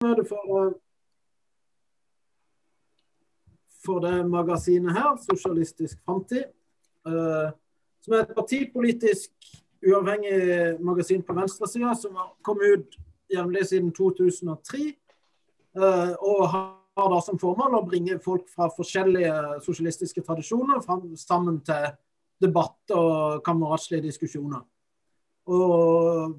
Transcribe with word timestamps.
for, 0.00 0.74
for 3.84 4.00
det 4.00 4.28
magasinet 4.28 4.92
her, 4.92 5.16
Sosialistisk 5.30 5.98
framtid. 6.04 6.44
Uh, 7.06 7.52
som 8.02 8.14
er 8.14 8.24
et 8.24 8.34
partipolitisk 8.34 9.30
uavhengig 9.86 10.80
magasin 10.84 11.22
på 11.22 11.34
venstresida 11.34 11.94
som 11.94 12.16
har 12.18 12.32
kommet 12.42 12.78
ut 12.78 12.96
jevnlig 13.32 13.66
siden 13.66 13.92
2003. 13.94 14.92
Uh, 15.76 16.12
og 16.20 16.48
har, 16.50 16.66
har 16.96 17.12
da 17.12 17.20
som 17.24 17.38
formål 17.38 17.78
å 17.78 17.86
bringe 17.86 18.18
folk 18.24 18.48
fra 18.52 18.68
forskjellige 18.76 19.62
sosialistiske 19.64 20.24
tradisjoner 20.26 20.82
fram, 20.84 21.08
sammen 21.16 21.60
til 21.64 21.88
debatt 22.42 22.92
og 22.92 23.42
kameratslige 23.44 24.04
diskusjoner. 24.10 24.60
Og 25.46 26.36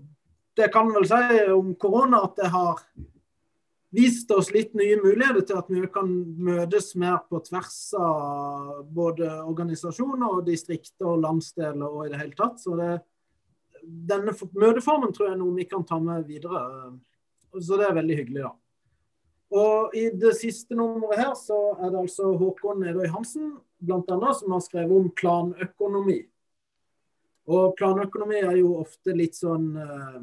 det 0.57 0.67
kan 0.73 0.89
vel 0.93 1.05
si 1.07 1.45
om 1.53 1.73
korona 1.79 2.21
at 2.27 2.35
det 2.37 2.49
har 2.53 2.81
vist 3.95 4.31
oss 4.35 4.51
litt 4.51 4.73
nye 4.75 4.97
muligheter 4.99 5.45
til 5.47 5.59
at 5.61 5.69
vi 5.71 5.81
kan 5.91 6.09
møtes 6.43 6.91
mer 6.99 7.21
på 7.29 7.39
tvers 7.45 7.79
av 7.99 8.83
både 8.93 9.29
organisasjoner 9.47 10.39
og 10.39 10.45
distrikter 10.47 11.07
og 11.13 11.21
landsdeler 11.23 11.87
og 11.87 12.05
i 12.05 12.11
det 12.11 12.21
hele 12.21 12.37
tatt. 12.37 12.59
Så 12.61 12.75
det, 12.79 12.93
denne 13.81 14.35
møteformen 14.35 15.13
tror 15.15 15.29
jeg 15.29 15.37
er 15.37 15.41
noe 15.41 15.55
vi 15.57 15.67
kan 15.69 15.85
ta 15.87 15.99
med 16.03 16.27
videre. 16.27 16.63
Så 17.57 17.79
det 17.79 17.87
er 17.87 17.95
veldig 17.97 18.17
hyggelig, 18.21 18.47
da. 18.49 18.55
Og 19.57 19.93
i 19.95 20.09
det 20.11 20.33
siste 20.35 20.75
nummeret 20.75 21.21
her 21.21 21.35
så 21.39 21.57
er 21.77 21.93
det 21.93 22.01
altså 22.01 22.33
Håkon 22.35 22.81
Nedøy 22.83 23.07
Hansen 23.13 23.53
bl.a. 23.79 24.33
som 24.33 24.51
har 24.51 24.63
skrevet 24.65 24.91
om 24.91 25.07
planøkonomi. 25.15 26.17
Og 27.47 27.77
planøkonomi 27.79 28.41
er 28.41 28.57
jo 28.59 28.73
ofte 28.81 29.15
litt 29.15 29.37
sånn 29.37 29.69
uh, 29.79 30.19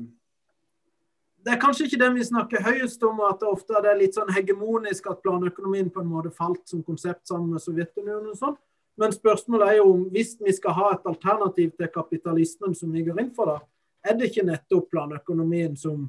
Det 1.44 1.52
er 1.52 1.60
kanskje 1.60 1.84
ikke 1.86 2.00
det 2.00 2.10
vi 2.14 2.24
snakker 2.24 2.64
høyest 2.64 3.02
om, 3.04 3.18
at 3.28 3.42
det 3.42 3.50
ofte 3.50 3.76
er 3.76 3.98
litt 3.98 4.16
sånn 4.16 4.32
hegemonisk 4.32 5.10
at 5.12 5.20
planøkonomien 5.24 5.90
på 5.92 6.00
en 6.00 6.08
måte 6.08 6.32
falt 6.32 6.62
som 6.70 6.80
konsept 6.86 7.28
sammen 7.28 7.52
med 7.52 7.60
Sovjetunionen 7.60 8.30
og 8.32 8.38
sånn. 8.38 8.56
Men 8.96 9.12
spørsmålet 9.12 9.68
er 9.68 9.78
jo 9.80 9.90
om 9.90 10.06
hvis 10.14 10.36
vi 10.40 10.54
skal 10.56 10.76
ha 10.78 10.90
et 10.94 11.08
alternativ 11.10 11.74
til 11.76 11.90
kapitalismen 11.92 12.76
som 12.78 12.92
vi 12.94 13.02
går 13.04 13.20
inn 13.20 13.32
for, 13.36 13.50
da, 13.50 13.58
er 14.04 14.16
det 14.16 14.30
ikke 14.30 14.46
nettopp 14.46 14.88
planøkonomien 14.94 15.76
som 15.76 16.06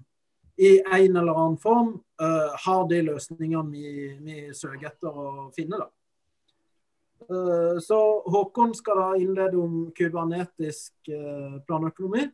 i 0.55 0.77
en 0.79 1.17
eller 1.17 1.35
annen 1.35 1.57
form 1.59 1.91
uh, 2.21 2.55
har 2.65 2.87
de 2.87 3.01
løsningene 3.09 3.71
vi, 3.71 3.91
vi 4.23 4.37
søker 4.55 4.87
etter 4.93 5.11
å 5.11 5.49
finne. 5.55 5.81
da. 5.81 5.89
Uh, 7.27 7.75
så 7.83 7.99
Håkon 8.31 8.71
skal 8.77 9.01
da 9.01 9.09
innlede 9.19 9.59
om 9.59 9.89
kubernetisk 9.97 11.11
uh, 11.11 11.59
planøkonomi. 11.67 12.29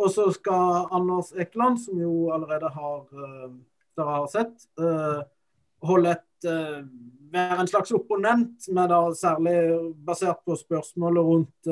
Og 0.00 0.08
så 0.10 0.28
skal 0.32 0.88
Anders 0.94 1.32
Ekeland, 1.36 1.80
som 1.82 2.00
jo 2.00 2.30
allerede 2.34 2.70
har 2.72 3.00
eh, 3.12 3.50
dere 3.98 4.14
har 4.16 4.28
sett, 4.32 4.62
holde 5.84 6.14
et 6.14 6.46
være 7.32 7.58
en 7.60 7.68
slags 7.68 7.90
opponent, 7.92 8.64
med 8.72 8.88
da 8.88 9.00
særlig 9.12 9.52
basert 10.06 10.40
på 10.48 10.56
spørsmålet 10.56 11.26
rundt 11.28 11.68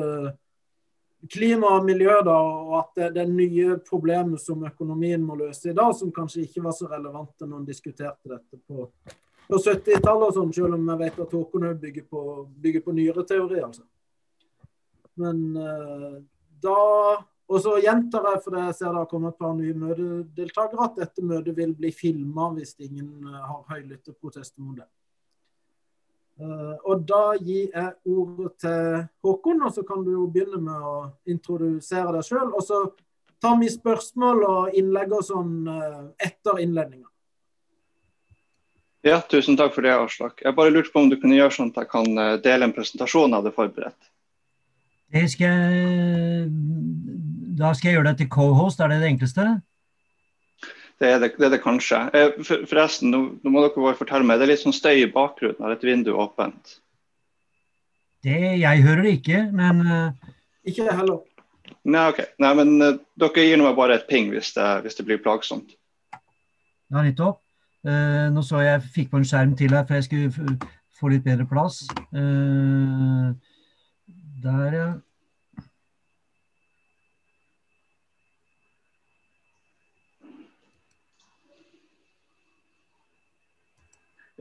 klima 1.33 1.71
og 1.79 1.87
miljø, 1.87 2.19
da, 2.21 2.35
og 2.37 2.75
at 2.77 2.91
det, 2.99 3.07
det 3.17 3.25
nye 3.31 3.79
problemet 3.89 4.41
som 4.41 4.61
økonomien 4.69 5.25
må 5.25 5.39
løse 5.39 5.71
i 5.71 5.73
dag, 5.73 5.95
som 5.97 6.13
kanskje 6.13 6.45
ikke 6.45 6.61
var 6.67 6.77
så 6.77 6.91
relevante 6.93 7.49
når 7.49 7.63
en 7.63 7.67
diskuterte 7.71 8.35
dette 8.35 8.61
på 8.69 8.85
på 9.51 9.59
70-tallet 9.59 10.35
sånn, 10.35 10.53
selv 10.55 10.77
om 10.77 10.85
jeg 10.93 10.99
vet 11.01 11.17
at 11.25 11.33
Håkon 11.35 11.65
bygger, 11.81 12.05
bygger, 12.63 12.83
på 12.85 12.93
nyere 12.95 13.25
teori, 13.27 13.59
altså. 13.65 13.83
Men 15.19 15.41
uh, 15.57 16.21
da 16.63 16.77
Og 17.51 17.59
så 17.59 17.75
gjentar 17.83 18.25
jeg, 18.29 18.41
for 18.45 18.57
jeg 18.57 18.77
ser 18.77 18.93
det 18.93 19.01
har 19.01 19.09
kommet 19.11 19.33
et 19.33 19.43
par 19.43 19.53
nye 19.57 19.75
møtedeltakere, 19.75 20.87
at 20.87 20.97
dette 21.01 21.25
møtet 21.27 21.57
vil 21.57 21.75
bli 21.75 21.91
filma 21.91 22.47
hvis 22.55 22.77
ingen 22.79 23.27
uh, 23.27 23.41
har 23.43 23.75
høylytte 23.75 24.15
protester 24.15 24.63
mot 24.63 24.79
det. 24.79 24.87
Uh, 26.41 26.77
og 26.87 27.03
da 27.05 27.35
gir 27.35 27.75
jeg 27.75 28.15
ordet 28.15 28.53
til 28.63 29.05
Håkon, 29.21 29.61
og 29.67 29.75
så 29.75 29.83
kan 29.85 30.07
du 30.07 30.13
jo 30.15 30.25
begynne 30.31 30.63
med 30.63 30.89
å 30.93 30.95
introdusere 31.29 32.15
deg 32.15 32.25
sjøl. 32.29 32.49
Og 32.55 32.63
så 32.65 32.85
tar 33.43 33.59
vi 33.59 33.69
spørsmål 33.73 34.43
og 34.47 34.79
innlegg 34.79 35.11
og 35.17 35.25
sånn 35.27 35.55
etter 36.21 36.61
innledninga. 36.63 37.11
Ja, 39.01 39.17
tusen 39.25 39.57
takk 39.57 39.73
for 39.73 39.85
det, 39.85 39.93
Aslak. 39.97 40.43
Jeg 40.45 40.53
bare 40.53 40.69
lurte 40.69 40.93
på 40.93 41.01
om 41.01 41.09
du 41.09 41.17
kunne 41.17 41.37
gjøre 41.37 41.55
sånn 41.55 41.71
at 41.73 41.81
jeg 41.81 41.89
kan 41.89 42.17
eh, 42.21 42.37
dele 42.43 42.67
en 42.67 42.75
presentasjon 42.75 43.33
av 43.33 43.47
det 43.47 43.55
forberedt. 43.55 43.97
Det 45.11 45.23
skal 45.33 45.63
jeg, 45.73 46.43
da 47.61 47.73
skal 47.77 47.89
jeg 47.89 47.99
gjøre 47.99 48.11
det 48.11 48.17
til 48.21 48.31
co-host, 48.33 48.81
er 48.81 48.91
det 48.91 49.01
det 49.03 49.11
enkleste? 49.11 49.47
Det 51.01 51.09
er 51.09 51.19
det, 51.21 51.31
det, 51.37 51.47
er 51.47 51.53
det 51.55 51.63
kanskje. 51.63 51.99
Eh, 52.13 52.35
for, 52.45 52.65
forresten, 52.69 53.09
nå, 53.13 53.21
nå, 53.41 53.53
må 53.53 53.63
dere 53.63 53.85
bare 53.87 53.97
fortelle 53.97 54.27
meg, 54.27 54.37
det 54.37 54.45
er 54.45 54.53
litt 54.53 54.61
sånn 54.61 54.75
støy 54.75 55.01
i 55.01 55.09
bakgrunnen. 55.09 55.61
Har 55.65 55.73
et 55.73 55.85
vindu 55.85 56.11
åpent? 56.13 56.75
Det, 58.21 58.37
jeg 58.61 58.85
hører 58.85 59.07
det 59.07 59.15
ikke, 59.17 59.43
men 59.57 59.81
uh... 59.81 60.33
Ikke 60.69 60.85
det 60.85 60.93
heller. 60.99 61.23
Nei, 61.89 62.03
ok. 62.11 62.19
Nei, 62.43 62.51
men 62.59 62.75
uh, 62.83 62.99
dere 63.17 63.45
gir 63.47 63.63
meg 63.63 63.77
bare 63.79 63.97
et 63.97 64.05
ping 64.09 64.29
hvis 64.29 64.53
det, 64.53 64.67
hvis 64.85 64.99
det 64.99 65.07
blir 65.07 65.21
plagsomt. 65.23 65.73
Ja, 66.13 67.01
nettopp. 67.01 67.41
Uh, 67.81 68.29
nå 68.29 68.43
så 68.45 68.61
jeg 68.61 68.85
fikk 68.93 69.09
på 69.09 69.17
en 69.17 69.25
skjerm 69.25 69.55
til 69.57 69.73
her, 69.73 69.87
for 69.89 69.97
jeg 69.97 70.05
skulle 70.05 70.59
få 71.01 71.09
litt 71.09 71.25
bedre 71.25 71.49
plass. 71.49 71.81
Uh, 72.13 73.33
der, 74.45 74.77
ja. 74.77 74.90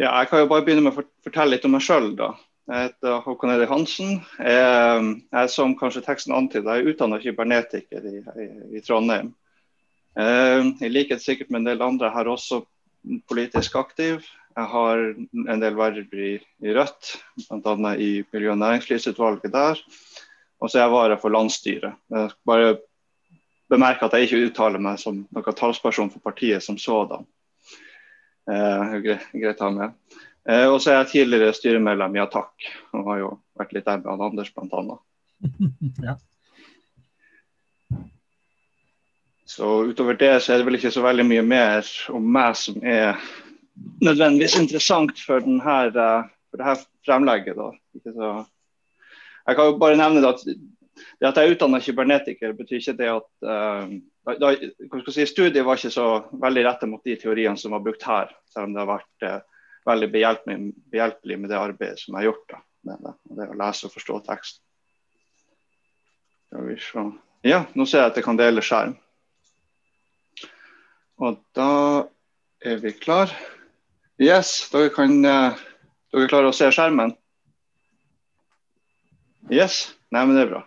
Ja, 0.00 0.14
jeg 0.22 0.30
kan 0.30 0.40
jo 0.40 0.48
bare 0.48 0.64
begynne 0.64 0.86
med 0.86 0.96
å 0.96 1.02
fortelle 1.26 1.52
litt 1.52 1.64
om 1.68 1.74
meg 1.76 1.82
sjøl. 1.84 2.14
Jeg 2.16 2.86
heter 2.86 3.18
Håkon 3.20 3.50
Edi 3.52 3.66
Hansen. 3.68 4.14
Jeg, 4.40 5.08
er 5.36 5.48
som 5.52 5.74
kanskje 5.76 6.00
teksten 6.06 6.32
antyder, 6.32 6.78
jeg 6.78 6.86
er 6.86 6.94
utdanna 6.94 7.18
kybernetiker 7.20 8.06
i, 8.08 8.20
i, 8.40 8.46
i 8.78 8.80
Trondheim. 8.86 9.34
Uh, 10.16 10.72
I 10.80 10.88
likhet 10.88 11.20
sikkert 11.20 11.50
med 11.52 11.60
en 11.60 11.68
del 11.68 11.84
andre 11.84 12.08
her 12.14 12.30
også 12.32 12.62
politisk 13.28 13.76
aktiv. 13.76 14.24
Jeg 14.56 14.70
har 14.72 15.02
en 15.04 15.60
del 15.60 15.76
verv 15.76 16.16
i, 16.16 16.30
i 16.40 16.76
Rødt, 16.78 17.10
bl.a. 17.50 17.92
i 17.92 18.10
miljø- 18.32 18.54
og 18.54 18.62
næringslivsutvalget 18.62 19.52
der. 19.52 19.82
Og 20.60 20.70
så 20.70 20.78
er 20.78 20.86
jeg 20.86 20.94
vara 20.94 21.18
for 21.20 21.36
landsstyret. 21.36 22.00
Jeg 22.08 22.32
bare 22.48 22.78
bemerker 23.68 24.08
at 24.08 24.16
jeg 24.16 24.30
ikke 24.30 24.48
uttaler 24.48 24.80
meg 24.80 24.96
som 25.02 25.26
noen 25.28 25.60
talsperson 25.60 26.08
for 26.12 26.24
partiet 26.24 26.64
som 26.64 26.80
sådan. 26.80 27.28
Eh, 28.48 28.96
greit, 29.04 29.60
å 29.60 29.68
ha 29.68 29.70
med. 29.74 30.16
Eh, 30.48 30.66
og 30.70 30.80
så 30.80 30.92
er 30.92 30.98
jeg 31.00 31.12
tidligere 31.12 31.54
styremedlem 31.54 32.16
i 32.16 32.22
Attack, 32.22 32.70
og 32.96 33.06
har 33.10 33.20
jo 33.20 33.30
vært 33.60 33.76
litt 33.76 33.86
der 33.86 34.00
med 34.02 34.24
Anders 34.30 34.52
bl.a. 34.54 34.98
ja. 36.08 36.16
Så 39.50 39.68
utover 39.90 40.14
det 40.14 40.36
så 40.44 40.54
er 40.54 40.60
det 40.60 40.68
vel 40.68 40.78
ikke 40.78 40.92
så 40.94 41.02
veldig 41.02 41.26
mye 41.26 41.42
mer 41.42 41.86
om 42.14 42.26
meg 42.32 42.54
som 42.58 42.76
er 42.86 43.18
nødvendigvis 44.00 44.54
interessant 44.60 45.18
for, 45.18 45.42
denne, 45.42 45.78
eh, 45.90 46.28
for 46.50 46.62
dette 46.62 46.86
fremlegget. 47.06 47.58
Da. 47.58 47.70
Jeg 49.48 49.58
kan 49.58 49.66
jo 49.66 49.80
bare 49.80 49.98
nevne 49.98 50.22
at 50.28 50.44
det 50.46 51.28
at 51.28 51.38
jeg 51.38 51.48
er 51.48 51.54
utdanna 51.54 51.80
kybernetiker, 51.80 52.54
betyr 52.56 52.80
ikke 52.80 52.96
det 52.98 53.08
at 53.12 53.28
uh, 53.46 53.92
da, 54.24 54.54
si, 55.12 55.26
Studiet 55.26 55.64
var 55.64 55.78
ikke 55.78 55.92
så 55.94 56.06
veldig 56.42 56.64
retta 56.66 56.88
mot 56.88 57.04
de 57.04 57.16
teoriene 57.20 57.56
som 57.58 57.72
var 57.74 57.84
brukt 57.84 58.02
her, 58.04 58.32
selv 58.52 58.68
om 58.68 58.74
det 58.74 58.82
har 58.82 58.90
vært 58.90 59.26
eh, 59.26 59.38
veldig 59.88 60.08
behjelpelig, 60.12 60.58
behjelpelig, 60.92 61.38
med 61.40 61.52
det 61.52 61.60
arbeidet 61.60 62.02
som 62.02 62.18
har 62.18 62.28
gjort. 62.28 62.44
Da, 62.52 62.60
med 62.88 63.06
det, 63.06 63.14
det 63.38 63.48
å 63.48 63.58
lese 63.60 63.88
og 63.88 63.94
forstå 63.94 64.18
tekst. 64.28 64.60
Ja, 67.46 67.62
nå 67.78 67.86
ser 67.86 68.04
jeg 68.04 68.12
at 68.12 68.20
jeg 68.20 68.26
kan 68.26 68.40
dele 68.40 68.64
skjerm. 68.64 68.96
Og 71.20 71.40
da 71.56 71.70
er 72.64 72.80
vi 72.80 72.92
klar. 72.96 73.32
Yes, 74.20 74.68
dere 74.72 74.92
kan 74.92 75.16
eh, 75.24 75.60
dere 76.12 76.28
klarer 76.28 76.50
å 76.50 76.56
se 76.56 76.68
skjermen? 76.74 77.14
Yes? 79.50 79.94
Nei, 80.12 80.24
men 80.26 80.36
det 80.36 80.44
er 80.44 80.52
bra. 80.52 80.64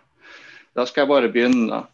Da 0.74 0.86
skal 0.88 1.04
jeg 1.04 1.12
bare 1.12 1.30
begynne. 1.32 1.84
Uh, 1.84 1.93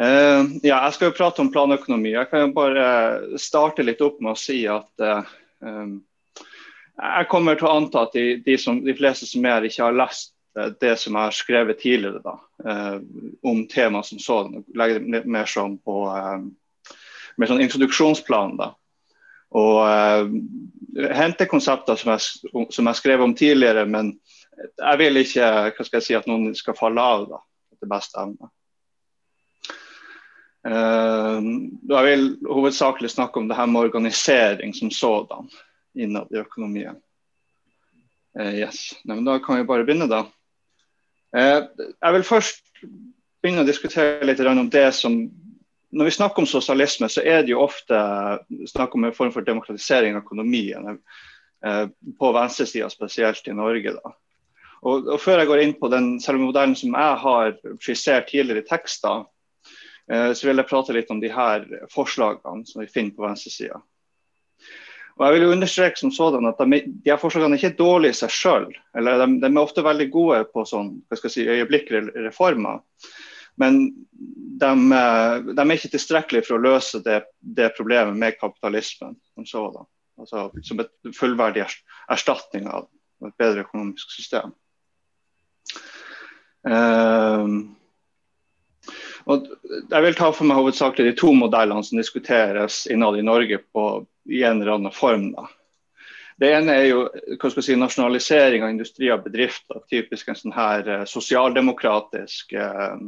ja, 0.00 0.76
jeg 0.76 0.92
skal 0.96 1.10
jo 1.10 1.16
prate 1.16 1.42
om 1.42 1.50
planøkonomi. 1.52 2.14
Jeg 2.14 2.30
kan 2.30 2.46
jo 2.46 2.52
bare 2.56 3.38
starte 3.40 3.84
litt 3.84 4.00
opp 4.04 4.20
med 4.24 4.32
å 4.32 4.38
si 4.40 4.62
at 4.70 5.04
um, 5.60 5.98
jeg 7.00 7.28
kommer 7.28 7.58
til 7.58 7.68
å 7.68 7.74
anta 7.80 8.06
at 8.06 8.16
de, 8.16 8.38
de, 8.44 8.56
som, 8.60 8.80
de, 8.84 8.94
fleste 8.96 9.28
som 9.28 9.44
er 9.44 9.58
her, 9.58 9.68
ikke 9.68 9.84
har 9.86 9.98
lest 9.98 10.32
det 10.80 10.96
som 10.98 11.14
jeg 11.14 11.28
har 11.28 11.36
skrevet 11.36 11.78
tidligere 11.78 12.20
da, 12.24 12.32
om 13.46 13.60
temaet 13.70 14.08
som 14.08 14.18
sånn. 14.20 14.64
Legger 14.76 14.98
det 15.04 15.20
mer 15.30 15.48
sånn 15.48 15.76
på 15.78 16.02
med 17.40 17.48
sånn 17.48 17.62
introduksjonsplan. 17.64 18.56
da. 18.60 18.72
Og 19.56 20.34
hente 21.16 21.48
konsepter 21.50 21.98
som 21.98 22.12
jeg, 22.14 22.70
som 22.74 22.90
jeg 22.90 23.00
skrev 23.00 23.24
om 23.24 23.34
tidligere, 23.34 23.86
men 23.86 24.14
jeg 24.76 25.00
vil 25.00 25.22
ikke 25.22 25.50
hva 25.76 25.86
skal 25.86 25.98
jeg 26.00 26.06
si, 26.06 26.16
at 26.18 26.28
noen 26.28 26.52
skal 26.58 26.76
falle 26.78 27.04
av 27.14 27.28
da, 27.30 27.40
etter 27.74 27.90
beste 27.90 28.20
evne. 28.20 28.50
Jeg 30.64 32.04
vil 32.04 32.26
hovedsakelig 32.44 33.10
snakke 33.10 33.40
om 33.40 33.48
det 33.48 33.56
her 33.56 33.66
med 33.66 33.80
organisering 33.80 34.74
som 34.76 34.90
sådan 34.90 35.48
innad 35.96 36.28
i 36.34 36.40
økonomien. 36.42 36.98
Yes. 38.36 38.92
Nei, 39.08 39.18
da 39.26 39.38
kan 39.42 39.58
vi 39.58 39.66
bare 39.66 39.86
begynne, 39.88 40.06
da. 40.10 40.24
Jeg 41.32 42.14
vil 42.14 42.26
først 42.26 42.62
begynne 43.40 43.64
å 43.64 43.68
diskutere 43.68 44.26
litt 44.26 44.40
om 44.44 44.68
det 44.70 44.90
som 44.94 45.22
Når 45.90 46.06
vi 46.06 46.10
snakker 46.14 46.38
om 46.38 46.46
sosialisme, 46.46 47.08
så 47.10 47.18
er 47.26 47.42
det 47.42 47.50
jo 47.50 47.64
ofte 47.64 47.98
snakk 48.70 48.92
om 48.94 49.04
en 49.04 49.14
form 49.14 49.32
for 49.34 49.42
demokratisering 49.42 50.14
av 50.14 50.22
økonomien. 50.22 51.00
På 52.18 52.30
venstresida, 52.30 52.86
spesielt 52.92 53.48
i 53.50 53.54
Norge. 53.58 53.96
Og, 54.82 55.08
og, 55.08 55.16
Før 55.18 55.42
jeg 55.42 55.48
går 55.50 55.62
inn 55.64 55.74
på 55.80 55.90
den 55.90 56.12
selve 56.22 56.44
modellen 56.44 56.76
som 56.78 56.94
jeg 56.94 57.16
har 57.24 57.58
skissert 57.82 58.30
tidligere 58.30 58.62
i 58.62 58.68
tekster, 58.68 59.24
eh, 59.24 59.26
så 60.10 60.46
vil 60.48 60.58
jeg 60.58 60.66
prate 60.66 60.94
litt 60.96 61.10
om 61.14 61.20
de 61.22 61.28
her 61.30 61.66
forslagene 61.92 62.66
som 62.66 62.82
vi 62.82 62.90
finner 62.90 63.14
på 63.14 63.22
venstresida. 63.28 63.78
Og 65.20 65.26
jeg 65.26 65.36
vil 65.36 65.50
understreke 65.52 66.00
som 66.00 66.12
sådan 66.14 66.48
at 66.48 66.60
de, 66.64 66.78
de 66.88 67.12
her 67.12 67.18
forslagene 67.20 67.58
er 67.58 67.60
ikke 67.60 67.78
dårlige 67.78 68.14
i 68.14 68.18
seg 68.22 68.32
sjøl. 68.32 68.68
De, 68.72 69.02
de, 69.42 69.48
er 69.50 69.58
ofte 69.60 69.84
veldig 69.84 70.06
gode 70.12 70.38
på 70.48 70.64
sånn, 70.64 70.94
si, 71.28 71.44
øyeblikkelige 71.44 72.24
reformer. 72.24 72.80
Men 73.60 73.82
de, 74.16 74.70
de, 75.50 75.60
er 75.60 75.74
ikke 75.74 75.92
tilstrekkelige 75.92 76.46
for 76.48 76.56
å 76.56 76.64
løse 76.64 77.02
det, 77.04 77.18
det 77.40 77.74
problemet 77.76 78.16
med 78.16 78.38
kapitalismen 78.40 79.18
som 79.34 79.48
sådan. 79.48 79.90
Altså, 80.20 80.46
som 80.64 80.80
et 80.80 81.12
fullverdig 81.16 81.66
erstatning 82.12 82.68
av 82.72 82.88
et 83.28 83.36
bedre 83.40 83.66
økonomisk 83.66 84.12
system. 84.16 84.54
Um, 86.64 87.76
og 89.30 89.46
jeg 89.70 90.02
vil 90.04 90.16
ta 90.18 90.30
for 90.34 90.48
meg 90.48 90.58
hovedsakelig 90.58 91.12
de 91.12 91.18
to 91.20 91.30
modellene 91.36 91.84
som 91.86 92.00
diskuteres 92.00 92.82
innad 92.90 93.18
i 93.18 93.24
Norge 93.26 93.60
på, 93.62 93.86
i 94.30 94.42
en 94.42 94.62
eller 94.62 94.78
annen 94.78 94.94
form. 94.94 95.30
Da. 95.36 95.46
Det 96.40 96.50
ene 96.56 96.74
er 96.74 96.86
jo 96.88 97.04
hva 97.36 97.50
skal 97.52 97.64
si, 97.66 97.76
nasjonalisering 97.76 98.64
av 98.64 98.72
industri 98.72 99.10
og 99.12 99.26
bedrifter. 99.26 99.82
Typisk 99.92 100.30
en 100.32 100.38
sånn 100.38 100.56
her 100.56 100.88
uh, 100.88 101.02
sosialdemokratisk 101.08 102.54
eh, 102.56 103.02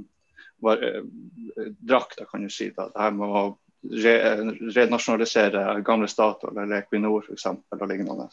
var, 0.62 0.84
eh, 0.84 1.70
drakt, 1.80 2.20
kan 2.28 2.44
du 2.44 2.52
si. 2.52 2.68
Da. 2.76 2.90
Det 2.92 3.06
her 3.06 3.16
med 3.16 3.32
å 3.40 3.44
re 4.04 4.16
renasjonalisere 4.76 5.64
gamle 5.82 6.10
Statoil 6.12 6.60
eller 6.60 6.84
Equinor 6.84 7.24
f.eks. 7.24 7.48
og 7.48 7.86
lignende. 7.90 8.28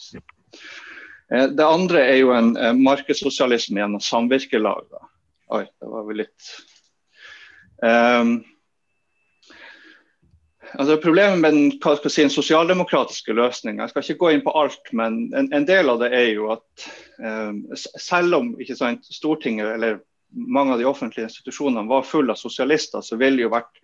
Det 1.29 1.65
andre 1.65 2.03
er 2.03 2.19
jo 2.19 2.35
en 2.35 2.51
markedssosialisme 2.83 3.81
gjennom 3.81 4.03
samvirkelag. 4.03 4.91
Da. 4.91 5.07
Oi, 5.57 5.63
det 5.63 5.89
var 5.89 6.05
vel 6.05 6.21
litt 6.25 6.51
um, 7.83 8.31
altså 10.73 10.97
Problemet 11.01 11.39
med 11.41 11.55
den 11.55 11.71
hva 11.81 11.95
skal 11.99 12.13
si, 12.13 12.23
en 12.25 12.33
sosialdemokratiske 12.33 13.35
løsninga, 13.35 13.85
jeg 13.85 13.93
skal 13.93 14.05
ikke 14.05 14.23
gå 14.23 14.33
inn 14.35 14.45
på 14.45 14.55
alt, 14.59 14.93
men 14.95 15.21
en, 15.37 15.51
en 15.55 15.67
del 15.67 15.91
av 15.91 16.01
det 16.03 16.11
er 16.15 16.29
jo 16.33 16.51
at 16.55 16.89
um, 17.23 17.63
selv 17.75 18.41
om 18.41 18.53
sant, 18.75 19.07
Stortinget 19.09 19.73
eller 19.75 20.01
mange 20.29 20.75
av 20.75 20.81
de 20.81 20.85
offentlige 20.89 21.29
institusjonene 21.29 21.89
var 21.89 22.05
fulle 22.05 22.35
av 22.35 22.41
sosialister, 22.41 23.01
så 23.01 23.17
ville 23.17 23.39
det 23.39 23.47
jo 23.47 23.55
vært 23.55 23.81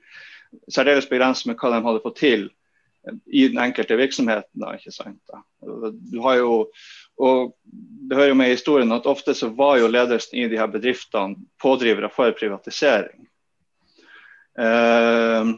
særdeles 0.71 1.09
begrenset 1.09 1.49
med 1.49 1.57
hva 1.59 1.73
de 1.73 1.81
hadde 1.87 2.03
fått 2.03 2.21
til 2.21 2.45
i 3.29 3.47
den 3.49 3.59
enkelte 3.61 3.97
virksomheten. 3.97 4.61
Da, 4.61 4.75
ikke 4.77 4.93
sant? 4.93 5.33
Du 5.61 6.19
har 6.23 6.37
jo 6.39 6.65
og 7.15 7.53
det 8.09 8.17
hører 8.17 8.33
jo 8.33 8.37
med 8.37 8.51
i 8.51 8.55
historien 8.57 8.91
at 8.91 9.07
Ofte 9.07 9.35
så 9.37 9.49
var 9.55 9.77
jo 9.79 9.91
ledelsen 9.91 10.39
i 10.39 10.49
de 10.51 10.59
her 10.59 10.67
bedriftene 10.71 11.39
pådrivere 11.61 12.09
for 12.11 12.35
privatisering. 12.35 13.27
Eh, 14.59 15.51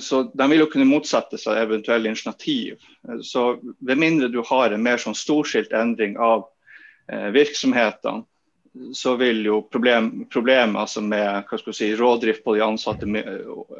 så 0.00 0.22
De 0.22 0.50
vil 0.50 0.64
jo 0.64 0.70
kunne 0.72 0.88
motsette 0.88 1.38
seg 1.38 1.60
eventuelle 1.60 2.08
initiativ. 2.08 2.80
Så 3.22 3.60
Ved 3.78 3.98
mindre 3.98 4.28
du 4.32 4.40
har 4.48 4.72
en 4.72 4.82
mer 4.82 5.00
sånn 5.00 5.16
storskilt 5.16 5.72
endring 5.76 6.16
av 6.18 6.46
eh, 7.12 7.28
virksomhetene, 7.34 8.24
så 8.96 9.16
vil 9.20 9.44
jo 9.44 9.58
problem, 9.68 10.24
problemet 10.32 10.80
altså 10.80 11.02
med 11.04 11.44
si, 11.76 11.90
rådrift 11.96 12.44
på 12.44 12.54
de 12.56 12.62
ansatte, 12.64 13.04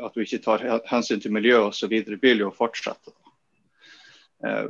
at 0.05 0.15
du 0.15 0.21
ikke 0.21 0.43
tar 0.45 0.65
hensyn 0.91 1.21
til 1.21 1.33
miljø 1.33 1.63
osv., 1.71 1.95
vil 2.21 2.45
jo 2.45 2.51
fortsette. 2.53 3.15
Eh, 4.45 4.69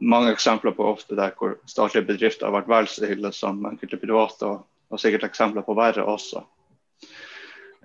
mange 0.00 0.32
eksempler 0.32 0.72
på 0.72 0.86
ofte 0.86 1.18
der 1.18 1.34
hvor 1.36 1.58
statlige 1.68 2.08
bedrifter 2.08 2.48
har 2.48 2.56
vært 2.56 2.70
vel 2.70 2.88
så 2.88 3.10
ille 3.10 3.32
som 3.36 3.60
enkelte 3.68 4.00
private, 4.00 4.48
og, 4.48 4.64
og 4.88 5.02
sikkert 5.02 5.28
eksempler 5.28 5.66
på 5.66 5.76
verre 5.76 6.06
også. 6.08 6.44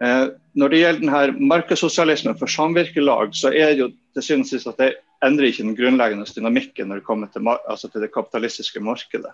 Eh, 0.04 0.26
når 0.60 0.72
det 0.72 0.80
gjelder 0.82 1.04
denne 1.04 1.48
markedssosialismen 1.52 2.36
for 2.40 2.52
samvirkelag, 2.52 3.36
så 3.36 3.52
er 3.54 3.72
det 3.72 3.84
jo 3.84 3.90
til 4.16 4.26
syvende 4.26 4.48
og 4.48 4.52
sist 4.52 4.72
at 4.72 4.82
det 4.82 4.92
endrer 5.24 5.50
ikke 5.50 5.64
den 5.64 5.78
grunnleggende 5.78 6.28
dynamikken 6.36 6.90
når 6.92 7.00
det 7.00 7.08
kommer 7.08 7.32
til, 7.32 7.48
altså 7.48 7.90
til 7.92 8.04
det 8.04 8.12
kapitalistiske 8.14 8.84
markedet. 8.84 9.32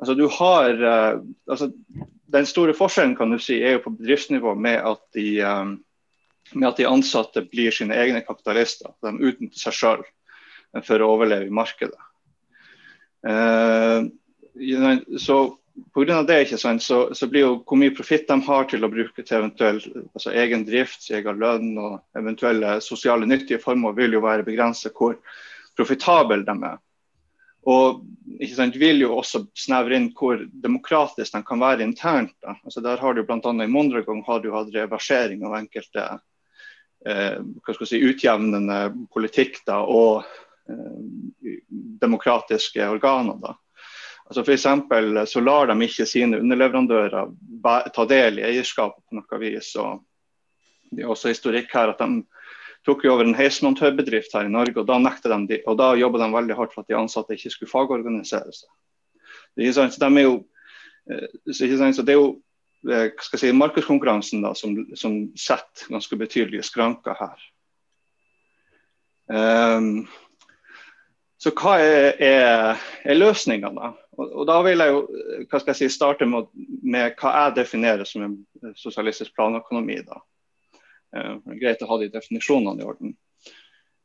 Altså 0.00 0.16
du 0.18 0.26
har, 0.38 0.70
eh, 0.70 1.20
altså 1.46 1.72
Den 2.32 2.46
store 2.46 2.72
forskjellen 2.72 3.14
kan 3.16 3.30
du 3.30 3.36
si, 3.38 3.58
er 3.60 3.76
jo 3.76 3.82
på 3.84 3.90
bedriftsnivå 3.98 4.54
med 4.54 4.80
at 4.80 5.00
de, 5.14 5.40
eh, 5.40 5.66
med 6.54 6.68
at 6.68 6.78
de 6.80 6.88
ansatte 6.88 7.42
blir 7.44 7.70
sine 7.70 7.94
egne 7.94 8.22
kapitalister. 8.24 8.90
De 9.04 9.12
utnytter 9.12 9.58
seg 9.60 9.76
sjøl 9.76 10.04
for 10.82 10.98
å 10.98 11.10
overleve 11.12 11.46
i 11.46 11.52
markedet. 11.52 12.00
Så 15.20 15.36
Pga. 15.94 16.22
det 16.26 16.38
ikke 16.44 16.58
sant, 16.60 16.82
så, 16.82 16.98
så, 17.14 17.26
blir 17.30 17.44
jo 17.44 17.52
hvor 17.66 17.78
mye 17.80 17.94
profitt 17.94 18.28
de 18.28 18.38
har 18.46 18.68
til 18.70 18.84
å 18.84 18.90
bruke 18.92 19.24
til 19.24 19.38
eventuell 19.38 19.80
altså 20.12 20.32
egen 20.42 20.64
drift, 20.68 21.08
egen 21.10 21.40
lønn 21.40 21.72
og 21.80 22.18
eventuelle 22.18 22.78
sosiale 22.84 23.28
nyttige 23.28 23.60
formål, 23.62 23.96
vil 23.98 24.16
jo 24.16 24.24
være 24.24 24.46
begrenset 24.46 24.96
hvor 24.98 25.18
profitable 25.78 26.42
de 26.46 26.56
er. 26.68 26.80
Og 27.72 28.02
ikke 28.42 28.56
sant, 28.56 28.78
vil 28.80 29.04
jo 29.04 29.12
også 29.20 29.44
snevre 29.58 29.96
inn 29.98 30.10
hvor 30.18 30.40
demokratisk 30.64 31.36
de 31.36 31.42
kan 31.46 31.62
være 31.62 31.86
internt. 31.86 32.34
Da. 32.42 32.56
Altså 32.64 32.82
Der 32.82 32.98
har 32.98 33.14
du 33.14 33.22
bl.a. 33.22 33.38
i 33.38 33.70
Mondragon 33.70 34.24
har 34.26 34.42
du 34.42 34.50
hatt 34.54 34.72
reversering 34.74 35.44
av 35.46 35.60
enkelte 35.60 36.08
eh, 37.06 37.38
hva 37.38 37.76
skal 37.76 37.88
si, 37.88 38.02
utjevnende 38.02 38.80
politikk 39.14 39.62
da, 39.68 39.78
og 39.86 40.26
Eh, 40.68 41.54
demokratiske 41.74 42.88
organer. 42.88 43.34
Da. 43.42 43.58
Altså 44.32 44.40
F.eks. 44.40 45.30
så 45.30 45.40
lar 45.44 45.68
de 45.68 45.74
ikke 45.84 46.06
sine 46.08 46.38
underleverandører 46.40 47.32
ta 47.92 48.04
del 48.08 48.38
i 48.40 48.46
eierskapet 48.48 49.04
på 49.04 49.18
noe 49.18 49.40
vis. 49.42 49.74
og 49.76 50.00
Det 50.88 51.04
er 51.04 51.10
også 51.12 51.28
historikk 51.28 51.74
her 51.76 51.92
at 51.92 52.00
de 52.00 52.22
tok 52.86 53.04
jo 53.04 53.12
over 53.12 53.28
en 53.28 53.36
heismontørbedrift 53.36 54.32
her 54.32 54.48
i 54.48 54.52
Norge, 54.52 54.80
og 54.80 54.88
da 54.88 54.96
nekta 54.98 55.36
de, 55.36 55.60
og 55.68 55.76
da 55.78 55.92
jobba 56.00 56.22
de 56.22 56.30
veldig 56.32 56.56
hardt 56.56 56.72
for 56.72 56.82
at 56.82 56.88
de 56.88 56.96
ansatte 56.96 57.36
ikke 57.36 57.52
skulle 57.52 57.70
fagorganisere 57.70 58.56
seg. 58.56 58.72
Det 59.52 59.68
er, 59.68 59.76
sant, 59.76 60.00
de 60.00 60.08
er 60.08 60.24
jo, 60.24 60.34
sant, 61.52 61.98
så 61.98 62.02
det 62.02 62.16
er 62.16 62.18
jo 62.18 62.30
eh, 62.88 63.12
skal 63.20 63.42
si, 63.42 63.52
markedskonkurransen 63.52 64.42
da, 64.46 64.54
som, 64.56 64.78
som 64.96 65.18
setter 65.36 65.92
ganske 65.92 66.18
betydelige 66.18 66.64
skranker 66.66 67.20
her. 67.20 67.48
Um, 69.28 70.08
så 71.38 71.52
hva 71.58 71.76
er, 71.84 72.16
er, 72.22 72.80
er 73.04 73.20
løsninga 73.20 73.70
da? 73.76 73.92
Og, 74.30 74.44
da 74.48 74.58
vil 74.66 74.82
jeg 74.82 74.92
jo 74.92 75.00
hva 75.50 75.60
skal 75.60 75.72
jeg 75.72 75.80
si, 75.80 75.88
starte 75.94 76.28
med, 76.28 76.48
med 76.82 77.16
hva 77.20 77.34
jeg 77.36 77.56
definerer 77.60 78.08
som 78.08 78.26
en 78.26 78.36
sosialistisk 78.78 79.34
planøkonomi. 79.38 79.98
da. 80.06 80.22
Eh, 81.16 81.34
greit 81.60 81.82
å 81.84 81.90
ha 81.90 82.00
de 82.00 82.10
definisjonene 82.12 82.82
i 82.82 82.88
orden. 82.88 83.16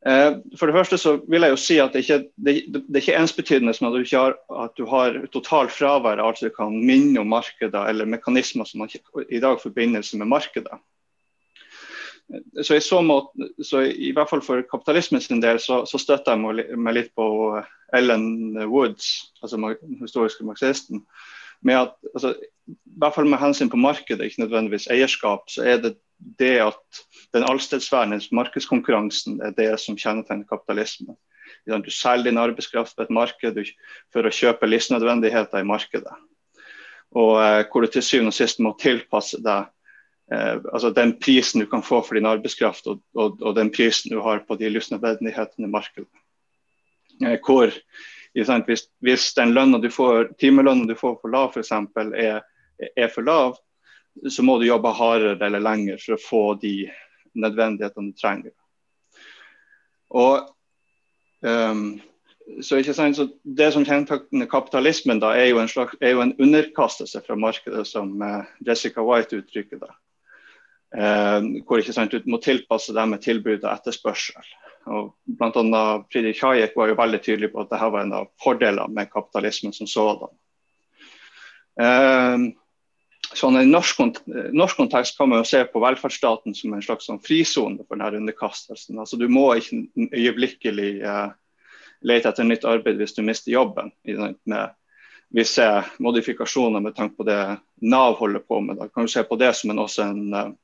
Eh, 0.06 0.32
for 0.58 0.70
det 0.70 0.76
første 0.76 0.98
så 1.00 1.16
vil 1.26 1.42
jeg 1.42 1.54
jo 1.54 1.58
si 1.58 1.78
at 1.82 1.94
det 1.94 2.04
ikke 2.04 2.18
det, 2.36 2.52
det 2.70 3.00
er 3.00 3.02
ikke 3.02 3.16
ensbetydende 3.18 3.72
som 3.74 3.88
at 3.88 3.96
du, 3.96 4.04
har, 4.12 4.36
at 4.64 4.76
du 4.78 4.84
har 4.86 5.16
totalt 5.34 5.74
fravær 5.74 6.22
altså 6.22 6.46
du 6.46 6.54
kan 6.54 6.76
minne 6.76 7.18
om 7.24 7.32
markeder 7.32 7.88
eller 7.90 8.06
mekanismer 8.06 8.68
som 8.68 8.84
man 8.84 8.94
i 9.26 9.42
dag 9.42 9.58
forbindes 9.62 10.12
med 10.14 10.30
markedet. 10.30 10.78
Så 12.62 12.76
i 12.76 12.84
så 12.84 13.00
måte, 13.02 13.48
så 13.64 13.86
i 13.88 14.12
hvert 14.12 14.28
fall 14.28 14.42
for 14.44 14.62
kapitalismen 14.70 15.22
sin 15.24 15.40
del, 15.40 15.58
så, 15.64 15.80
så 15.88 15.98
støtter 15.98 16.36
jeg 16.36 16.76
meg 16.76 16.94
litt 16.94 17.14
på 17.16 17.26
Ellen 17.96 18.56
Woods, 18.68 19.32
altså 19.42 19.56
den 19.56 19.98
historiske 20.00 20.44
marxisten. 20.44 21.06
med 21.60 21.74
at, 21.74 21.94
altså, 22.14 22.34
I 22.66 22.74
hvert 22.98 23.14
fall 23.14 23.26
med 23.26 23.38
hensyn 23.38 23.70
på 23.70 23.76
markedet, 23.76 24.24
ikke 24.24 24.40
nødvendigvis 24.40 24.86
eierskap, 24.86 25.50
så 25.50 25.62
er 25.62 25.80
det 25.82 25.96
det 26.38 26.58
at 26.62 27.00
den 27.34 27.44
allstedsværende 27.50 28.20
markedskonkurransen 28.32 29.40
er 29.42 29.50
det 29.50 29.80
som 29.80 29.96
kjennetegner 29.98 30.46
kapitalismen. 30.48 31.16
Du 31.66 31.90
selger 31.90 32.30
din 32.30 32.38
arbeidskraft 32.38 32.96
på 32.96 33.02
et 33.02 33.10
marked 33.10 33.58
for 34.12 34.26
å 34.26 34.32
kjøpe 34.32 34.68
livsnødvendigheter 34.68 35.60
i 35.60 35.68
markedet. 35.68 36.14
Og 37.16 37.38
eh, 37.42 37.64
hvor 37.70 37.84
du 37.84 37.92
til 37.92 38.04
syvende 38.04 38.32
og 38.34 38.36
sist 38.36 38.60
må 38.60 38.74
tilpasse 38.80 39.40
deg 39.44 39.68
eh, 40.32 40.56
altså 40.72 40.90
den 40.92 41.14
prisen 41.20 41.62
du 41.62 41.68
kan 41.70 41.84
få 41.84 42.02
for 42.04 42.18
din 42.18 42.28
arbeidskraft 42.28 42.88
og, 42.90 43.00
og, 43.16 43.40
og 43.40 43.54
den 43.56 43.72
prisen 43.72 44.12
du 44.12 44.20
har 44.24 44.44
på 44.48 44.58
de 44.60 44.68
livsnødvendighetene 44.74 45.68
i 45.68 45.72
markedet. 45.72 46.10
Eh, 47.24 47.38
hvor, 47.44 47.72
hvis, 48.66 48.84
hvis, 49.00 49.34
den 49.34 49.54
lønna 49.54 49.80
du 49.82 49.90
får, 49.90 50.32
timelønna 50.38 50.86
du 50.86 50.94
får 50.98 51.18
for 51.22 51.32
lav 51.32 51.54
f.eks. 51.54 51.72
Er, 52.14 52.42
er 52.96 53.10
for 53.14 53.26
lav, 53.26 53.56
så 54.30 54.42
må 54.42 54.58
du 54.58 54.68
jobbe 54.68 54.92
hardere 54.94 55.46
eller 55.46 55.62
lenger 55.62 56.00
for 56.02 56.16
å 56.16 56.22
få 56.22 56.42
de 56.62 56.74
nødvendighetene 57.38 58.12
du 58.12 58.18
trenger. 58.18 58.54
Og 60.08 60.48
um, 61.44 62.00
så, 62.64 62.80
så 62.82 63.28
Det 63.42 63.72
som 63.72 63.84
kjennetegner 63.84 64.48
kapitalismen, 64.48 65.20
da, 65.20 65.34
er 65.36 65.50
jo, 65.50 65.66
slags, 65.68 65.96
er 66.00 66.16
jo 66.16 66.22
en 66.24 66.34
underkastelse 66.40 67.20
fra 67.26 67.36
markedet, 67.36 67.86
som 67.86 68.14
uh, 68.22 68.46
Jessica 68.66 69.04
White 69.04 69.42
uttrykker 69.42 69.82
det. 69.82 69.90
Uh, 70.88 71.60
hvor 71.68 71.82
sant, 71.92 72.14
du 72.14 72.30
må 72.32 72.40
tilpasse 72.40 72.94
deg 72.96 73.10
med 73.10 73.20
tilbud 73.24 73.60
og 73.60 73.72
etterspørsel. 73.74 74.46
Og 74.88 75.10
blant 75.38 75.58
annet 75.60 76.06
Friedrich 76.12 76.40
Hayek 76.40 76.76
var 76.78 76.88
jo 76.88 76.96
veldig 76.96 77.20
tydelig 77.20 77.50
på 77.52 77.60
at 77.60 77.72
dette 77.72 77.90
var 77.92 78.06
en 78.06 78.14
av 78.22 78.30
fordelene 78.40 78.88
med 78.96 79.10
kapitalismen 79.12 79.74
som 79.76 79.90
sådan. 79.90 80.32
Uh, 81.78 82.48
sånn 83.36 83.60
I 83.60 83.66
norsk, 83.68 84.00
norsk, 84.56 84.78
kontekst 84.78 85.18
kan 85.18 85.28
man 85.30 85.42
jo 85.42 85.50
se 85.50 85.60
på 85.68 85.82
velferdsstaten 85.84 86.56
som 86.56 86.72
en 86.72 86.84
slags 86.84 87.10
sånn 87.10 87.20
frisone 87.22 87.84
for 87.84 88.00
denne 88.00 88.22
underkastelsen. 88.22 88.96
Altså, 88.96 89.20
du 89.20 89.28
må 89.28 89.50
ikke 89.60 90.08
øyeblikkelig 90.08 90.90
uh, 91.04 91.28
lete 92.08 92.32
etter 92.32 92.48
nytt 92.48 92.64
arbeid 92.68 93.00
hvis 93.00 93.16
du 93.18 93.22
mister 93.26 93.52
jobben. 93.52 93.92
med 94.44 94.74
visse 95.28 95.84
modifikasjoner 95.98 96.80
med 96.80 96.94
tanke 96.96 97.16
på 97.16 97.26
det 97.28 97.58
Nav 97.80 98.14
holder 98.14 98.40
på 98.40 98.60
med. 98.60 98.76
Da 98.76 98.88
kan 98.88 99.04
du 99.04 99.08
se 99.12 99.22
på 99.22 99.36
det 99.36 99.52
som 99.56 99.70
en, 99.70 99.78
også 99.78 100.02
en, 100.02 100.34
en, 100.34 100.56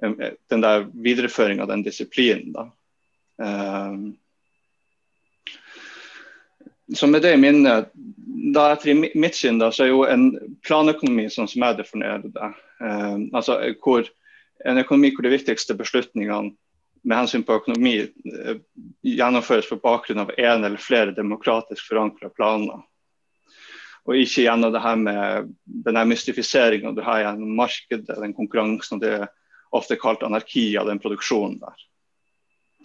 den 0.00 0.60
der 0.60 0.86
videreføring 0.92 1.60
av 1.60 1.68
den 1.68 1.82
disiplinen. 1.82 2.52
Da. 2.52 2.70
Um, 3.36 4.16
så 6.94 7.06
med 7.06 7.22
det 7.22 7.34
i 7.34 7.40
minne, 7.40 7.78
da 8.54 8.68
etter 8.72 8.94
mitt 8.94 9.34
syn 9.34 9.58
da, 9.58 9.72
så 9.72 9.86
er 9.86 9.90
jo 9.90 10.04
en 10.06 10.28
planøkonomi 10.66 11.26
sånn 11.32 11.48
som 11.50 11.64
jeg 11.66 11.80
definerer 11.80 12.28
det, 12.28 12.52
um, 12.80 13.26
altså 13.34 13.58
hvor 13.82 14.06
en 14.66 14.80
økonomi 14.80 15.12
hvor 15.14 15.26
de 15.26 15.34
viktigste 15.34 15.76
beslutningene 15.76 16.54
med 17.06 17.20
hensyn 17.20 17.44
på 17.46 17.58
økonomi 17.58 17.96
uh, 18.04 18.58
gjennomføres 19.06 19.70
på 19.70 19.80
bakgrunn 19.82 20.22
av 20.26 20.34
en 20.36 20.68
eller 20.68 20.82
flere 20.82 21.16
demokratisk 21.16 21.88
forankra 21.88 22.30
planer. 22.34 22.84
Og 24.06 24.20
ikke 24.20 24.44
gjennom 24.44 24.70
det 24.70 24.84
her 24.84 24.98
med 25.00 25.48
den 25.66 25.98
mystifiseringa 26.06 26.92
du 26.94 27.02
har 27.02 27.24
gjennom 27.24 27.56
markedet, 27.58 28.20
den 28.22 28.36
konkurransen 28.36 29.00
og 29.00 29.02
det 29.02 29.16
ofte 29.74 29.96
kalt 29.96 30.22
anarki 30.22 30.68
av 30.78 30.86
den 30.86 31.00
produksjonen 31.02 31.58
der. 31.62 31.86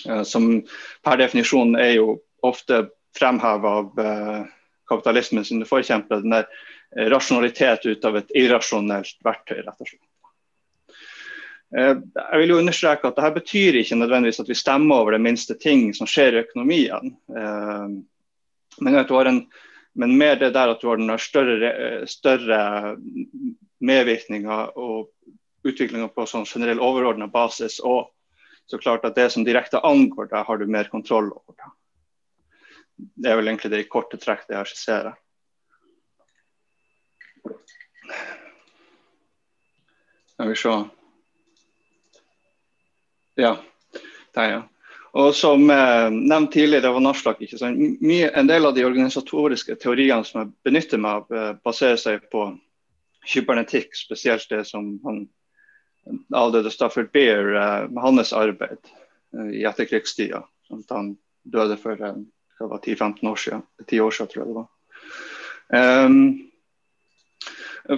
Eh, 0.10 0.24
som 0.24 0.62
per 1.04 1.18
definisjon 1.22 1.76
er 1.80 1.96
jo 1.98 2.20
ofte 2.46 2.88
fremheva 3.18 3.76
av 3.82 4.00
eh, 4.00 4.46
kapitalismen 4.90 5.46
sine 5.46 5.68
forkjempere. 5.68 6.24
Den 6.24 6.38
der 6.40 7.10
rasjonalitet 7.12 7.86
ut 7.86 8.06
av 8.06 8.18
et 8.20 8.32
irrasjonelt 8.36 9.22
verktøy, 9.24 9.62
rett 9.62 9.84
og 9.84 9.88
slett. 9.88 10.08
Eh, 11.78 11.96
jeg 11.96 12.42
vil 12.42 12.56
jo 12.56 12.62
understreke 12.62 13.08
at 13.08 13.20
dette 13.20 13.36
betyr 13.40 13.82
ikke 13.82 14.00
nødvendigvis 14.00 14.42
at 14.44 14.52
vi 14.52 14.60
stemmer 14.60 15.04
over 15.04 15.16
det 15.16 15.24
minste 15.24 15.58
ting 15.60 15.92
som 15.96 16.10
skjer 16.10 16.36
i 16.36 16.42
økonomien. 16.46 17.14
Men, 18.82 18.98
en, 18.98 19.40
men 20.00 20.18
mer 20.18 20.38
det 20.40 20.54
der 20.56 20.72
at 20.72 20.82
du 20.82 20.88
har 20.88 21.00
den 21.00 21.12
større, 21.20 21.72
større 22.08 22.60
medvirkninga 23.84 24.60
og 24.80 25.10
utviklinga 25.68 26.08
på 26.14 26.26
sånn 26.30 26.48
generell 26.50 26.82
overordna 26.82 27.28
basis. 27.32 27.80
Og 27.80 28.10
så 28.70 28.80
klart 28.82 29.06
at 29.06 29.16
det 29.16 29.30
som 29.34 29.46
direkte 29.46 29.82
angår 29.86 30.32
deg, 30.32 30.46
har 30.48 30.58
du 30.58 30.66
mer 30.68 30.90
kontroll 30.92 31.32
over. 31.32 31.56
det. 31.58 31.72
Det 33.16 33.32
er 33.32 33.40
vel 33.40 33.50
egentlig 33.50 33.72
det 33.74 33.84
i 33.84 33.90
korte 33.90 34.20
trekk 34.22 34.48
det 34.48 34.58
jeg 34.60 34.72
skisserer. 34.72 35.18
Skal 40.34 40.50
vi 40.50 40.56
se. 40.58 40.76
Ja, 43.42 43.56
Der, 44.36 44.44
er 44.44 44.50
ja. 44.50 44.62
Og 45.12 45.36
som 45.36 45.70
eh, 45.70 46.08
nevnt 46.10 46.54
tidligere, 46.54 46.86
det 46.86 46.92
var 46.96 47.04
Naslak 47.04 47.42
ikke 47.44 47.58
sant? 47.60 47.80
Mye, 48.00 48.30
en 48.32 48.48
del 48.48 48.66
av 48.66 48.76
de 48.78 48.86
organisatoriske 48.88 49.76
teoriene 49.82 50.24
som 50.24 50.40
jeg 50.40 50.52
benytter 50.64 51.02
meg 51.04 51.20
av, 51.20 51.36
eh, 51.36 51.50
baserer 51.66 52.00
seg 52.00 52.30
på 52.32 52.46
kybernetikk, 53.28 53.92
spesielt 53.98 54.48
det 54.50 54.64
som 54.70 54.94
han 55.04 55.26
avdøde 56.34 56.72
Stafford 56.72 57.12
Beer 57.14 57.56
eh, 57.56 57.90
med 57.90 58.04
hans 58.04 58.34
arbeid 58.34 58.80
eh, 59.38 59.50
i 59.62 59.66
etterkrigstida. 59.70 60.44
Han 60.90 61.16
døde 61.44 61.78
for 61.78 61.98
10-15 62.00 63.28
år 63.28 63.36
siden. 63.36 63.66
10 63.88 64.00
år 64.00 64.16
siden, 64.16 64.32
tror 64.32 64.44
jeg 64.44 64.50
det 64.50 64.62
var. 64.62 64.70
Um, 66.06 66.52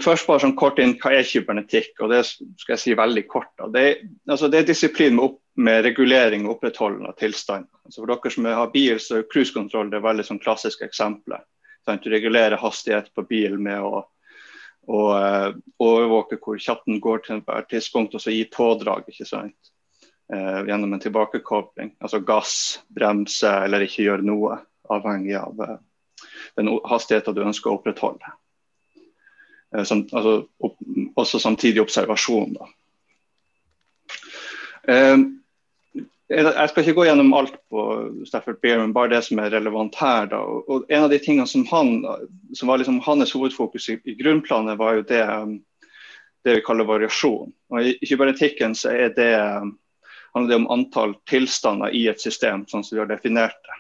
Først 0.01 0.27
bare 0.27 0.39
sånn 0.39 0.55
kort 0.55 0.79
inn, 0.79 0.95
Hva 1.01 1.11
er 1.11 1.27
kybernetikk? 1.27 1.97
og 2.01 2.13
Det 2.13 2.23
skal 2.25 2.73
jeg 2.73 2.81
si 2.81 2.93
veldig 2.95 3.25
kort. 3.27 3.51
Det 3.73 3.81
er, 3.83 3.97
altså 4.29 4.47
det 4.47 4.61
er 4.61 4.69
disiplin 4.69 5.17
med, 5.17 5.23
opp, 5.25 5.39
med 5.55 5.83
regulering 5.83 6.47
og 6.47 6.55
opprettholdelse 6.55 7.11
av 7.11 7.17
tilstand. 7.19 7.67
Altså 7.85 8.01
for 8.01 8.13
dere 8.13 8.31
som 8.31 8.47
har 8.47 8.71
bil, 8.71 8.99
så 9.03 9.19
er 9.19 9.27
cruisekontroll 9.31 9.91
det 9.91 9.99
er 9.99 10.07
veldig 10.07 10.25
sånn 10.29 10.41
klassiske 10.43 10.87
eksempler. 10.87 11.43
Sånn, 11.83 11.99
du 11.99 12.09
regulerer 12.13 12.61
hastighet 12.61 13.11
på 13.13 13.25
bil 13.27 13.59
med 13.59 13.83
å, 13.83 14.05
å 14.87 15.03
uh, 15.15 15.53
overvåke 15.79 16.39
hvor 16.41 16.59
chatten 16.59 16.99
går 17.03 17.23
til 17.27 17.41
hvert 17.45 17.69
tidspunkt, 17.71 18.15
og 18.15 18.23
så 18.23 18.33
gi 18.33 18.43
pådrag. 18.51 19.07
ikke 19.07 19.27
sant? 19.27 19.73
Uh, 20.33 20.63
gjennom 20.67 20.93
en 20.93 21.03
tilbakekobling. 21.03 21.95
Altså 22.03 22.19
gass, 22.25 22.83
bremse 22.91 23.51
eller 23.63 23.85
ikke 23.85 24.07
gjøre 24.07 24.27
noe, 24.27 24.59
avhengig 24.91 25.37
av 25.39 25.59
uh, 25.59 25.77
den 26.59 26.71
hastigheten 26.89 27.35
du 27.35 27.43
ønsker 27.45 27.71
å 27.71 27.77
opprettholde. 27.79 28.33
Eh, 29.75 29.83
som, 29.83 30.07
altså, 30.11 30.47
opp, 30.59 30.77
også 31.15 31.39
samtidig 31.39 31.81
observasjon. 31.81 32.57
Da. 32.57 32.67
Eh, 36.31 36.47
jeg 36.47 36.69
skal 36.69 36.83
ikke 36.83 36.95
gå 36.97 37.05
gjennom 37.07 37.33
alt 37.35 37.55
på 37.71 37.83
Stafford 38.27 38.61
Beer, 38.63 38.79
men 38.79 38.93
bare 38.95 39.11
det 39.11 39.23
som 39.27 39.41
er 39.43 39.51
relevant 39.53 39.95
her. 39.99 40.27
Da. 40.31 40.39
Og 40.39 40.87
en 40.89 41.05
av 41.07 41.11
de 41.11 41.19
tingene 41.21 41.47
som, 41.49 41.65
han, 41.71 41.95
som 42.55 42.71
var 42.71 42.81
liksom 42.81 43.01
hans 43.05 43.35
hovedfokus 43.35 43.89
i, 43.91 43.99
i, 44.03 44.17
grunnplanet, 44.19 44.79
var 44.79 44.99
jo 44.99 45.07
det, 45.09 45.23
det 46.45 46.59
vi 46.59 46.65
kaller 46.65 46.87
variasjon. 46.89 47.51
Og 47.73 47.89
I 47.91 47.97
kybernetikken 48.07 48.77
så 48.77 48.93
er 48.95 49.15
det, 49.17 49.33
handler 50.33 50.53
det 50.53 50.61
om 50.61 50.69
antall 50.71 51.17
tilstander 51.29 51.95
i 51.95 52.07
et 52.11 52.21
system, 52.23 52.67
sånn 52.69 52.85
som 52.85 52.97
vi 52.97 53.03
har 53.03 53.11
definert 53.11 53.59
det. 53.67 53.79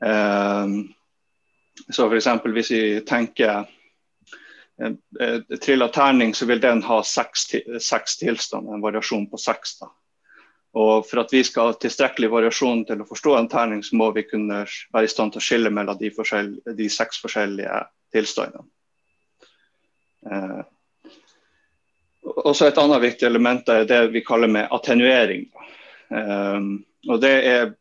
Um, 0.00 0.78
så 1.92 2.06
f.eks. 2.08 2.28
hvis 2.54 2.70
vi 2.72 2.82
tenker 3.04 3.68
trilla 5.60 5.90
terning, 5.92 6.32
så 6.32 6.46
vil 6.48 6.60
den 6.62 6.80
ha 6.86 7.02
seks, 7.04 7.50
seks 7.84 8.16
tilstander, 8.16 8.78
en 8.78 8.84
variasjon 8.84 9.26
på 9.28 9.40
seks. 9.40 9.74
da. 9.82 9.90
Og 10.78 11.06
For 11.06 11.24
at 11.24 11.32
vi 11.34 11.42
skal 11.44 11.72
ha 11.72 11.78
tilstrekkelig 11.82 12.30
variasjon 12.30 12.84
til 12.86 13.00
å 13.02 13.06
forstå 13.08 13.36
en 13.36 13.48
terning, 13.50 13.80
så 13.82 13.96
må 13.98 14.10
vi 14.14 14.22
kunne 14.28 14.62
være 14.94 15.08
i 15.08 15.10
stand 15.10 15.34
til 15.34 15.42
å 15.42 15.46
skille 15.46 15.72
mellom 15.74 15.98
de, 15.98 16.12
de 16.78 16.86
seks 16.92 17.18
forskjellige 17.24 17.80
tilstandene. 18.14 18.68
Eh, 20.30 20.60
også 22.44 22.68
Et 22.68 22.78
annet 22.78 23.02
viktig 23.02 23.26
element 23.26 23.68
er 23.72 23.88
det 23.88 24.00
vi 24.14 24.22
kaller 24.22 24.52
med 24.52 24.70
attenuering. 24.70 25.48
Eh, 26.14 26.70
og 27.08 27.20
Det 27.20 27.34
er 27.50 27.74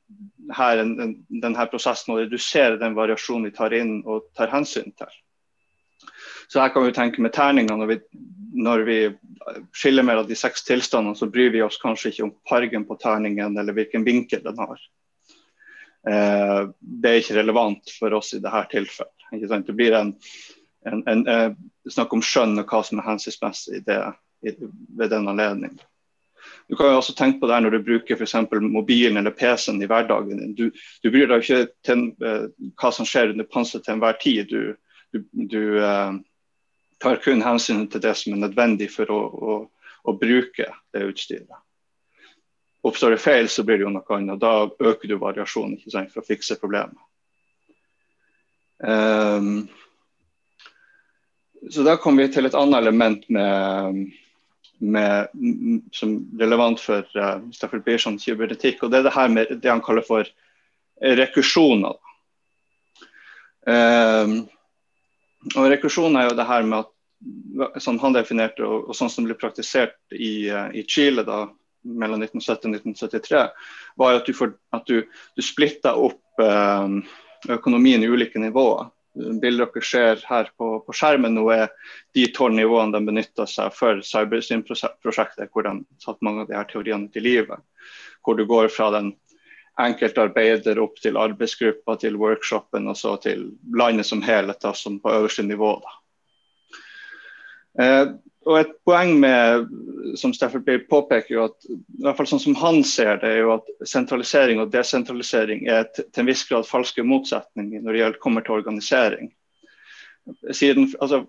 her 0.55 0.81
en, 0.81 0.93
en, 1.03 1.15
denne 1.43 1.65
prosessen 1.69 2.15
å 2.15 2.19
redusere 2.23 2.79
den 2.81 2.97
variasjonen 2.97 3.49
vi 3.49 3.55
tar 3.57 3.75
inn 3.77 3.99
og 4.01 4.31
tar 4.37 4.49
hensyn 4.53 4.89
til. 4.97 5.11
Så 6.49 6.63
her 6.63 6.71
kan 6.73 6.87
vi 6.87 6.95
tenke 6.95 7.21
med 7.21 7.35
terningene. 7.35 7.77
når 7.77 7.91
vi, 7.91 7.99
når 8.53 8.83
vi 8.87 8.97
skiller 9.75 10.03
mellom 10.03 10.27
de 10.27 10.37
seks 10.37 10.63
tilstandene, 10.67 11.15
så 11.15 11.29
bryr 11.29 11.51
vi 11.53 11.61
oss 11.61 11.79
kanskje 11.81 12.13
ikke 12.13 12.25
om 12.27 12.33
fargen 12.49 12.85
på 12.87 12.97
terningen 13.01 13.57
eller 13.57 13.75
hvilken 13.77 14.05
vinkel 14.07 14.43
den 14.45 14.57
har. 14.59 14.81
Eh, 16.09 16.61
det 16.79 17.09
er 17.09 17.21
ikke 17.21 17.37
relevant 17.41 17.91
for 17.99 18.15
oss 18.17 18.33
i 18.33 18.41
dette 18.43 18.65
tilfellet. 18.71 19.67
Det 19.67 19.75
blir 19.75 19.97
en, 19.97 20.13
en, 20.87 21.03
en, 21.07 21.27
eh, 21.27 21.51
snakk 21.89 22.13
om 22.15 22.23
skjønn 22.25 22.57
og 22.61 22.71
hva 22.71 22.81
som 22.85 23.01
er 23.01 23.09
hensiktsmessig 23.11 23.83
ved 23.85 25.09
den 25.13 25.29
anledning. 25.29 25.77
Du 26.69 26.75
kan 26.75 26.91
jo 26.91 26.99
også 26.99 27.15
tenke 27.17 27.41
på 27.41 27.49
det 27.49 27.57
når 27.63 27.75
du 27.75 27.85
bruker 27.85 28.15
f.eks. 28.15 28.35
mobilen 28.61 29.17
eller 29.17 29.33
PC-en 29.35 29.81
i 29.81 29.89
hverdagen 29.89 30.39
din. 30.39 30.55
Du, 30.55 30.69
du 31.03 31.09
bryr 31.11 31.27
deg 31.29 31.43
ikke 31.43 31.63
til 31.85 32.03
uh, 32.23 32.45
hva 32.79 32.91
som 32.93 33.07
skjer 33.09 33.33
under 33.33 33.47
panseret 33.49 33.85
til 33.85 33.97
enhver 33.97 34.19
tid. 34.21 34.53
Du, 34.53 34.75
du, 35.11 35.23
du 35.49 35.61
uh, 35.81 36.13
tar 36.99 37.19
kun 37.23 37.41
hensyn 37.43 37.87
til 37.91 38.03
det 38.03 38.15
som 38.19 38.35
er 38.35 38.43
nødvendig 38.43 38.89
for 38.91 39.11
å, 39.13 39.19
å, 39.19 39.57
å 40.03 40.15
bruke 40.19 40.67
det 40.93 41.03
utstyret. 41.07 41.59
Oppstår 42.85 43.15
det 43.15 43.23
feil, 43.23 43.49
så 43.51 43.63
blir 43.67 43.79
det 43.79 43.87
jo 43.87 43.91
noe 43.91 44.15
annet. 44.15 44.39
Da 44.39 44.63
øker 44.67 45.11
du 45.11 45.17
variasjonen 45.19 45.75
ikke 45.77 45.91
sant, 45.95 46.11
for 46.13 46.23
å 46.23 46.27
fikse 46.27 46.59
problemet. 46.61 46.99
Um, 48.79 49.67
så 51.69 51.83
da 51.83 51.97
kommer 51.99 52.23
vi 52.23 52.33
til 52.33 52.47
et 52.47 52.55
annet 52.55 52.79
element 52.79 53.25
med, 53.35 54.05
med, 54.79 55.33
som 55.91 56.13
er 56.15 56.45
relevant 56.45 56.79
for 56.79 57.03
uh, 57.19 57.41
Stafford 57.55 57.83
Biersons 57.83 58.23
kybernetikk. 58.23 58.83
og 58.83 58.93
Det 58.93 59.01
er 59.01 59.09
det 59.09 59.17
her 59.17 59.33
med 59.33 59.51
det 59.59 59.73
han 59.73 59.83
kaller 59.83 60.07
for 60.07 60.31
rekursjoner. 61.19 61.99
Um, 63.67 64.47
og 65.55 65.69
Rekursjon 65.71 66.17
er 66.19 66.29
jo 66.29 66.37
det 66.37 66.47
her 66.49 66.65
med 66.67 66.83
at 66.83 66.95
som 67.77 67.99
han 67.99 68.15
definerte, 68.15 68.63
og, 68.63 68.89
og 68.89 68.95
sånn 68.95 69.11
som 69.11 69.25
ble 69.27 69.35
praktisert 69.39 69.97
i, 70.15 70.47
i 70.47 70.83
Chile 70.87 71.25
da, 71.27 71.43
mellom 71.83 72.21
1970 72.23 72.69
og 72.69 72.77
1973, 72.77 73.41
var 73.99 74.19
at 74.19 74.29
du, 74.29 74.35
for, 74.35 74.55
at 74.75 74.87
du, 74.87 75.03
du 75.35 75.43
splitta 75.43 75.95
opp 75.99 76.43
eh, 76.43 76.95
økonomien 77.55 78.03
i 78.03 78.09
ulike 78.11 78.39
nivåer. 78.39 78.87
Bildet 79.41 79.73
dere 79.73 79.83
ser 79.83 80.21
her 80.29 80.51
på, 80.55 80.67
på, 80.85 80.95
skjermen 80.95 81.33
nå 81.35 81.47
er 81.51 81.71
de 82.15 82.27
tolv 82.35 82.55
nivåene 82.55 82.95
de 82.95 83.09
benytta 83.09 83.47
seg 83.49 83.73
for 83.75 84.03
Cybersyn-prosjektet, 84.05 85.49
hvor 85.51 85.65
de 85.65 85.73
satte 85.99 86.23
mange 86.23 86.45
av 86.45 86.51
de 86.51 86.55
her 86.55 86.69
teoriene 86.69 87.09
til 87.11 87.25
livet. 87.25 87.65
Hvor 88.23 88.37
du 88.37 88.45
går 88.47 88.69
fra 88.71 88.91
den 88.95 89.11
enkelte 89.79 90.25
arbeider 90.27 90.79
opp 90.83 90.99
til 91.01 91.17
arbeidsgruppa, 91.19 91.95
til 92.01 92.17
workshopen 92.19 92.89
og 92.91 92.97
så 92.99 93.15
til 93.23 93.49
landet 93.75 94.07
som 94.09 94.23
helhet, 94.25 94.59
da, 94.63 94.73
som 94.75 94.99
på 95.03 95.13
øverste 95.13 95.45
nivå. 95.47 95.77
Eh, 97.79 98.05
og 98.49 98.55
et 98.55 98.71
poeng 98.87 99.17
med, 99.19 99.67
som 100.17 100.31
Steffel 100.33 100.63
Bier 100.65 100.85
påpeker, 100.89 101.33
jo 101.35 101.43
at, 101.49 101.67
i 101.69 102.05
hvert 102.05 102.17
fall 102.17 102.29
sånn 102.31 102.41
som 102.41 102.55
han 102.57 102.79
ser 102.87 103.19
det, 103.21 103.33
er 103.33 103.43
jo 103.43 103.51
at 103.57 103.67
sentralisering 103.87 104.61
og 104.63 104.71
desentralisering 104.73 105.67
er 105.69 105.89
til 105.95 106.23
en 106.23 106.29
viss 106.29 106.45
grad 106.49 106.67
falske 106.67 107.03
motsetninger 107.05 107.83
når 107.83 107.91
det 107.91 108.01
gjelder, 108.01 108.23
kommer 108.23 108.45
til 108.45 108.57
organisering. 108.57 109.29
Siden, 110.53 110.87
altså, 111.01 111.23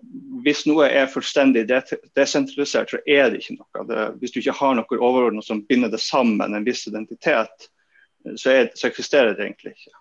hvis 0.45 0.63
noe 0.69 0.87
er 0.87 1.09
fullstendig 1.09 1.65
desentralisert, 1.67 2.93
så 2.93 3.01
er 3.05 3.31
det 3.31 3.41
ikke 3.41 3.57
noe. 3.57 3.85
Det, 3.89 4.07
hvis 4.21 4.33
du 4.33 4.41
ikke 4.41 4.57
har 4.59 4.75
noe 4.77 4.99
overordnet 4.99 5.45
som 5.45 5.63
binder 5.67 5.91
det 5.91 6.01
sammen, 6.03 6.53
en 6.53 6.67
viss 6.67 6.85
identitet, 6.89 7.69
så, 8.35 8.51
er, 8.51 8.69
så 8.75 8.87
eksisterer 8.89 9.35
det 9.35 9.45
egentlig 9.45 9.75
ikke. 9.75 9.95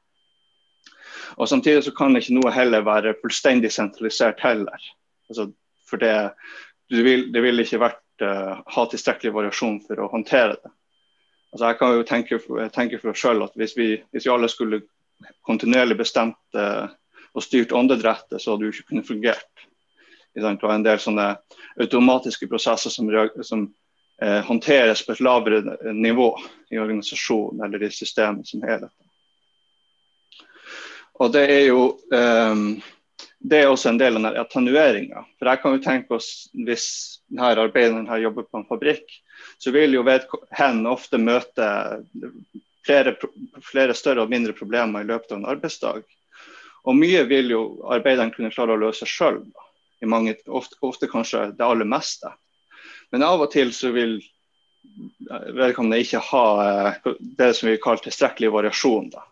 Og 1.36 1.48
Samtidig 1.48 1.84
så 1.84 1.92
kan 1.96 2.16
ikke 2.16 2.36
noe 2.36 2.52
heller 2.52 2.84
være 2.86 3.14
fullstendig 3.22 3.70
sentralisert 3.72 4.42
heller. 4.42 4.90
Altså, 5.30 5.50
for 5.88 6.02
det, 6.02 6.14
vil, 6.90 7.28
det 7.34 7.42
vil 7.42 7.62
ikke 7.62 7.82
vært, 7.82 8.02
uh, 8.24 8.60
ha 8.66 8.86
tilstrekkelig 8.90 9.34
variasjon 9.34 9.80
for 9.86 10.02
å 10.02 10.10
håndtere 10.12 10.58
det. 10.58 10.72
Altså 11.50 11.66
jeg 11.66 11.78
kan 11.80 11.94
jo 11.96 12.06
tenke, 12.06 12.38
tenke 12.74 12.98
for 13.02 13.12
oss 13.12 13.22
selv 13.24 13.48
at 13.48 13.56
hvis 13.58 13.74
vi, 13.78 13.88
hvis 14.14 14.26
vi, 14.26 14.32
alle 14.32 14.50
skulle 14.50 14.82
kontinuerlig 15.46 15.96
bestemt 15.98 16.58
uh, 16.58 16.86
og 17.34 17.46
styrt 17.46 17.74
åndedrettet, 17.74 18.38
så 18.38 18.52
hadde 18.52 18.66
det 18.66 18.74
ikke 18.74 18.92
kunnet 18.92 19.08
fungert. 19.08 19.66
Det 20.34 20.44
var 20.44 20.76
en 20.76 20.86
del 20.86 21.00
sånne 21.02 21.32
automatiske 21.82 22.46
prosesser 22.50 22.92
som, 22.94 23.08
som 23.46 23.66
uh, 24.22 24.40
håndteres 24.46 25.04
på 25.06 25.14
et 25.14 25.22
lavere 25.24 25.92
nivå 25.92 26.30
i 26.70 26.78
organisasjonen 26.78 27.64
eller 27.66 27.82
i 27.86 27.92
systemet 27.94 28.48
som 28.48 28.62
helhet. 28.66 28.92
Og 31.20 31.32
det 31.34 31.44
er 31.52 31.66
jo 31.68 31.82
um, 32.14 32.80
det 33.40 33.62
er 33.62 33.70
også 33.70 33.88
en 33.90 33.98
del 34.00 34.18
av 34.20 34.36
attenueringa. 34.36 35.24
For 35.38 35.48
jeg 35.48 35.60
kan 35.62 35.74
jo 35.74 35.82
tenke 35.84 36.16
oss, 36.18 36.50
Hvis 36.52 36.86
denne 37.30 37.54
arbeideren 37.56 38.08
her 38.08 38.20
jobber 38.26 38.44
på 38.44 38.60
en 38.60 38.68
fabrikk, 38.68 39.06
så 39.58 39.72
vil 39.72 39.94
jo 39.94 40.04
hen 40.04 40.86
ofte 40.86 41.18
møte 41.18 41.68
flere, 42.84 43.16
flere, 43.64 43.94
større 43.94 44.26
og 44.26 44.32
mindre 44.32 44.52
problemer 44.52 45.00
i 45.00 45.08
løpet 45.08 45.32
av 45.32 45.38
en 45.38 45.48
arbeidsdag. 45.54 46.04
Og 46.84 46.96
mye 46.96 47.24
vil 47.28 47.50
jo 47.52 47.62
arbeideren 47.88 48.32
kunne 48.34 48.52
klare 48.52 48.76
å 48.76 48.80
løse 48.80 49.08
sjøl. 49.08 49.40
Ofte, 50.04 50.76
ofte 50.84 51.08
kanskje 51.08 51.50
det 51.56 51.64
aller 51.64 51.88
meste. 51.88 52.32
Men 53.10 53.26
av 53.26 53.42
og 53.42 53.50
til 53.52 53.72
så 53.74 53.90
vil 53.94 54.18
vedkommende 55.56 56.00
ikke 56.02 56.22
ha 56.30 56.44
eh, 56.64 57.10
det 57.38 57.52
som 57.58 57.70
vi 57.70 57.80
kaller 57.82 58.04
tilstrekkelig 58.04 58.52
variasjon. 58.54 59.10
Da. 59.12 59.24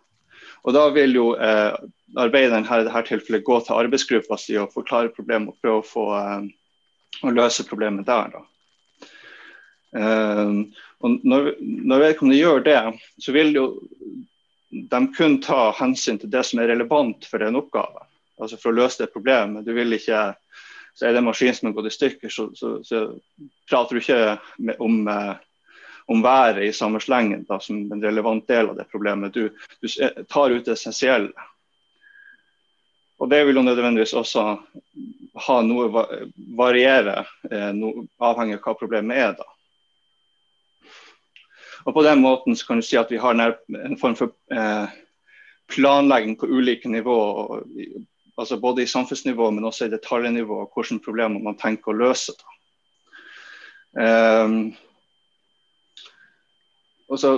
Og 0.66 0.74
da 0.76 0.84
vil 0.94 1.16
jo 1.16 1.30
eh, 1.34 1.74
arbeideren 2.18 2.66
her 2.68 2.82
i 2.82 2.88
dette 2.88 3.04
tilfellet 3.10 3.46
gå 3.46 3.60
til 3.64 3.78
arbeidsgruppa 3.78 4.38
si 4.40 4.58
og 4.60 4.74
forklare 4.74 5.14
problemet 5.14 5.54
og 5.54 5.62
prøve 5.62 5.82
å 5.82 5.86
få 5.86 6.06
eh, 6.18 6.48
å 7.24 7.34
løse 7.34 7.66
problemet 7.68 8.06
der. 8.08 8.34
Da. 8.34 8.44
Uh, 9.88 10.68
og 11.00 11.22
når, 11.24 11.54
når 11.58 12.02
vedkommende 12.02 12.36
gjør 12.36 12.60
det, 12.66 12.80
så 13.24 13.32
vil 13.32 13.54
jo 13.56 13.64
de 14.68 15.00
kun 15.16 15.38
ta 15.40 15.70
hensyn 15.78 16.18
til 16.20 16.30
det 16.30 16.42
som 16.44 16.60
er 16.60 16.68
relevant 16.74 17.24
for 17.24 17.42
en 17.42 17.56
oppgave. 17.56 18.04
Altså 18.38 18.58
for 18.60 18.70
å 18.70 18.78
løse 18.82 19.00
det 19.02 19.12
problemet. 19.14 19.64
Du 19.64 19.72
vil 19.74 19.96
ikke, 19.96 20.34
så 20.98 21.06
Er 21.06 21.14
det 21.14 21.20
en 21.22 21.28
maskin 21.30 21.54
som 21.54 21.68
er 21.68 21.76
gått 21.76 21.92
i 21.92 21.94
stykker, 21.94 22.32
så, 22.32 22.48
så, 22.58 22.72
så 22.82 23.04
prater 23.70 23.94
du 23.94 24.00
ikke 24.02 24.38
med, 24.58 24.80
om 24.82 25.04
uh, 25.06 25.36
om 26.08 26.22
været 26.22 26.64
i 26.64 26.72
samme 26.72 27.00
slengen 27.00 27.44
da, 27.44 27.60
som 27.60 27.92
en 27.92 28.02
relevant 28.02 28.46
del 28.48 28.70
av 28.70 28.76
det 28.78 28.86
problemet. 28.88 29.34
Du, 29.34 29.50
du 29.80 29.88
tar 30.24 30.50
ut 30.50 30.64
det 30.64 30.72
essensielle. 30.72 31.48
Og 33.18 33.28
Det 33.28 33.42
vil 33.44 33.58
jo 33.60 33.62
nødvendigvis 33.66 34.14
også 34.16 34.44
ha 35.46 35.56
noe 35.66 36.04
variere, 36.56 37.26
eh, 37.50 37.72
no, 37.76 38.06
avhengig 38.24 38.56
av 38.56 38.62
hva 38.64 38.74
problemet 38.78 39.20
er. 39.20 39.36
da. 39.36 39.44
Og 41.84 41.94
På 41.94 42.06
den 42.06 42.22
måten 42.24 42.56
så 42.56 42.66
kan 42.66 42.80
du 42.80 42.86
si 42.88 42.96
at 42.96 43.12
vi 43.12 43.20
har 43.20 43.36
en 43.36 43.98
form 44.00 44.16
for 44.16 44.32
eh, 44.48 44.88
planlegging 45.68 46.38
på 46.40 46.48
ulike 46.48 46.88
nivå, 46.88 47.18
altså 48.38 48.58
både 48.62 48.82
i 48.82 48.90
samfunnsnivå, 48.90 49.50
men 49.50 49.66
også 49.66 49.88
i 49.88 49.92
detaljnivå, 49.92 50.62
hvilke 50.74 51.00
problemer 51.04 51.42
man 51.42 51.58
tenker 51.58 51.92
å 51.92 51.98
løse. 51.98 52.34
Um, 53.98 54.74
og 57.08 57.18
så 57.18 57.32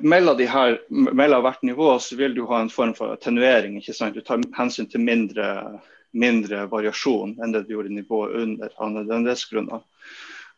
mellom, 0.00 0.36
de 0.38 0.46
her, 0.48 0.78
mellom 0.88 1.42
hvert 1.44 1.62
nivå 1.62 1.98
så 2.00 2.16
vil 2.16 2.34
du 2.34 2.46
ha 2.48 2.62
en 2.62 2.70
form 2.72 2.94
for 2.96 3.12
attenuering. 3.12 3.82
sant? 3.82 4.14
Du 4.14 4.20
tar 4.20 4.40
hensyn 4.56 4.88
til 4.88 5.04
mindre, 5.04 5.80
mindre 6.12 6.64
variasjon 6.70 7.36
enn 7.42 7.52
det 7.52 7.66
du 7.66 7.74
gjorde 7.74 7.92
i 7.92 7.98
nivået 7.98 8.40
under 8.40 8.72
av 8.78 8.94
nødvendighetsgrunner. 8.94 9.82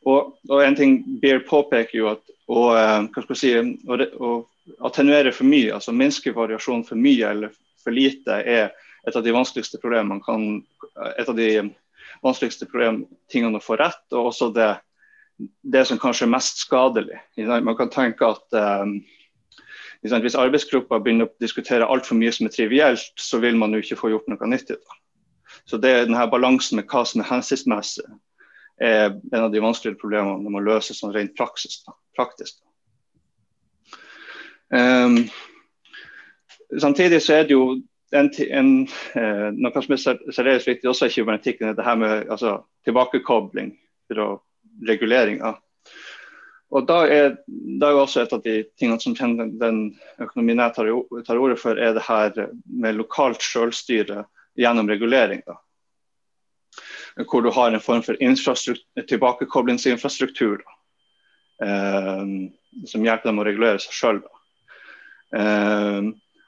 Og, 0.05 0.39
og, 0.51 0.63
en 0.63 0.77
ting 0.79 1.03
Beer 1.23 1.43
påpeker 1.47 1.99
jo 1.99 2.09
at 2.13 2.23
å, 2.51 2.63
eh, 2.75 3.35
si, 3.39 3.53
å, 3.87 3.99
å 3.99 4.31
attenuere 4.87 5.33
for 5.35 5.47
mye, 5.47 5.75
altså 5.75 5.95
minske 5.95 6.35
variasjon 6.35 6.83
for 6.87 6.99
mye 6.99 7.29
eller 7.35 7.55
for 7.83 7.95
lite, 7.95 8.39
er 8.43 8.71
et 9.09 9.17
av 9.17 9.25
de 9.25 9.35
vanskeligste 9.35 9.81
problemene 9.83 10.23
kan, 10.25 10.63
et 11.19 11.29
av 11.29 11.37
de 11.37 11.49
vanskeligste 12.23 12.69
tingene 13.33 13.59
å 13.59 13.65
få 13.65 13.79
rett, 13.81 14.05
og 14.15 14.31
også 14.31 14.53
det 14.55 14.73
det 15.63 15.85
som 15.89 15.99
kanskje 15.99 16.27
er 16.27 16.33
mest 16.35 16.61
skadelig. 16.63 17.19
Man 17.37 17.77
kan 17.77 17.91
tenke 17.91 18.27
at 18.35 18.57
um, 18.57 18.97
hvis 20.03 20.37
arbeidsgruppa 20.39 21.01
begynner 21.03 21.29
å 21.29 21.43
diskutere 21.43 21.89
altfor 21.89 22.19
mye 22.19 22.33
som 22.35 22.49
er 22.49 22.55
trivielt, 22.55 23.15
så 23.19 23.41
vil 23.43 23.57
man 23.59 23.75
jo 23.75 23.83
ikke 23.83 23.99
få 24.01 24.13
gjort 24.13 24.29
noe 24.31 24.51
nyttig. 24.51 24.79
Så 25.69 25.79
det 25.79 25.91
er 25.91 26.05
denne 26.07 26.27
balansen 26.31 26.81
med 26.81 26.89
hva 26.91 27.05
som 27.07 27.23
er 27.23 27.31
hensiktsmessig, 27.31 28.07
er 28.83 29.13
en 29.13 29.45
av 29.45 29.53
de 29.53 29.63
vanskeligere 29.63 30.01
problemene 30.01 30.51
man 30.51 30.67
løser 30.67 30.97
sånn 30.97 31.15
rent 31.15 31.37
praksis, 31.39 31.83
praktisk. 32.19 32.59
Um, 34.73 35.27
samtidig 36.81 37.21
så 37.23 37.37
er 37.37 37.47
det 37.47 37.55
jo 37.55 37.67
en, 38.13 38.29
en, 38.51 38.73
noe 39.57 39.85
som 39.85 39.97
er 39.97 40.03
særdeles 40.03 40.69
viktig 40.69 40.91
også 40.91 41.09
i 41.09 41.15
kybernetikken, 41.15 41.71
er 41.71 41.79
det 41.79 41.87
her 41.87 42.01
med 42.01 42.31
altså, 42.31 42.59
tilbakekobling. 42.85 43.77
fra 44.13 44.35
reguleringer. 44.89 45.55
Og 46.73 46.87
da 46.89 47.03
er, 47.05 47.35
da 47.81 47.91
er 47.91 47.99
også 48.01 48.23
et 48.23 48.33
av 48.33 48.41
de 48.45 48.65
tingene 48.81 49.01
som 49.01 49.15
den 49.61 49.99
økonomien 50.23 50.61
jeg 50.63 50.75
tar, 50.77 50.87
tar 51.27 51.41
ordet 51.41 51.59
for, 51.61 51.77
er 51.77 51.93
det 51.97 52.05
her 52.07 52.49
med 52.65 52.97
lokalt 52.97 53.43
selvstyre 53.45 54.25
gjennom 54.59 54.89
regulering. 54.89 55.43
Da. 55.47 55.55
Hvor 57.29 57.41
du 57.45 57.51
har 57.53 57.73
en 57.73 57.85
form 57.85 58.03
for 58.07 58.15
tilbakekoblingsinfrastruktur 58.17 60.59
eh, 61.63 62.25
som 62.89 63.05
hjelper 63.05 63.29
dem 63.29 63.41
å 63.43 63.49
regulere 63.49 63.79
seg 63.85 63.93
sjøl. 63.99 64.21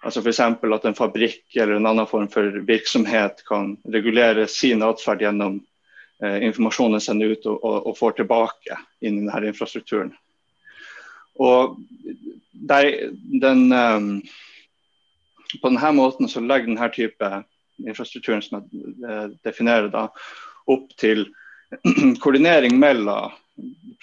Altså 0.05 0.21
F.eks. 0.21 0.41
at 0.41 0.89
en 0.89 0.97
fabrikk 0.97 1.57
eller 1.57 1.79
en 1.79 1.89
annen 1.89 2.09
form 2.09 2.29
for 2.33 2.61
virksomhet 2.69 3.43
kan 3.49 3.75
regulere 3.93 4.47
sin 4.51 4.85
atferd 4.85 5.25
gjennom 5.25 5.59
eh, 6.23 6.45
informasjonen 6.49 7.03
sender 7.03 7.35
ut 7.35 7.47
og, 7.49 7.59
og, 7.65 7.79
og, 7.89 7.97
får 7.99 8.19
tilbake 8.21 8.79
inn 9.01 9.23
i 9.23 9.27
denne 9.27 9.53
infrastrukturen. 9.53 10.13
Og 11.43 11.79
der, 12.53 12.91
den, 13.43 13.67
um, 13.73 14.11
på 15.61 15.71
denne 15.71 15.95
måten 15.97 16.31
så 16.31 16.43
legger 16.45 16.71
denne 16.71 16.91
type 16.95 17.31
infrastrukturen 17.83 18.43
som 18.45 18.61
jeg 18.61 18.93
eh, 19.09 19.31
definerer 19.47 19.91
da, 19.93 20.09
opp 20.71 20.93
til 21.01 21.27
koordinering 22.23 22.77
mellom 22.79 23.33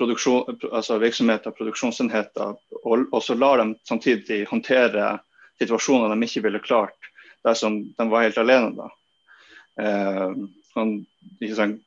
altså 0.02 0.96
virksomheter 0.98 1.52
og 1.52 1.58
produksjonsenheter, 1.58 2.56
og, 2.82 3.04
og 3.12 3.20
så 3.24 3.36
lar 3.36 3.60
de 3.62 3.74
samtidig 3.86 4.46
håndtere 4.50 5.20
situasjoner 5.62 6.12
de 6.12 6.28
ikke 6.28 6.46
ville 6.48 6.64
klart 6.64 7.12
dersom 7.46 7.84
de 7.98 8.10
var 8.10 8.26
helt 8.26 8.38
alene. 8.38 8.74
da. 8.78 8.90
Eh, 9.82 10.34
man 10.76 11.06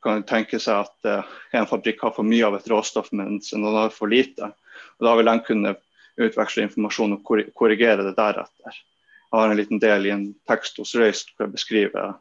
kan 0.03 0.23
tenke 0.27 0.59
seg 0.61 0.85
at 0.85 1.09
eh, 1.09 1.33
en 1.57 1.67
fabrikk 1.69 2.03
har 2.05 2.13
for 2.15 2.27
mye 2.27 2.45
av 2.47 2.57
et 2.57 2.69
råstoff, 2.69 3.11
mens 3.15 3.53
en 3.53 3.63
annen 3.63 3.85
har 3.85 3.93
for 3.93 4.11
lite. 4.11 4.51
Og 4.97 5.07
Da 5.07 5.15
vil 5.15 5.31
de 5.31 5.37
kunne 5.47 5.75
utveksle 6.15 6.67
informasjon 6.67 7.17
og 7.17 7.31
korrigere 7.57 8.05
det 8.05 8.15
deretter. 8.17 8.81
Jeg 9.25 9.41
har 9.41 9.51
en 9.51 9.59
liten 9.59 9.81
del 9.83 10.05
i 10.07 10.13
en 10.13 10.29
tekst 10.47 10.77
hos 10.79 10.95
Røyst 10.95 11.33
hvor 11.33 11.47
jeg 11.47 11.55
beskriver 11.57 12.15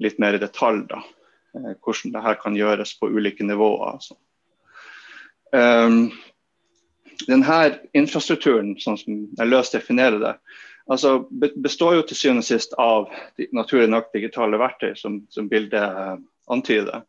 litt 0.00 0.20
mer 0.22 0.36
i 0.36 0.42
detalj. 0.42 0.86
da. 0.88 1.02
eh, 1.54 1.74
hvordan 1.82 2.12
det 2.14 2.22
her 2.22 2.34
kan 2.40 2.56
gjøres 2.56 2.94
på 2.98 3.10
ulike 3.10 3.44
nivåer. 3.44 3.96
Altså. 3.96 4.16
Um, 5.52 6.12
denne 7.26 7.56
infrastrukturen, 7.92 8.76
sånn 8.80 8.98
som 9.00 9.16
jeg 9.36 9.50
løst 9.50 9.74
definerer 9.74 10.20
det, 10.22 10.34
altså 10.90 11.26
består 11.56 11.94
jo 11.94 12.06
til 12.06 12.18
syvende 12.18 12.42
og 12.42 12.48
sist 12.48 12.74
av 12.78 13.10
naturlig 13.54 13.90
nok 13.90 14.10
digitale 14.14 14.58
verktøy, 14.58 14.94
som, 14.98 15.20
som 15.30 15.48
bildet 15.50 15.78
uh, 15.82 16.16
antyder. 16.50 17.04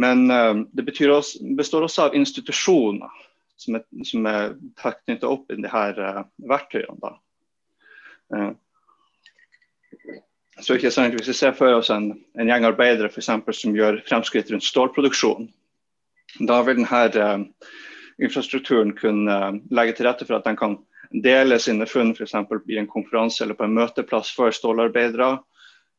Men 0.00 0.30
uh, 0.30 0.62
det 0.72 0.88
også, 1.10 1.44
består 1.56 1.84
også 1.84 2.08
av 2.08 2.16
institusjoner 2.16 3.26
som 3.60 3.76
er, 3.76 3.84
som 4.08 4.26
er 4.26 4.56
knytta 5.04 5.28
opp 5.28 5.52
i 5.52 5.60
de 5.60 5.68
her 5.68 6.00
uh, 6.00 6.24
verktøyene. 6.48 7.14
Uh, 8.32 8.52
så 10.60 10.76
ikke 10.76 10.92
sant, 10.92 11.14
Hvis 11.16 11.28
vi 11.28 11.36
ser 11.36 11.56
for 11.56 11.72
oss 11.76 11.90
en, 11.92 12.12
en 12.36 12.48
gjeng 12.48 12.64
arbeidere 12.68 13.08
for 13.12 13.20
eksempel, 13.20 13.56
som 13.56 13.76
gjør 13.76 14.02
fremskritt 14.08 14.50
rundt 14.52 14.64
stålproduksjon, 14.64 15.48
da 16.48 16.60
vil 16.64 16.82
denne 16.82 17.46
infrastrukturen 18.20 18.92
kunne 18.96 19.36
legge 19.72 19.96
til 19.96 20.06
rette 20.06 20.26
for 20.28 20.36
at 20.36 20.44
den 20.44 20.58
kan 20.60 20.76
dele 21.10 21.58
sine 21.58 21.86
funn 21.90 22.12
f.eks. 22.14 22.34
i 22.68 22.78
en 22.78 22.90
konferanse 22.90 23.44
eller 23.44 23.58
på 23.58 23.66
en 23.66 23.74
møteplass 23.74 24.30
for 24.36 24.54
stålarbeidere. 24.54 25.38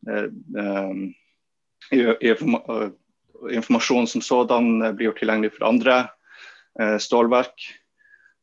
Uh, 0.08 1.12
informasjon 3.52 4.08
som 4.08 4.22
sådan 4.22 4.96
blir 4.96 5.10
gjort 5.10 5.22
tilgjengelig 5.24 5.56
for 5.56 5.68
andre 5.68 5.96
stålverk. 7.02 7.64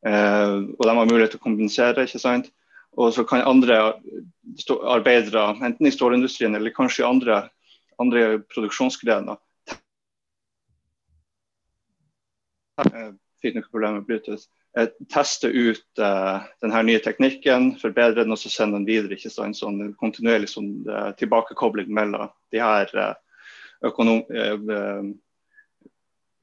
og 0.03 0.83
de 0.83 0.95
har 0.95 1.07
mulighet 1.07 1.31
til 1.31 1.39
å 1.39 1.43
kompensere. 1.43 2.03
ikke 2.03 2.19
sant? 2.19 2.51
Og 2.99 3.13
så 3.13 3.23
kan 3.23 3.41
andre 3.47 3.77
arbeidere, 4.83 5.55
enten 5.65 5.87
i 5.87 5.91
stålindustrien 5.91 6.55
eller 6.55 6.75
kanskje 6.75 7.03
i 7.03 7.07
andre, 7.07 7.37
andre 7.99 8.39
produksjonsgrener, 8.51 9.39
fikk 13.39 13.55
noen 13.55 13.69
problemer 13.71 13.99
med 13.99 14.07
Bluetooth. 14.07 14.47
Eh, 14.77 14.89
teste 15.09 15.49
ut 15.49 16.01
uh, 16.01 16.45
denne 16.61 16.83
nye 16.85 17.01
teknikken, 17.01 17.71
forbedre 17.81 18.21
den 18.21 18.35
og 18.35 18.39
så 18.41 18.51
sende 18.53 18.77
den 18.77 18.87
videre. 18.89 19.17
ikke 19.17 19.31
sant? 19.33 19.57
Sånn 19.57 19.93
kontinuerlig 20.01 20.51
sånn, 20.51 20.71
uh, 20.89 21.09
tilbakekobling 21.17 21.89
mellom 21.89 22.29
de 22.53 22.61
her 22.61 22.93
uh, 22.93 23.13
økonom, 23.89 24.25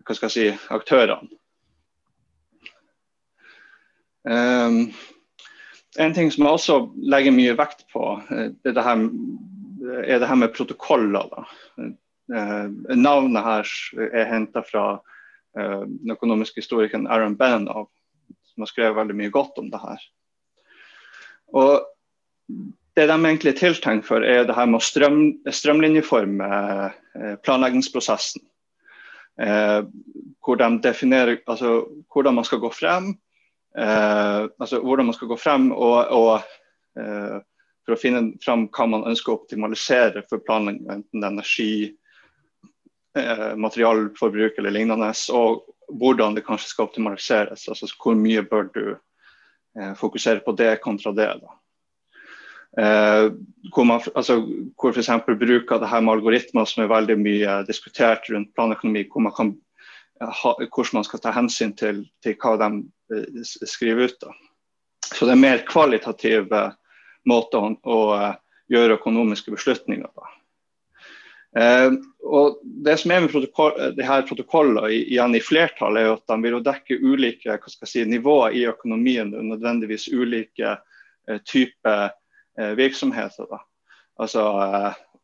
hva 0.07 0.15
skal 0.17 0.31
jeg 0.31 0.33
si, 0.33 0.47
aktørene. 0.73 1.29
Um, 4.27 4.89
en 5.99 6.15
ting 6.15 6.31
som 6.33 6.45
jeg 6.45 6.59
også 6.59 6.77
legger 7.09 7.35
mye 7.35 7.57
vekt 7.59 7.87
på, 7.93 8.17
eh, 8.31 8.51
er 8.65 8.77
det 8.77 8.85
her, 8.85 9.05
er 10.05 10.21
det 10.21 10.29
her 10.29 10.41
med 10.41 10.55
protokoller. 10.55 11.31
Eh, 11.79 12.67
navnet 12.97 13.45
her 13.47 13.71
er 14.13 14.31
henta 14.31 14.63
fra 14.67 14.87
eh, 15.57 15.85
den 15.87 16.13
økonomiske 16.13 16.61
historikeren 16.61 17.07
Aaron 17.07 17.37
Bennow, 17.37 17.89
som 18.57 18.65
har 18.65 18.73
skrevet 18.73 18.97
veldig 18.97 19.19
mye 19.19 19.35
godt 19.35 19.61
om 19.63 19.69
det 19.73 19.83
her. 19.83 20.07
Og 21.55 21.87
det 22.97 23.05
de 23.11 23.17
egentlig 23.21 23.53
er 23.53 23.61
tiltenkt 23.61 24.09
for, 24.09 24.25
er 24.25 24.49
det 24.49 24.57
her 24.57 24.67
med 24.71 24.81
å 24.81 24.85
strøm, 24.85 25.21
strømlinjeforme 25.53 26.49
planleggingsprosessen. 27.45 28.43
Eh, 29.37 29.83
hvor 30.41 30.57
de 30.57 30.69
definerer 30.81 31.43
altså, 31.45 31.83
hvordan 32.09 32.39
man 32.39 32.47
skal 32.49 32.63
gå 32.63 32.71
frem, 32.73 33.13
Eh, 33.79 34.43
altså 34.59 34.81
hvordan 34.81 35.07
man 35.07 35.15
skal 35.15 35.29
gå 35.29 35.37
frem 35.37 35.69
og, 35.73 36.09
og 36.17 37.01
eh, 37.01 37.37
for 37.85 37.93
å 37.93 38.01
finne 38.01 38.23
frem 38.41 38.65
hva 38.73 38.87
man 38.89 39.05
ønsker 39.11 39.35
å 39.35 39.37
optimalisere 39.37 40.23
for 40.31 40.41
planlegging, 40.47 40.87
enten 40.95 41.27
energi, 41.29 41.93
eh, 43.17 43.53
materialforbruk 43.57 44.59
eller 44.59 44.75
lignende, 44.75 45.13
og 45.33 45.67
hvordan 46.01 46.37
det 46.37 46.47
kanskje 46.47 46.73
skal 46.73 46.89
optimaliseres. 46.89 47.69
altså 47.69 47.89
Hvor 48.03 48.17
mye 48.19 48.43
bør 48.43 48.69
du 48.75 48.85
eh, 49.79 49.95
fokusere 49.95 50.41
på 50.45 50.53
det 50.53 50.81
kontra 50.81 51.13
det. 51.13 51.31
da. 51.43 51.55
Eh, 52.79 53.33
hvor, 53.75 53.85
man, 53.85 54.01
altså, 54.15 54.41
hvor 54.77 54.93
f.eks. 54.93 55.11
bruk 55.27 55.73
av 55.73 55.81
det 55.81 55.89
her 55.89 56.01
med 56.01 56.19
algoritmer 56.19 56.65
som 56.69 56.85
er 56.85 56.93
veldig 56.93 57.17
mye 57.21 57.61
diskutert 57.69 58.29
rundt 58.31 58.55
planøkonomi, 58.55 59.07
hvor 59.13 59.25
man 59.25 59.37
kan 59.37 59.55
ha, 60.21 60.53
hvordan 60.61 60.99
man 61.01 61.05
skal 61.05 61.23
ta 61.25 61.33
hensyn 61.33 61.73
til, 61.77 62.05
til 62.25 62.37
hva 62.41 62.57
de 62.61 62.69
uh, 63.13 63.41
skriver 63.45 64.11
ut. 64.11 64.21
Da. 64.21 64.33
Så 65.09 65.25
det 65.25 65.37
er 65.37 65.41
mer 65.41 65.65
kvalitative 65.69 66.63
måter 67.29 67.65
å, 67.65 67.73
å 67.85 68.73
gjøre 68.73 68.99
økonomiske 68.99 69.53
beslutninger 69.55 70.09
på. 70.13 70.29
Og 71.57 72.59
Det 72.85 72.99
som 73.01 73.11
er 73.15 73.23
med 73.25 73.31
protokoll, 73.33 73.79
de 73.97 74.05
her 74.05 74.27
protokollene 74.29 74.91
igjen 74.93 75.35
i 75.39 75.41
flertall, 75.41 75.97
er 75.97 76.11
at 76.13 76.25
de 76.29 76.37
vil 76.43 76.59
dekke 76.65 76.99
ulike 77.01 77.57
si, 77.89 78.05
nivåer 78.05 78.53
i 78.59 78.67
økonomien 78.69 79.33
og 79.33 79.47
nødvendigvis 79.55 80.09
ulike 80.13 80.75
typer 81.49 82.11
virksomheter. 82.77 83.49
Da. 83.49 83.63
Altså, 84.21 84.45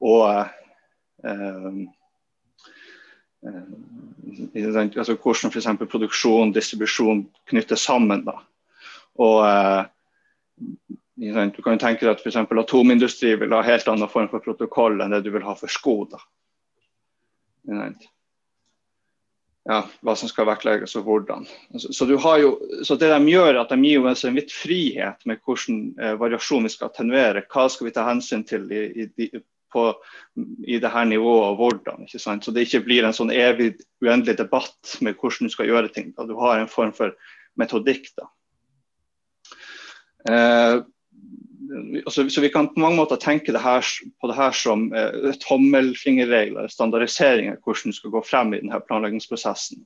og 0.01 0.25
Eh, 1.25 1.73
altså 4.97 5.17
hvordan 5.23 5.53
f.eks. 5.53 5.67
produksjon 5.91 6.55
distribusjon 6.55 7.25
knyttes 7.51 7.87
sammen. 7.87 8.25
Da. 8.27 8.39
Og 9.23 9.39
eh, 9.47 9.83
Du 11.23 11.63
kan 11.63 11.77
jo 11.77 11.79
tenke 11.79 12.03
deg 12.03 12.17
at 12.17 12.23
f.eks. 12.25 12.41
atomindustri 12.51 13.37
vil 13.39 13.53
ha 13.55 13.61
helt 13.63 13.87
annen 13.91 14.11
form 14.11 14.27
for 14.33 14.43
protokoll 14.43 14.99
enn 15.05 15.15
det 15.15 15.23
du 15.23 15.31
vil 15.31 15.45
ha 15.47 15.55
for 15.59 15.71
sko. 15.71 16.01
Ja, 19.63 19.77
hva 20.03 20.17
som 20.19 20.27
skal 20.27 20.49
vektlegges 20.49 20.97
og 20.99 21.07
hvordan. 21.07 21.47
Så, 21.79 21.93
så, 21.95 22.09
jo, 22.11 22.51
så, 22.83 22.97
det 22.99 23.13
de 23.13 23.31
gjør, 23.31 23.61
at 23.61 23.71
de 23.71 23.79
gir 23.85 24.01
jo 24.01 24.11
en 24.11 24.35
vidt 24.35 24.51
frihet 24.51 25.23
med 25.29 25.39
hvilken 25.47 25.93
eh, 26.03 26.17
variasjon 26.19 26.67
vi 26.67 26.73
skal 26.75 26.91
attenuere. 26.91 27.45
Hva 27.47 27.69
skal 27.71 27.87
vi 27.87 27.95
ta 27.95 28.09
hensyn 28.09 28.43
til 28.49 28.67
i, 28.75 29.07
i, 29.07 29.29
på, 29.73 29.87
i 30.67 30.81
det 30.83 30.91
nivået 31.07 31.53
og 31.53 31.61
hvordan. 31.61 32.03
ikke 32.09 32.19
sant? 32.19 32.43
Så 32.43 32.51
det 32.51 32.67
ikke 32.67 32.83
blir 32.89 33.07
en 33.07 33.15
sånn 33.15 33.31
evig 33.31 33.77
uendelig 34.03 34.41
debatt 34.43 34.97
med 35.01 35.15
hvordan 35.21 35.47
du 35.47 35.55
skal 35.55 35.71
gjøre 35.71 35.95
ting. 35.95 36.11
Da. 36.17 36.27
Du 36.27 36.35
har 36.43 36.59
en 36.59 36.71
form 36.71 36.91
for 36.97 37.15
metodikk. 37.55 38.11
da. 38.19 38.27
Eh, 40.33 40.83
altså, 42.05 42.29
så 42.31 42.41
Vi 42.41 42.49
kan 42.49 42.69
på 42.75 42.81
mange 42.81 42.97
måter 42.97 43.17
tenke 43.17 43.53
det 43.53 43.63
her, 43.63 43.87
på 44.21 44.31
det 44.31 44.37
her 44.37 44.53
som 44.57 44.89
eh, 44.95 45.35
tommelfingerregler, 45.41 46.69
standardiseringer, 46.69 47.61
hvordan 47.65 47.93
du 47.93 47.97
skal 47.97 48.11
gå 48.11 48.25
frem 48.27 48.55
i 48.55 48.61
denne 48.63 48.81
planleggingsprosessen. 48.89 49.85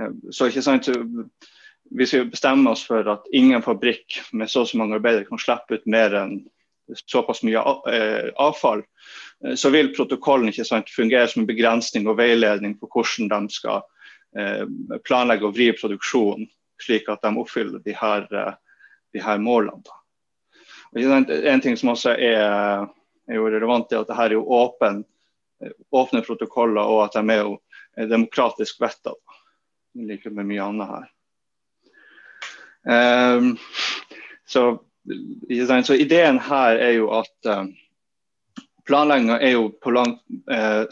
Eh, 0.00 0.12
så 0.30 0.50
ikke 0.50 0.62
sant, 0.62 0.90
Hvis 1.94 2.14
vi 2.14 2.24
bestemmer 2.26 2.72
oss 2.74 2.82
for 2.82 3.06
at 3.06 3.28
ingen 3.32 3.62
fabrikk 3.62 4.18
med 4.32 4.50
så 4.50 4.64
og 4.64 4.68
så 4.68 4.78
mange 4.78 4.96
arbeidere 4.98 5.24
kan 5.24 5.38
slippe 5.38 5.78
ut 5.78 5.84
mer 5.86 6.16
enn 6.18 6.40
såpass 6.94 7.42
mye 7.42 7.62
eh, 7.92 8.30
avfall, 8.36 8.82
eh, 9.44 9.54
så 9.54 9.70
vil 9.70 9.92
protokollen 9.94 10.50
ikke 10.50 10.64
sant, 10.64 10.90
fungere 10.90 11.28
som 11.28 11.42
en 11.42 11.48
begrensning 11.50 12.08
og 12.10 12.18
veiledning 12.18 12.76
for 12.80 12.90
hvordan 12.90 13.46
de 13.48 13.54
skal 13.54 13.82
eh, 14.38 14.64
planlegge 15.06 15.46
og 15.46 15.54
vri 15.56 15.70
produksjonen, 15.78 16.48
slik 16.82 17.08
at 17.08 17.22
de 17.24 17.32
oppfyller 17.38 17.82
de 17.84 17.94
her, 17.96 18.26
de 19.14 19.22
her 19.22 19.38
målene. 19.40 19.96
En 20.96 21.60
ting 21.60 21.76
som 21.76 21.92
også 21.92 22.14
er, 22.16 22.86
er 23.28 23.42
relevant, 23.42 23.92
er 23.92 24.00
at 24.00 24.08
dette 24.08 24.22
er 24.22 24.36
jo 24.36 24.46
åpen, 24.56 25.02
åpne 25.92 26.22
protokoller, 26.24 26.82
og 26.82 27.04
at 27.04 27.18
de 27.18 27.34
er 27.34 27.42
jo 27.42 28.08
demokratisk 28.08 28.80
vedtatt. 28.80 29.20
Like 29.96 30.28
med 30.30 30.48
mye 30.48 30.64
annet 30.64 30.90
her. 30.92 31.06
Um, 32.86 33.54
så 34.46 34.78
så 35.84 35.94
ideen 35.94 36.38
her 36.38 36.76
er 36.76 36.92
jo 36.98 37.06
at 37.14 37.48
um, 37.50 37.70
planlegginga 38.86 39.38
er 39.40 39.54
jo 39.54 39.68
på 39.82 39.90
langt 39.94 40.20
uh, 40.50 40.84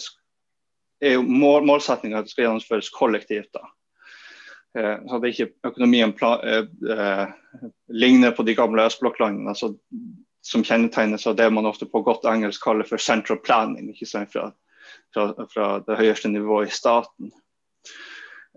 er 1.04 1.16
jo 1.16 1.22
mål, 1.22 1.66
Målsettinga 1.66 2.24
skal 2.26 2.46
gjennomføres 2.46 2.90
kollektivt. 2.94 3.50
da. 3.52 3.66
Så 4.74 5.16
at 5.16 5.24
ikke 5.28 5.52
økonomien 5.68 6.10
ligner 7.88 8.32
på 8.34 8.42
de 8.42 8.56
gamle 8.58 8.86
østblokklandene. 8.88 9.52
Altså, 9.52 9.74
som 10.44 10.64
kjennetegnes 10.66 11.26
av 11.26 11.36
det 11.38 11.46
man 11.54 11.66
ofte 11.66 11.86
på 11.88 12.02
godt 12.04 12.26
engelsk 12.28 12.62
kaller 12.64 12.84
for 12.88 13.00
central 13.00 13.38
planning. 13.40 13.88
ikke 13.90 14.08
sant, 14.08 14.32
fra, 14.32 14.50
fra, 15.14 15.30
fra 15.52 15.68
det 15.86 15.98
høyeste 15.98 16.28
nivået 16.28 16.68
i 16.68 16.74
staten. 16.74 17.32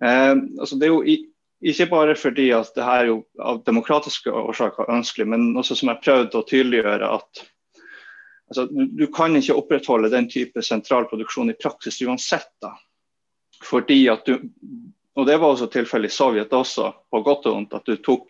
altså 0.02 0.76
det 0.76 0.86
er 0.86 0.92
jo 0.92 1.04
i, 1.04 1.16
ikke 1.62 1.88
bare 1.90 2.16
fordi 2.16 2.50
at 2.54 2.74
det 2.76 2.84
her 2.86 3.04
er 3.04 3.12
jo 3.12 3.22
av 3.40 3.64
demokratiske 3.66 4.32
årsaker 4.32 4.92
ønskelig, 4.94 5.28
men 5.28 5.56
også 5.58 5.76
som 5.76 5.90
jeg 5.90 6.04
prøvde 6.04 6.38
å 6.38 6.46
tydeliggjøre 6.46 7.14
at 7.16 7.42
altså, 8.50 8.68
du, 8.70 8.84
du, 8.86 9.08
kan 9.08 9.36
ikke 9.36 9.56
opprettholde 9.58 10.12
den 10.14 10.30
type 10.30 10.62
sentralproduksjon 10.62 11.50
i 11.50 11.58
praksis 11.58 12.02
uansett. 12.02 12.52
da. 12.62 12.76
Fordi 13.64 14.04
at 14.12 14.28
du, 14.28 14.38
og 15.18 15.26
Det 15.26 15.38
var 15.42 15.50
også 15.50 15.68
tilfellet 15.74 16.12
i 16.12 16.14
Sovjet 16.14 16.54
også, 16.54 16.92
på 17.12 17.22
godt 17.26 17.48
og 17.50 17.56
vondt. 17.56 17.74
at 17.74 17.90
tok, 18.06 18.28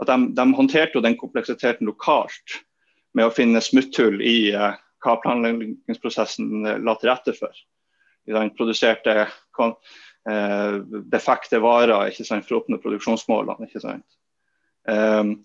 at 0.00 0.08
de, 0.08 0.16
de 0.32 0.46
håndterte 0.56 1.02
den 1.04 1.18
kompleksiteten 1.20 1.86
lokalt 1.86 2.62
med 3.12 3.28
å 3.28 3.34
finne 3.34 3.60
smutthull 3.60 4.22
i 4.24 4.54
uh, 4.56 4.72
hva 5.04 5.18
planleggingsprosessen 5.20 6.64
uh, 6.64 6.78
la 6.80 6.94
til 6.96 7.10
rette 7.10 7.34
for. 7.36 7.52
produserte 8.56 9.16
eh, 9.18 10.76
defekte 11.10 11.58
varer 11.58 12.08
ikke 12.08 12.24
sant, 12.24 12.46
for 12.46 12.54
å 12.54 12.60
oppnå 12.62 12.78
produksjonsmålene. 12.80 13.66
ikke 13.66 13.82
sant. 13.82 14.06
Um, 14.88 15.42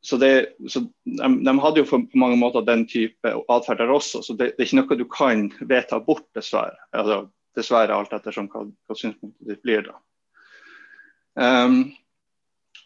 så, 0.00 0.16
det, 0.16 0.56
så 0.68 0.80
de, 1.04 1.28
de, 1.44 1.52
hadde 1.60 1.80
jo 1.82 1.86
på 1.88 2.00
mange 2.18 2.36
måter 2.40 2.64
den 2.64 2.86
type 2.88 3.30
atferd 3.48 3.78
der 3.80 3.92
også, 3.92 4.22
så 4.24 4.34
det, 4.34 4.54
det, 4.56 4.64
er 4.64 4.66
ikke 4.66 4.80
noe 4.80 4.98
du 4.98 5.06
kan 5.08 5.46
vedta 5.60 6.00
bort, 6.00 6.26
dessverre. 6.36 6.80
Altså, 6.96 7.26
dessverre 7.56 7.94
alt 7.94 8.12
ettersom 8.16 8.48
hva, 8.52 8.64
hva 8.88 8.98
synspunktet 8.98 9.52
ditt 9.52 9.62
blir. 9.62 9.86
da. 9.86 10.00
Um, 11.34 11.92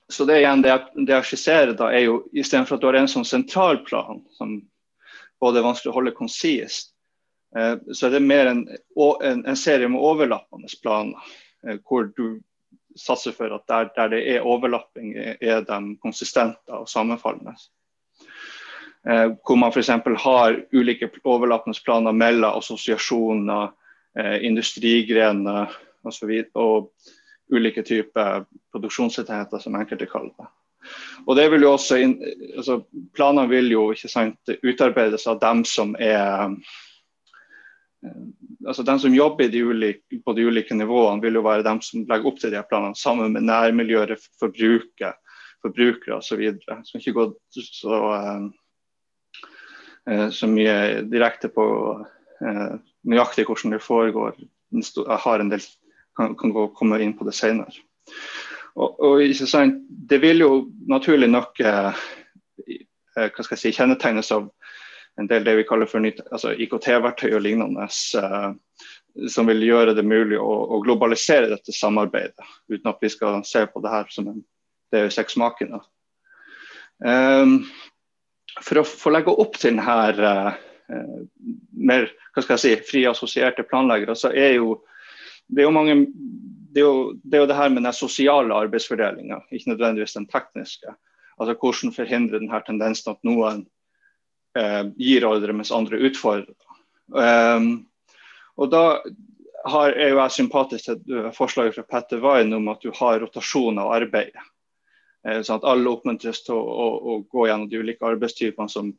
så 0.08 0.24
det 0.24 0.38
igjen, 0.40 0.62
det 0.64 0.70
jeg, 0.72 1.04
det 1.06 1.12
jeg 1.12 1.28
skisserer 1.30 1.74
da, 1.76 1.90
er 1.92 2.06
jo 2.06 2.20
istedenfor 2.32 2.78
at 2.78 2.82
du 2.82 2.86
har 2.88 2.96
en 3.02 3.10
sånn 3.12 3.28
sentral 3.28 3.82
plan 3.84 4.22
som 4.38 4.54
både 5.40 5.60
er 5.60 5.66
vanskelig 5.66 5.92
å 5.92 5.96
holde 5.98 6.14
konsist, 6.16 6.94
eh, 7.56 7.74
så 7.92 8.08
er 8.08 8.16
det 8.16 8.24
mer 8.24 8.48
en, 8.50 8.62
en, 8.96 9.42
en 9.44 9.58
serie 9.58 9.88
med 9.90 10.02
overlappende 10.02 10.70
planer. 10.82 11.34
Eh, 11.66 11.76
hvor 11.84 12.08
du 12.16 12.40
satser 12.98 13.36
for 13.36 13.52
at 13.54 13.66
der, 13.70 13.90
der 13.96 14.14
det 14.14 14.22
er 14.32 14.46
overlapping, 14.46 15.12
er, 15.16 15.36
er 15.40 15.60
de 15.66 15.96
konsistente 16.02 16.74
og 16.74 16.88
sammenfallende. 16.90 17.54
Eh, 19.08 19.28
hvor 19.46 19.60
man 19.60 19.72
f.eks. 19.72 19.92
har 20.24 20.58
ulike 20.72 21.10
overlappende 21.24 21.78
planer 21.84 22.16
mellom 22.16 22.58
assosiasjoner, 22.58 23.70
eh, 24.18 24.36
industrigrener 24.48 25.76
osv. 26.02 26.32
Og, 26.54 26.90
og 26.90 27.17
ulike 27.54 27.82
typer 27.82 28.44
produksjonsenheter, 28.72 29.58
som 29.58 29.76
enkelte 29.78 30.08
kaller 30.10 30.32
det. 30.36 30.48
Og 31.26 31.36
det 31.36 31.48
vil 31.52 31.64
jo 31.66 31.72
også, 31.74 31.98
altså, 32.56 32.80
Planene 33.16 33.48
vil 33.50 33.72
jo 33.72 33.88
ikke 33.92 34.10
sant, 34.10 34.52
utarbeides 34.62 35.26
av 35.28 35.40
dem 35.42 35.64
som 35.68 35.94
er 36.00 36.54
eh, 38.06 38.12
altså 38.66 38.84
dem 38.86 39.00
som 39.02 39.14
jobber 39.14 39.50
de 39.52 39.64
ulike, 39.64 40.20
på 40.24 40.34
de 40.36 40.46
ulike 40.48 40.76
nivåene, 40.76 41.22
vil 41.24 41.40
jo 41.40 41.44
være 41.46 41.66
dem 41.66 41.82
som 41.84 42.06
legger 42.08 42.30
opp 42.30 42.38
til 42.40 42.54
de 42.54 42.62
planene, 42.70 42.96
sammen 42.96 43.34
med 43.34 43.48
nærmiljøet, 43.48 44.28
forbruket, 44.40 45.18
forbrukere 45.64 46.20
osv. 46.20 46.44
Som 46.86 47.00
ikke 47.02 47.16
går 47.16 47.34
så, 47.58 47.98
uh, 50.06 50.28
så 50.32 50.48
mye 50.48 51.02
direkte 51.10 51.50
på 51.52 51.66
nøyaktig 52.38 53.44
hvordan 53.48 53.74
det 53.74 53.82
foregår. 53.82 54.36
Jeg 54.70 55.20
har 55.24 55.42
en 55.42 55.50
del 55.50 55.64
kan, 56.18 56.34
kan 56.38 56.52
gå, 56.54 56.66
komme 56.76 56.98
inn 57.04 57.14
på 57.16 57.26
det 57.28 57.36
senere. 57.38 57.72
Og, 58.78 59.00
og 59.00 59.22
Det 59.88 60.20
vil 60.22 60.44
jo 60.44 60.52
naturlig 60.90 61.30
nok 61.30 61.60
eh, 61.60 62.04
eh 63.18 63.54
si, 63.54 63.72
kjennetegnes 63.72 64.32
av 64.32 64.50
en 65.18 65.26
del 65.26 65.44
det 65.44 65.56
vi 65.56 65.66
kaller 65.66 65.86
for 65.90 66.04
altså 66.04 66.52
IKT-verktøy 66.54 67.32
og 67.34 67.42
lignende, 67.42 67.88
eh, 67.88 68.50
som 69.30 69.48
vil 69.50 69.64
gjøre 69.66 69.96
det 69.98 70.06
mulig 70.06 70.38
å, 70.38 70.52
å, 70.76 70.78
globalisere 70.84 71.50
dette 71.50 71.74
samarbeidet, 71.74 72.46
uten 72.68 72.90
at 72.92 73.02
vi 73.02 73.10
skal 73.10 73.42
se 73.44 73.64
på 73.66 73.82
det 73.82 73.90
her 73.90 74.06
som 74.14 74.28
en 74.30 74.44
det 74.92 75.00
er 75.00 75.12
sexmakende. 75.12 75.80
Um, 77.04 77.60
for 78.64 78.80
å 78.80 78.86
få 78.88 79.12
legge 79.12 79.34
opp 79.38 79.58
til 79.60 79.76
denne 79.76 80.22
uh, 80.88 81.18
mer 81.76 82.08
hva 82.32 82.42
skal 82.42 82.56
jeg 82.56 82.62
si, 82.62 82.86
fri 82.88 83.04
assosierte 83.06 83.66
planleggere, 83.68 84.16
så 84.16 84.32
er 84.32 84.56
jo 84.56 84.78
det 85.48 85.62
er 85.62 85.68
jo 85.68 85.74
mange 85.74 85.96
det 86.68 86.82
er 86.82 86.84
jo, 86.84 87.12
det 87.24 87.38
er 87.38 87.42
jo 87.42 87.48
det 87.48 87.56
her 87.56 87.70
med 87.72 87.82
den 87.86 87.96
sosiale 87.96 88.54
arbeidsfordelinga, 88.54 89.40
ikke 89.50 89.72
nødvendigvis 89.72 90.14
den 90.18 90.26
tekniske. 90.28 90.92
Altså 91.40 91.54
Hvordan 91.56 91.94
forhindre 91.96 92.38
denne 92.38 92.60
tendensen 92.66 93.14
at 93.14 93.24
noen 93.26 93.64
eh, 94.58 94.84
gir 95.00 95.26
ordre 95.26 95.54
mens 95.56 95.72
andre 95.72 96.00
utfordrer. 96.10 96.54
Um, 97.08 97.88
og 98.60 98.70
da 98.70 98.82
har, 99.64 99.96
er 99.96 100.12
jo 100.12 100.20
jeg 100.20 100.36
sympatisk 100.36 100.90
til 100.90 101.30
forslaget 101.34 101.78
fra 101.78 101.86
Petter 101.88 102.20
Wein 102.22 102.52
om 102.52 102.68
at 102.68 102.84
du 102.84 102.92
har 102.94 103.20
rotasjon 103.22 103.80
av 103.80 103.94
arbeidet. 103.96 104.44
Eh, 105.26 105.40
sånn 105.42 105.60
at 105.60 105.68
alle 105.68 105.90
oppmuntres 105.90 106.44
til 106.46 106.56
å, 106.58 106.62
å, 106.62 106.88
å, 106.98 107.18
gå 107.32 107.48
gjennom 107.48 107.68
de 107.70 107.80
ulike 107.80 108.06
arbeidstypene 108.06 108.70
som 108.72 108.92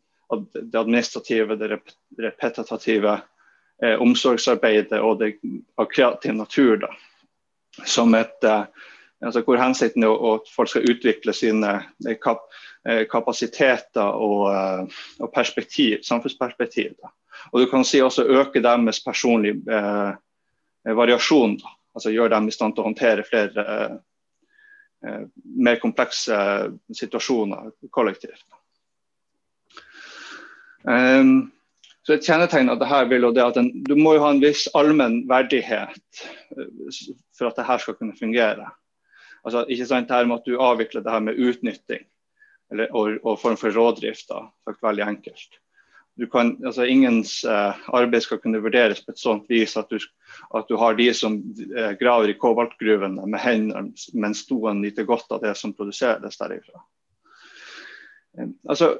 det 0.53 0.77
administrative, 0.77 1.57
det 1.57 1.79
repetitive, 2.21 3.19
eh, 3.83 4.01
omsorgsarbeidet 4.01 4.99
og 4.99 5.19
det 5.19 5.35
av 5.77 5.89
kreativ 5.91 6.35
natur. 6.35 6.77
da, 6.77 6.93
som 7.85 8.13
et 8.15 8.43
eh, 8.43 8.63
altså 9.21 9.41
Hvor 9.43 9.59
hensikten 9.59 10.03
er 10.03 10.33
at 10.33 10.49
folk 10.55 10.69
skal 10.69 10.89
utvikle 10.89 11.33
sine 11.33 11.73
eh, 12.07 12.17
kap, 12.21 12.45
eh, 12.87 13.05
kapasiteter 13.11 14.15
og, 14.15 14.51
eh, 14.53 14.99
og 15.19 15.33
perspektiv, 15.33 15.99
samfunnsperspektiv. 16.03 16.93
Da. 17.03 17.11
Og 17.51 17.61
du 17.61 17.69
kan 17.71 17.83
si 17.85 18.01
også 18.01 18.23
øke 18.23 18.63
deres 18.63 19.03
personlige 19.03 19.59
eh, 19.67 20.95
variasjon. 20.95 21.57
Da. 21.57 21.75
Altså 21.95 22.11
Gjøre 22.11 22.35
dem 22.35 22.47
i 22.47 22.51
stand 22.51 22.75
til 22.75 22.83
å 22.83 22.89
håndtere 22.91 23.27
flere 23.27 23.99
mer 25.55 25.77
komplekse 25.79 26.35
situasjoner 26.91 27.69
kollektivt. 27.95 28.43
Um, 30.83 31.51
så 32.09 32.15
Et 32.17 32.25
kjennetegn 32.25 32.71
av 32.73 32.79
dette 32.81 32.99
vil 33.11 33.27
jo 33.27 33.29
det 33.35 33.43
at 33.45 33.57
en, 33.61 33.67
Du 33.85 33.93
må 33.93 34.15
jo 34.15 34.23
ha 34.23 34.31
en 34.33 34.41
viss 34.41 34.65
allmenn 34.73 35.21
verdighet 35.29 36.21
eh, 36.57 36.69
for 37.37 37.51
at 37.51 37.59
dette 37.59 37.75
skal 37.83 37.97
kunne 37.99 38.17
fungere. 38.17 38.65
Altså, 39.45 39.61
ikke 39.69 39.85
sant, 39.85 40.09
her 40.09 40.25
med 40.25 40.41
at 40.41 40.49
du 40.49 40.57
avvikler 40.57 41.05
det 41.05 41.13
her 41.13 41.21
med 41.21 41.37
utnytting 41.37 42.01
eller, 42.73 42.89
og, 42.97 43.19
og, 43.21 43.37
form 43.41 43.57
for 43.61 43.73
rådrift. 43.77 44.33
sagt 44.33 44.81
veldig 44.81 45.05
enkelt. 45.05 45.61
Du 46.19 46.25
kan, 46.27 46.55
altså 46.65 46.89
Ingens 46.89 47.43
eh, 47.45 47.77
arbeid 47.93 48.25
skal 48.25 48.41
kunne 48.41 48.63
vurderes 48.65 49.05
på 49.05 49.13
et 49.13 49.21
sånt 49.21 49.45
vis 49.49 49.77
at 49.77 49.93
du, 49.93 50.01
at 50.57 50.65
du 50.67 50.75
har 50.81 50.97
de 50.97 51.11
som 51.13 51.37
eh, 51.69 51.93
graver 52.01 52.33
i 52.33 52.39
kobaltgruvene 52.41 53.29
med 53.29 53.39
hendene, 53.39 53.93
mens 54.17 54.47
noen 54.49 54.81
nyter 54.81 55.05
godt 55.05 55.29
av 55.31 55.45
det 55.45 55.53
som 55.61 55.77
produseres 55.77 56.41
derifra. 56.41 56.81
Altså, 58.69 58.97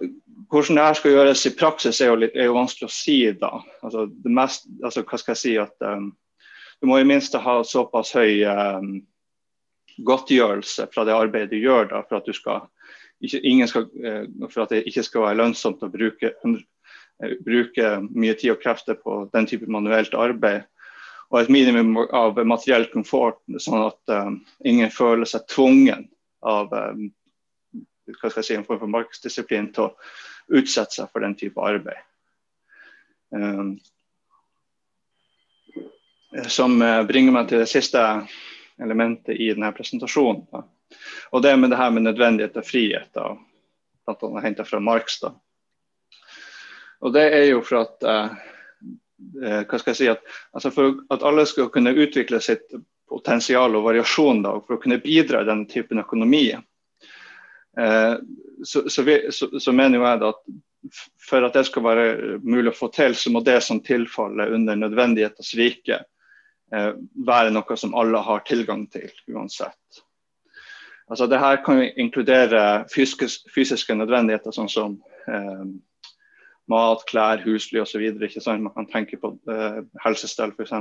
hvordan 0.49 0.75
det 0.75 0.85
her 0.85 0.97
skal 0.97 1.13
gjøres 1.13 1.45
i 1.45 1.53
praksis, 1.57 2.01
er 2.01 2.11
jo, 2.11 2.17
litt, 2.23 2.35
er 2.35 2.49
jo 2.49 2.57
vanskelig 2.57 2.89
å 2.89 2.93
si. 2.93 3.19
da. 3.39 3.51
Altså, 3.85 4.07
det 4.09 4.33
mest, 4.33 4.67
altså, 4.83 5.03
hva 5.05 5.19
skal 5.21 5.35
jeg 5.35 5.43
si 5.43 5.53
at 5.61 5.85
um, 5.85 6.11
Du 6.79 6.87
må 6.87 6.95
i 7.01 7.07
minste 7.07 7.41
ha 7.43 7.57
såpass 7.67 8.13
høy 8.15 8.45
um, 8.47 9.01
godtgjørelse 10.07 10.85
fra 10.93 11.03
det 11.03 11.11
arbeidet 11.15 11.51
du 11.51 11.57
gjør, 11.59 11.89
da, 11.91 11.99
for 12.07 12.21
at, 12.21 12.29
skal, 12.35 12.61
ikke, 13.19 13.67
skal, 13.67 13.89
uh, 13.99 14.47
for 14.47 14.63
at 14.63 14.71
det 14.71 14.85
ikke 14.87 15.03
skal 15.03 15.25
være 15.27 15.41
lønnsomt 15.41 15.83
å 15.83 15.91
bruke, 15.91 16.31
uh, 16.39 17.33
bruke 17.43 17.93
mye 18.07 18.37
tid 18.39 18.55
og 18.55 18.63
krefter 18.63 18.95
på 18.95 19.25
den 19.35 19.49
type 19.51 19.67
manuelt 19.67 20.15
arbeid. 20.15 20.63
Og 21.29 21.43
et 21.43 21.51
minimum 21.51 21.99
av 22.15 22.39
materiell 22.47 22.87
komfort, 22.89 23.43
sånn 23.61 23.89
at 23.91 24.15
um, 24.15 24.39
ingen 24.65 24.89
føler 24.89 25.27
seg 25.29 25.45
tvungen 25.51 26.07
av 26.47 26.71
um, 26.71 27.09
hva 28.17 28.29
skal 28.29 28.41
jeg 28.41 28.47
si, 28.47 28.57
en 28.57 28.65
form 28.67 28.81
for 28.81 28.91
markedsdisiplin 28.91 29.69
til 29.75 29.89
å 29.89 30.59
utsette 30.59 30.99
seg 30.99 31.11
for 31.11 31.25
den 31.25 31.35
type 31.37 31.61
arbeid. 31.61 32.01
Um, 33.35 33.77
som 36.49 36.77
uh, 36.81 37.03
bringer 37.09 37.33
meg 37.33 37.49
til 37.49 37.61
det 37.61 37.69
siste 37.69 38.01
elementet 38.81 39.37
i 39.37 39.51
denne 39.53 39.71
presentasjonen. 39.75 40.45
Da. 40.53 40.63
Og 41.33 41.43
det 41.45 41.55
med 41.57 41.73
det 41.73 41.79
her 41.79 41.93
med 41.93 42.07
nødvendighet 42.07 42.57
og 42.57 42.65
frihet, 42.65 43.09
da, 43.17 43.33
blant 44.05 44.25
annet 44.25 44.47
henta 44.47 44.65
fra 44.65 44.81
Marx. 44.81 45.19
Da. 45.21 45.33
Og 47.05 47.13
det 47.15 47.27
er 47.33 47.49
jo 47.51 47.63
for 47.65 47.83
at 47.83 48.07
uh, 48.07 48.37
hva 49.19 49.81
skal 49.81 49.91
jeg 49.91 49.99
si, 49.99 50.07
at, 50.07 50.21
altså 50.55 50.71
For 50.71 51.01
at 51.11 51.25
alle 51.27 51.43
skal 51.49 51.67
kunne 51.73 51.91
utvikle 51.91 52.39
sitt 52.41 52.71
potensial 53.09 53.73
og 53.75 53.87
variasjon, 53.89 54.43
da, 54.45 54.53
for 54.63 54.77
å 54.77 54.81
kunne 54.81 55.01
bidra 55.03 55.41
i 55.43 55.49
denne 55.49 55.67
typen 55.69 55.99
økonomi, 56.01 56.53
Eh, 56.53 56.68
så, 57.79 58.81
så, 58.89 59.03
vi, 59.07 59.13
så, 59.31 59.47
så, 59.59 59.71
mener 59.71 60.01
jeg 60.01 60.23
at 60.27 60.41
for 61.29 61.45
at 61.45 61.55
det 61.55 61.65
skal 61.67 61.85
være 61.85 62.05
mulig 62.43 62.71
å 62.71 62.77
få 62.77 62.89
til, 62.95 63.15
så 63.15 63.31
må 63.33 63.41
det 63.45 63.59
som 63.65 63.81
tilfaller 63.83 64.53
under 64.55 64.79
nødvendighetens 64.79 65.51
rike, 65.59 66.01
eh, 66.73 66.91
være 67.27 67.53
noe 67.53 67.77
som 67.77 67.95
alle 67.99 68.21
har 68.25 68.45
tilgang 68.47 68.87
til 68.91 69.11
uansett. 69.33 70.01
Altså 71.09 71.27
det 71.27 71.41
her 71.41 71.61
kan 71.65 71.81
jo 71.81 71.91
inkludere 71.97 72.63
fysiske, 72.93 73.49
fysiske 73.53 73.95
nødvendigheter, 73.97 74.53
sånn 74.53 74.69
som 74.69 74.97
eh, 75.27 75.63
mat, 76.69 77.05
klær, 77.09 77.41
husly 77.43 77.81
osv. 77.81 78.03
Man 78.47 78.73
kan 78.75 78.89
tenke 78.91 79.17
på 79.17 79.33
eh, 79.49 79.81
helsestell 80.05 80.53
f.eks. 80.53 80.75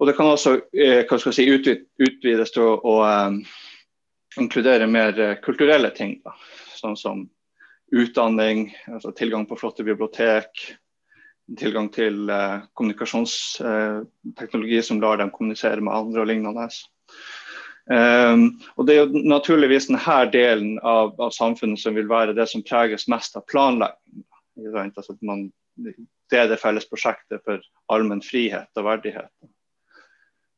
Og 0.00 0.08
det 0.08 0.16
kan 0.16 0.32
også 0.32 0.56
eh, 0.74 1.04
si, 1.30 1.44
utvides 1.52 2.56
til 2.56 2.64
å, 2.64 2.78
å 2.80 2.96
inkludere 4.40 4.86
mer 4.86 5.20
eh, 5.20 5.34
kulturelle 5.44 5.90
ting. 5.96 6.20
Da. 6.24 6.34
Sånn 6.78 6.96
som 6.98 7.30
utdanning, 7.92 8.76
altså 8.88 9.12
tilgang 9.16 9.46
på 9.46 9.56
flotte 9.60 9.84
bibliotek, 9.84 10.48
tilgang 11.58 11.88
til 11.92 12.30
eh, 12.30 12.60
kommunikasjonsteknologi 12.78 14.78
eh, 14.78 14.86
som 14.86 15.00
lar 15.02 15.16
dem 15.20 15.30
kommunisere 15.34 15.80
med 15.80 15.94
andre 15.94 16.20
og 16.24 16.28
lignende. 16.30 16.68
Um, 17.90 18.62
og 18.78 18.86
Det 18.86 18.94
er 18.94 19.00
jo 19.02 19.22
naturligvis 19.26 19.88
denne 19.90 20.18
delen 20.30 20.78
av, 20.86 21.18
av, 21.18 21.30
samfunnet 21.34 21.80
som 21.82 21.96
vil 21.98 22.06
være 22.08 22.36
det 22.36 22.46
som 22.48 22.62
preges 22.62 23.08
mest 23.10 23.36
av 23.36 23.42
planlegging. 23.50 24.92
Altså 24.94 25.16
man, 25.26 25.50
det 25.76 26.38
er 26.38 26.46
det 26.48 26.62
felles 26.62 26.86
prosjektet 26.86 27.42
for 27.44 27.58
allmenn 27.92 28.22
frihet 28.22 28.70
og 28.78 28.86
verdighet. 28.86 29.32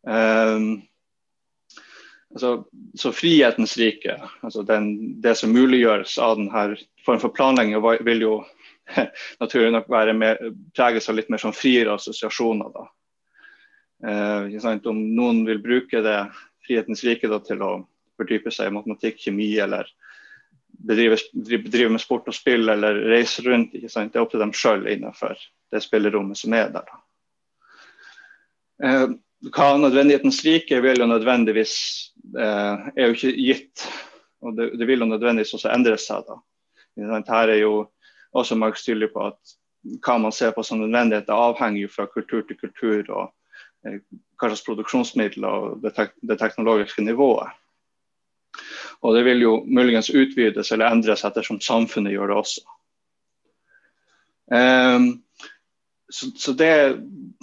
Um, 0.04 0.84
altså, 2.34 2.64
så 2.98 3.12
frihetens 3.12 3.76
rike, 3.78 4.18
altså 4.42 4.62
den, 4.66 5.20
det 5.22 5.36
som 5.38 5.54
muliggjøres 5.54 6.18
av 6.18 6.36
denne 6.38 6.66
form 7.06 7.22
for 7.22 7.34
planlegging, 7.34 7.78
vil 8.06 8.26
jo 8.26 8.34
naturlig 9.42 9.72
nok 9.74 9.88
være 9.90 10.16
mer, 10.18 10.40
preges 10.76 11.08
av 11.08 11.18
litt 11.18 11.30
mer 11.32 11.42
sånn 11.42 11.56
friere 11.56 11.96
assosiasjoner. 11.96 12.86
Uh, 14.04 14.50
Om 14.84 15.00
noen 15.16 15.44
vil 15.46 15.62
bruke 15.64 16.02
det 16.04 16.18
frihetens 16.66 17.04
rike 17.06 17.30
da, 17.30 17.40
til 17.40 17.62
å 17.64 17.74
fordype 18.18 18.52
seg 18.52 18.70
i 18.70 18.74
matematikk, 18.74 19.20
kjemi 19.24 19.48
eller 19.60 19.88
bedrive, 20.84 21.18
bedrive, 21.34 21.90
med 21.94 22.02
sport 22.02 22.28
og 22.28 22.36
spill 22.36 22.68
eller 22.68 23.00
reise 23.10 23.42
rundt, 23.46 23.72
det 23.74 23.90
er 23.94 24.22
opp 24.22 24.32
til 24.32 24.42
dem 24.42 24.54
sjøl 24.54 24.86
innenfor 24.90 25.38
det 25.72 25.82
spillerommet 25.84 26.38
som 26.38 26.54
er 26.56 26.70
der. 26.74 26.86
da. 26.88 27.00
Eh, 28.84 29.06
hva 29.52 29.74
nødvendighetens 29.78 30.40
rike 30.46 30.80
vil 30.84 31.02
jo 31.02 31.08
nødvendigvis 31.08 31.74
er 32.40 33.06
jo 33.08 33.14
ikke 33.14 33.32
gitt. 33.36 33.84
og 34.42 34.56
Det, 34.56 34.72
det 34.78 34.86
vil 34.88 35.04
jo 35.04 35.10
nødvendigvis 35.10 35.54
også 35.54 35.72
endre 35.74 35.96
seg. 36.00 36.24
da. 36.28 36.40
Her 37.28 37.48
er 37.48 37.60
jo 37.60 37.86
også 38.34 38.56
Marx 38.58 38.84
tydelig 38.84 39.12
på 39.14 39.26
at 39.28 39.54
hva 40.04 40.18
man 40.18 40.32
ser 40.32 40.54
på 40.56 40.62
som 40.64 40.80
nødvendighet, 40.80 41.26
det 41.26 41.36
avhenger 41.36 41.82
jo 41.82 41.90
fra 41.92 42.06
kultur 42.06 42.42
til 42.48 42.56
kultur 42.56 43.10
og 43.12 43.26
eh, 43.86 44.00
hva 44.40 44.48
slags 44.48 44.64
produksjonsmidler 44.66 45.48
og 45.48 45.82
det, 45.82 45.92
tek 45.96 46.14
det, 46.22 46.38
teknologiske 46.40 47.04
nivået. 47.04 47.52
Og 49.04 49.16
det 49.16 49.24
vil 49.26 49.42
jo 49.42 49.54
muligens 49.66 50.08
utvides 50.10 50.72
eller 50.72 50.88
endres 50.88 51.24
ettersom 51.26 51.60
samfunnet 51.60 52.14
gjør 52.14 52.32
det 52.32 52.38
også. 52.40 52.64
Um, 54.44 55.24
så, 56.14 56.26
så, 56.36 56.52
det 56.52 56.70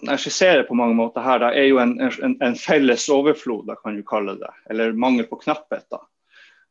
jeg 0.08 0.20
skisserer 0.24 0.64
på 0.64 0.76
mange 0.80 0.96
måter 0.96 1.24
her, 1.26 1.42
da, 1.44 1.50
er 1.52 1.66
jo 1.68 1.80
en, 1.84 1.98
en, 2.00 2.36
en 2.40 2.54
felles 2.56 3.04
overflod, 3.12 3.66
da 3.68 3.76
kan 3.76 3.98
du 3.98 4.04
kalle 4.08 4.38
det. 4.40 4.52
Eller 4.72 4.96
mangel 4.96 5.28
på 5.28 5.42
knapphet. 5.42 5.84
da. 5.92 6.00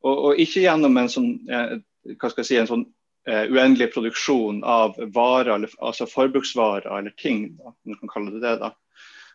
Og, 0.00 0.14
og, 0.14 0.40
ikke 0.40 0.62
gjennom 0.64 0.96
en 0.96 1.10
sånn, 1.12 1.28
eh, 1.52 1.74
hva 2.14 2.30
skal 2.32 2.40
jeg 2.40 2.48
si, 2.48 2.58
en 2.62 2.70
sånn 2.70 2.86
uh, 3.28 3.44
uendelig 3.52 3.90
produksjon 3.92 4.62
av 4.64 4.96
varer, 5.12 5.68
altså 5.76 6.08
forbruksvarer 6.08 6.88
eller 6.88 7.12
ting, 7.20 7.50
da, 7.58 7.74
om 7.74 8.00
kan 8.00 8.14
kalle 8.14 8.32
det 8.32 8.40
det. 8.46 8.56
da. 8.64 8.72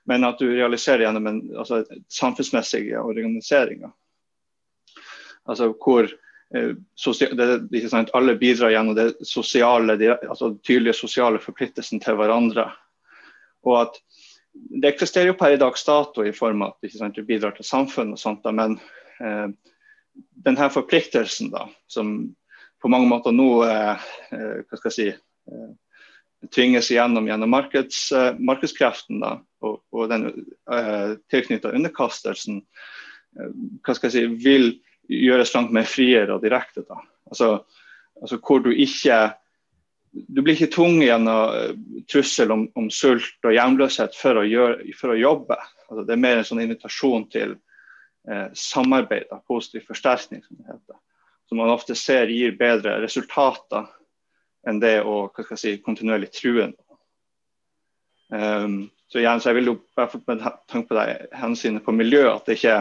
Men 0.09 0.25
at 0.25 0.41
du 0.41 0.49
realiserer 0.49 1.05
gjennom 1.05 1.29
en 1.29 1.43
altså, 1.53 1.83
organisering, 3.05 3.85
da. 3.85 3.93
Altså 5.45 5.69
hvor 5.77 6.09
det, 6.55 7.47
det 7.71 7.83
sant, 7.91 8.13
alle 8.15 8.37
bidrar 8.39 8.71
gjennom 8.71 8.95
det 8.95 9.09
sosiale, 9.27 9.97
altså 10.29 10.53
tydelige 10.63 10.97
sosiale 10.97 11.41
forpliktelsen 11.43 11.99
til 12.03 12.17
hverandre. 12.19 12.69
Og 13.65 13.79
at 13.81 13.99
det 14.53 14.93
eksisterer 14.93 15.33
jo 15.33 15.37
per 15.39 15.55
i 15.55 15.59
dags 15.59 15.83
dato 15.83 16.23
i 16.23 16.33
form 16.35 16.63
av 16.63 16.75
at 16.77 16.95
sant, 16.95 17.17
du 17.17 17.27
bidrar 17.27 17.55
til 17.57 17.67
samfunnet 17.67 18.15
og 18.15 18.21
sånt, 18.21 18.43
da, 18.45 18.53
men 18.55 18.77
eh, 19.19 19.49
denne 20.45 20.69
forpliktelsen 20.71 21.51
da, 21.51 21.65
som 21.91 22.15
på 22.81 22.91
mange 22.91 23.09
måter 23.09 23.33
nå 23.33 23.49
eh, 23.65 24.05
eh, 24.35 24.57
hva 24.61 24.77
skal 24.79 24.91
jeg 24.91 24.95
si, 24.95 25.07
eh, 25.49 25.69
tvinges 26.53 26.91
igjennom 26.93 27.25
gjennom 27.25 27.49
markeds, 27.49 27.99
markedskreften 28.37 29.23
da, 29.23 29.31
og, 29.65 29.79
og 29.89 30.11
den 30.11 30.27
tilknytta 31.33 31.71
underkastelsen 31.73 32.59
hva 33.33 33.95
skal 33.97 34.11
jeg 34.11 34.13
si, 34.13 34.25
vil 34.43 34.67
gjøres 35.09 35.53
langt 35.55 35.73
mer 35.75 35.87
friere 35.89 36.35
og 36.35 36.43
direkte. 36.43 36.85
da. 36.87 36.99
Altså, 37.31 37.49
altså 38.21 38.39
hvor 38.41 38.63
du 38.63 38.71
ikke 38.71 39.33
du 40.15 40.39
blir 40.39 40.55
ikke 40.55 40.71
tvunget 40.71 41.09
gjennom 41.09 41.79
trussel 42.07 42.51
om, 42.53 42.61
om, 42.79 42.85
sult 42.87 43.43
og 43.43 43.51
hjemløshet 43.51 44.13
for 44.15 44.39
å, 44.39 44.45
gjøre, 44.47 44.93
for 44.95 45.11
å 45.11 45.17
jobbe. 45.19 45.57
Altså, 45.89 46.05
det 46.07 46.13
er 46.15 46.21
mer 46.23 46.39
en 46.39 46.47
sånn 46.47 46.61
invitasjon 46.63 47.25
til 47.33 47.57
eh, 48.29 48.45
samarbeid, 48.55 49.25
da, 49.27 49.41
positiv 49.43 49.83
forsterkning, 49.89 50.39
som 50.45 50.61
det 50.61 50.69
heter 50.71 51.01
som 51.49 51.57
man 51.57 51.69
ofte 51.69 51.95
ser 51.95 52.31
gir 52.33 52.55
bedre 52.57 52.97
resultater 53.03 53.85
enn 54.65 54.81
det 54.81 54.97
å 55.05 55.29
si, 55.53 55.77
kontinuerlig 55.85 56.31
true 56.33 56.71
um, 58.33 58.77
så 59.07 59.21
igjen, 59.21 59.41
så 59.41 59.51
jeg 59.51 59.59
vil 59.59 59.69
jo 59.69 59.75
med 60.25 60.41
tanke 60.41 60.87
på 60.89 60.97
det 60.97 61.29
hensynet 61.37 61.85
på 61.85 61.93
miljø, 61.93 62.23
at 62.31 62.47
det 62.47 62.57
ikke, 62.57 62.79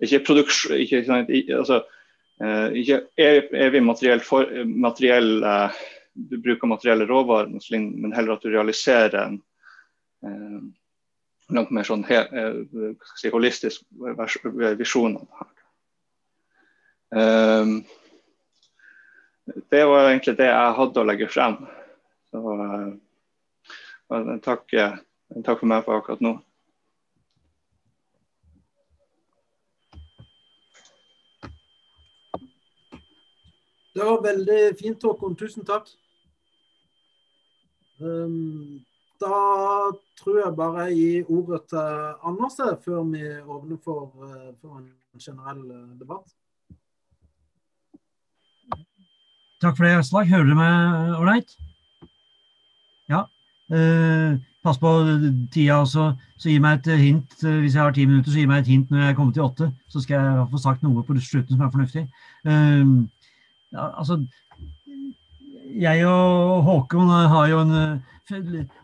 ikke 0.00 0.24
produksjon 0.26 0.80
ikke, 0.80 1.04
altså, 1.58 1.82
uh, 2.42 2.68
ikke 2.76 3.02
evig 3.20 3.82
materiell, 3.84 4.22
for, 4.24 4.50
materiell 4.64 5.44
du 6.14 6.36
bruker 6.42 6.68
materielle 6.68 7.06
råvarer, 7.08 7.52
men 7.72 8.12
heller 8.16 8.36
at 8.36 8.44
du 8.44 8.50
realiserer 8.52 9.16
en 9.22 9.38
uh, 10.26 10.60
langt 11.50 11.72
mer 11.74 11.86
sånn 11.86 12.04
he, 12.06 12.20
si, 13.18 13.30
holistisk 13.32 13.82
visjon 14.78 15.16
av 15.18 15.48
det 19.70 19.84
var 19.84 20.10
egentlig 20.10 20.36
det 20.38 20.46
jeg 20.46 20.74
hadde 20.78 21.02
å 21.02 21.06
legge 21.08 21.28
frem. 21.30 21.56
Så 22.30 22.38
takk, 24.44 24.62
takk, 24.70 25.56
for 25.58 25.66
meg 25.70 25.82
for 25.86 25.98
akkurat 25.98 26.22
nå. 26.24 26.36
Det 34.00 34.06
var 34.08 34.22
veldig 34.24 34.60
fint, 34.80 35.02
Håkon. 35.04 35.34
Tusen 35.36 35.66
takk. 35.68 35.90
Um, 38.00 38.80
da 39.20 39.40
tror 40.16 40.38
jeg 40.40 40.56
bare 40.56 40.86
jeg 40.88 40.96
gir 40.96 41.32
ordet 41.36 41.66
til 41.68 42.14
Anders 42.24 42.56
før 42.84 43.02
vi 43.10 43.20
åpner 43.44 43.76
for, 43.84 44.14
uh, 44.24 44.54
for 44.62 44.78
en 44.78 45.20
generell 45.20 45.60
uh, 45.68 45.98
debatt. 46.00 46.32
Takk 49.60 49.76
for 49.76 49.84
det, 49.84 49.98
Aslak. 49.98 50.32
Hører 50.32 50.48
du 50.48 50.56
meg 50.56 51.12
ålreit? 51.20 51.52
Ja. 53.12 53.26
Eh, 53.68 54.40
pass 54.64 54.80
på 54.80 54.96
tida 55.52 55.82
også. 55.82 56.14
Så 56.40 56.48
gi 56.48 56.56
meg 56.64 56.80
et 56.80 56.96
hint 56.96 57.36
hvis 57.44 57.74
jeg 57.74 57.82
har 57.82 57.92
ti 57.92 58.06
minutter, 58.08 58.32
så 58.32 58.40
gi 58.40 58.48
meg 58.48 58.64
et 58.64 58.72
hint 58.72 58.88
når 58.88 59.10
jeg 59.10 59.16
kommer 59.18 59.36
til 59.36 59.44
åtte. 59.44 59.68
Så 59.92 60.00
skal 60.00 60.16
jeg 60.16 60.46
få 60.54 60.64
sagt 60.64 60.86
noe 60.86 61.04
på 61.04 61.18
slutten 61.20 61.58
som 61.58 61.66
er 61.66 61.74
fornuftig. 61.74 62.06
Eh, 62.48 62.94
ja, 63.72 63.86
altså, 63.98 64.20
jeg 65.80 66.06
og 66.06 66.62
Håkon 66.66 67.10
har 67.10 67.50
jo 67.50 67.60
en 67.64 67.74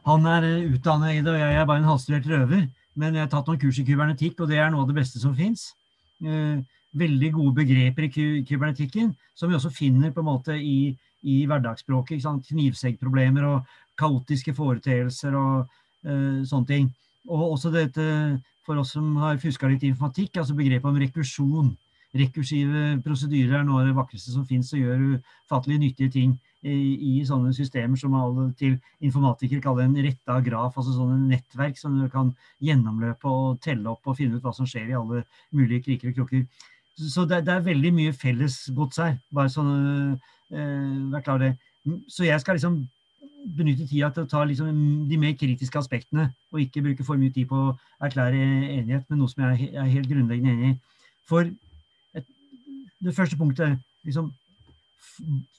Han 0.06 0.26
er 0.26 0.44
utdannet 0.74 1.20
i 1.20 1.22
det, 1.22 1.30
og 1.30 1.38
jeg 1.38 1.54
er 1.54 1.66
bare 1.66 1.78
en 1.78 1.90
halvstudert 1.90 2.26
røver. 2.26 2.64
Men 2.96 3.14
jeg 3.14 3.22
har 3.22 3.30
tatt 3.30 3.46
noen 3.46 3.60
kurs 3.60 3.78
i 3.78 3.84
kybernetikk, 3.86 4.40
og 4.40 4.48
det 4.50 4.58
er 4.58 4.72
noe 4.72 4.82
av 4.82 4.88
det 4.90 4.96
beste 4.96 5.20
som 5.22 5.36
fins. 5.36 5.68
Eh, 6.24 6.58
veldig 6.96 7.30
gode 7.34 7.54
begreper 7.60 8.06
i 8.08 8.10
kybernetikken, 8.48 9.12
som 9.36 9.50
vi 9.50 9.56
også 9.58 9.70
finner 9.70 10.10
på 10.14 10.22
en 10.22 10.30
måte 10.30 10.56
i, 10.56 10.96
i 11.22 11.36
hverdagsspråket. 11.46 12.24
Knivseggproblemer 12.48 13.46
og 13.46 13.76
kaotiske 14.00 14.54
foreteelser 14.56 15.36
og 15.36 15.66
uh, 16.08 16.42
sånne 16.48 16.70
ting. 16.70 16.88
Og 17.28 17.52
også 17.56 17.72
dette, 17.74 18.06
for 18.66 18.80
oss 18.80 18.94
som 18.96 19.14
har 19.20 19.40
fuska 19.42 19.68
litt 19.70 19.84
informatikk, 19.86 20.40
altså 20.40 20.56
begrepet 20.56 20.90
om 20.90 21.00
rekursjon. 21.00 21.74
Rekursive 22.16 22.82
prosedyrer 23.04 23.60
er 23.60 23.64
noe 23.66 23.82
av 23.82 23.88
det 23.88 23.96
vakreste 23.96 24.32
som 24.34 24.46
fins 24.48 24.72
og 24.74 24.82
gjør 24.82 25.02
ufattelig 25.18 25.78
nyttige 25.82 26.12
ting 26.12 26.36
i, 26.66 26.76
i, 26.96 27.12
sånne 27.26 27.52
systemer 27.54 27.98
som 28.00 28.14
alle 28.18 28.48
til 28.58 28.76
informatikere 29.04 29.62
kaller 29.62 29.86
en 29.86 29.98
retta 30.06 30.38
graf, 30.44 30.76
altså 30.76 30.94
sånne 30.96 31.18
nettverk 31.30 31.78
som 31.78 31.98
du 32.00 32.08
kan 32.12 32.32
gjennomløpe 32.64 33.30
og 33.30 33.60
telle 33.64 33.92
opp 33.92 34.08
og 34.08 34.18
finne 34.18 34.38
ut 34.38 34.46
hva 34.46 34.54
som 34.56 34.68
skjer 34.68 34.90
i 34.90 34.98
alle 34.98 35.22
mulige 35.54 35.84
kriker 35.86 36.10
og 36.10 36.20
krukker. 36.20 36.46
Så 36.96 37.26
det, 37.28 37.44
det, 37.46 37.54
er 37.54 37.64
veldig 37.66 37.92
mye 37.92 38.16
fellesgods 38.16 39.00
her. 39.02 39.16
bare 39.34 39.52
sånn, 39.52 40.16
eh, 40.50 40.92
vær 41.12 41.24
klar 41.24 41.42
det. 41.42 41.52
Så 42.08 42.24
jeg 42.24 42.40
skal 42.40 42.56
liksom 42.56 42.80
benytte 43.56 43.86
tida 43.86 44.08
til 44.10 44.24
å 44.24 44.30
ta 44.30 44.42
liksom 44.48 45.06
de 45.08 45.18
mer 45.20 45.36
kritiske 45.38 45.78
aspektene, 45.78 46.30
og 46.52 46.62
ikke 46.62 46.82
bruke 46.82 47.04
for 47.06 47.20
mye 47.20 47.34
tid 47.34 47.46
på 47.50 47.60
å 47.68 47.76
erklære 48.02 48.40
enighet 48.78 49.06
med 49.10 49.20
noe 49.20 49.30
som 49.30 49.44
jeg 49.44 49.70
er 49.74 49.92
helt 49.92 50.10
grunnleggende 50.10 50.56
enig 50.56 50.72
i. 50.72 50.78
For 51.28 51.50
det 53.04 53.14
første 53.16 53.38
punktet 53.38 53.78
liksom, 54.04 54.32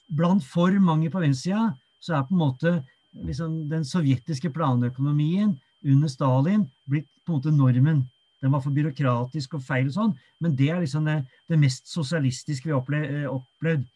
Blant 0.08 0.44
for 0.44 0.72
mange 0.80 1.10
på 1.12 1.20
venstresida 1.20 1.74
så 2.00 2.14
er 2.16 2.22
på 2.24 2.32
en 2.32 2.40
måte 2.40 2.70
liksom, 3.12 3.66
den 3.68 3.84
sovjetiske 3.84 4.50
planøkonomien 4.54 5.50
under 5.84 6.08
Stalin 6.08 6.64
blitt 6.88 7.08
på 7.26 7.34
en 7.34 7.38
måte 7.38 7.52
normen 7.52 8.06
den 8.42 8.52
var 8.54 8.62
for 8.62 8.74
byråkratisk 8.74 9.56
og 9.58 9.62
feil 9.66 9.88
og 9.88 9.94
sånn, 9.94 10.16
men 10.42 10.54
det 10.58 10.70
er 10.70 10.82
liksom 10.82 11.06
det, 11.08 11.20
det 11.50 11.58
mest 11.58 11.88
sosialistiske 11.90 12.68
vi 12.68 12.74
har 12.74 12.82
opple 12.82 13.00
opplevd. 13.32 13.86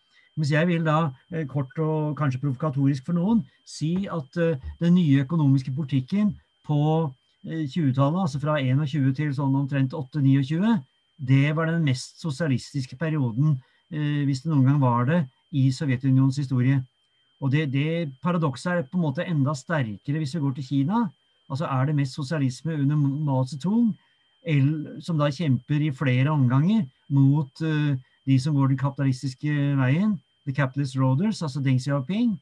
Mens 0.40 0.51
jeg 0.51 0.66
vil 0.66 0.84
da, 0.86 1.12
eh, 1.30 1.45
kort 1.47 1.76
og 1.78 2.16
kanskje 2.16 2.40
provokatorisk 2.40 3.07
for 3.07 3.18
noen, 3.18 3.43
si 3.68 4.09
at 4.11 4.38
uh, 4.40 4.57
den 4.80 4.95
nye 4.97 5.26
økonomiske 5.26 5.74
politikken 5.76 6.32
på 6.66 6.78
uh, 7.05 7.64
20-tallet, 7.68 8.22
altså 8.24 8.40
fra 8.40 8.57
21 8.59 9.12
til 9.18 9.34
sånn 9.36 9.59
omtrent 9.61 9.93
8-29, 9.93 10.78
det 11.18 11.56
var 11.56 11.68
den 11.70 11.84
mest 11.84 12.20
sosialistiske 12.22 12.96
perioden, 12.96 13.56
uh, 13.94 14.22
hvis 14.26 14.42
det 14.44 14.52
noen 14.52 14.68
gang 14.70 14.80
var 14.82 15.06
det, 15.08 15.22
i 15.52 15.68
Sovjetunionens 15.72 16.38
historie. 16.40 16.80
Og 17.42 17.50
det, 17.52 17.66
det 17.72 18.12
paradokset 18.22 18.72
er 18.72 18.86
på 18.86 18.96
en 18.96 19.04
måte 19.04 19.26
enda 19.26 19.54
sterkere 19.58 20.22
hvis 20.22 20.34
vi 20.36 20.40
går 20.40 20.54
til 20.56 20.64
Kina. 20.64 21.02
Altså 21.50 21.66
Er 21.66 21.86
det 21.86 21.96
mest 21.98 22.14
sosialisme 22.14 22.78
under 22.78 22.96
Mao 22.96 23.44
Zedong, 23.44 23.92
som 25.02 25.18
da 25.18 25.28
kjemper 25.30 25.82
i 25.82 25.90
flere 25.94 26.30
omganger 26.30 26.86
mot 27.12 27.62
uh, 27.62 27.94
de 28.26 28.38
som 28.40 28.54
går 28.54 28.72
den 28.72 28.78
kapitalistiske 28.78 29.50
veien, 29.78 30.16
The 30.46 30.54
Capitalist 30.54 30.96
Roaders, 30.98 31.42
altså 31.42 31.60
Deng 31.60 31.80
Xiaoping. 31.82 32.38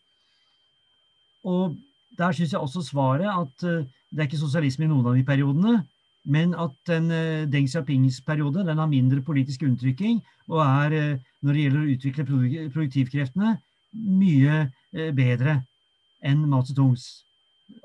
Og 1.44 1.76
der 2.18 2.32
syns 2.32 2.52
jeg 2.52 2.60
også 2.60 2.84
svaret 2.84 3.28
at 3.28 3.66
uh, 3.66 3.84
det 4.10 4.20
er 4.20 4.28
ikke 4.28 4.40
sosialisme 4.40 4.84
i 4.84 4.90
noen 4.90 5.06
av 5.06 5.16
de 5.16 5.24
periodene, 5.26 5.80
men 6.24 6.52
at 6.58 6.74
den, 6.88 7.08
uh, 7.12 7.46
Deng 7.50 7.68
Xiaopings 7.70 8.20
periode 8.26 8.66
den 8.66 8.78
har 8.78 8.90
mindre 8.90 9.22
politisk 9.24 9.64
unntrykking 9.68 10.20
og 10.50 10.60
er, 10.66 11.18
når 11.40 11.56
det 11.56 11.64
gjelder 11.64 11.80
å 11.80 11.94
utvikle 11.94 12.28
produktivkreftene, 12.74 13.56
mye 13.94 14.68
bedre 15.16 15.60
enn 16.26 16.42
Mao 16.50 16.62
Zedongs. 16.66 17.24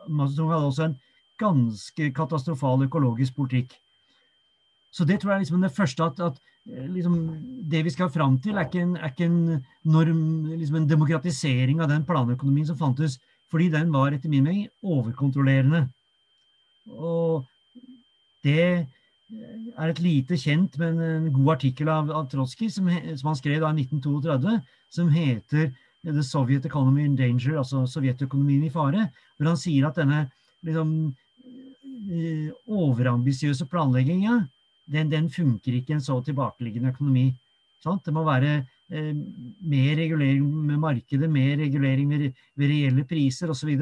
Mao 0.09 0.27
Zedong 0.29 0.51
hadde 0.53 0.69
også 0.69 0.88
en 0.89 0.97
ganske 1.39 2.11
katastrofal 2.15 2.86
økologisk 2.86 3.36
politikk. 3.38 3.75
Så 4.95 5.05
det 5.07 5.19
tror 5.21 5.36
jeg 5.36 5.45
liksom 5.45 5.63
det 5.63 5.73
første 5.75 6.05
at, 6.07 6.19
at 6.23 6.38
eh, 6.71 6.88
liksom, 6.88 7.17
det 7.71 7.83
vi 7.83 7.91
skal 7.91 8.11
fram 8.11 8.38
til, 8.39 8.55
er 8.55 8.69
ikke 8.69 8.83
en, 8.86 8.95
er 8.95 9.11
ikke 9.11 9.27
en 9.27 9.63
norm, 9.83 10.21
liksom 10.53 10.79
en 10.79 10.89
demokratisering 10.89 11.81
av 11.83 11.91
den 11.91 12.05
planøkonomien 12.07 12.69
som 12.69 12.79
fantes, 12.79 13.19
fordi 13.51 13.67
den 13.73 13.91
var 13.93 14.15
etter 14.15 14.31
min 14.31 14.45
mening 14.45 14.69
overkontrollerende. 14.83 15.86
Og 16.95 17.43
det 18.46 18.86
er 19.76 19.89
et 19.89 20.02
lite 20.04 20.38
kjent, 20.38 20.78
men 20.80 21.00
en 21.02 21.32
god 21.34 21.56
artikkel 21.56 21.89
av, 21.89 22.12
av 22.14 22.30
Trotsky 22.32 22.70
som, 22.72 22.88
som, 23.18 23.32
han 23.32 23.39
skrev 23.39 23.64
da 23.64 23.72
i 23.74 23.86
1932, 23.86 24.60
som 24.93 25.12
heter 25.12 25.72
The 26.06 26.24
Soviet 26.24 26.66
Economy 26.66 27.06
in 27.06 27.16
Danger, 27.18 27.58
altså 27.58 27.86
sovjetøkonomien 27.89 28.68
i 28.68 28.74
fare, 28.74 29.08
hvor 29.38 29.50
han 29.50 29.58
sier 29.60 29.88
at 29.88 29.98
denne 29.98 30.28
liksom, 30.66 30.91
eh, 32.14 32.52
overambisiøse 32.70 33.66
planlegginga 33.72 34.43
den, 34.93 35.10
den, 35.10 35.32
funker 35.34 35.74
ikke 35.74 35.96
i 35.96 35.98
en 35.98 36.06
så 36.06 36.20
tilbakeliggende 36.22 36.91
økonomi. 36.93 37.32
Sant? 37.82 38.06
Det 38.06 38.14
må 38.14 38.22
være 38.28 38.60
eh, 38.93 39.16
mer 39.66 39.96
regulering 39.98 40.46
med 40.68 40.78
markedet, 40.84 41.30
mer 41.32 41.58
regulering 41.58 42.12
ved, 42.14 42.28
ved 42.54 42.70
reelle 42.70 43.08
priser 43.10 43.50
osv. 43.50 43.74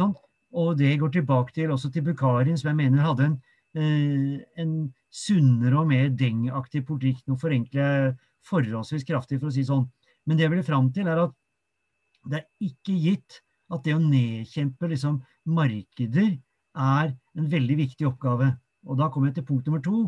Og, 0.00 0.16
og 0.56 0.72
det 0.80 0.96
går 1.02 1.12
tilbake 1.18 1.52
til, 1.52 1.74
også 1.76 1.92
til 1.92 2.06
Bukharin, 2.08 2.56
som 2.56 2.72
jeg 2.72 2.80
mener 2.80 3.04
hadde 3.04 3.28
en, 3.28 3.36
eh, 3.36 3.57
en 3.78 4.72
sunnere 5.08 5.80
og 5.80 5.88
mer 5.90 6.10
Deng-aktig 6.14 6.84
politikk. 6.88 7.22
Nå 7.26 7.38
forenkler 7.40 7.82
jeg 7.82 8.16
forholdsvis 8.48 9.06
kraftig, 9.08 9.40
for 9.40 9.50
å 9.50 9.54
si 9.54 9.64
sånn. 9.66 9.86
Men 10.28 10.38
det 10.38 10.46
jeg 10.46 10.54
vil 10.56 10.66
fram 10.66 10.90
til, 10.94 11.08
er 11.08 11.22
at 11.24 11.34
det 12.28 12.42
er 12.42 12.68
ikke 12.68 12.96
gitt 12.98 13.40
at 13.72 13.84
det 13.84 13.94
å 13.96 14.02
nedkjempe 14.02 14.88
liksom, 14.90 15.20
markeder 15.48 16.34
er 16.78 17.12
en 17.36 17.48
veldig 17.50 17.78
viktig 17.84 18.08
oppgave. 18.08 18.52
Og 18.88 18.98
da 19.00 19.08
kommer 19.12 19.30
jeg 19.30 19.40
til 19.40 19.48
punkt 19.48 19.68
nummer 19.68 19.82
to, 19.84 20.06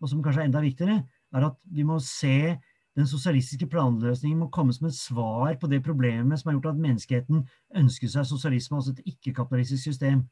og 0.00 0.10
som 0.10 0.22
kanskje 0.24 0.44
er 0.44 0.50
enda 0.50 0.62
viktigere, 0.64 1.00
er 1.34 1.46
at 1.46 1.56
vi 1.70 1.84
må 1.86 1.98
se 2.02 2.56
den 2.98 3.06
sosialistiske 3.06 3.68
planløsningen 3.70 4.40
må 4.40 4.48
komme 4.52 4.74
som 4.74 4.88
et 4.88 4.96
svar 4.96 5.54
på 5.60 5.68
det 5.70 5.82
problemet 5.86 6.40
som 6.40 6.50
har 6.50 6.56
gjort 6.58 6.72
at 6.72 6.82
menneskeheten 6.82 7.44
ønsker 7.78 8.10
seg 8.10 8.26
sosialisme, 8.26 8.76
altså 8.76 8.96
et 8.96 9.12
ikke-kapitalistisk 9.12 9.92
system. 9.92 10.24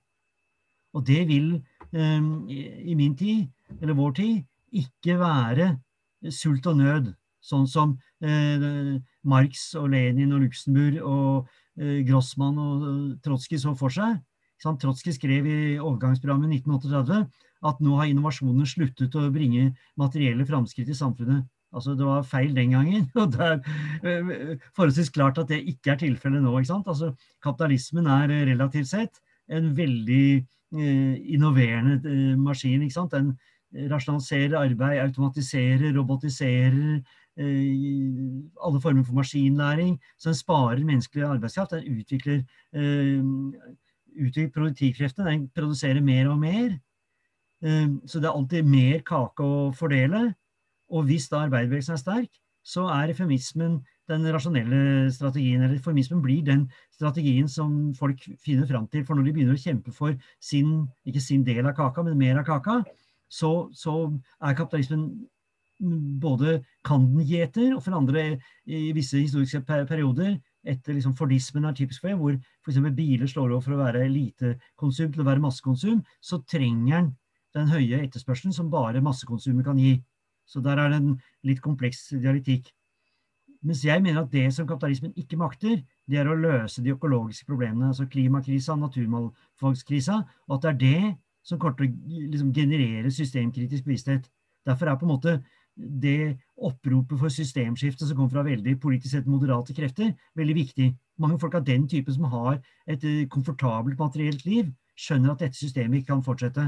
Og 0.97 1.05
det 1.07 1.23
vil 1.29 1.53
i 1.93 2.95
min 2.97 3.15
tid, 3.17 3.47
eller 3.81 3.97
vår 3.97 4.13
tid, 4.19 4.43
ikke 4.77 5.17
være 5.21 5.71
sult 6.35 6.67
og 6.69 6.77
nød, 6.77 7.13
sånn 7.41 7.65
som 7.71 7.95
uh, 8.25 8.99
Marx 9.25 9.71
og 9.79 9.89
Lenin 9.95 10.35
og 10.37 10.43
Luxemburg 10.45 10.99
og 11.01 11.49
uh, 11.81 12.01
Grossmann 12.05 12.59
og 12.61 12.89
Trotskij 13.25 13.63
så 13.63 13.73
for 13.79 13.95
seg. 13.95 14.19
Trotsky 14.59 15.15
skrev 15.15 15.47
i 15.47 15.59
overgangsprogrammet 15.79 16.51
1938 16.59 17.21
at 17.69 17.81
nå 17.83 17.95
har 17.99 18.11
innovasjonen 18.11 18.67
sluttet 18.67 19.15
å 19.19 19.29
bringe 19.35 19.73
materielle 19.99 20.47
framskritt 20.47 20.91
i 20.91 20.99
samfunnet. 20.99 21.47
Altså 21.75 21.95
Det 21.95 22.07
var 22.07 22.25
feil 22.25 22.55
den 22.57 22.73
gangen, 22.73 23.09
og 23.21 23.33
det 23.35 23.45
er 23.45 23.59
eh, 24.03 24.59
forholdsvis 24.75 25.13
klart 25.13 25.39
at 25.39 25.51
det 25.53 25.61
ikke 25.69 25.93
er 25.93 26.01
tilfellet 26.01 26.43
nå. 26.43 26.55
ikke 26.59 26.73
sant? 26.73 26.89
Altså 26.89 27.13
Kapitalismen 27.45 28.09
er 28.09 28.33
eh, 28.33 28.47
relativt 28.49 28.91
sett 28.91 29.21
en 29.49 29.77
veldig 29.77 30.27
eh, 30.37 31.15
innoverende 31.35 32.01
eh, 32.09 32.35
maskin. 32.39 32.83
ikke 32.83 32.95
sant? 32.95 33.15
Den 33.15 33.91
rasjonaliserer 33.91 34.57
arbeid, 34.57 35.01
automatiserer, 35.03 35.93
robotiserer 35.97 36.99
eh, 37.37 38.43
alle 38.65 38.81
former 38.81 39.05
for 39.05 39.19
maskinlæring. 39.21 39.99
Så 40.19 40.31
den 40.31 40.41
sparer 40.41 40.85
menneskelig 40.85 41.25
arbeidskraft. 41.25 41.77
Den 41.77 42.01
utvikler, 42.01 42.43
utvikler 44.19 44.53
produktivkreftene. 44.55 45.31
Den 45.31 45.49
produserer 45.55 46.01
mer 46.01 46.29
og 46.29 46.39
mer. 46.39 46.79
Så 48.07 48.21
det 48.21 48.29
er 48.29 48.37
alltid 48.37 48.63
mer 48.63 49.01
kake 49.07 49.43
å 49.45 49.71
fordele. 49.75 50.29
Og 50.89 51.09
hvis 51.09 51.27
da 51.29 51.43
arbeiderbevegelsen 51.45 51.97
er 51.97 52.01
sterk, 52.01 52.39
så 52.65 52.87
er 52.93 53.13
feminismen 53.17 53.81
den 54.09 54.27
rasjonelle 54.35 54.81
strategien. 55.15 55.63
Eller 55.63 55.77
reformismen, 55.77 56.23
blir 56.25 56.45
den 56.47 56.67
strategien 56.95 57.49
som 57.49 57.95
folk 57.99 58.25
finner 58.45 58.69
fram 58.69 58.89
til. 58.93 59.05
For 59.07 59.19
når 59.19 59.29
de 59.29 59.35
begynner 59.37 59.59
å 59.59 59.63
kjempe 59.63 59.95
for 59.95 60.17
sin, 60.41 60.87
ikke 61.09 61.23
sin 61.25 61.45
del 61.47 61.67
av 61.67 61.77
kaka, 61.79 62.05
men 62.07 62.19
mer 62.21 62.41
av 62.43 62.49
kaka, 62.49 62.81
så, 63.29 63.69
så 63.77 63.97
er 64.41 64.57
kapitalismen 64.57 65.11
både 66.19 66.59
kan 66.87 67.05
den 67.13 67.27
gi 67.29 67.39
etter, 67.45 67.71
og 67.77 67.85
for 67.85 67.95
andre 67.95 68.25
i 68.67 68.89
visse 68.97 69.21
historiske 69.21 69.61
perioder 69.63 70.41
etter 70.69 70.97
liksom 70.97 71.15
Fordismen 71.17 71.69
er 71.69 71.77
typisk 71.77 72.03
for 72.03 72.11
det, 72.11 72.19
hvor 72.19 72.35
f.eks. 72.67 72.81
biler 72.97 73.31
slår 73.31 73.53
over 73.53 73.63
for 73.63 73.77
å 73.77 73.85
være 73.85 74.03
elitekonsum 74.09 75.13
til 75.15 75.23
å 75.23 75.29
være 75.29 75.45
massekonsum, 75.45 76.03
så 76.19 76.41
trenger 76.51 76.97
den 76.97 77.13
den 77.57 77.71
høye 77.73 78.03
etterspørselen 78.05 78.55
som 78.55 78.71
bare 78.73 79.03
massekonsumet 79.05 79.67
kan 79.67 79.79
gi. 79.81 79.97
Så 80.49 80.61
der 80.65 80.81
er 80.81 80.93
det 80.93 81.01
en 81.01 81.15
litt 81.49 81.63
kompleks 81.65 82.09
dialektikk. 82.15 82.71
Mens 83.63 83.85
jeg 83.85 84.03
mener 84.03 84.23
at 84.23 84.33
det 84.33 84.47
som 84.55 84.67
kapitalismen 84.67 85.13
ikke 85.19 85.37
makter, 85.37 85.81
det 86.07 86.19
er 86.21 86.29
å 86.31 86.37
løse 86.39 86.83
de 86.83 86.95
økologiske 86.95 87.47
problemene, 87.49 87.91
altså 87.91 88.07
klimakrisa, 88.07 88.77
naturmangfoldskrisa, 88.79 90.21
og 90.47 90.55
at 90.57 90.63
det 90.63 90.71
er 90.71 90.79
det 90.83 91.15
som 91.49 91.59
kommer 91.59 91.77
til 91.79 91.89
å 91.89 92.29
liksom, 92.33 92.53
generere 92.55 93.11
systemkritisk 93.11 93.85
bevissthet. 93.85 94.29
Derfor 94.67 94.87
er 94.87 95.01
på 95.01 95.09
en 95.09 95.15
måte 95.15 95.39
det 95.79 96.39
oppropet 96.57 97.19
for 97.21 97.33
systemskifte 97.33 98.07
som 98.07 98.17
kommer 98.17 98.33
fra 98.35 98.47
veldig 98.47 98.75
politisk 98.83 99.15
sett 99.15 99.31
moderate 99.31 99.75
krefter, 99.75 100.13
veldig 100.39 100.57
viktig. 100.57 100.89
Mange 101.23 101.39
folk 101.39 101.55
av 101.55 101.67
den 101.67 101.87
typen 101.89 102.15
som 102.15 102.27
har 102.33 102.59
et 102.87 103.05
eh, 103.07 103.27
komfortabelt 103.31 103.99
materielt 103.99 104.45
liv, 104.47 104.73
skjønner 104.99 105.35
at 105.35 105.45
dette 105.45 105.59
systemet 105.59 106.01
ikke 106.01 106.13
kan 106.13 106.25
fortsette. 106.27 106.67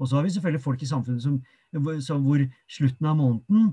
Og 0.00 0.08
så 0.08 0.16
har 0.16 0.26
vi 0.26 0.34
selvfølgelig 0.34 0.64
folk 0.64 0.82
i 0.82 0.90
samfunnet 0.90 1.22
som, 1.22 1.38
hvor 1.70 2.42
slutten 2.70 3.06
av 3.06 3.16
måneden 3.18 3.70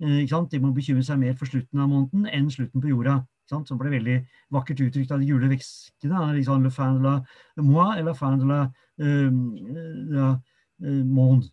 De 0.00 0.60
må 0.62 0.72
bekymre 0.72 1.04
seg 1.04 1.20
mer 1.20 1.36
for 1.36 1.50
slutten 1.50 1.80
av 1.82 1.90
måneden 1.90 2.26
enn 2.32 2.48
slutten 2.52 2.80
på 2.80 2.88
jorda. 2.92 3.20
Som 3.50 3.78
ble 3.78 3.90
veldig 3.92 4.16
vakkert 4.54 4.80
uttrykt 4.86 5.12
av 5.12 5.20
de 5.20 5.28
gule 5.28 5.50
vekskene. 5.50 6.20
Liksom, 6.38 6.64
le 6.64 6.70
fin 6.72 6.96
de 6.96 7.04
la 7.04 7.14
moi 7.60 7.98
eller 7.98 8.14
fin 8.16 8.38
de 8.40 8.48
la, 8.48 8.60
uh, 9.02 9.30
monde. 11.04 11.50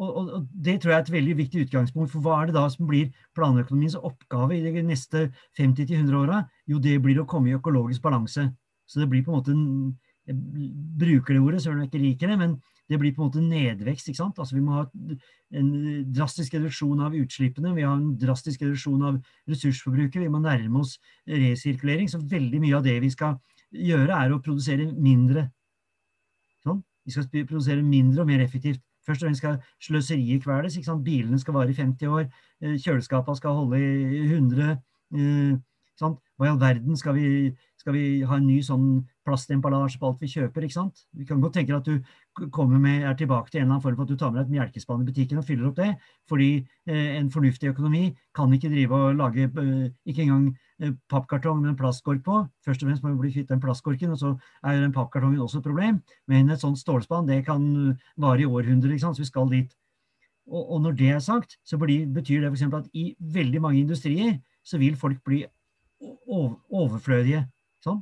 Og, 0.00 0.16
og, 0.16 0.28
og, 0.32 0.46
Det 0.52 0.80
tror 0.80 0.92
jeg 0.92 0.98
er 0.98 1.02
et 1.02 1.12
veldig 1.12 1.36
viktig 1.36 1.64
utgangspunkt. 1.66 2.12
For 2.12 2.24
hva 2.24 2.38
er 2.40 2.50
det 2.50 2.56
da 2.56 2.66
som 2.72 2.86
blir 2.88 3.10
planøkonomiens 3.36 3.98
oppgave 3.98 4.56
i 4.56 4.62
de 4.62 4.84
neste 4.86 5.26
50-100 5.58 6.14
åra? 6.16 6.44
Jo, 6.66 6.78
det 6.78 7.00
blir 7.02 7.20
å 7.20 7.26
komme 7.28 7.50
i 7.50 7.56
økologisk 7.58 8.04
balanse. 8.04 8.46
Så 8.86 9.02
det 9.02 9.10
blir 9.10 9.24
på 9.26 9.32
en 9.32 9.40
måte 9.40 9.56
en 9.56 9.98
jeg 10.30 10.36
bruker 11.00 11.34
det 11.34 11.42
ordet, 11.42 11.62
selv 11.62 11.74
om 11.74 11.80
jeg 11.82 11.90
ikke 11.90 12.04
liker 12.04 12.30
det, 12.30 12.38
men 12.38 12.52
det 12.90 12.98
blir 12.98 13.14
på 13.14 13.22
en 13.22 13.28
måte 13.28 13.42
nedvekst. 13.44 14.08
ikke 14.10 14.18
sant? 14.18 14.38
Altså 14.42 14.56
Vi 14.56 14.64
må 14.64 14.74
ha 14.74 14.84
en 15.54 15.70
drastisk 16.12 16.56
reduksjon 16.56 17.00
av 17.06 17.14
utslippene, 17.14 17.74
vi 17.76 17.86
har 17.86 17.94
en 17.94 18.16
drastisk 18.18 18.64
reduksjon 18.64 19.04
av 19.06 19.20
ressursforbruket, 19.48 20.18
vi 20.24 20.32
må 20.32 20.42
nærme 20.42 20.82
oss 20.82 20.96
resirkulering. 21.26 22.10
Så 22.10 22.18
veldig 22.18 22.60
mye 22.60 22.76
av 22.76 22.84
det 22.84 22.98
vi 23.04 23.12
skal 23.14 23.38
gjøre, 23.70 24.10
er 24.10 24.34
å 24.34 24.42
produsere 24.42 24.90
mindre. 24.90 25.46
Sånn? 26.66 26.82
Vi 27.06 27.14
skal 27.14 27.30
produsere 27.46 27.86
mindre 27.86 28.24
og 28.24 28.30
mer 28.32 28.42
effektivt. 28.42 28.82
Først 29.06 29.22
og 29.22 29.30
fremst 29.30 29.40
skal 29.40 29.58
sløseriet 29.80 30.42
kveles. 30.44 30.76
ikke 30.76 30.90
sant? 30.90 31.04
Bilene 31.06 31.38
skal 31.38 31.54
vare 31.54 31.70
i 31.70 31.78
50 31.78 32.06
år, 32.10 32.26
eh, 32.60 32.76
kjøleskapene 32.76 33.36
skal 33.36 33.54
holde 33.54 33.78
i 33.78 34.26
100. 34.26 34.82
Eh, 35.14 35.56
sant? 35.96 36.18
Hva 36.36 36.46
i 36.46 36.50
all 36.50 36.58
verden 36.58 36.96
skal 36.96 37.14
vi, 37.14 37.56
skal 37.80 37.94
vi 37.96 38.04
ha 38.28 38.36
en 38.36 38.46
ny 38.46 38.58
sånn 38.64 38.86
plastemballasje 39.24 40.00
på 40.00 40.08
alt 40.10 40.20
vi 40.20 40.28
kjøper. 40.28 40.64
ikke 40.66 40.76
sant? 40.76 41.04
Vi 41.16 41.24
kan 41.28 41.40
godt 41.40 41.54
tenke 41.56 41.76
at 41.76 41.86
du 41.88 42.48
kommer 42.52 42.80
med, 42.82 43.04
er 43.08 43.16
tilbake 43.16 43.50
til 43.50 43.60
en 43.60 43.64
eller 43.64 43.76
annen 43.78 43.84
form 43.84 43.96
for 43.96 44.04
at 44.04 44.10
du 44.10 44.18
tar 44.20 44.32
med 44.32 44.40
deg 44.40 44.48
et 44.48 44.54
melkespann 44.58 45.04
i 45.04 45.08
butikken 45.08 45.40
og 45.40 45.46
fyller 45.48 45.70
opp 45.70 45.78
det. 45.78 45.90
Fordi 46.28 46.50
eh, 46.60 47.16
en 47.16 47.30
fornuftig 47.32 47.70
økonomi 47.72 48.10
kan 48.36 48.52
ikke 48.52 48.72
drive 48.72 48.98
og 48.98 49.20
lage 49.20 49.46
eh, 49.48 49.86
ikke 50.04 50.26
engang 50.26 50.50
eh, 50.82 50.92
pappkartong 51.12 51.62
med 51.62 51.72
en 51.72 51.78
plastkork 51.78 52.20
på. 52.26 52.42
Først 52.66 52.84
og 52.84 52.90
fremst 52.90 53.06
må 53.06 53.14
vi 53.14 53.22
bli 53.22 53.32
kvitt 53.38 53.52
den 53.52 53.62
plastkorken, 53.64 54.12
og 54.12 54.20
så 54.20 54.34
er 54.60 54.82
den 54.82 54.96
pappkartongen 54.96 55.40
også 55.40 55.62
et 55.62 55.68
problem. 55.68 56.02
Men 56.28 56.52
et 56.52 56.60
sånt 56.60 56.80
stålspann 56.80 57.30
det 57.30 57.46
kan 57.48 57.64
vare 58.20 58.44
i 58.44 58.50
århundrer, 58.50 58.92
ikke 58.92 59.06
sant? 59.06 59.16
så 59.16 59.24
vi 59.24 59.30
skal 59.30 59.48
dit. 59.54 59.72
Og, 60.50 60.74
og 60.74 60.84
når 60.84 60.98
det 60.98 61.14
er 61.14 61.24
sagt, 61.24 61.56
så 61.64 61.78
blir, 61.80 62.04
betyr 62.12 62.44
det 62.44 62.52
f.eks. 62.52 62.68
at 62.76 62.92
i 62.92 63.14
veldig 63.20 63.64
mange 63.64 63.80
industrier 63.80 64.36
så 64.66 64.80
vil 64.82 64.98
folk 65.00 65.22
bli 65.24 65.44
overflødige. 66.28 67.46
Sånn? 67.84 68.00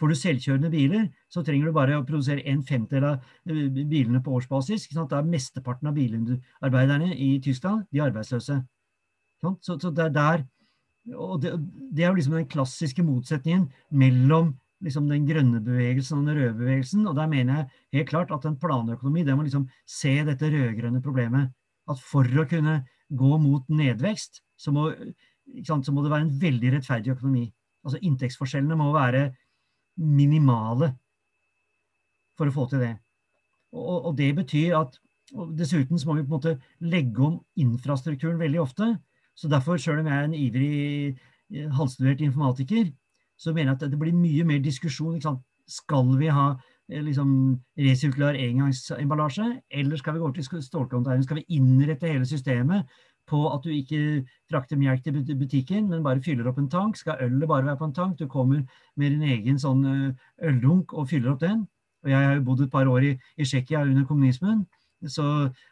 Får 0.00 0.10
du 0.10 0.18
selvkjørende 0.18 0.70
biler, 0.72 1.04
så 1.30 1.44
trenger 1.46 1.68
du 1.68 1.76
bare 1.76 1.98
å 2.00 2.06
produsere 2.06 2.42
en 2.50 2.64
femtedel 2.66 3.04
av 3.12 3.26
eh, 3.46 3.68
bilene 3.70 4.22
på 4.24 4.34
årsbasis. 4.38 4.88
Da 4.96 5.20
er 5.20 5.28
mesteparten 5.28 5.90
av 5.90 5.94
bilarbeiderne 5.94 7.12
i 7.14 7.36
Tyskland 7.44 7.84
de 7.92 8.02
arbeidsløse. 8.02 8.58
Sånn? 9.42 9.60
Så, 9.62 9.78
så, 9.78 9.92
det 9.94 10.08
er 10.08 10.16
der 10.16 10.44
og 11.18 11.40
det, 11.42 11.56
det, 11.90 12.04
er 12.04 12.12
jo 12.12 12.18
liksom 12.18 12.36
den 12.36 12.50
klassiske 12.50 13.02
motsetningen 13.02 13.64
mellom 13.90 14.52
liksom 14.82 15.08
den 15.10 15.26
grønne 15.26 15.60
bevegelsen 15.62 16.20
og 16.20 16.28
den 16.28 16.38
røde 16.38 16.58
bevegelsen. 16.58 17.06
Og 17.10 17.16
der 17.18 17.30
mener 17.30 17.56
jeg 17.56 18.00
helt 18.00 18.12
klart 18.12 18.34
at 18.34 18.46
en 18.48 18.58
planøkonomi 18.58 19.24
det 19.26 19.36
må 19.38 19.46
liksom 19.46 19.68
se 19.88 20.14
dette 20.26 20.50
rød-grønne 20.50 21.02
problemet. 21.04 21.50
At 21.90 22.02
for 22.02 22.26
å 22.26 22.46
kunne 22.50 22.80
gå 23.12 23.32
mot 23.42 23.66
nedvekst, 23.70 24.42
så 24.58 24.74
må, 24.74 24.90
sant, 25.66 25.86
så 25.86 25.94
må 25.94 26.04
det 26.04 26.12
være 26.12 26.28
en 26.28 26.36
veldig 26.42 26.76
rettferdig 26.76 27.14
økonomi. 27.16 27.48
Altså 27.82 28.00
Inntektsforskjellene 28.02 28.78
må 28.78 28.90
være 28.94 29.30
minimale 30.00 30.92
for 32.38 32.48
å 32.48 32.54
få 32.54 32.66
til 32.70 32.84
det. 32.86 32.92
Og, 33.72 34.10
og 34.10 34.16
det 34.18 34.32
betyr 34.36 34.76
at 34.78 34.98
Dessuten 35.32 35.96
så 35.96 36.08
må 36.08 36.18
vi 36.18 36.26
på 36.26 36.34
en 36.34 36.36
måte 36.36 36.90
legge 36.92 37.22
om 37.24 37.38
infrastrukturen 37.56 38.40
veldig 38.40 38.60
ofte. 38.60 38.88
Så 39.38 39.48
derfor, 39.48 39.78
sjøl 39.80 40.02
om 40.02 40.10
jeg 40.10 40.18
er 40.18 40.26
en 40.26 40.34
ivrig 40.36 40.72
eh, 41.08 41.70
halvstudert 41.72 42.20
informatiker, 42.20 42.90
så 43.40 43.54
mener 43.54 43.72
jeg 43.72 43.78
at 43.78 43.94
det 43.94 44.00
blir 44.00 44.12
mye 44.16 44.44
mer 44.44 44.60
diskusjon. 44.60 45.22
Skal 45.68 46.12
vi 46.20 46.28
ha 46.28 46.50
eh, 46.52 47.00
liksom, 47.00 47.30
resirkulær 47.80 48.36
engangsemballasje, 48.36 49.48
eller 49.70 50.02
skal 50.02 50.18
vi 50.18 50.24
gå 50.24 50.32
til 50.36 50.66
stålcontainer? 50.66 51.24
Skal 51.24 51.40
vi 51.40 51.56
innrette 51.56 52.12
hele 52.12 52.28
systemet 52.28 52.84
på 53.32 53.40
at 53.48 53.64
du 53.64 53.72
ikke 53.72 54.22
frakter 54.50 54.78
melk 54.80 55.04
til 55.04 55.16
butikken, 55.38 55.88
men 55.90 56.04
bare 56.04 56.22
fyller 56.24 56.50
opp 56.50 56.60
en 56.60 56.68
tank. 56.72 56.98
Skal 57.00 57.20
ølet 57.24 57.48
bare 57.48 57.66
være 57.70 57.80
på 57.80 57.88
en 57.88 57.96
tank? 57.96 58.18
Du 58.18 58.28
kommer 58.28 58.62
med 58.96 59.16
din 59.16 59.24
egen 59.36 59.58
sånn 59.60 59.86
eh, 59.88 60.28
øldunk 60.48 60.92
og 60.92 61.08
fyller 61.10 61.32
opp 61.32 61.42
den. 61.42 61.64
Og 62.02 62.12
jeg 62.12 62.28
har 62.28 62.36
jo 62.36 62.46
bodd 62.46 62.64
et 62.64 62.72
par 62.72 62.88
år 62.90 63.08
i, 63.08 63.16
i 63.38 63.46
Tsjekkia 63.46 63.84
under 63.86 64.06
kommunismen. 64.08 64.64
Så, 65.08 65.24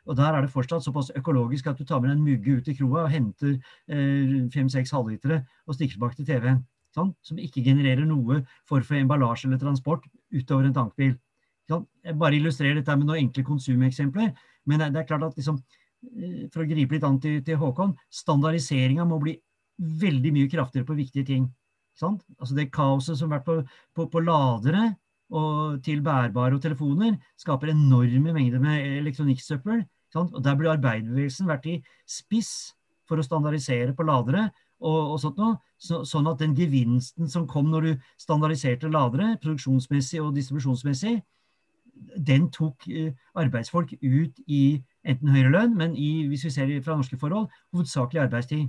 og 0.06 0.16
Der 0.16 0.34
er 0.34 0.42
det 0.42 0.50
fortsatt 0.50 0.82
såpass 0.82 1.12
økologisk 1.16 1.68
at 1.70 1.78
du 1.78 1.84
tar 1.84 2.00
med 2.02 2.11
en 2.11 2.24
mugge 2.24 2.56
ut 2.58 2.68
i 2.68 2.74
kroa 2.74 3.04
og 3.04 3.12
henter 3.12 3.52
eh, 3.88 4.36
fem-seks 4.50 4.90
eh, 4.90 4.96
halvlitere 4.96 5.42
og 5.66 5.76
stikker 5.76 5.98
tilbake 5.98 6.18
til 6.18 6.26
TV-en. 6.26 6.62
Sånn, 6.90 7.12
som 7.22 7.38
ikke 7.38 7.62
genererer 7.62 8.02
noe 8.02 8.40
for, 8.66 8.82
for 8.82 8.98
emballasje 8.98 9.46
eller 9.46 9.61
transport 9.62 10.08
utover 10.34 10.66
en 10.66 10.74
tankbil. 10.74 11.12
Sånn, 11.70 11.84
jeg 12.02 12.18
bare 12.18 12.34
illustrerer 12.40 12.80
dette 12.80 12.96
med 12.98 13.06
noen 13.06 13.28
enkle 13.28 13.44
konsumeksempler. 13.46 14.32
Men 14.66 14.82
det, 14.82 14.98
er 14.98 15.06
klart 15.06 15.28
at 15.28 15.38
liksom, 15.38 15.61
for 16.53 16.62
å 16.62 16.68
gripe 16.68 16.96
litt 16.96 17.07
an 17.07 17.18
til, 17.20 17.40
til 17.44 17.59
Håkon, 17.61 17.94
standardiseringa 18.12 19.05
må 19.09 19.20
bli 19.22 19.36
veldig 20.01 20.32
mye 20.36 20.51
kraftigere 20.53 20.88
på 20.88 20.98
viktige 20.98 21.28
ting. 21.28 21.46
Altså 22.01 22.57
Det 22.57 22.70
kaoset 22.72 23.18
som 23.18 23.30
har 23.30 23.40
vært 23.40 23.48
på, 23.48 23.57
på, 23.96 24.07
på 24.12 24.22
ladere 24.24 24.94
og 25.30 25.78
til 25.84 26.01
bærbare 26.03 26.57
og 26.57 26.62
telefoner, 26.62 27.18
skaper 27.38 27.70
enorme 27.70 28.32
mengder 28.34 28.62
med 28.62 28.82
elektronikksøppel. 28.98 29.84
Og 30.18 30.42
Der 30.42 30.57
burde 30.57 30.74
arbeiderbevegelsen 30.74 31.46
vært 31.46 31.68
i 31.70 31.76
spiss 32.09 32.72
for 33.07 33.20
å 33.20 33.26
standardisere 33.26 33.94
på 33.94 34.07
ladere. 34.07 34.48
Og, 34.80 35.12
og 35.12 35.18
sånt 35.20 35.38
noe, 35.38 35.59
så, 35.80 36.01
sånn 36.09 36.28
at 36.30 36.40
den 36.40 36.55
gevinsten 36.57 37.28
som 37.28 37.46
kom 37.48 37.68
når 37.70 37.86
du 37.86 38.07
standardiserte 38.20 38.88
ladere, 38.90 39.34
produksjonsmessig 39.42 40.22
og 40.24 40.32
distribusjonsmessig, 40.38 41.18
den 42.16 42.48
tok 42.48 42.86
uh, 42.88 43.11
arbeidsfolk 43.38 43.92
ut 44.01 44.40
i 44.48 44.80
enten 45.07 45.32
høyere 45.32 45.53
lønn, 45.55 45.76
men 45.76 45.94
i, 45.96 46.26
hvis 46.28 46.44
vi 46.48 46.53
ser 46.55 46.72
fra 46.84 46.96
norske 46.98 47.18
forhold, 47.20 47.48
hovedsakelig 47.74 48.24
arbeidstid. 48.26 48.66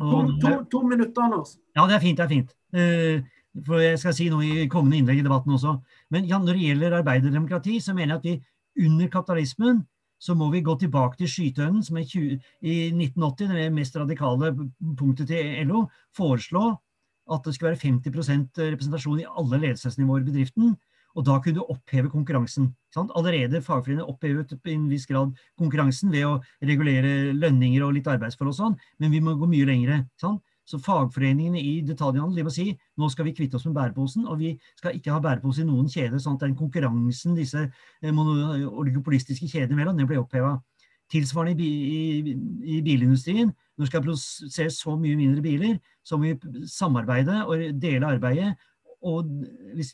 Og, 0.00 0.32
to, 0.40 0.48
to, 0.48 0.56
to, 0.72 0.80
minutter, 0.88 1.22
Anders. 1.22 1.58
Ja, 1.76 1.84
det 1.86 1.98
er 1.98 2.02
fint. 2.02 2.18
det 2.18 2.24
er 2.24 2.32
fint. 2.32 2.56
Uh, 2.72 3.38
for 3.66 3.82
jeg 3.82 3.98
skal 3.98 4.14
si 4.14 4.28
noe 4.30 4.46
i 4.46 4.68
kommende 4.70 5.00
innlegg 5.00 5.20
i 5.20 5.26
debatten 5.26 5.56
også. 5.56 5.76
Men 6.14 6.28
ja, 6.30 6.38
når 6.38 6.56
det 6.56 6.68
gjelder 6.68 6.98
arbeiderdemokrati, 7.00 7.80
så 7.82 7.94
mener 7.94 8.14
jeg 8.14 8.20
at 8.20 8.28
vi 8.28 8.86
under 8.86 9.10
kapitalismen 9.10 9.82
så 10.20 10.34
må 10.36 10.50
vi 10.52 10.60
gå 10.60 10.74
tilbake 10.78 11.16
til 11.16 11.30
skytønnen, 11.32 11.82
som 11.82 11.96
20, 11.96 12.36
i 12.60 12.74
1980, 12.92 13.54
det 13.56 13.72
mest 13.72 13.96
radikale 13.96 14.52
punktet 14.98 15.30
til 15.32 15.66
LO, 15.66 15.86
foreslå 16.16 16.74
at 17.32 17.46
det 17.46 17.54
skulle 17.54 17.72
være 17.72 17.84
50% 17.86 18.60
representasjon 18.74 19.22
i 19.22 19.28
alle 19.38 19.60
ledelsesnivåer 19.62 20.20
i 20.20 20.28
bedriften. 20.28 20.74
Og 21.18 21.26
da 21.26 21.38
kunne 21.42 21.58
du 21.58 21.72
oppheve 21.72 22.10
konkurransen. 22.12 22.70
Sant? 22.94 23.10
Allerede 23.18 23.62
fagforeningene 23.64 24.06
opphevet 24.10 24.54
i 24.60 24.76
en 24.76 24.86
viss 24.90 25.08
grad 25.10 25.34
konkurransen 25.58 26.12
ved 26.14 26.26
å 26.28 26.36
regulere 26.62 27.32
lønninger 27.34 27.82
og 27.86 27.96
litt 27.96 28.10
arbeidsforhold 28.10 28.54
og 28.54 28.60
sånn, 28.60 28.78
men 29.02 29.14
vi 29.14 29.22
må 29.24 29.34
gå 29.38 29.48
mye 29.50 29.68
lengre. 29.68 30.04
Sant? 30.20 30.42
Så 30.70 30.78
fagforeningene 30.78 31.58
i 31.58 31.80
detaljhandel 31.82 32.38
de 32.38 32.46
må 32.46 32.52
si 32.54 32.68
nå 32.70 33.08
skal 33.10 33.26
vi 33.26 33.34
kvitte 33.34 33.58
oss 33.58 33.66
med 33.66 33.74
bæreposen, 33.78 34.26
og 34.30 34.38
vi 34.38 34.52
skal 34.78 34.94
ikke 34.94 35.10
ha 35.10 35.22
bærepose 35.22 35.64
i 35.64 35.66
noen 35.66 35.88
kjeder. 35.90 36.20
sånn 36.22 36.36
at 36.38 36.44
den 36.46 36.58
konkurransen 36.58 37.34
disse 37.34 37.64
eh, 37.66 38.12
oligopolistiske 38.12 39.48
kjedene 39.50 39.80
mellom, 39.80 39.98
den 39.98 40.06
ble 40.10 40.20
oppheva. 40.20 40.60
Tilsvarende 41.10 41.64
i, 41.66 42.22
i, 42.30 42.36
i, 42.76 42.82
bilindustrien. 42.86 43.50
Når 43.50 43.82
vi 43.82 43.90
skal 43.90 44.04
produsere 44.04 44.70
så 44.70 44.94
mye 44.94 45.18
mindre 45.18 45.42
biler, 45.42 45.80
så 46.06 46.16
må 46.16 46.30
vi 46.30 46.66
samarbeide 46.70 47.40
og 47.48 47.80
dele 47.82 48.12
arbeidet 48.14 48.52
og 49.02 49.28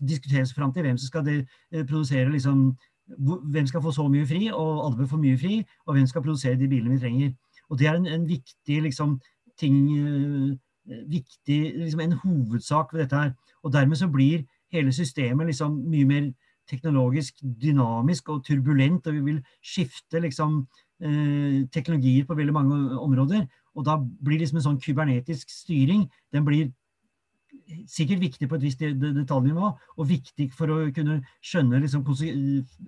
diskutere 0.09 0.47
seg 0.47 0.57
fram 0.57 0.73
til 0.75 0.83
hvem 0.87 0.99
som 0.99 1.07
skal 1.07 1.25
de, 1.27 1.47
eh, 1.73 1.85
produsere 1.85 2.33
liksom, 2.33 2.77
Hvem 3.07 3.67
skal 3.67 3.83
få 3.83 3.93
så 3.95 4.09
mye 4.11 4.27
fri, 4.27 4.49
og 4.51 4.85
alle 4.85 4.97
bør 4.99 5.07
få 5.07 5.17
mye 5.17 5.39
fri, 5.39 5.61
og 5.87 5.95
hvem 5.95 6.07
skal 6.11 6.23
produsere 6.23 6.59
de 6.59 6.67
bilene 6.69 6.91
vi 6.91 6.99
trenger. 6.99 7.29
Og 7.71 7.79
Det 7.79 7.87
er 7.87 7.95
en, 7.95 8.07
en 8.07 8.29
viktig 8.29 8.83
liksom, 8.83 9.21
ting 9.59 9.77
eh, 9.95 10.57
viktig, 10.87 11.61
liksom 11.77 12.01
En 12.01 12.13
hovedsak 12.13 12.93
ved 12.93 13.01
dette 13.01 13.17
her. 13.17 13.33
Og 13.63 13.73
dermed 13.73 13.97
så 13.97 14.09
blir 14.09 14.45
hele 14.73 14.93
systemet 14.93 15.47
liksom 15.47 15.85
mye 15.91 16.05
mer 16.05 16.33
teknologisk 16.69 17.35
dynamisk 17.63 18.29
og 18.29 18.45
turbulent, 18.45 19.07
og 19.07 19.15
vi 19.15 19.21
vil 19.21 19.43
skifte 19.63 20.21
liksom 20.21 20.67
eh, 21.03 21.67
teknologier 21.73 22.25
på 22.27 22.35
veldig 22.35 22.53
mange 22.53 22.99
områder. 22.99 23.47
Og 23.75 23.85
da 23.87 23.97
blir 24.25 24.39
liksom 24.39 24.59
en 24.59 24.67
sånn 24.67 24.81
kybernetisk 24.83 25.51
styring 25.51 26.09
den 26.33 26.45
blir 26.45 26.73
sikkert 27.91 28.23
viktig 28.23 28.49
på 28.49 28.59
et 28.59 28.65
visst 28.67 28.83
detaljnivå, 28.83 29.71
og 29.97 30.09
viktig 30.09 30.49
for 30.55 30.73
å 30.73 30.79
kunne 30.95 31.21
skjønne 31.45 31.81
liksom, 31.83 32.05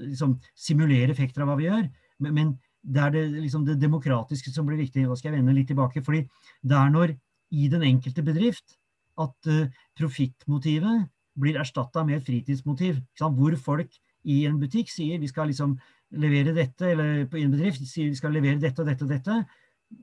liksom, 0.04 0.36
simulere 0.54 1.14
effekter 1.14 1.44
av 1.44 1.50
hva 1.50 1.58
vi 1.58 1.68
gjør. 1.68 1.88
Men, 2.24 2.34
men 2.34 2.52
det 2.82 3.04
er 3.04 3.14
det, 3.14 3.24
liksom, 3.42 3.66
det, 3.66 3.78
demokratiske 3.82 4.52
som 4.54 4.66
blir 4.68 4.80
viktig. 4.80 5.04
Nå 5.06 5.18
skal 5.18 5.32
jeg 5.32 5.40
vende 5.40 5.56
litt 5.56 5.70
tilbake. 5.70 6.02
fordi 6.04 6.24
det 6.62 6.78
er 6.78 6.90
når 6.94 7.14
i 7.50 7.68
den 7.72 7.84
enkelte 7.86 8.22
bedrift 8.22 8.76
at 9.18 9.50
uh, 9.50 9.66
profittmotivet 9.98 11.08
blir 11.38 11.58
erstatta 11.58 12.04
med 12.06 12.20
et 12.20 12.26
fritidsmotiv. 12.26 13.00
Hvor 13.18 13.56
folk 13.56 13.94
i 14.28 14.44
en 14.46 14.58
butikk 14.60 14.90
sier 14.92 15.18
vi 15.18 15.30
skal 15.30 15.50
liksom 15.50 15.76
levere 16.18 16.54
dette, 16.56 16.92
eller 16.92 17.26
på 17.30 17.40
en 17.40 17.52
bedrift 17.52 17.84
sier 17.86 18.12
vi 18.12 18.18
skal 18.18 18.32
levere 18.32 18.60
dette 18.62 18.82
og 18.82 18.88
dette 18.88 19.04
og 19.04 19.10
dette. 19.12 19.42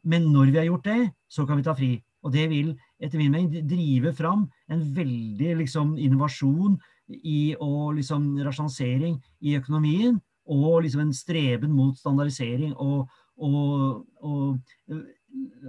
Men 0.03 0.27
når 0.33 0.51
vi 0.51 0.59
har 0.59 0.67
gjort 0.69 0.87
det, 0.89 1.01
så 1.29 1.45
kan 1.45 1.59
vi 1.59 1.65
ta 1.65 1.75
fri. 1.77 1.91
Og 2.25 2.33
det 2.33 2.47
vil 2.49 2.73
etter 3.03 3.21
min 3.21 3.33
mening 3.33 3.67
drive 3.69 4.13
fram 4.17 4.47
en 4.71 4.81
veldig 4.95 5.59
liksom, 5.61 5.95
innovasjon 6.01 6.79
i, 7.21 7.55
og 7.61 7.99
liksom, 7.99 8.31
rasjonalisering 8.45 9.19
i 9.45 9.55
økonomien. 9.59 10.17
Og 10.49 10.83
liksom 10.85 11.05
en 11.05 11.13
streben 11.13 11.71
mot 11.73 11.97
standardisering 11.97 12.73
og, 12.81 13.07
og, 13.37 14.03
og 14.21 14.97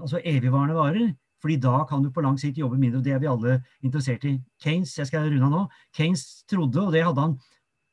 altså 0.01 0.21
evigvarende 0.25 0.77
varer. 0.77 1.15
Fordi 1.43 1.59
da 1.61 1.83
kan 1.89 2.03
du 2.03 2.11
på 2.11 2.25
lang 2.25 2.39
sikt 2.41 2.59
jobbe 2.59 2.79
mindre, 2.81 2.99
og 2.99 3.05
det 3.05 3.13
er 3.13 3.21
vi 3.21 3.29
alle 3.29 3.59
interessert 3.85 4.25
i. 4.25 4.39
Keynes 4.63 4.97
jeg 4.99 5.09
skal 5.11 5.29
runde 5.29 5.51
nå, 5.53 5.67
Keynes 5.97 6.25
trodde, 6.49 6.81
og 6.81 6.93
det 6.97 7.05
hadde 7.05 7.21
han 7.21 7.37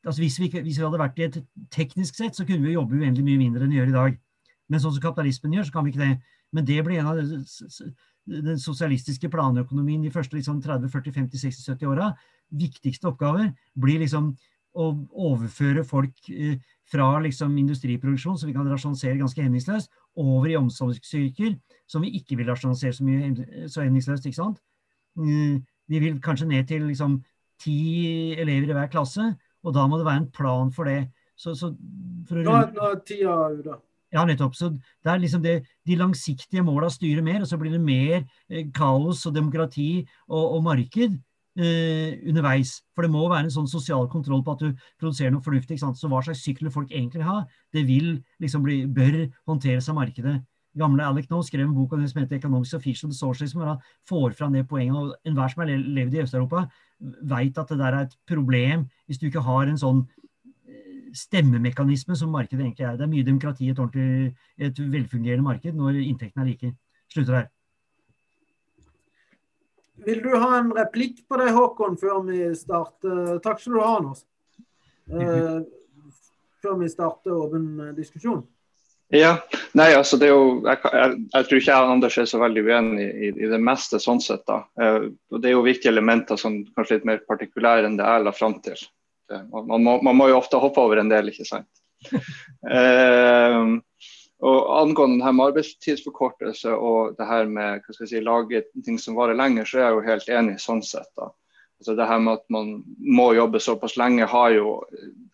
altså 0.04 0.20
hvis, 0.20 0.38
vi, 0.40 0.48
hvis 0.48 0.78
vi 0.78 0.84
hadde 0.84 1.00
vært 1.00 1.20
i 1.20 1.26
et 1.28 1.36
teknisk 1.72 2.16
sett, 2.18 2.36
så 2.36 2.44
kunne 2.44 2.64
vi 2.66 2.74
jobbe 2.74 2.98
uendelig 2.98 3.24
mye 3.24 3.40
mindre 3.40 3.64
enn 3.64 3.72
vi 3.72 3.78
gjør 3.80 3.92
i 3.92 3.96
dag. 3.98 4.16
Men 4.68 4.82
sånn 4.82 4.94
som 4.96 5.04
kapitalismen 5.04 5.56
gjør, 5.56 5.68
så 5.68 5.76
kan 5.76 5.86
vi 5.86 5.94
ikke 5.94 6.02
det. 6.02 6.16
Men 6.54 6.66
det 6.68 6.80
blir 6.86 7.00
en 7.00 7.10
av 7.12 7.20
den 8.24 8.58
sosialistiske 8.60 9.28
planøkonomien 9.32 10.02
de 10.04 10.12
første 10.12 10.36
liksom 10.36 10.62
30, 10.64 10.88
40, 10.92 11.12
50, 11.12 11.40
60, 11.44 11.66
70 11.74 11.90
åra, 11.92 12.10
viktigste 12.54 13.10
oppgaver 13.10 13.50
blir 13.74 14.00
liksom 14.04 14.32
å 14.74 14.88
overføre 15.28 15.84
folk 15.86 16.30
eh, 16.32 16.56
fra 16.90 17.06
liksom 17.22 17.54
industriproduksjon, 17.60 18.38
som 18.38 18.50
vi 18.50 18.56
kan 18.56 18.66
rasjonalisere 18.68 19.20
ganske 19.20 19.44
hemningsløst, 19.44 19.92
over 20.18 20.50
i 20.50 20.58
omsorgsyrker 20.58 21.54
som 21.90 22.04
vi 22.04 22.14
ikke 22.18 22.38
vil 22.38 22.50
rasjonalisere 22.50 22.96
så 22.96 23.06
mye 23.06 23.68
så 23.70 23.84
hemningsløst. 23.84 24.26
ikke 24.26 24.40
sant? 24.40 24.60
Mm, 25.18 25.62
vi 25.90 26.02
vil 26.02 26.20
kanskje 26.22 26.48
ned 26.50 26.68
til 26.68 26.86
liksom 26.88 27.20
ti 27.62 28.34
elever 28.40 28.72
i 28.72 28.76
hver 28.78 28.90
klasse, 28.92 29.34
og 29.64 29.74
da 29.76 29.86
må 29.88 29.98
det 29.98 30.08
være 30.08 30.24
en 30.24 30.30
plan 30.34 30.72
for 30.74 30.90
det. 30.90 31.06
Så, 31.36 31.54
så 31.58 31.72
for 32.28 32.40
å... 32.40 32.44
Nå, 32.46 32.56
nå 32.74 32.90
er 32.90 33.02
tida 33.06 33.36
ute. 33.54 33.78
Ja, 34.14 34.22
nettopp. 34.22 34.54
Så 34.54 34.70
det 34.70 35.10
er 35.10 35.18
liksom 35.18 35.42
det, 35.42 35.60
de 35.86 35.98
langsiktige 35.98 36.62
måla 36.62 36.90
styrer 36.92 37.24
mer, 37.26 37.40
og 37.42 37.50
så 37.50 37.58
blir 37.58 37.74
det 37.74 37.82
mer 37.82 38.20
eh, 38.48 38.68
kaos 38.74 39.24
og 39.26 39.34
demokrati 39.34 40.04
og, 40.28 40.54
og 40.54 40.62
marked 40.68 41.16
eh, 41.58 42.14
underveis. 42.30 42.76
For 42.94 43.06
det 43.06 43.10
må 43.10 43.26
være 43.26 43.48
en 43.48 43.54
sånn 43.56 43.70
sosial 43.70 44.06
kontroll 44.12 44.44
på 44.46 44.54
at 44.54 44.62
du 44.62 44.86
produserer 45.02 45.34
noe 45.34 45.42
fornuftig. 45.42 45.80
Så 45.82 46.10
hva 46.10 46.22
slags 46.22 46.44
sykler 46.46 46.70
folk 46.74 46.94
egentlig 46.94 47.26
har, 47.26 47.44
det 47.74 47.86
vil 47.90 48.20
liksom 48.42 48.62
bli, 48.66 48.84
bør 48.86 49.24
håndteres 49.50 49.90
av 49.90 49.98
markedet. 49.98 50.40
gamle 50.74 51.04
Alec 51.06 51.28
Noe 51.30 51.46
skrev 51.46 51.68
en 51.68 51.74
bok 51.74 51.92
om 51.94 52.00
det 52.02 52.10
som 52.10 52.20
heter 52.20 52.36
'Economics 52.36 52.74
of 52.74 52.82
Fish 52.82 53.04
Socialism', 53.04 53.58
hvor 53.58 53.66
han 53.66 53.82
får 54.08 54.34
fram 54.34 54.52
det 54.52 54.68
poenget. 54.68 54.96
og 54.96 55.14
Enhver 55.24 55.48
som 55.50 55.62
har 55.62 55.70
levd 55.70 56.14
i 56.14 56.22
Øst-Europa, 56.22 56.68
veit 57.22 57.58
at 57.58 57.68
det 57.68 57.78
der 57.78 57.94
er 57.94 58.02
et 58.02 58.16
problem 58.26 58.88
hvis 59.06 59.18
du 59.18 59.26
ikke 59.26 59.42
har 59.42 59.66
en 59.66 59.78
sånn 59.78 60.08
stemmemekanisme 61.16 62.16
som 62.18 62.32
markedet 62.34 62.64
egentlig 62.64 62.86
er. 62.86 62.96
Det 62.98 63.06
er 63.06 63.12
mye 63.12 63.26
demokrati 63.26 63.68
i 63.68 63.72
et, 63.72 63.80
ordentlig, 63.80 64.34
et 64.58 64.80
velfungerende 64.92 65.46
marked 65.46 65.76
når 65.78 66.00
inntektene 66.02 66.44
er 66.44 66.50
like. 66.52 66.72
Slutter 67.14 67.38
her. 67.38 67.50
Vil 70.04 70.20
du 70.24 70.32
ha 70.34 70.58
en 70.58 70.72
replikk 70.74 71.22
på 71.28 71.38
det, 71.40 71.52
Håkon, 71.54 71.96
før 72.00 72.24
vi 72.26 72.40
starter? 72.58 73.38
Takk 73.44 73.62
skal 73.62 73.76
du 73.76 73.80
ha, 73.80 73.92
Anders. 74.00 74.24
Uh, 75.08 75.62
før 76.64 76.80
vi 76.80 76.90
starter 76.90 77.36
åpen 77.36 77.94
diskusjon. 77.96 78.42
Ja, 79.14 79.36
nei, 79.76 79.92
altså 79.94 80.16
det 80.18 80.30
er 80.30 80.32
jo, 80.32 80.46
jeg, 80.64 80.80
jeg, 80.82 81.16
jeg 81.34 81.46
tror 81.46 81.60
ikke 81.60 81.70
jeg 81.70 81.86
og 81.86 81.92
Anders 81.92 82.16
er 82.18 82.28
så 82.28 82.40
veldig 82.40 82.62
uenig 82.64 83.04
i, 83.04 83.30
i, 83.30 83.48
det 83.52 83.60
meste. 83.62 84.00
sånn 84.02 84.22
sett 84.22 84.42
da. 84.48 84.62
Eh, 84.80 85.10
og 85.30 85.42
Det 85.42 85.50
er 85.50 85.54
jo 85.54 85.66
viktige 85.66 85.92
elementer 85.92 86.40
som 86.40 86.62
kanskje 86.74 86.98
litt 86.98 87.08
mer 87.10 87.20
partikulære 87.28 87.86
enn 87.86 87.98
det 88.00 88.08
jeg 88.08 88.24
la 88.24 88.32
fram 88.34 88.56
til. 88.64 88.80
Det, 89.30 89.40
man, 89.50 89.82
må, 89.82 89.96
man, 90.02 90.16
må, 90.16 90.28
jo 90.28 90.38
ofte 90.38 90.60
hoppe 90.60 90.82
over 90.82 91.00
en 91.00 91.12
del, 91.12 91.30
ikke 91.32 91.46
sant. 91.48 91.70
eh, 92.76 93.60
og 94.44 94.58
Angående 94.76 95.22
det 95.22 95.24
her 95.24 95.36
med 95.36 95.46
arbeidstidsforkortelse 95.46 96.74
og 96.74 97.14
det 97.16 97.28
her 97.28 97.48
med 97.48 97.80
hva 97.80 97.94
skal 97.94 98.04
jeg 98.04 98.10
si, 98.10 98.24
lage 98.24 98.64
ting 98.84 98.98
som 99.00 99.16
varer 99.16 99.38
lenger, 99.38 99.64
så 99.68 99.78
er 99.78 99.86
jeg 99.86 99.96
jo 99.96 100.04
helt 100.10 100.32
enig 100.40 100.58
sånn 100.60 100.82
sett. 100.84 101.08
da. 101.16 101.30
Altså 101.80 101.94
det 101.96 102.08
her 102.08 102.20
med 102.20 102.40
at 102.40 102.44
man 102.52 102.74
må 102.98 103.30
jobbe 103.36 103.60
såpass 103.60 103.96
lenge, 104.00 104.28
har 104.28 104.50
jo 104.54 104.76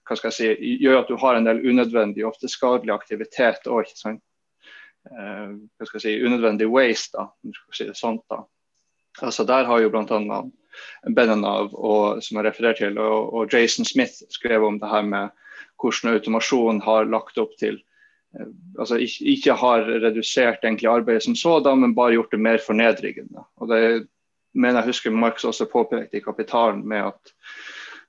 hva 0.09 0.17
skal 0.19 0.33
jeg 0.33 0.37
si, 0.37 0.71
gjør 0.83 1.03
at 1.03 1.11
du 1.11 1.19
har 1.23 1.37
en 1.39 1.47
del 1.47 1.61
unødvendig, 1.63 2.25
ofte 2.27 2.51
skadelig 2.51 2.95
aktivitet 2.95 3.69
òg. 3.71 3.91
Eh, 4.11 5.51
hva 5.55 5.87
skal 5.87 6.01
jeg 6.01 6.07
si, 6.07 6.15
unødvendig 6.27 6.67
waste, 6.71 7.15
da, 7.15 7.53
si 7.75 7.87
det 7.87 7.95
sånt. 7.99 8.25
da. 8.31 8.43
Altså 9.23 9.45
Der 9.47 9.69
har 9.69 9.83
jo 9.83 9.91
bl.a. 9.91 10.41
Benenav, 11.17 11.75
og, 11.75 12.23
som 12.25 12.39
jeg 12.39 12.47
refererer 12.47 12.79
til, 12.79 12.99
og, 12.99 13.33
og, 13.35 13.53
Jason 13.53 13.85
Smith 13.85 14.23
skrev 14.31 14.65
om 14.67 14.81
det 14.81 14.91
her 14.91 15.07
med 15.07 15.37
hvordan 15.81 16.15
automasjon 16.15 16.83
har 16.85 17.09
lagt 17.09 17.39
opp 17.41 17.53
til 17.61 17.79
eh, 18.37 18.49
altså 18.79 19.01
ikke, 19.01 19.25
ikke 19.35 19.59
har 19.63 19.89
redusert 20.07 20.65
egentlig 20.65 20.91
arbeidet 20.91 21.25
som 21.25 21.37
sådan, 21.37 21.81
men 21.81 21.95
bare 21.97 22.17
gjort 22.19 22.33
det 22.33 22.41
mer 22.41 22.63
fornedrigende. 22.67 23.47
Og 23.57 23.69
det 23.73 23.83
mener 24.55 24.81
jeg 24.81 24.93
husker 24.93 25.11
Marx 25.15 25.45
også 25.45 25.69
påpekte 25.73 26.19
i 26.19 26.25
Kapitalen 26.25 26.83
med 26.89 27.11
at 27.13 27.35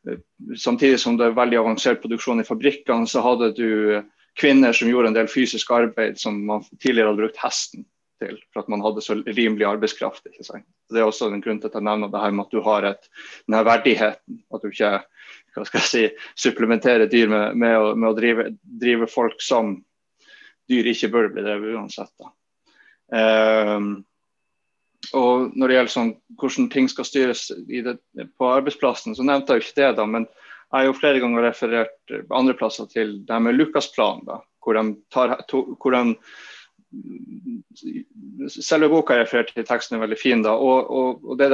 eh, 0.10 0.20
samtidig 0.58 1.00
som 1.00 1.18
det 1.18 1.30
er 1.30 1.38
veldig 1.38 1.62
avansert 1.62 2.02
produksjon 2.04 2.44
i 2.44 2.48
fabrikkene, 2.48 3.08
så 3.08 3.24
hadde 3.24 3.54
du 3.56 4.02
kvinner 4.40 4.74
som 4.74 4.90
gjorde 4.90 5.12
en 5.12 5.16
del 5.16 5.28
fysisk 5.32 5.72
arbeid 5.76 6.20
som 6.20 6.38
man 6.48 6.64
tidligere 6.80 7.12
hadde 7.12 7.24
brukt 7.24 7.42
hesten 7.44 7.86
til, 8.22 8.38
for 8.54 8.64
at 8.64 8.70
man 8.72 8.84
hadde 8.86 9.04
så 9.04 9.18
rimelig 9.26 9.68
arbeidskraft. 9.68 10.24
ikke 10.30 10.46
sant? 10.46 10.68
Det 10.92 11.02
er 11.02 11.08
også 11.10 11.32
en 11.32 11.42
grunn 11.44 11.60
til 11.62 11.72
at 11.72 11.78
jeg 11.80 11.88
nevner 11.88 12.12
det 12.12 12.22
her 12.24 12.36
med 12.36 12.46
at 12.46 12.54
du 12.54 12.62
har 12.66 12.88
et, 12.92 13.10
denne 13.48 13.64
verdigheten. 13.68 14.44
At 14.54 14.64
du 14.64 14.70
ikke 14.72 15.00
hva 15.56 15.66
skal 15.68 15.82
jeg 15.82 15.90
si, 15.90 16.04
supplementerer 16.48 17.10
dyr 17.12 17.32
med, 17.32 17.58
med, 17.60 17.74
å, 17.76 17.96
med 17.96 18.12
å 18.12 18.16
drive, 18.16 18.46
drive, 18.62 19.10
folk 19.12 19.42
som 19.44 19.76
dyr 20.72 20.88
ikke 20.94 21.12
bør 21.12 21.28
bli 21.34 21.44
drevet 21.44 21.76
uansett. 21.76 22.14
da. 22.22 22.32
Um, 23.12 23.90
og 25.18 25.58
når 25.58 25.68
det 25.68 25.76
gjelder 25.76 25.92
sånn, 25.96 26.14
hvordan 26.40 26.70
ting 26.72 26.88
skal 26.92 27.08
styres 27.08 27.50
det, 27.52 27.98
på 28.40 28.48
arbeidsplassen, 28.48 29.18
så 29.18 29.26
nevnte 29.28 29.58
jeg 29.58 29.60
jo 29.62 29.66
ikke 29.66 29.80
det, 29.82 29.90
da, 29.98 30.06
men 30.08 30.28
jeg 30.72 30.78
har 30.78 30.88
jo 30.88 30.96
flere 30.96 31.20
ganger 31.20 31.44
referert 31.50 32.14
andre 32.32 32.56
plasser 32.56 32.88
til 32.92 33.18
det 33.28 33.40
med 33.44 33.58
Lukas-planen, 33.58 34.30
hvor 34.64 34.78
de 34.78 34.86
tar 35.12 35.34
hvor 35.52 35.98
de, 35.98 36.16
Selve 38.52 38.90
boka 38.92 39.16
jeg 39.16 39.26
refererte 39.26 39.56
til 39.56 39.68
teksten 39.68 39.98
er 39.98 40.04
veldig 40.04 40.18
fin. 40.20 40.42
Da 40.44 40.56
og, 40.58 40.90
og, 40.92 41.22
og 41.24 41.40
de, 41.40 41.50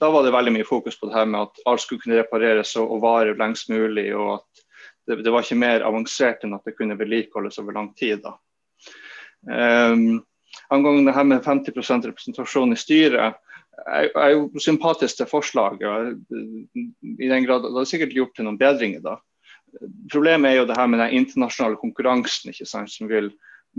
da 0.00 0.10
var 0.12 0.26
det 0.26 0.34
veldig 0.34 0.54
mye 0.58 0.68
fokus 0.68 0.98
på 0.98 1.08
det 1.08 1.16
her 1.16 1.28
med 1.30 1.46
at 1.46 1.62
alt 1.70 1.84
skulle 1.84 2.02
kunne 2.02 2.20
repareres 2.20 2.74
og, 2.80 2.90
og 2.96 3.04
vare 3.04 3.36
lengst 3.38 3.72
mulig. 3.72 4.10
og 4.16 4.34
at 4.40 4.64
det, 5.06 5.22
det, 5.24 5.32
var 5.32 5.42
ikke 5.42 5.60
mer 5.62 5.86
avansert 5.86 6.44
enn 6.44 6.56
at 6.56 6.66
det 6.68 6.76
kunne 6.78 6.98
vedlikeholdes 6.98 7.58
over 7.62 7.78
lang 7.78 7.92
tid. 7.98 8.22
da. 8.22 8.36
Um, 9.42 10.22
angående 10.70 11.10
det 11.10 11.16
her 11.16 11.26
med 11.26 11.42
50% 11.42 12.06
representasjon 12.10 12.72
i 12.72 12.78
styret, 12.78 13.40
jeg 13.82 14.10
er 14.14 14.34
jo 14.34 14.60
sympatisk 14.60 15.16
til 15.16 15.26
forslaget. 15.26 16.18
i 17.18 17.28
den 17.28 17.46
grad, 17.46 17.62
Det 17.62 17.78
har 17.78 17.84
sikkert 17.88 18.14
gjort 18.14 18.34
til 18.36 18.44
noen 18.44 18.58
bedringer. 18.58 19.00
da. 19.00 19.16
Problemet 20.12 20.50
er 20.50 20.56
jo 20.60 20.66
det 20.66 20.76
her 20.76 20.86
med 20.86 20.98
den 21.00 21.10
internasjonale 21.10 21.76
konkurransen 21.76 22.52
ikke 22.52 22.66
sant, 22.66 22.92
som 22.92 23.08
vil 23.08 23.32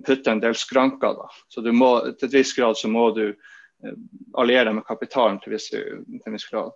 putte 0.05 0.31
en 0.31 0.41
del 0.43 0.55
skranker. 0.55 1.13
da. 1.17 1.29
Så 1.47 1.61
du 1.61 1.71
må, 1.71 1.99
Til 2.17 2.29
et 2.29 2.39
viss 2.39 2.53
grad 2.57 2.77
så 2.77 2.89
må 2.91 3.11
du 3.15 3.27
eh, 3.29 3.97
alliere 4.37 4.71
deg 4.71 4.79
med 4.79 4.87
kapitalen 4.87 5.39
til, 5.43 5.55
viss, 5.55 5.69
til 5.69 6.03
en 6.25 6.37
viss 6.37 6.49
grad. 6.49 6.73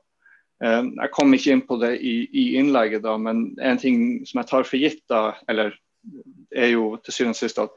Eh, 0.63 0.83
jeg 0.83 1.13
kom 1.13 1.33
ikke 1.33 1.53
inn 1.55 1.65
på 1.67 1.79
det 1.81 1.97
i, 1.97 2.15
i, 2.31 2.47
innlegget, 2.61 3.03
da, 3.05 3.17
men 3.17 3.51
en 3.61 3.81
ting 3.81 4.25
som 4.25 4.41
jeg 4.41 4.51
tar 4.51 4.67
for 4.69 4.81
gitt, 4.81 5.03
da, 5.09 5.35
eller 5.49 5.75
er 6.55 6.71
jo 6.71 6.95
til 7.03 7.13
syvende 7.13 7.35
og 7.35 7.41
sist 7.41 7.59
at 7.59 7.73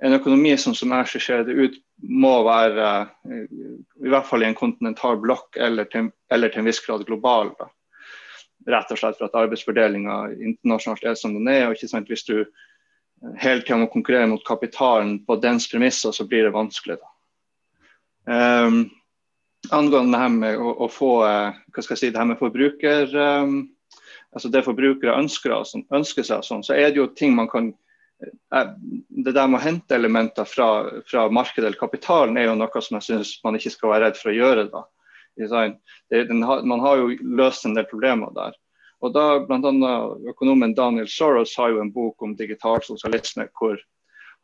en 0.00 0.16
økonomi 0.16 0.54
som, 0.58 0.74
som 0.76 0.92
jeg 0.94 1.20
ser 1.20 1.44
det 1.46 1.56
ut, 1.56 1.78
må 2.02 2.32
være 2.46 2.88
eh, 3.28 3.46
i 4.02 4.10
hvert 4.10 4.26
fall 4.26 4.42
i 4.42 4.48
en 4.48 4.58
kontinental 4.58 5.18
blokk 5.20 5.58
eller 5.60 5.88
til, 5.92 6.10
eller 6.32 6.52
til 6.52 6.62
en 6.62 6.70
viss 6.70 6.80
grad 6.84 7.04
global. 7.08 7.52
Da. 7.58 7.68
Rett 8.72 8.94
og 8.94 9.00
slett 9.00 9.18
for 9.18 9.28
at 9.28 9.38
arbeidsfordelinga 9.38 10.18
internasjonalt 10.38 11.04
er 11.10 11.18
som 11.18 11.34
den 11.36 11.50
er. 11.50 11.66
og 11.66 11.76
ikke 11.76 11.90
sant, 11.90 12.10
Hvis 12.10 12.24
du 12.24 12.44
hele 13.40 13.62
tida 13.62 13.78
må 13.80 13.90
konkurrere 13.92 14.30
mot 14.30 14.44
kapitalen 14.46 15.18
på 15.26 15.36
dens 15.42 15.68
premisser, 15.70 16.14
så 16.14 16.26
blir 16.28 16.48
det 16.48 16.54
vanskelig. 16.54 16.98
Um, 18.26 18.84
angående 19.70 20.16
det 20.16 20.22
her 20.22 20.32
med 20.34 20.58
å, 20.58 20.74
å, 20.84 20.88
få 20.90 21.12
eh, 21.26 21.60
hva 21.74 21.84
skal 21.84 21.96
jeg 21.96 22.00
si, 22.00 22.10
det 22.14 22.20
her 22.20 22.28
med 22.30 22.40
forbruker, 22.40 23.14
um, 23.14 23.60
altså 24.34 24.50
det 24.50 24.64
forbrukere 24.66 25.18
ønsker, 25.18 25.54
ønsker 25.94 26.26
seg, 26.26 26.44
sånn, 26.46 26.62
så 26.66 26.74
er 26.74 26.90
det 26.90 27.02
jo 27.02 27.10
ting 27.18 27.34
man 27.38 27.50
kan 27.50 27.72
Eh, 28.54 28.66
det 29.08 29.34
der 29.34 29.48
med 29.50 29.60
å 29.60 29.64
hente 29.64 29.96
elementer 29.96 30.46
fra, 30.48 30.68
fra 31.08 31.26
markedet 31.32 31.70
eller 31.70 31.80
kapitalen 31.80 32.38
er 32.38 32.48
jo 32.48 32.58
noe 32.58 32.82
som 32.84 32.98
jeg 32.98 33.08
synes 33.08 33.32
man 33.44 33.58
ikke 33.58 33.74
skal 33.74 33.94
være 33.94 34.08
redd 34.08 34.20
for 34.20 34.32
å 34.32 34.36
gjøre. 34.36 34.66
da. 34.72 34.84
Det, 35.36 35.48
har, 36.44 36.66
man 36.68 36.84
har 36.84 37.00
jo 37.00 37.16
løst 37.40 37.66
en 37.66 37.76
del 37.78 37.88
problemer 37.90 38.34
der. 38.36 38.56
Og 39.02 39.14
da 39.14 39.26
bl.a. 39.42 39.94
Økonomen 40.30 40.76
Daniel 40.78 41.08
Soros 41.10 41.56
har 41.58 41.72
jo 41.72 41.82
en 41.82 41.92
bok 41.92 42.22
om 42.22 42.36
digital 42.38 42.82
sosialisme 42.86 43.48
hvor 43.58 43.80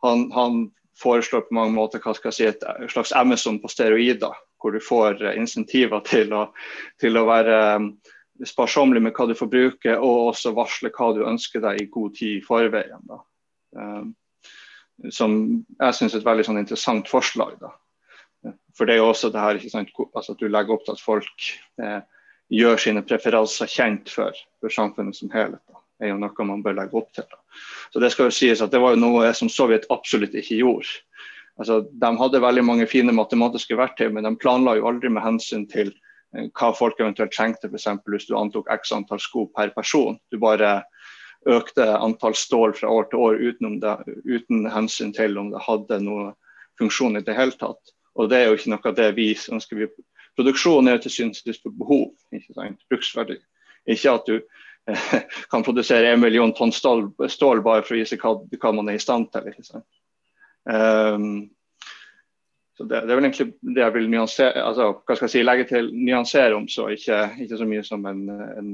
han, 0.02 0.28
han 0.34 0.66
foreslår 0.98 1.46
på 1.46 1.54
mange 1.54 1.74
måter 1.76 2.02
hva 2.02 2.14
skal 2.16 2.32
jeg 2.32 2.36
si, 2.36 2.46
et 2.50 2.92
slags 2.92 3.14
Amazon 3.14 3.61
på 3.62 3.70
steroider. 3.70 4.34
Hvor 4.59 4.74
du 4.74 4.82
får 4.82 5.22
eh, 5.22 5.36
insentiver 5.38 6.02
til 6.06 6.32
å, 6.34 6.48
til 6.98 7.18
å 7.18 7.26
være 7.28 7.59
um, 7.78 7.92
sparsommelig 8.46 9.04
med 9.04 9.14
hva 9.14 9.28
du 9.30 9.36
forbruker, 9.38 10.00
og 10.02 10.32
også 10.32 10.54
varsle 10.56 10.90
hva 10.94 11.12
du 11.14 11.22
ønsker 11.26 11.62
deg 11.62 11.82
i 11.82 11.90
god 11.94 12.16
tid 12.18 12.40
i 12.40 12.46
forveien. 12.46 13.04
da. 13.06 13.20
Eh, 13.78 14.09
som 15.14 15.34
jeg 15.78 15.94
syns 15.94 16.16
er 16.16 16.24
et 16.24 16.26
veldig 16.26 16.48
sånn, 16.48 16.59
interessant 16.59 17.11
forslag. 17.11 17.54
Da. 17.62 17.70
For 18.74 18.86
det 18.86 18.96
er 18.96 19.02
jo 19.02 19.11
også 19.12 19.30
det 19.34 19.42
her 19.42 19.61
sant, 19.70 19.92
altså 20.11 20.34
at 20.34 20.42
du 20.42 20.48
legger 20.50 20.74
opp 20.74 20.86
til 20.86 20.96
at 20.96 21.02
folk 21.02 21.50
eh, 21.82 22.00
gjør 22.53 22.80
sine 22.80 23.03
preferanser 23.05 23.68
kjent 23.70 24.11
for, 24.12 24.36
for 24.62 24.72
samfunnet 24.72 25.16
som 25.16 25.32
helhet. 25.34 25.61
Da. 25.68 25.82
Er 25.99 26.12
jo 26.12 26.20
noe 26.22 26.46
man 26.46 26.62
bør 26.62 26.76
legge 26.78 26.96
opp 26.99 27.11
til. 27.16 27.26
Da. 27.26 27.40
Så 27.92 28.01
Det 28.01 28.12
skal 28.14 28.28
jo 28.28 28.36
sies 28.36 28.62
at 28.62 28.72
det 28.72 28.80
var 28.82 28.94
jo 28.94 29.03
noe 29.03 29.32
som 29.34 29.51
Sovjet 29.53 29.88
absolutt 29.92 30.36
ikke 30.38 30.61
gjorde. 30.61 31.01
Altså, 31.59 31.80
de 31.90 32.11
hadde 32.20 32.42
veldig 32.42 32.62
mange 32.64 32.86
fine 32.86 33.12
matematiske 33.14 33.76
verktøy, 33.76 34.12
men 34.14 34.26
de 34.26 34.36
planla 34.38 34.76
jo 34.78 34.86
aldri 34.90 35.11
med 35.11 35.24
hensyn 35.24 35.64
til 35.70 35.90
eh, 35.90 36.46
hva 36.55 36.70
folk 36.76 37.01
eventuelt 37.03 37.34
trengte, 37.34 37.66
f.eks. 37.66 37.88
hvis 38.07 38.28
du 38.28 38.36
antok 38.38 38.70
x 38.70 38.94
antall 38.94 39.20
sko 39.22 39.49
per 39.57 39.72
person. 39.74 40.20
Du 40.30 40.38
bare 40.38 40.84
økte 41.51 41.86
antall 41.99 42.36
stål 42.38 42.76
fra 42.78 42.90
år 42.92 43.09
til 43.11 43.24
år 43.24 43.42
uten, 43.42 43.80
det, 43.82 43.96
uten, 44.26 44.68
hensyn 44.70 45.11
til 45.16 45.38
om 45.38 45.51
det 45.51 45.64
hadde 45.66 46.01
noe 46.05 46.32
funksjon 46.78 47.18
i 47.18 47.24
det 47.26 47.34
hele 47.34 47.59
tatt. 47.59 47.94
Og 48.18 48.30
det 48.30 48.38
er 48.38 48.49
jo 48.49 48.59
ikke 48.59 48.72
noe 48.74 48.90
av 48.90 48.96
det 48.99 49.09
vi 49.18 49.28
ønsker. 49.34 49.82
Vi, 49.82 49.90
produksjon 50.39 50.89
er 50.89 51.03
til 51.03 51.28
og 51.28 51.36
sist 51.36 51.66
behov, 51.66 52.09
ikke 52.32 52.55
sant? 52.55 52.80
bruksverdi. 52.91 53.39
Ikke 53.91 54.14
at 54.14 54.28
du 54.28 54.36
eh, 54.39 55.14
kan 55.53 55.66
produsere 55.66 56.12
en 56.12 56.22
million 56.22 56.55
tonn 56.55 56.72
stål, 56.74 57.09
stål, 57.26 57.62
bare 57.66 57.84
for 57.84 57.97
å 57.97 58.01
vise 58.01 58.18
hva, 58.20 58.36
hva, 58.59 58.74
man 58.76 58.91
er 58.93 58.99
i 58.99 59.03
stand 59.03 59.30
til. 59.34 59.49
ikke 59.51 59.66
sant? 59.66 59.89
Um, 60.68 61.49
så 62.76 62.84
det, 62.84 63.01
det, 63.09 63.11
er 63.11 63.18
vel 63.18 63.26
egentlig 63.26 63.49
det 63.74 63.82
jeg 63.82 63.95
vil 63.97 64.11
nyansere, 64.12 64.62
altså, 64.62 64.93
hva 65.03 65.16
skal 65.16 65.26
jeg 65.26 65.32
si, 65.32 65.43
legge 65.43 65.64
til 65.72 65.91
nyansere 65.91 66.55
om, 66.55 66.68
så 66.70 66.86
ikke, 66.95 67.24
ikke 67.43 67.59
så 67.59 67.66
mye 67.66 67.82
som 67.86 68.07
en, 68.07 68.22
en, 68.30 68.70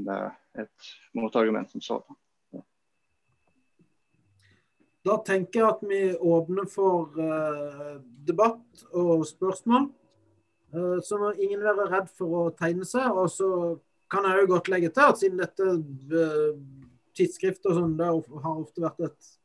et 0.61 0.91
motargument 1.17 1.71
som 1.71 1.81
sådan. 1.81 2.19
Da 5.05 5.19
tenker 5.21 5.59
jeg 5.59 5.69
at 5.69 5.81
vi 5.85 5.99
åpner 6.17 6.65
for 6.69 7.13
uh, 7.17 7.97
debatt 8.25 8.85
og 8.89 9.25
spørsmål. 9.29 9.91
Uh, 10.73 10.97
så 11.05 11.19
må 11.21 11.31
ingen 11.37 11.63
være 11.63 11.89
redd 11.91 12.09
for 12.17 12.39
å 12.39 12.43
tegne 12.57 12.87
seg. 12.87 13.11
Og 13.13 13.29
så 13.33 13.49
kan 14.11 14.27
jeg 14.29 14.43
jo 14.43 14.51
godt 14.55 14.69
legge 14.73 14.91
til 14.95 15.11
at 15.11 15.21
siden 15.21 15.41
dette 15.41 15.71
uh, 16.15 16.51
tidsskriftet 17.15 17.71
og 17.71 17.79
sånn, 17.79 17.97
det 17.99 18.07
har 18.09 18.53
ofte 18.53 18.83
vært 18.83 19.09
et 19.09 19.35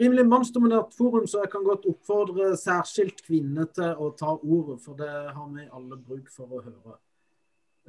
rimelig 0.00 0.24
mannsdominert 0.26 0.94
forum, 0.96 1.26
så 1.28 1.42
jeg 1.42 1.52
kan 1.52 1.64
godt 1.66 1.86
oppfordre 1.90 2.52
særskilt 2.58 3.22
kvinner 3.26 3.68
til 3.76 3.98
å 3.98 4.12
ta 4.18 4.34
ordet, 4.36 4.78
for 4.84 4.98
det 4.98 5.10
har 5.10 5.48
vi 5.52 5.66
alle 5.68 5.98
bruk 5.98 6.30
for 6.32 6.48
å 6.48 6.62
høre. 6.64 6.98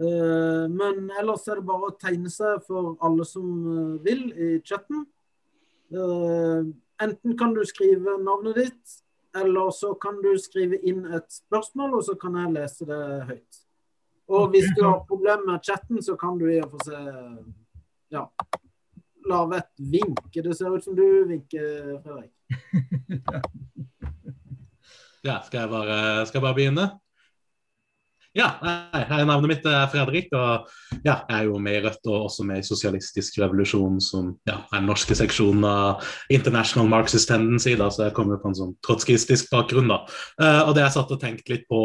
Eh, 0.02 0.66
men 0.74 1.10
ellers 1.20 1.46
er 1.48 1.60
det 1.60 1.68
bare 1.70 1.92
å 1.92 1.98
tegne 2.02 2.32
seg 2.34 2.64
for 2.68 2.96
alle 3.06 3.26
som 3.30 3.50
eh, 3.74 3.98
vil 4.08 4.24
i 4.34 4.50
chatten. 4.66 5.06
Eh, 5.94 6.72
enten 7.06 7.38
kan 7.38 7.54
du 7.54 7.62
skrive 7.70 8.18
navnet 8.22 8.58
ditt, 8.58 8.98
eller 9.36 9.72
så 9.72 9.94
kan 9.94 10.22
du 10.22 10.32
skrive 10.40 10.78
inn 10.86 11.06
et 11.14 11.30
spørsmål, 11.34 11.98
og 12.00 12.04
så 12.06 12.16
kan 12.22 12.36
jeg 12.38 12.54
lese 12.54 12.88
det 12.90 13.04
høyt. 13.30 13.62
Og 14.34 14.50
hvis 14.54 14.70
du 14.78 14.84
har 14.86 15.02
problemer 15.08 15.46
med 15.46 15.66
chatten, 15.66 16.02
så 16.04 16.16
kan 16.16 16.38
du 16.40 16.48
i 16.48 16.62
og 16.64 16.72
for 16.76 16.86
seg 16.88 17.08
ja, 18.14 18.24
lage 19.30 19.60
et 19.60 19.84
vinke. 19.94 20.44
Det 20.44 20.56
ser 20.58 20.74
ut 20.74 20.86
som 20.86 20.96
du 20.96 21.06
vinker, 21.28 21.98
Fredrik. 22.06 22.32
ja, 25.28 25.40
skal 25.44 25.60
jeg 25.64 25.70
bare, 25.74 25.98
skal 26.28 26.40
jeg 26.40 26.46
bare 26.48 26.60
begynne? 26.60 26.88
Ja, 28.34 28.48
hei, 28.64 29.20
navnet 29.30 29.46
mitt 29.52 29.66
er 29.70 29.84
Fredrik, 29.94 30.32
og 30.34 30.64
ja, 31.06 31.20
jeg 31.30 31.36
er 31.36 31.44
jo 31.46 31.60
med 31.62 31.76
i 31.78 31.82
Rødt 31.84 32.08
og 32.10 32.32
også 32.32 32.46
med 32.50 32.64
i 32.64 32.66
Sosialistisk 32.66 33.36
revolusjon, 33.38 34.00
som 34.02 34.32
ja, 34.50 34.56
er 34.72 34.80
den 34.80 34.88
norske 34.90 35.14
seksjonen 35.20 35.68
av 35.70 36.02
International 36.34 36.90
Marxist 36.90 37.30
Tendency, 37.30 37.76
da, 37.78 37.92
så 37.94 38.08
jeg 38.08 38.16
kommer 38.18 38.42
på 38.42 38.50
en 38.50 38.58
sånn 38.58 38.74
trotskistisk 38.82 39.54
bakgrunn. 39.54 39.94
da. 39.94 40.00
Uh, 40.42 40.64
og 40.64 40.74
det 40.74 40.82
jeg 40.82 40.96
satt 40.98 41.14
og 41.14 41.22
tenkte 41.22 41.54
litt 41.54 41.68
på, 41.70 41.84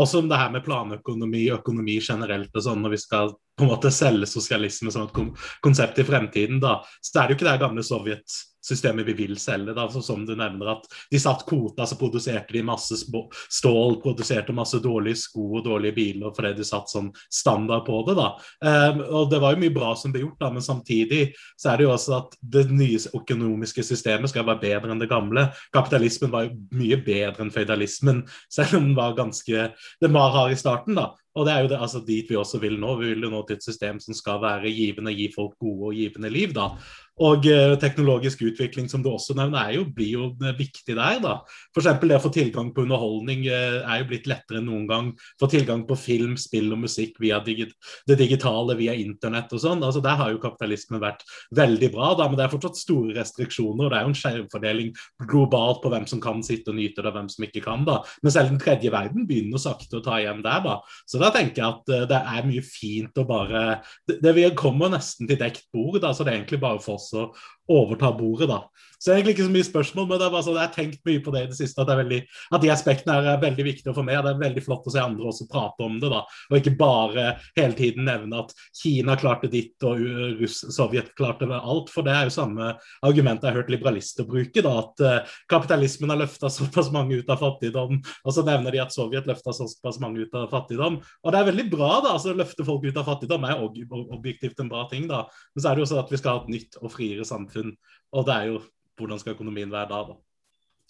også 0.00 0.22
om 0.22 0.32
det 0.32 0.40
her 0.40 0.54
med 0.56 0.64
planøkonomi, 0.64 1.50
økonomi 1.58 1.98
generelt 2.00 2.56
og 2.56 2.64
sånn, 2.64 2.80
når 2.80 2.96
vi 2.96 3.02
skal 3.04 3.36
på 3.60 3.66
en 3.66 3.74
måte 3.74 3.92
selge 3.92 4.30
sosialisme 4.30 4.88
som 4.94 5.04
et 5.04 5.44
konsept 5.60 6.00
i 6.00 6.08
fremtiden, 6.08 6.64
da, 6.64 6.78
så 7.04 7.18
er 7.18 7.28
det 7.28 7.36
jo 7.36 7.42
ikke 7.42 7.50
det 7.50 7.60
gamle 7.66 7.84
Sovjet 7.84 8.40
systemet 8.64 9.06
vi 9.06 9.16
vil 9.18 9.36
selge. 9.40 9.74
Da. 9.76 9.86
Så 9.90 10.02
som 10.04 10.24
du 10.26 10.34
nevner 10.36 10.74
at 10.74 10.86
De 11.10 11.18
satt 11.20 11.46
kvota, 11.48 11.86
så 11.86 11.98
produserte 11.98 12.52
de 12.54 12.62
masse 12.66 12.96
stål, 13.00 13.98
produserte 14.02 14.54
masse 14.56 14.78
dårlige 14.82 15.22
sko 15.24 15.46
og 15.58 15.64
dårlige 15.66 15.96
biler 15.96 16.34
fordi 16.36 16.52
de 16.58 16.66
satt 16.66 16.90
sånn 16.92 17.10
standard 17.32 17.86
på 17.86 18.02
det. 18.08 18.16
da. 18.18 18.28
Um, 18.60 19.02
og 19.20 19.30
Det 19.30 19.40
var 19.42 19.54
jo 19.54 19.62
mye 19.64 19.74
bra 19.74 19.94
som 19.98 20.12
ble 20.12 20.24
gjort, 20.24 20.38
da, 20.40 20.50
men 20.54 20.64
samtidig 20.64 21.22
så 21.58 21.72
er 21.72 21.80
det 21.80 21.88
jo 21.88 21.94
også 21.94 22.16
at 22.18 22.36
det 22.56 22.66
nye 22.70 23.00
økonomiske 23.16 23.84
systemet 23.86 24.32
skal 24.32 24.46
være 24.46 24.62
bedre 24.64 24.92
enn 24.92 25.02
det 25.02 25.10
gamle. 25.10 25.48
Kapitalismen 25.74 26.32
var 26.32 26.48
jo 26.48 26.56
mye 26.76 27.00
bedre 27.04 27.44
enn 27.44 27.54
føydalismen, 27.54 28.24
selv 28.52 28.78
om 28.78 28.90
den 28.90 28.98
var 28.98 29.16
ganske 29.18 29.70
den 30.00 30.14
var 30.14 30.32
hard 30.34 30.52
i 30.52 30.60
starten. 30.60 30.94
da. 30.98 31.10
Og 31.38 31.46
det 31.46 31.52
er 31.52 31.62
jo 31.62 31.70
det, 31.70 31.78
altså, 31.78 32.00
dit 32.06 32.30
vi 32.30 32.38
også 32.38 32.58
vil 32.62 32.78
nå. 32.80 32.96
Vi 32.98 33.12
vil 33.12 33.28
jo 33.28 33.30
nå 33.30 33.44
til 33.46 33.58
et 33.58 33.66
system 33.66 34.00
som 34.02 34.16
skal 34.16 34.40
være 34.42 34.72
givende, 34.74 35.14
gi 35.14 35.28
folk 35.34 35.54
gode 35.62 35.92
og 35.92 36.00
givende 36.00 36.32
liv. 36.32 36.54
da. 36.56 36.72
Og 37.20 37.44
eh, 37.50 37.74
teknologisk 37.80 38.40
utvikling, 38.48 38.86
som 38.88 39.02
du 39.04 39.10
også 39.10 39.34
nevner, 39.36 39.60
er 39.60 39.76
jo, 39.76 39.84
blir 39.92 40.12
jo 40.14 40.28
eh, 40.40 40.54
viktig 40.56 40.94
der. 40.96 41.18
da. 41.20 41.34
F.eks. 41.74 41.88
det 42.00 42.16
å 42.16 42.22
få 42.22 42.30
tilgang 42.32 42.70
på 42.72 42.86
underholdning 42.86 43.44
eh, 43.50 43.80
er 43.82 44.00
jo 44.00 44.06
blitt 44.08 44.28
lettere 44.30 44.62
enn 44.62 44.68
noen 44.70 44.86
gang. 44.88 45.10
Få 45.40 45.50
tilgang 45.52 45.84
på 45.88 45.98
film, 46.00 46.32
spill 46.40 46.72
og 46.72 46.80
musikk 46.86 47.20
via 47.20 47.42
digi 47.44 47.68
det 48.08 48.16
digitale, 48.16 48.76
via 48.78 48.94
internett 48.96 49.52
og 49.52 49.60
sånn. 49.60 49.84
altså 49.84 50.00
Der 50.04 50.16
har 50.16 50.32
jo 50.32 50.40
kapitalismen 50.40 51.02
vært 51.02 51.26
veldig 51.56 51.90
bra, 51.92 52.14
da, 52.16 52.28
men 52.30 52.40
det 52.40 52.46
er 52.46 52.54
fortsatt 52.54 52.80
store 52.80 53.18
restriksjoner. 53.18 53.84
og 53.84 53.92
Det 53.92 54.00
er 54.00 54.06
jo 54.06 54.12
en 54.14 54.20
skjevfordeling 54.22 54.90
globalt 55.28 55.84
på 55.84 55.92
hvem 55.92 56.08
som 56.08 56.24
kan 56.24 56.40
sitte 56.46 56.72
og 56.72 56.80
nyte 56.80 57.04
det, 57.04 57.12
og 57.12 57.18
hvem 57.20 57.30
som 57.34 57.44
ikke 57.44 57.64
kan. 57.68 57.84
da. 57.84 58.00
Men 58.24 58.36
selv 58.36 58.54
den 58.54 58.62
tredje 58.64 58.94
verden 58.96 59.28
begynner 59.28 59.60
sakte 59.60 60.00
å 60.00 60.04
ta 60.08 60.22
igjen 60.22 60.40
der. 60.46 60.64
da. 60.64 60.80
Så 61.04 61.19
da 61.20 61.30
tenker 61.34 61.62
jeg 61.62 61.70
at 61.70 62.10
det 62.10 62.20
er 62.34 62.48
mye 62.48 62.64
fint 62.64 63.18
å 63.20 63.26
bare 63.28 63.62
Det, 64.08 64.20
det 64.22 64.50
kommer 64.58 64.92
nesten 64.92 65.28
til 65.28 65.38
dekt 65.40 65.66
bord, 65.74 66.00
da, 66.02 66.12
så 66.14 66.24
det 66.24 66.32
er 66.32 66.40
egentlig 66.40 66.60
bare 66.62 66.82
for 66.82 66.98
oss 66.98 67.10
å 67.16 67.30
overta 67.70 68.10
bordet, 68.16 68.48
da. 68.50 68.64
Så 69.00 69.14
egentlig 69.14 69.32
ikke 69.32 69.46
så 69.46 69.52
mye 69.54 69.64
spørsmål, 69.64 70.06
men 70.08 70.18
det 70.20 70.26
er 70.26 70.32
bare 70.34 70.44
sånn, 70.44 70.56
jeg 70.58 70.68
har 70.68 70.72
tenkt 70.74 71.06
mye 71.08 71.20
på 71.24 71.32
det 71.32 71.40
i 71.40 71.48
det 71.48 71.56
siste. 71.56 71.80
At, 71.80 71.88
det 71.88 71.94
er 71.94 72.00
veldig, 72.02 72.18
at 72.52 72.64
de 72.64 72.70
aspektene 72.74 73.14
er 73.16 73.38
veldig 73.40 73.64
viktige 73.64 73.94
for 73.96 74.04
meg. 74.04 74.18
Det 74.26 74.34
er 74.34 74.42
veldig 74.42 74.64
flott 74.66 74.88
å 74.90 74.92
se 74.92 75.00
andre 75.00 75.30
også 75.30 75.46
prate 75.48 75.86
om 75.86 75.94
det. 76.02 76.10
da, 76.12 76.20
Og 76.50 76.56
ikke 76.58 76.74
bare 76.76 77.24
hele 77.56 77.78
tiden 77.78 78.04
nevne 78.10 78.42
at 78.42 78.52
Kina 78.76 79.16
klarte 79.20 79.48
ditt 79.52 79.86
og 79.88 80.02
Russ, 80.42 80.58
Sovjet 80.76 81.14
klarte 81.16 81.48
alt. 81.48 81.88
For 81.94 82.04
det 82.04 82.12
er 82.12 82.28
jo 82.28 82.34
samme 82.34 82.74
argument 83.06 83.40
jeg 83.40 83.54
har 83.54 83.62
hørt 83.62 83.72
liberalister 83.72 84.28
bruke. 84.28 84.66
da, 84.66 84.74
At 84.82 85.04
uh, 85.06 85.38
kapitalismen 85.48 86.12
har 86.12 86.20
løfta 86.20 86.52
såpass 86.52 86.92
mange 86.92 87.22
ut 87.22 87.32
av 87.32 87.40
fattigdom. 87.40 88.02
Og 88.04 88.36
så 88.36 88.44
nevner 88.44 88.76
de 88.76 88.84
at 88.84 88.92
Sovjet 88.92 89.30
løfta 89.30 89.56
såpass 89.56 90.00
mange 90.04 90.26
ut 90.26 90.36
av 90.36 90.50
fattigdom. 90.52 91.00
Og 91.24 91.32
det 91.32 91.40
er 91.40 91.48
veldig 91.50 91.66
bra 91.72 91.90
da, 92.00 92.14
altså 92.14 92.32
å 92.32 92.38
løfte 92.38 92.64
folk 92.66 92.86
ut 92.86 93.00
av 93.00 93.08
fattigdom 93.08 93.44
er 93.48 93.60
objektivt 93.60 94.60
en 94.62 94.70
bra 94.72 94.86
ting. 94.90 95.08
da, 95.10 95.26
Men 95.54 95.62
så 95.62 95.70
er 95.70 95.76
det 95.76 95.84
jo 95.84 95.90
sånn 95.92 96.04
at 96.04 96.12
vi 96.12 96.20
skal 96.20 96.38
ha 96.38 96.44
et 96.44 96.54
nytt 96.54 96.80
og 96.80 96.92
friere 96.94 97.26
samfunn. 97.28 97.74
Og 98.16 98.26
det 98.28 98.36
er 98.36 98.48
jo 98.52 98.62
hvordan 99.00 99.20
skal 99.20 99.36
økonomien 99.36 99.72
være 99.72 99.90
da, 99.92 100.00
da. 100.12 100.16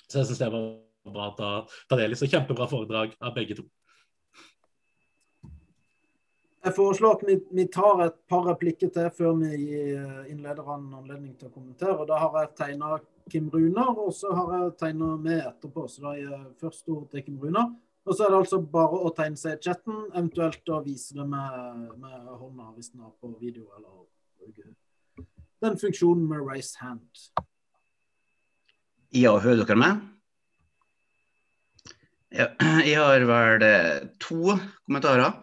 Så 0.07 0.21
jeg 0.21 0.31
syns 0.31 0.43
det 0.43 0.53
var 0.55 0.71
bra 1.11 1.29
å 1.31 1.37
ta, 1.39 1.51
ta 1.91 1.99
del 1.99 2.15
i. 2.15 2.19
Så 2.19 2.31
kjempebra 2.31 2.69
foredrag 2.71 3.15
av 3.21 3.35
begge 3.37 3.59
to. 3.61 3.67
Jeg 6.61 6.77
foreslår 6.77 7.15
at 7.17 7.23
vi, 7.57 7.65
tar 7.73 8.03
et 8.05 8.17
par 8.29 8.43
replikker 8.45 8.91
til 8.93 9.07
før 9.17 9.39
vi 9.41 9.55
gir 9.63 10.27
innlederne 10.29 10.99
anledning 10.99 11.33
til 11.41 11.49
å 11.49 11.55
kommentere. 11.55 11.97
og 11.97 12.11
Da 12.11 12.19
har 12.21 12.37
jeg 12.37 12.57
tegna 12.59 12.99
Kim 13.33 13.47
Runar, 13.53 13.95
og 13.97 14.13
så 14.13 14.35
har 14.37 14.53
jeg 14.57 14.75
tegna 14.83 15.15
med 15.17 15.41
etterpå. 15.41 15.87
Så 15.89 16.05
da 16.05 16.13
gir 16.19 16.29
jeg 16.29 16.51
først 16.61 16.93
ord 16.93 17.07
til 17.15 17.25
Kim 17.25 17.39
Runar. 17.41 17.71
Og 18.09 18.17
så 18.17 18.25
er 18.25 18.33
det 18.33 18.39
altså 18.41 18.61
bare 18.65 19.01
å 19.05 19.11
tegne 19.17 19.37
seg 19.37 19.59
i 19.59 19.65
chatten, 19.69 20.07
eventuelt 20.15 20.73
å 20.73 20.81
vise 20.85 21.15
det 21.19 21.27
med, 21.29 21.99
med 22.01 22.31
hånda 22.33 22.71
hvis 22.75 22.95
den 22.95 23.05
er 23.05 23.13
på 23.21 23.35
video, 23.41 23.67
eller 23.77 24.07
bruke 24.41 24.71
den 25.61 25.77
funksjonen 25.77 26.25
med 26.29 26.41
raise 26.47 26.79
hand. 26.81 27.05
Ja, 29.13 29.35
hører 29.43 29.67
dere 29.67 29.77
meg? 29.79 30.01
Ja, 32.31 32.47
jeg 32.87 32.97
har 32.97 33.25
vel 33.27 33.65
eh, 33.67 34.05
to 34.23 34.55
kommentarer. 34.87 35.35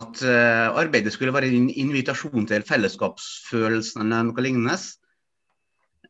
At 0.00 0.22
uh, 0.24 0.72
arbeidet 0.80 1.12
skulle 1.12 1.32
være 1.34 1.50
en 1.52 1.68
invitasjon 1.68 2.46
til 2.48 2.64
fellesskapsfølelsen 2.64 4.00
eller 4.06 4.30
noe 4.30 4.44
lignende. 4.44 4.78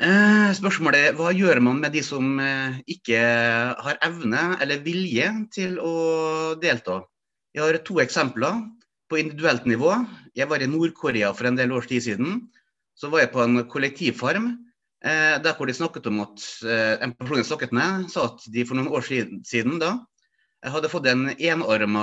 Uh, 0.01 0.49
spørsmålet 0.57 1.13
hva 1.19 1.29
gjør 1.37 1.61
man 1.61 1.83
med 1.83 1.93
de 1.93 2.01
som 2.05 2.39
uh, 2.41 2.79
ikke 2.89 3.21
har 3.85 3.99
evne 4.07 4.45
eller 4.65 4.81
vilje 4.85 5.27
til 5.53 5.77
å 5.77 5.95
delta? 6.63 7.03
Jeg 7.53 7.67
har 7.67 7.81
to 7.85 8.01
eksempler 8.01 8.63
på 9.11 9.21
individuelt 9.21 9.67
nivå. 9.69 9.93
Jeg 10.39 10.49
var 10.49 10.63
i 10.63 10.71
Nord-Korea 10.71 11.35
for 11.37 11.51
en 11.51 11.59
del 11.59 11.75
års 11.77 11.91
tid 11.91 12.07
siden. 12.07 12.47
Så 12.97 13.11
var 13.13 13.25
jeg 13.25 13.35
på 13.35 13.43
en 13.45 13.65
kollektivfarm 13.69 14.55
Eh, 15.01 15.37
der 15.41 15.55
hvor 15.57 15.65
de 15.65 15.73
snakket 15.73 16.07
om 16.11 16.19
at 16.21 16.43
eh, 16.61 17.01
En 17.01 17.15
person 17.17 17.39
jeg 17.39 17.47
snakket 17.49 17.71
med, 17.73 18.11
sa 18.13 18.27
at 18.29 18.43
de 18.53 18.65
for 18.69 18.77
noen 18.77 18.91
år 18.93 19.07
siden 19.49 19.79
da, 19.81 19.95
hadde 20.61 20.91
fått 20.93 21.09
en 21.09 21.31
enarma 21.33 22.03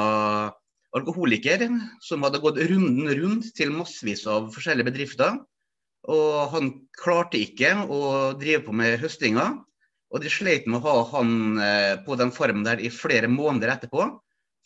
alkoholiker 0.97 1.67
som 2.01 2.25
hadde 2.25 2.41
gått 2.41 2.57
runden 2.71 3.11
rundt 3.19 3.51
til 3.53 3.69
massevis 3.75 4.25
av 4.25 4.49
forskjellige 4.55 4.89
bedrifter. 4.89 5.37
Og 6.07 6.53
han 6.53 6.71
klarte 6.95 7.39
ikke 7.41 7.73
å 7.91 8.01
drive 8.39 8.63
på 8.67 8.75
med 8.75 8.99
høstinga. 9.01 9.49
Og 10.07 10.23
de 10.23 10.31
sleit 10.31 10.67
med 10.69 10.79
å 10.79 10.85
ha 10.85 10.95
han 11.17 11.59
eh, 11.59 11.93
på 12.05 12.15
den 12.19 12.31
formen 12.35 12.63
der 12.63 12.79
i 12.79 12.91
flere 12.93 13.27
måneder 13.31 13.75
etterpå. 13.75 14.07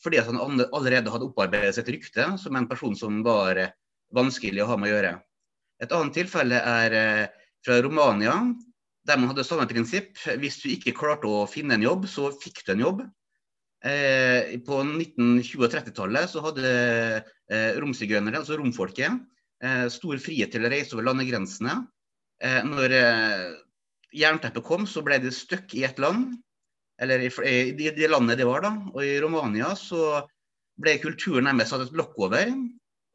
Fordi 0.01 0.21
han 0.21 0.41
allerede 0.41 1.13
hadde 1.13 1.27
opparbeidet 1.29 1.75
seg 1.75 1.85
et 1.85 1.95
rykte 1.97 2.27
som 2.41 2.57
en 2.57 2.69
person 2.69 2.93
som 2.97 3.21
var 3.25 3.59
vanskelig 4.13 4.63
å 4.63 4.71
ha 4.71 4.77
med 4.77 4.89
å 4.89 4.95
gjøre. 4.95 5.15
Et 5.81 5.93
annet 5.97 6.17
tilfelle 6.17 6.57
er 6.57 6.95
fra 7.65 7.77
Romania, 7.81 8.35
der 9.05 9.17
man 9.17 9.31
hadde 9.31 9.45
samme 9.45 9.67
prinsipp. 9.69 10.13
Hvis 10.41 10.59
du 10.61 10.69
ikke 10.73 10.95
klarte 10.97 11.29
å 11.29 11.45
finne 11.49 11.77
en 11.77 11.85
jobb, 11.85 12.07
så 12.09 12.29
fikk 12.33 12.63
du 12.65 12.73
en 12.75 12.85
jobb. 12.85 13.03
Eh, 13.81 14.59
på 14.61 14.77
1920- 14.85 15.63
og 15.65 15.71
30-tallet 15.73 16.29
så 16.29 16.43
hadde 16.45 16.71
eh, 17.49 17.73
altså 18.37 18.59
romfolket, 18.59 19.09
eh, 19.09 19.40
stor 19.93 20.17
frihet 20.21 20.53
til 20.53 20.65
å 20.65 20.71
reise 20.71 20.95
over 20.95 21.05
landegrensene. 21.09 21.75
Eh, 22.41 22.61
når 22.65 22.95
eh, 22.97 23.47
jernteppet 24.17 24.65
kom, 24.65 24.87
så 24.89 25.03
ble 25.05 25.19
det 25.21 25.33
stuck 25.37 25.75
i 25.77 25.85
et 25.85 25.99
land, 26.01 26.33
eller 27.01 27.21
i, 27.27 27.29
i 27.69 27.93
det 27.93 28.09
landet 28.09 28.41
det 28.41 28.47
var. 28.49 28.65
da, 28.65 28.73
Og 28.93 29.03
i 29.05 29.19
Romania 29.21 29.73
så 29.77 30.23
ble 30.81 30.97
kulturen 31.03 31.45
nærmest 31.49 31.73
satt 31.73 31.85
et 31.85 31.97
lokk 31.97 32.17
over. 32.21 32.49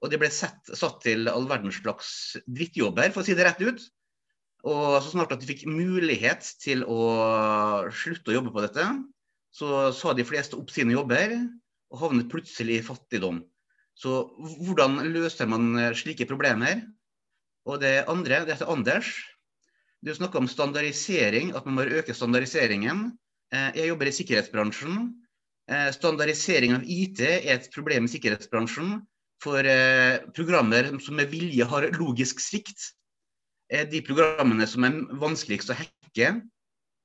Og 0.05 0.13
de 0.13 0.21
ble 0.21 0.31
sett, 0.31 0.61
satt 0.77 1.01
til 1.03 1.27
all 1.31 1.49
verdens 1.51 1.81
slags 1.81 2.11
drittjobber, 2.47 3.11
for 3.15 3.23
å 3.23 3.27
si 3.27 3.35
det 3.35 3.47
rett 3.49 3.63
ut. 3.65 3.83
Og 4.67 4.99
så 5.01 5.13
snart 5.13 5.35
at 5.35 5.43
de 5.43 5.49
fikk 5.49 5.67
mulighet 5.71 6.47
til 6.63 6.83
å 6.91 7.01
slutte 7.95 8.33
å 8.33 8.39
jobbe 8.39 8.53
på 8.55 8.65
dette, 8.65 8.87
så 9.55 9.91
sa 9.95 10.13
de 10.15 10.27
fleste 10.27 10.59
opp 10.59 10.73
sine 10.75 10.95
jobber 10.95 11.39
og 11.95 12.01
havnet 12.03 12.29
plutselig 12.31 12.81
i 12.81 12.85
fattigdom. 12.85 13.41
Så 13.97 14.27
hvordan 14.69 15.01
løser 15.15 15.49
man 15.49 15.73
slike 15.97 16.29
problemer? 16.29 16.83
Og 17.67 17.81
det 17.83 18.05
andre, 18.07 18.45
det 18.45 18.55
heter 18.55 18.71
Anders. 18.71 19.09
Du 20.07 20.13
snakker 20.15 20.39
om 20.39 20.49
standardisering, 20.49 21.55
at 21.57 21.65
man 21.67 21.75
må 21.75 21.87
øke 21.99 22.15
standardiseringen. 22.15 23.17
Eh, 23.53 23.71
jeg 23.81 23.89
jobber 23.89 24.07
i 24.07 24.15
sikkerhetsbransjen. 24.15 24.99
Eh, 25.67 25.89
standardisering 25.97 26.77
av 26.77 26.85
IT 26.85 27.23
er 27.27 27.57
et 27.57 27.71
problem 27.75 28.07
i 28.07 28.13
sikkerhetsbransjen. 28.13 29.01
For 29.43 29.67
eh, 29.67 30.23
programmer 30.37 30.93
som 31.03 31.19
med 31.19 31.33
vilje 31.33 31.67
har 31.67 31.89
logisk 31.99 32.41
svikt, 32.41 32.93
er 33.67 33.89
de 33.91 34.03
programmene 34.07 34.69
som 34.71 34.87
er 34.87 35.01
vanskeligst 35.19 35.73
å 35.75 35.79
hacke. 35.81 36.31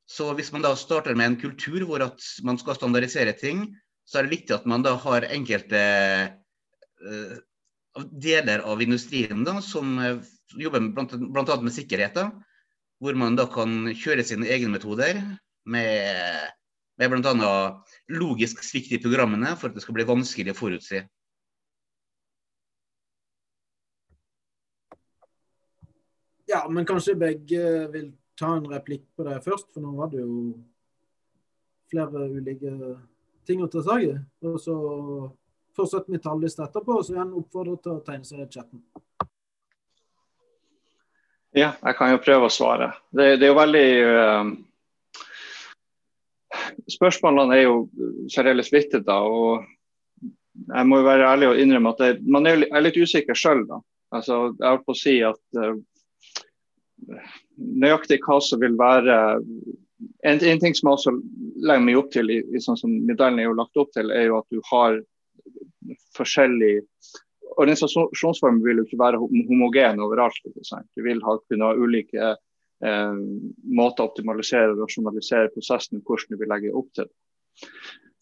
Så 0.05 0.27
hvis 0.37 0.51
man 0.53 0.61
da 0.65 0.75
starter 0.77 1.17
med 1.17 1.25
en 1.25 1.39
kultur 1.41 1.87
hvor 1.87 2.03
man 2.45 2.59
skal 2.61 2.77
standardisere 2.77 3.33
ting, 3.33 3.65
så 4.05 4.19
er 4.19 4.27
det 4.27 4.35
viktig 4.35 4.55
at 4.59 4.67
man 4.69 4.83
da 4.85 4.93
har 4.99 5.25
enkelte 5.31 5.81
deler 8.11 8.63
av 8.67 8.81
industrien 8.81 9.43
da, 9.43 9.59
som 9.61 9.97
uh, 9.99 10.21
jobber 10.57 10.91
blant 10.95 11.49
annet 11.49 11.67
med 11.67 11.75
sikkerhet. 11.75 12.15
Da, 12.15 12.29
hvor 13.01 13.17
man 13.17 13.37
da 13.37 13.47
kan 13.49 13.89
kjøre 13.97 14.23
sine 14.25 14.49
egne 14.51 14.75
metoder 14.75 15.17
med, 15.65 16.51
med 17.01 17.11
bl.a. 17.11 17.55
logisk 18.13 18.61
svikt 18.63 18.93
i 18.93 19.01
programmene 19.01 19.55
for 19.57 19.71
at 19.71 19.77
det 19.77 19.83
skal 19.85 19.97
bli 19.97 20.07
vanskelig 20.07 20.53
å 20.53 20.59
forutsi. 20.59 21.01
Ja, 26.51 26.65
men 26.69 26.85
kanskje 26.85 27.15
begge 27.15 27.87
vil 27.93 28.11
ta 28.37 28.57
en 28.57 28.67
replikk 28.69 29.05
på 29.15 29.23
det 29.23 29.39
først, 29.45 29.69
for 29.71 29.83
nå 29.83 29.93
var 29.95 30.11
det 30.11 30.19
jo 30.21 30.51
flere 31.91 32.27
ulike 32.27 32.73
ting 33.47 33.63
å 33.63 33.69
ta 33.71 33.83
tak 33.85 34.03
i. 34.05 34.11
Og 34.45 34.57
så 34.61 34.75
fortsetter 35.75 36.13
vi 36.13 36.19
talllista 36.21 36.65
etterpå, 36.67 37.01
så 37.03 37.15
igjen 37.15 37.33
oppfordrer 37.39 37.79
til 37.83 37.95
å 37.95 38.03
tegne 38.05 38.27
seg 38.27 38.43
i 38.43 38.49
chatten. 38.51 38.83
Ja, 41.51 41.73
jeg 41.83 41.97
kan 41.99 42.13
jo 42.13 42.21
prøve 42.23 42.47
å 42.47 42.53
svare. 42.53 42.93
Det, 43.11 43.35
det 43.41 43.47
er 43.47 43.51
jo 43.51 43.59
veldig 43.59 43.87
uh, 44.07 44.51
Spørsmålene 46.91 47.55
er 47.57 47.65
jo 47.65 47.75
særdeles 48.31 48.71
viktige, 48.71 49.03
da. 49.07 49.19
og 49.23 49.63
jeg 50.51 50.87
må 50.87 50.99
jo 50.99 51.07
være 51.07 51.27
ærlig 51.27 51.47
og 51.49 51.59
innrømme 51.59 51.93
at 51.95 52.03
jeg, 52.05 52.17
man 52.27 52.47
er, 52.47 52.63
litt 52.83 52.99
usikker 52.99 53.37
sjøl. 53.37 53.63
Altså, 54.11 54.41
jeg 54.59 54.67
holdt 54.67 54.87
på 54.87 54.95
å 54.95 54.99
si 54.99 55.15
at 55.23 55.59
uh, 55.59 55.75
nøyaktig 57.57 58.19
hva 58.25 58.39
som 58.43 58.61
vil 58.61 58.75
være 58.79 59.15
en, 60.25 60.37
en, 60.37 60.59
ting 60.59 60.75
som 60.75 60.89
jeg 60.89 60.97
også 60.97 61.13
legger 61.61 61.85
meg 61.85 61.99
opp 61.99 62.11
til, 62.13 62.31
i, 62.33 62.39
i 62.51 62.61
sånn 62.63 62.79
som 62.79 62.93
modellen 63.07 63.39
er 63.41 63.49
jo 63.49 63.57
lagt 63.57 63.79
opp 63.79 63.91
til, 63.95 64.11
er 64.13 64.29
jo 64.29 64.39
at 64.39 64.47
du 64.53 64.61
har 64.71 64.99
forskjellig 66.17 66.79
Organisasjonsformen 67.59 68.61
vil 68.63 68.79
jo 68.79 68.85
ikke 68.85 68.99
være 69.01 69.19
homogen 69.19 69.99
overalt. 69.99 70.37
Du 70.95 71.01
vil 71.03 71.19
ha, 71.25 71.33
kunne 71.51 71.67
ha 71.67 71.75
ulike 71.75 72.29
eh, 72.31 73.17
måter 73.75 74.05
å 74.05 74.07
optimalisere 74.07 74.71
og 74.71 74.85
rasjonalisere 74.85 75.51
prosessen 75.51 75.99
hvordan 75.99 76.31
du 76.31 76.39
vil 76.39 76.51
legge 76.51 76.71
opp 76.71 76.87
til. 76.95 77.09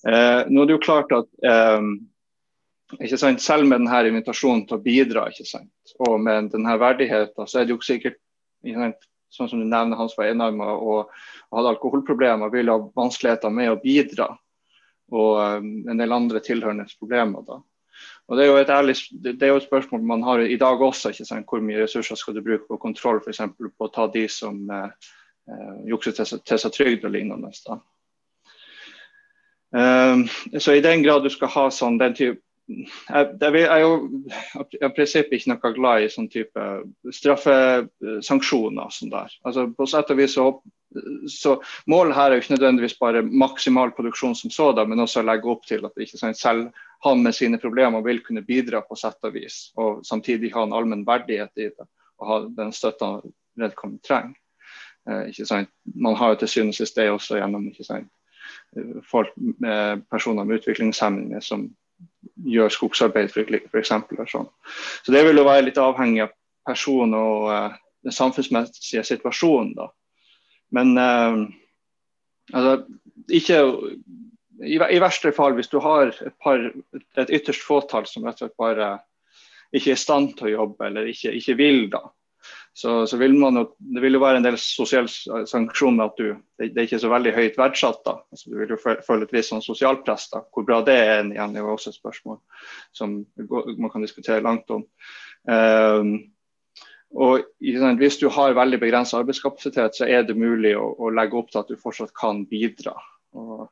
Eh, 0.09 0.49
nå 0.49 0.63
er 0.63 0.71
det 0.71 0.75
jo 0.79 0.81
klart 0.81 1.13
at 1.13 1.29
eh, 1.45 1.91
Selv 3.37 3.67
med 3.69 3.83
denne 3.83 3.99
invitasjonen 4.09 4.63
til 4.65 4.79
å 4.79 4.81
bidra 4.81 5.27
og 6.07 6.15
med 6.25 6.47
denne 6.49 6.73
verdigheten, 6.81 7.45
så 7.45 7.59
er 7.59 7.67
det 7.67 7.75
jo 7.75 7.77
ikke 7.77 7.91
sikkert 7.91 8.17
sånn 9.29 9.49
som 9.51 9.61
du 9.61 9.65
nevner, 9.67 9.99
Hans 9.99 10.15
var 10.17 10.31
enarma 10.31 10.71
og, 10.73 11.11
og 11.51 11.59
hadde 11.59 11.75
alkoholproblemer, 11.75 12.49
vil 12.49 12.71
ha 12.73 12.79
vanskeligheter 12.97 13.53
med 13.53 13.75
å 13.75 13.77
bidra. 13.83 14.31
Og 15.11 15.59
um, 15.59 15.69
en 15.89 15.99
del 15.99 16.13
andre 16.13 16.41
tilhørende 16.45 16.85
problemer. 16.99 17.45
da. 17.47 17.59
Og 18.29 18.37
Det 18.37 18.43
er 18.43 18.49
jo 18.49 18.57
et 18.57 18.69
ærlig, 18.69 18.95
det 19.23 19.43
er 19.43 19.53
jo 19.53 19.61
et 19.61 19.65
spørsmål 19.65 20.03
man 20.05 20.23
har 20.23 20.39
i 20.39 20.57
dag 20.57 20.81
også. 20.81 21.09
ikke 21.09 21.25
sant? 21.25 21.47
Hvor 21.49 21.61
mye 21.61 21.83
ressurser 21.83 22.15
skal 22.15 22.35
du 22.35 22.43
bruke 22.45 22.67
på 22.67 22.77
kontroll, 22.77 23.21
f.eks. 23.25 23.41
på 23.57 23.87
å 23.87 23.93
ta 23.93 24.07
de 24.07 24.27
som 24.29 24.69
eh, 24.69 24.91
eh 25.49 25.87
jukser 25.89 26.13
til, 26.13 26.59
seg 26.59 26.75
trygd 26.75 27.05
og 27.05 27.11
lignende. 27.11 27.51
da. 27.67 27.79
Um, 29.69 30.27
så 30.57 30.73
i 30.73 30.81
den 30.81 31.03
grad 31.03 31.23
du 31.23 31.29
skal 31.29 31.51
ha 31.53 31.69
sånn 31.69 31.99
den 32.01 32.13
type 32.17 32.41
jeg, 32.69 33.61
er 33.65 33.79
jo 33.81 33.93
i 34.77 34.89
prinsippet 34.93 35.39
ikke 35.39 35.53
noe 35.53 35.71
glad 35.75 36.03
i 36.03 36.09
sånn 36.13 36.27
type 36.31 36.65
straffesanksjoner. 37.15 38.91
Sånn 38.93 39.13
der. 39.13 39.33
Altså, 39.47 39.65
på 39.73 39.87
sett 39.89 40.11
og 40.13 40.19
vis 40.19 40.35
så, 40.37 40.45
så 41.33 41.55
Målet 41.89 42.17
her 42.17 42.29
er 42.29 42.37
jo 42.37 42.43
ikke 42.43 42.55
nødvendigvis 42.55 42.97
bare 43.01 43.23
maksimal 43.25 43.93
produksjon 43.97 44.37
som 44.37 44.53
sådan, 44.53 44.91
men 44.91 45.01
også 45.05 45.23
å 45.23 45.27
legge 45.29 45.49
opp 45.51 45.65
til 45.69 45.87
at 45.87 45.97
ikke 45.97 46.21
sant, 46.21 46.39
selv 46.39 46.69
han 47.05 47.23
med 47.23 47.35
sine 47.35 47.61
problemer 47.61 48.03
vil 48.05 48.21
kunne 48.25 48.45
bidra 48.45 48.83
på 48.85 48.97
sett 48.99 49.17
og 49.25 49.33
vis. 49.37 49.69
Og 49.79 50.03
samtidig 50.05 50.53
ha 50.53 50.67
en 50.67 50.75
allmenn 50.75 51.07
verdighet 51.07 51.53
i 51.57 51.71
det 51.71 51.89
og 52.19 52.27
ha 52.27 52.39
den 52.51 52.73
støtta 52.75 53.13
vedkommende 53.59 54.03
trenger. 54.03 54.35
Eh, 55.07 55.29
ikke 55.31 55.45
sant? 55.47 55.69
Man 55.95 56.17
har 56.19 56.33
jo 56.33 56.41
til 56.41 56.51
syvende 56.51 56.75
og 56.75 56.81
sist 56.81 56.97
det 56.99 57.09
også 57.09 57.39
gjennom 57.39 57.69
ikke 57.71 57.87
sant? 57.87 58.11
folk, 59.09 59.31
personer 60.11 60.45
med 60.45 60.59
utviklingshemninger 60.59 61.41
som 61.41 61.69
gjør 62.49 62.73
skogsarbeid 62.73 63.31
f.eks. 63.31 63.93
Sånn. 64.31 64.49
Så 65.03 65.13
det 65.13 65.23
vil 65.27 65.39
jo 65.39 65.47
være 65.47 65.67
litt 65.67 65.79
avhengig 65.81 66.25
av 66.25 66.35
personen 66.67 67.15
og 67.17 67.49
uh, 67.49 67.77
den 68.05 68.15
samfunnsmessige 68.15 69.05
situasjonen. 69.07 69.73
da. 69.77 69.89
Men 70.75 70.93
uh, 70.99 71.43
altså, 72.53 72.75
ikke 73.29 73.61
i, 74.59 74.75
i, 74.75 75.01
verste 75.01 75.31
fall, 75.35 75.55
hvis 75.57 75.71
du 75.71 75.79
har 75.83 76.11
et, 76.11 76.35
par, 76.43 76.61
et 77.17 77.35
ytterst 77.39 77.63
fåtall 77.65 78.07
som 78.09 78.27
rett 78.27 78.41
og 78.41 78.49
slett 78.49 78.59
bare 78.59 78.91
ikke 79.75 79.93
er 79.93 79.99
i 79.99 80.01
stand 80.01 80.33
til 80.37 80.49
å 80.49 80.55
jobbe 80.55 80.87
eller 80.89 81.09
ikke, 81.11 81.31
ikke 81.37 81.55
vil, 81.59 81.83
da, 81.93 82.01
så, 82.73 83.07
så, 83.07 83.17
vil 83.17 83.33
man 83.35 83.57
jo, 83.59 83.63
det 83.77 84.01
vil 84.03 84.15
jo 84.15 84.21
være 84.21 84.39
en 84.39 84.45
del 84.45 84.57
sosial 84.61 85.09
sanksjon 85.09 85.97
med 85.97 86.05
at 86.05 86.19
du, 86.19 86.27
det, 86.59 86.69
det, 86.69 86.77
er 86.77 86.87
ikke 86.87 87.01
så 87.01 87.11
veldig 87.11 87.33
høyt 87.35 87.57
verdsatt. 87.59 88.01
da, 88.05 88.15
altså, 88.31 88.51
Du 88.51 88.57
vil 88.59 88.73
jo 88.73 88.79
føle 88.79 89.25
et 89.25 89.33
visst 89.35 89.53
sånn 89.53 89.65
sosialpress. 89.65 90.29
da, 90.33 90.43
Hvor 90.53 90.67
bra 90.67 90.79
det 90.85 90.95
er 90.95 91.23
igjen, 91.25 91.55
er 91.57 91.63
jo 91.65 91.73
også 91.73 91.91
et 91.91 91.99
spørsmål 91.99 92.39
som 92.95 93.17
man 93.39 93.91
kan 93.91 94.05
diskutere 94.05 94.45
langt 94.45 94.71
om. 94.71 94.85
Um, 95.49 96.13
og 97.19 97.47
Hvis 97.59 98.19
du 98.21 98.29
har 98.29 98.53
veldig 98.53 98.79
begrenset 98.79 99.17
arbeidskapasitet, 99.19 99.97
så 99.97 100.05
er 100.05 100.23
det 100.23 100.37
mulig 100.37 100.75
å, 100.77 100.91
å, 100.93 101.09
legge 101.09 101.39
opp 101.39 101.49
til 101.51 101.63
at 101.63 101.71
du 101.71 101.79
fortsatt 101.79 102.13
kan 102.15 102.45
bidra. 102.47 102.93
Og 103.33 103.65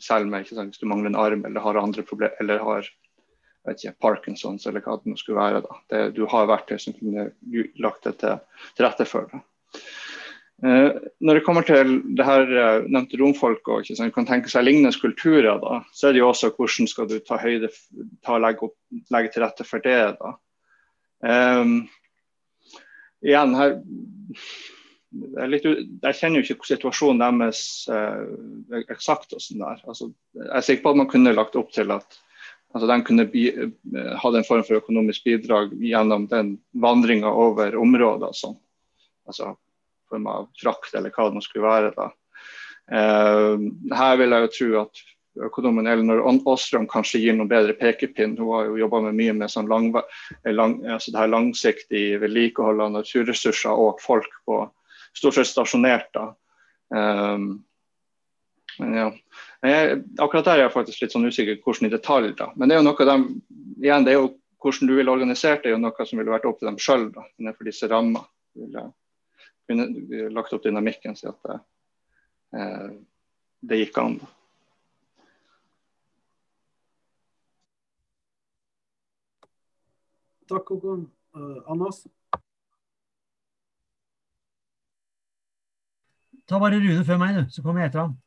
selv 0.00 0.28
med, 0.28 0.44
hvis 0.46 0.80
du 0.80 0.86
mangler 0.86 1.10
en 1.10 1.20
arm 1.20 1.46
eller 1.48 1.64
har 1.64 1.80
eller 1.80 2.58
har 2.58 2.92
ikke, 3.70 3.94
Parkinsons 4.02 4.66
eller 4.66 4.82
hva 4.84 4.98
det 4.98 5.12
nå 5.12 5.18
skulle 5.20 5.40
være. 5.40 5.62
da. 5.64 5.76
Det, 5.90 6.00
du 6.16 6.24
har 6.30 6.50
verktøy 6.50 6.78
som 6.82 6.96
kunne 6.96 7.30
lagt 7.82 8.08
det 8.08 8.16
til, 8.22 8.40
til 8.76 8.86
rette 8.86 9.06
for 9.08 9.30
det. 9.30 9.42
Eh, 10.62 10.98
når 11.22 11.38
det 11.38 11.44
kommer 11.46 11.66
til 11.66 11.96
det 12.14 12.26
her 12.26 12.42
eh, 12.46 12.84
nevnte 12.86 13.18
romfolk 13.18 13.66
og 13.66 13.82
ikke 13.82 13.96
sant, 13.98 14.14
kan 14.14 14.28
tenke 14.28 14.50
seg 14.50 14.66
lignende 14.66 14.94
kulturer, 14.94 15.56
da, 15.62 15.80
så 15.94 16.08
er 16.08 16.14
det 16.14 16.22
jo 16.22 16.28
også 16.30 16.52
hvordan 16.54 16.90
skal 16.90 17.08
du 17.10 17.16
ta 17.22 17.38
høyde, 17.42 17.70
ta, 18.22 18.38
legge, 18.42 18.68
opp, 18.68 18.76
legge 19.14 19.32
til 19.34 19.46
rette 19.46 19.66
for 19.66 19.82
det. 19.82 19.98
da. 20.20 20.36
Um, 21.22 21.74
igjen 23.22 23.52
her 23.54 23.76
litt, 25.50 25.66
jeg, 25.66 26.16
kjenner 26.18 26.40
jo 26.40 26.56
ikke 26.56 26.68
situasjonen 26.70 27.22
deres 27.22 27.62
eh, 27.92 28.82
eksakt. 28.92 29.34
og 29.36 29.42
sånn 29.42 29.62
der. 29.62 29.82
Altså, 29.88 30.10
jeg 30.38 30.50
er 30.56 30.66
sikker 30.66 30.86
på 30.86 30.94
at 30.94 31.00
man 31.02 31.10
kunne 31.10 31.34
lagt 31.36 31.58
opp 31.58 31.72
til 31.74 31.92
at 31.94 32.18
altså 32.72 32.88
de 32.88 32.98
kunne 33.06 33.28
bi, 33.30 33.46
hadde 33.92 34.40
en 34.40 34.48
form 34.48 34.64
for 34.66 34.80
økonomisk 34.80 35.24
bidrag 35.28 35.74
gjennom 35.78 36.26
den 36.30 36.56
vandringa 36.72 37.30
over 37.30 37.76
områder. 37.78 38.32
Sånn. 38.36 38.56
Altså 39.28 39.54
form 40.12 40.26
av 40.26 40.50
frakt 40.60 40.94
eller 40.94 41.12
hva 41.14 41.28
det 41.28 41.38
nå 41.38 41.44
skulle 41.44 41.68
være. 41.68 41.94
da. 41.96 42.10
Eh, 42.92 43.64
her 43.96 44.20
vil 44.20 44.36
jeg 44.36 44.44
jo 44.46 44.52
tro 44.58 44.70
at 44.82 45.02
økonomen 45.48 45.88
Elinor 45.88 46.20
Aastrøm 46.28 46.84
kanskje 46.90 47.22
gir 47.22 47.36
noen 47.38 47.50
bedre 47.50 47.76
pekepinn. 47.78 48.36
Hun 48.36 48.52
har 48.52 48.68
jo 48.68 48.80
jobba 48.82 49.02
mye 49.08 49.36
med 49.38 49.52
sånn 49.52 49.70
lang, 49.72 49.88
lang, 50.44 50.78
altså 50.84 51.14
det 51.14 51.22
her 51.22 51.32
langsiktig 51.32 52.04
vedlikehold 52.22 52.84
av 52.84 52.94
naturressurser 52.98 53.72
og 53.72 54.02
folk 54.04 54.28
på 54.48 54.64
stort 55.16 55.38
sett 55.38 55.52
stasjonert. 55.52 56.12
da. 56.16 56.28
Eh, 56.96 57.38
men 58.80 58.94
ja. 58.96 59.10
Jeg, 59.62 60.00
akkurat 60.18 60.46
der 60.48 60.56
er 60.58 60.64
jeg 60.64 60.74
faktisk 60.74 61.04
litt 61.04 61.12
sånn 61.14 61.28
usikker 61.30 61.60
hvordan 61.62 61.86
i 61.86 61.92
detalj. 61.92 62.32
da. 62.38 62.48
Men 62.56 62.68
det 62.68 62.76
er 62.76 62.82
jo 62.82 62.88
noe 62.88 63.06
de, 63.06 63.16
igjen, 63.84 64.06
det 64.06 64.14
er 64.14 64.18
jo 64.18 64.32
hvordan 64.62 64.90
du 64.90 64.96
ville 64.96 65.14
organisert 65.14 65.62
det, 65.62 65.70
er 65.70 65.76
jo 65.76 65.82
noe 65.82 66.06
som 66.06 66.18
ville 66.18 66.34
vært 66.34 66.48
opp 66.50 66.58
til 66.58 66.70
dem 66.70 66.80
sjøl 66.82 67.08
innenfor 67.38 67.68
disse 67.68 67.88
rammer. 67.90 68.26
Ville 68.58 68.88
kunne 69.70 70.28
lagt 70.34 70.54
opp 70.54 70.66
dynamikken 70.66 71.14
så 71.18 71.30
at 71.32 71.48
det, 71.48 71.58
eh, 72.58 72.88
det 73.70 73.82
gikk 73.84 74.00
an. 74.02 74.18
da. 74.22 74.30
Takk, 80.52 80.68
Håkon. 80.68 81.06
Uh, 81.32 81.62
Anders? 81.70 82.02
Ta 86.44 86.58
bare 86.60 86.76
Rune 86.82 87.04
før 87.08 87.22
meg, 87.22 87.38
du, 87.38 87.46
så 87.54 87.62
kommer 87.64 87.80
jeg 87.80 87.92
etter 87.92 88.02
ham. 88.02 88.18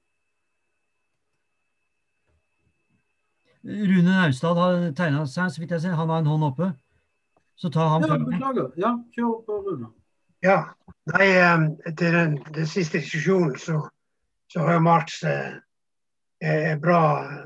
Rune 3.66 4.12
Naustdal 4.12 4.58
har 4.60 4.82
tegna 4.98 5.26
seg, 5.26 5.50
så 5.52 5.62
vidt 5.62 5.72
jeg 5.74 5.82
ser. 5.82 5.98
Han 5.98 6.12
har 6.14 6.22
en 6.22 6.30
hånd 6.30 6.46
oppe. 6.52 6.72
Så 7.58 7.72
ta 7.74 7.88
han 7.90 8.04
ja, 8.06 8.18
Beklager. 8.22 8.72
Ja, 8.78 8.92
kjør 9.16 9.40
på, 9.48 9.60
Rune. 9.66 9.90
Ja. 10.46 10.58
Nei, 11.10 11.30
til 11.98 12.18
den, 12.18 12.36
den 12.54 12.68
siste 12.70 13.00
diskusjonen 13.00 13.56
så, 13.62 13.80
så 14.52 14.66
har 14.68 14.84
Marx 14.84 15.24
eh, 15.26 15.56
en 16.46 16.82
bra, 16.82 17.00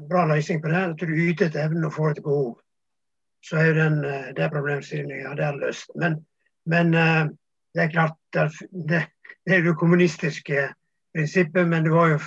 bra, 0.09 0.25
løsning 0.27 0.59
på 0.63 0.71
det. 0.73 0.81
At 0.93 1.05
du 1.05 1.13
yter 1.13 1.47
etter 1.47 1.67
evne 1.67 1.87
og 1.87 1.95
får 1.95 2.15
etter 2.15 2.27
behov. 2.27 2.51
Så 3.45 3.61
er 3.61 3.69
jo 3.69 3.77
den, 3.79 4.01
eh, 4.03 4.31
det 4.35 4.51
problemstillingen 4.51 5.39
der 5.39 5.55
løst. 5.61 5.93
Men, 5.95 6.19
men 6.67 6.93
eh, 6.93 7.23
det 7.75 7.85
er 7.85 7.93
klart 7.93 8.19
det, 8.35 8.49
det, 8.71 9.05
det 9.47 9.55
er 9.55 9.63
det 9.63 9.77
kommunistiske 9.79 10.67
prinsippet, 11.15 11.67
men 11.67 11.87
det 11.87 11.95
var 11.95 12.15
jo 12.15 12.19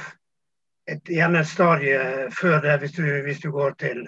gjerne 1.08 1.40
et 1.40 1.48
stadie 1.48 2.00
før 2.34 2.60
det, 2.64 2.78
hvis 2.82 2.92
du, 2.96 3.04
hvis 3.24 3.40
du 3.40 3.50
går 3.54 3.74
til, 3.80 4.04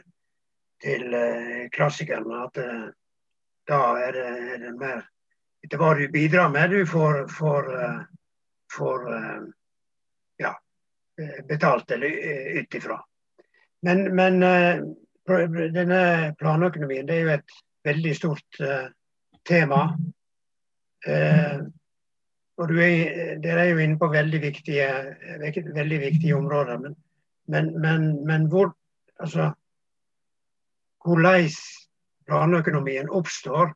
til 0.83 1.15
uh, 1.15 1.65
klassikerne. 1.75 2.45
At 2.47 2.61
uh, 2.61 2.87
da 3.69 3.81
er 4.01 4.17
det, 4.17 4.27
er 4.55 4.63
det, 4.65 4.73
mer 4.81 5.03
etter 5.65 5.81
hva 5.81 5.95
du 5.97 6.05
bidrar 6.13 6.51
med, 6.53 6.71
du 6.75 6.87
får, 6.87 7.25
får, 7.33 7.71
uh, 7.73 8.03
får 8.75 9.07
ja, 10.43 10.51
betalt 11.49 11.91
eller 11.95 12.61
ut 12.61 12.75
ifra. 12.75 12.99
Men, 13.85 14.09
men 14.17 14.41
denne 15.25 16.35
planøkonomien 16.41 17.07
det 17.07 17.17
er 17.17 17.23
jo 17.23 17.33
et 17.37 17.55
veldig 17.85 18.15
stort 18.17 18.61
tema. 19.47 19.81
Og 22.59 22.71
er, 22.79 23.39
Dere 23.43 23.65
er 23.65 23.71
jo 23.73 23.83
inne 23.83 23.99
på 23.99 24.09
veldig 24.13 24.41
viktige, 24.43 24.89
veldig 25.75 26.01
viktige 26.01 26.37
områder. 26.37 26.79
Men, 26.79 26.97
men, 27.51 27.73
men, 27.81 28.27
men 28.27 28.47
hvor, 28.51 28.75
altså, 29.21 29.51
hvordan 31.05 31.49
planøkonomien 32.27 33.11
oppstår, 33.11 33.75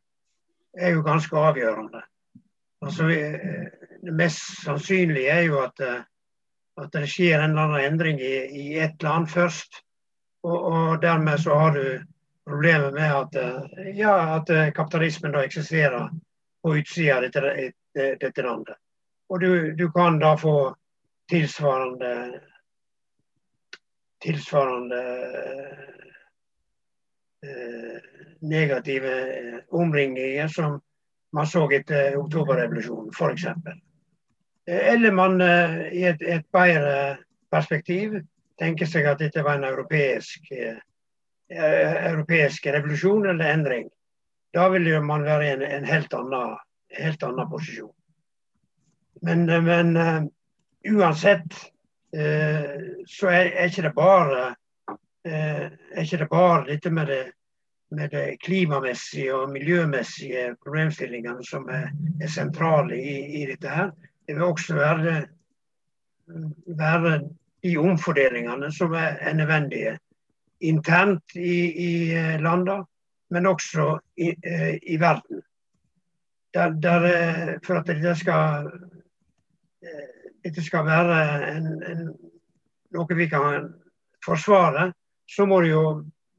er 0.78 0.94
jo 0.94 1.02
ganske 1.02 1.36
avgjørende. 1.36 2.02
Altså, 2.82 3.08
det 4.04 4.14
mest 4.14 4.62
sannsynlige 4.62 5.30
er 5.30 5.42
jo 5.48 5.58
at, 5.60 5.82
at 6.78 6.92
det 6.94 7.08
skjer 7.10 7.42
en 7.42 7.50
eller 7.50 7.66
annen 7.66 7.92
endring 7.92 8.20
i, 8.22 8.34
i 8.46 8.78
et 8.78 9.02
land 9.02 9.26
først. 9.26 9.82
Og, 10.46 10.64
og, 10.64 11.02
dermed 11.02 11.38
så 11.42 11.58
har 11.58 11.74
du 11.74 11.82
problemet 12.46 12.94
med 12.94 13.10
at, 13.10 13.38
ja, 13.96 14.14
at 14.38 14.74
kapitalismen 14.74 15.34
da 15.34 15.42
eksisterer 15.44 16.08
på 16.68 16.76
utsida 16.76 17.16
av 17.16 17.24
dette, 17.24 18.42
landet. 18.44 18.76
Og 19.32 19.40
du, 19.40 19.72
du, 19.76 19.88
kan 19.92 20.20
da 20.20 20.34
få 20.36 20.54
tilsvarende 21.28 22.12
tilsvarende 24.20 25.00
eh, 27.46 27.98
negative 28.40 29.12
omringninger 29.68 30.48
som 30.48 30.80
man 31.32 31.46
så 31.46 31.64
etter 31.72 32.16
oktoberrevolusjonen, 32.18 33.12
f.eks. 33.14 33.44
Eller 34.66 35.12
man 35.12 35.40
eh, 35.40 35.80
i 35.92 36.04
et, 36.10 36.22
et, 36.22 36.46
bedre 36.52 37.18
perspektiv 37.50 38.18
tenker 38.58 38.90
seg 38.90 39.06
at 39.08 39.22
dette 39.22 39.44
var 39.44 39.60
en 39.60 39.68
europeisk, 39.70 40.50
eh, 40.52 40.80
europeisk 41.48 42.66
revolusjon 42.66 43.30
eller 43.30 43.54
endring. 43.54 43.88
Da 44.54 44.68
vil 44.68 44.88
man 45.04 45.24
være 45.24 45.46
i 45.46 45.52
en, 45.52 45.62
en 45.62 45.84
helt, 45.84 46.14
annen, 46.14 46.56
helt, 46.96 47.22
annen, 47.22 47.48
posisjon. 47.50 47.92
Men, 49.22 49.44
men 49.64 49.96
uh, 49.96 50.22
uansett 50.88 51.52
uh, 52.16 52.76
så 53.06 53.28
er, 53.28 53.50
er, 53.50 53.68
ikke 53.68 53.88
det 53.88 53.94
bare 53.96 54.44
uh, 55.28 55.66
er 55.66 56.00
ikke 56.04 56.22
det 56.22 56.30
bare 56.30 56.64
dette 56.70 56.92
med 56.94 57.10
det, 57.12 57.22
med 57.90 58.12
det 58.14 58.38
klimamessige 58.44 59.34
og 59.34 59.52
miljømessige 59.52 60.54
problemstillingene 60.64 61.44
som 61.44 61.68
er, 61.72 61.90
er 62.20 62.32
sentrale 62.32 62.96
i, 62.96 63.16
i, 63.42 63.46
dette 63.50 63.68
her. 63.68 63.90
Det 64.26 64.36
vil 64.36 64.48
også 64.48 64.76
være, 64.76 65.16
være 66.78 67.14
de 67.64 67.76
omfordelingene 67.80 68.70
som 68.72 68.92
er, 68.92 69.18
er 69.20 69.34
nødvendige 69.34 69.98
internt 70.60 71.36
i, 71.36 71.58
i 71.84 71.90
landene 72.40 72.84
men 73.30 73.46
også 73.46 73.98
i, 74.16 74.32
eh, 74.42 74.78
i 74.82 74.96
verden. 75.00 75.42
Der, 76.54 76.70
der, 76.70 77.04
eh, 77.04 77.54
for 77.64 77.80
at 77.80 77.86
dette 77.86 78.14
skal, 78.16 78.70
eh, 79.82 80.32
dette 80.44 80.64
skal 80.64 80.86
være 80.86 81.18
en, 81.52 81.68
en, 81.82 82.08
noe 82.96 83.18
vi 83.18 83.28
kan 83.28 83.68
forsvare, 84.24 84.92
så 85.28 85.46
må 85.46 85.60
det 85.60 85.74
jo 85.74 85.84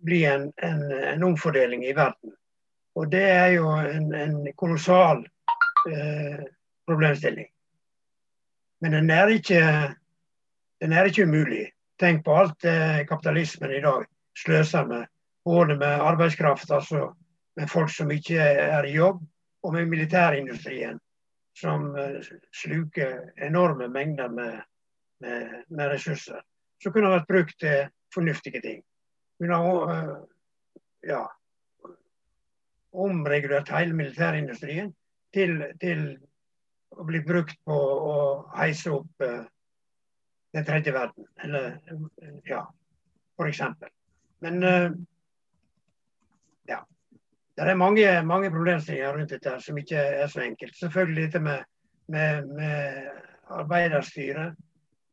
bli 0.06 0.24
en, 0.26 0.50
en 0.58 1.24
omfordeling 1.24 1.86
i 1.86 1.96
verden. 1.96 2.34
Og 2.96 3.12
det 3.12 3.24
er 3.24 3.48
jo 3.60 3.70
en, 3.70 4.48
kolossal 4.58 5.22
eh, 5.90 6.42
problemstilling. 6.88 7.48
Men 8.82 8.96
den 8.96 9.10
er, 9.10 9.28
ikke, 9.28 9.62
den 10.82 10.94
er 10.94 11.08
ikke 11.08 11.28
umulig. 11.28 11.70
Tenk 12.00 12.24
på 12.26 12.36
alt 12.36 12.66
eh, 12.66 13.06
kapitalismen 13.08 13.72
i 13.76 13.82
dag 13.84 14.08
sløser 14.40 14.88
med 14.88 15.08
både 15.46 15.76
med 15.76 16.02
arbeidskraft, 16.02 16.72
altså 16.72 17.14
med 17.56 17.68
folk 17.70 17.92
som 17.92 18.12
ikke 18.12 18.40
er 18.40 18.84
i 18.84 18.96
jobb, 18.96 19.22
og 19.64 19.74
med 19.74 19.86
militærindustrien, 19.86 21.00
som 21.60 21.90
uh, 21.92 22.22
sluker 22.56 23.20
enorme 23.46 23.88
mengder 23.88 24.30
med, 24.30 24.62
med, 25.20 25.64
med, 25.68 25.88
ressurser. 25.92 26.42
Som 26.84 26.94
kunne 26.94 27.12
vært 27.12 27.28
brukt 27.28 27.60
til 27.60 27.90
fornuftige 28.14 28.62
ting. 28.64 28.82
Kunne 29.40 29.60
uh, 29.60 30.16
ja, 31.04 31.26
omregulert 32.92 33.72
hele 33.76 33.94
militærindustrien 33.94 34.94
til, 35.34 35.64
til, 35.82 36.18
å 36.90 37.04
bli 37.06 37.20
brukt 37.22 37.60
på 37.68 37.76
å 37.76 38.16
heise 38.56 38.96
opp 38.96 39.24
uh, 39.24 39.44
den 40.56 40.66
tredje 40.66 40.96
verden. 40.96 41.28
Eller 41.44 41.78
ja, 42.48 42.64
eksempel. 43.46 43.92
Men 44.44 44.64
det 47.66 47.74
er 47.74 47.80
mange, 47.80 48.06
mange 48.24 48.52
problemstillinger 48.54 49.18
rundt 49.18 49.34
dette 49.34 49.56
som 49.64 49.78
ikke 49.78 50.00
er 50.22 50.28
så 50.32 50.44
enkelt. 50.46 50.76
Selvfølgelig 50.78 51.26
dette 51.26 51.42
med, 51.44 51.64
med, 52.08 52.48
med 52.56 53.10
arbeiderstyret, 53.50 54.58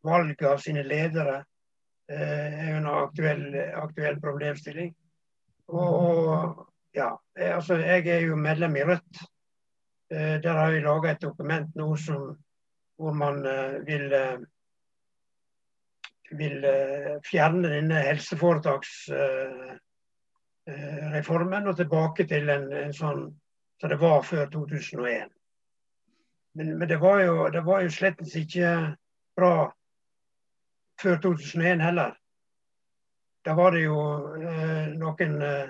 valg 0.07 0.43
av 0.47 0.61
sine 0.63 0.85
ledere, 0.87 1.41
eh, 2.11 2.59
er 2.63 2.71
jo 2.71 2.81
en 2.83 2.91
aktuell, 2.93 3.47
aktuell 3.83 4.21
problemstilling. 4.23 4.93
Og, 5.69 5.95
og, 5.95 6.67
ja, 6.95 7.11
altså 7.57 7.81
jeg 7.83 8.07
er 8.13 8.29
jo 8.29 8.37
medlem 8.39 8.77
i 8.77 8.85
Rødt. 8.87 9.23
Eh, 10.13 10.37
der 10.43 10.61
har 10.61 10.71
vi 10.75 10.85
laga 10.85 11.15
et 11.15 11.25
dokument 11.25 11.75
nå 11.75 11.89
som, 11.99 12.37
hvor 12.97 13.17
man 13.17 13.43
eh, 13.47 13.81
vil 13.89 14.13
eh, 14.15 14.37
vil 16.31 16.65
eh, 16.67 17.17
fjerne 17.27 17.71
denne 17.71 18.01
helseforetaks 18.03 18.95
Eh, 19.15 19.75
reformen 21.13 21.69
og 21.71 21.77
tilbake 21.79 22.27
til 22.27 22.49
en, 22.51 22.65
en 22.75 22.95
sånn 22.95 23.21
som 23.81 23.91
det 23.93 23.99
var 24.01 24.23
før 24.27 24.47
2001. 24.51 25.31
Men, 26.57 26.79
men 26.79 26.89
det, 26.89 26.97
var 26.97 27.21
jo, 27.21 27.49
det 27.53 27.63
jo 27.63 27.91
slett 27.93 28.23
ikke 28.37 28.71
bra 29.37 29.73
før 31.01 31.19
2001 31.23 31.83
heller. 31.85 32.15
Da 33.45 33.55
var 33.55 33.77
det 33.77 33.85
jo 33.85 33.99
eh, 34.41 34.87
noen 34.97 35.37
eh, 35.45 35.69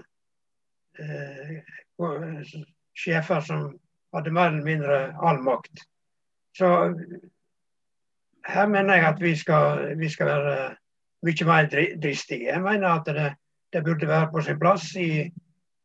eh, 1.03 2.55
sjefer 2.97 3.43
som 3.45 3.67
hadde 4.15 4.33
mer 4.33 4.53
eller 4.53 4.65
mindre 4.65 5.01
all 5.19 5.43
makt. 5.45 5.83
Så 6.57 6.71
her 8.47 8.71
mener 8.71 8.97
jeg 8.97 9.09
at 9.11 9.21
vi 9.21 9.35
skal, 9.37 9.83
vi 9.99 10.09
skal 10.09 10.31
være 10.31 10.55
mye 11.27 11.49
mer 11.51 11.69
dristige. 12.01 12.47
Jeg 12.49 12.63
mener 12.63 12.89
at 12.89 13.11
det, 13.11 13.27
det 13.77 13.85
burde 13.85 14.09
være 14.09 14.31
på 14.33 14.41
sin 14.41 14.57
plass 14.61 14.95
i, 14.97 15.27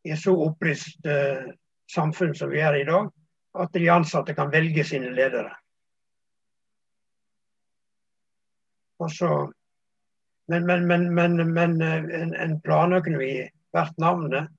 i 0.07 0.15
så 0.15 0.31
opplyst 0.45 1.03
uh, 1.07 1.49
samfunn 1.91 2.31
som 2.35 2.51
vi 2.53 2.61
er 2.63 2.77
i 2.79 2.85
dag, 2.87 3.09
at 3.59 3.73
de 3.75 3.89
ansatte 3.91 4.35
kan 4.37 4.51
velge 4.53 4.85
sine 4.87 5.11
ledere. 5.11 5.51
Så, 9.11 9.51
men, 10.47 10.65
men, 10.65 11.13
men, 11.15 11.53
men 11.53 11.81
eh, 11.81 12.03
en, 12.21 12.35
en, 12.37 12.59
planøkonomi 12.61 13.31
verdt 13.73 13.97
navnet 13.97 14.51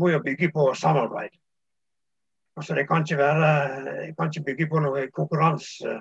må 0.00 0.08
jo 0.08 0.22
bygge 0.24 0.48
på 0.54 0.70
samarbeid. 0.74 1.34
Altså 2.56 2.74
det 2.74 2.86
kan 2.88 3.04
ikke, 3.04 3.18
være, 3.20 3.50
kan 4.16 4.32
ikke 4.32 4.46
bygge 4.46 4.68
på 4.72 4.80
noe 4.80 5.04
konkurranse 5.12 5.98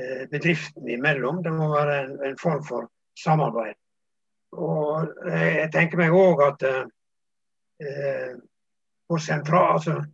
eh, 0.00 0.24
bedriftene 0.32 0.96
imellom. 0.96 1.42
Det 1.44 1.52
må 1.52 1.68
være 1.74 1.98
en, 2.06 2.16
en 2.24 2.40
form 2.40 2.64
for 2.64 2.88
samarbeid. 3.20 3.76
Og 4.56 5.08
jeg 5.28 5.70
tenker 5.74 6.00
meg 6.00 6.14
òg 6.16 6.42
at 6.46 6.62
eh, 6.66 8.36
på 9.08 9.18
sentral, 9.22 9.76
altså, 9.76 10.04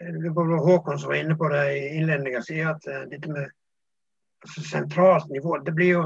Håkon 0.00 0.98
som 0.98 1.08
var 1.08 1.16
inne 1.16 1.36
på 1.36 1.48
det 1.48 1.64
i 1.76 1.96
innledninga 1.98 2.42
si, 2.42 2.60
at 2.64 2.86
eh, 2.86 3.06
dette 3.10 3.28
med 3.28 3.46
altså, 4.42 4.62
sentralt 4.64 5.28
nivå 5.30 5.58
det 5.64 5.76
blir 5.76 5.94
jo, 5.98 6.04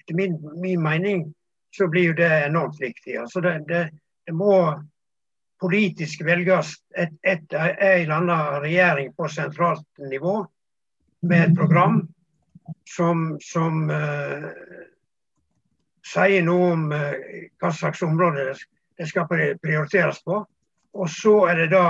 Etter 0.00 0.16
min, 0.16 0.38
min 0.60 0.82
mening 0.82 1.34
så 1.76 1.88
blir 1.88 2.10
jo 2.10 2.16
det 2.18 2.28
enormt 2.46 2.80
viktig. 2.80 3.16
Altså 3.16 3.40
det, 3.40 3.54
det, 3.68 3.90
det 4.26 4.34
må 4.36 4.56
politisk 5.60 6.20
velges 6.26 6.74
et, 6.92 7.14
et, 7.22 7.54
en 7.54 7.78
eller 7.80 8.14
annen 8.18 8.60
regjering 8.60 9.14
på 9.16 9.28
sentralt 9.32 9.86
nivå 10.10 10.42
med 11.24 11.46
et 11.46 11.56
program 11.56 12.02
som, 12.84 13.38
som 13.40 13.88
uh, 13.90 14.50
sier 16.04 16.44
noe 16.44 16.72
om 16.74 16.88
eh, 16.92 17.50
hva 17.60 17.70
slags 17.72 18.02
område 18.04 18.50
det 18.54 19.06
skal 19.08 19.28
prioriteres 19.28 20.20
på. 20.24 20.42
Og 20.94 21.10
så 21.10 21.36
er 21.50 21.64
det 21.64 21.70
da 21.72 21.86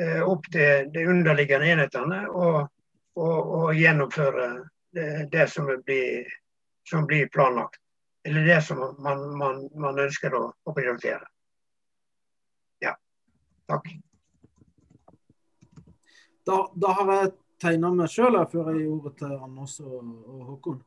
eh, 0.00 0.22
opp 0.24 0.48
til 0.52 0.88
de 0.94 1.04
underliggende 1.10 1.70
enhetene 1.74 2.24
å 2.28 2.66
å 3.14 3.72
gjennomføre 3.72 4.46
det, 4.94 5.28
det 5.32 5.46
som, 5.50 5.66
blir, 5.86 6.26
som, 6.88 7.06
blir, 7.06 7.28
planlagt. 7.28 7.80
Eller 8.24 8.44
det 8.44 8.62
som 8.62 8.80
man, 8.98 9.38
man, 9.38 9.68
man 9.74 9.98
ønsker 9.98 10.34
å, 10.34 10.48
å 10.64 10.74
prioritere. 10.74 11.26
Ja. 12.82 12.94
Takk. 13.68 13.90
Da, 16.44 16.58
da 16.74 16.96
har 16.98 17.12
jeg 17.12 17.32
tegna 17.60 17.92
meg 17.94 18.10
sjøl 18.12 18.40
før 18.52 18.72
jeg 18.72 18.82
gir 18.82 18.90
ordet 18.96 19.14
til 19.20 19.36
Anders 19.36 19.78
og, 19.84 20.00
og 20.02 20.42
Håkon. 20.50 20.80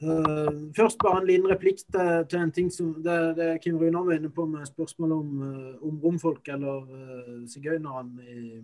Uh, 0.00 0.72
først 0.76 0.96
bare 1.02 1.20
en 1.20 1.26
liten 1.28 1.50
replikk 1.50 1.82
til, 1.92 2.22
til, 2.30 2.38
en 2.40 2.52
ting 2.56 2.70
som 2.72 2.94
det, 3.04 3.16
det 3.36 3.48
Kim 3.60 3.76
Runar 3.76 4.06
var 4.06 4.16
inne 4.16 4.30
på 4.32 4.46
med 4.48 4.64
spørsmål 4.64 5.12
om, 5.12 5.42
uh, 5.42 5.88
om 5.88 5.98
romfolk 6.00 6.48
eller 6.48 6.86
uh, 6.88 7.42
sigøynerne 7.48 8.24
i, 8.24 8.62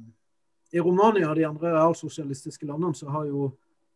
i 0.73 0.81
Romania 0.81 1.29
og 1.29 1.37
de 1.37 1.45
andre 1.47 1.75
realsosialistiske 1.75 2.67
landene. 2.67 2.95
Så 2.97 3.11
har 3.13 3.29
jo 3.29 3.51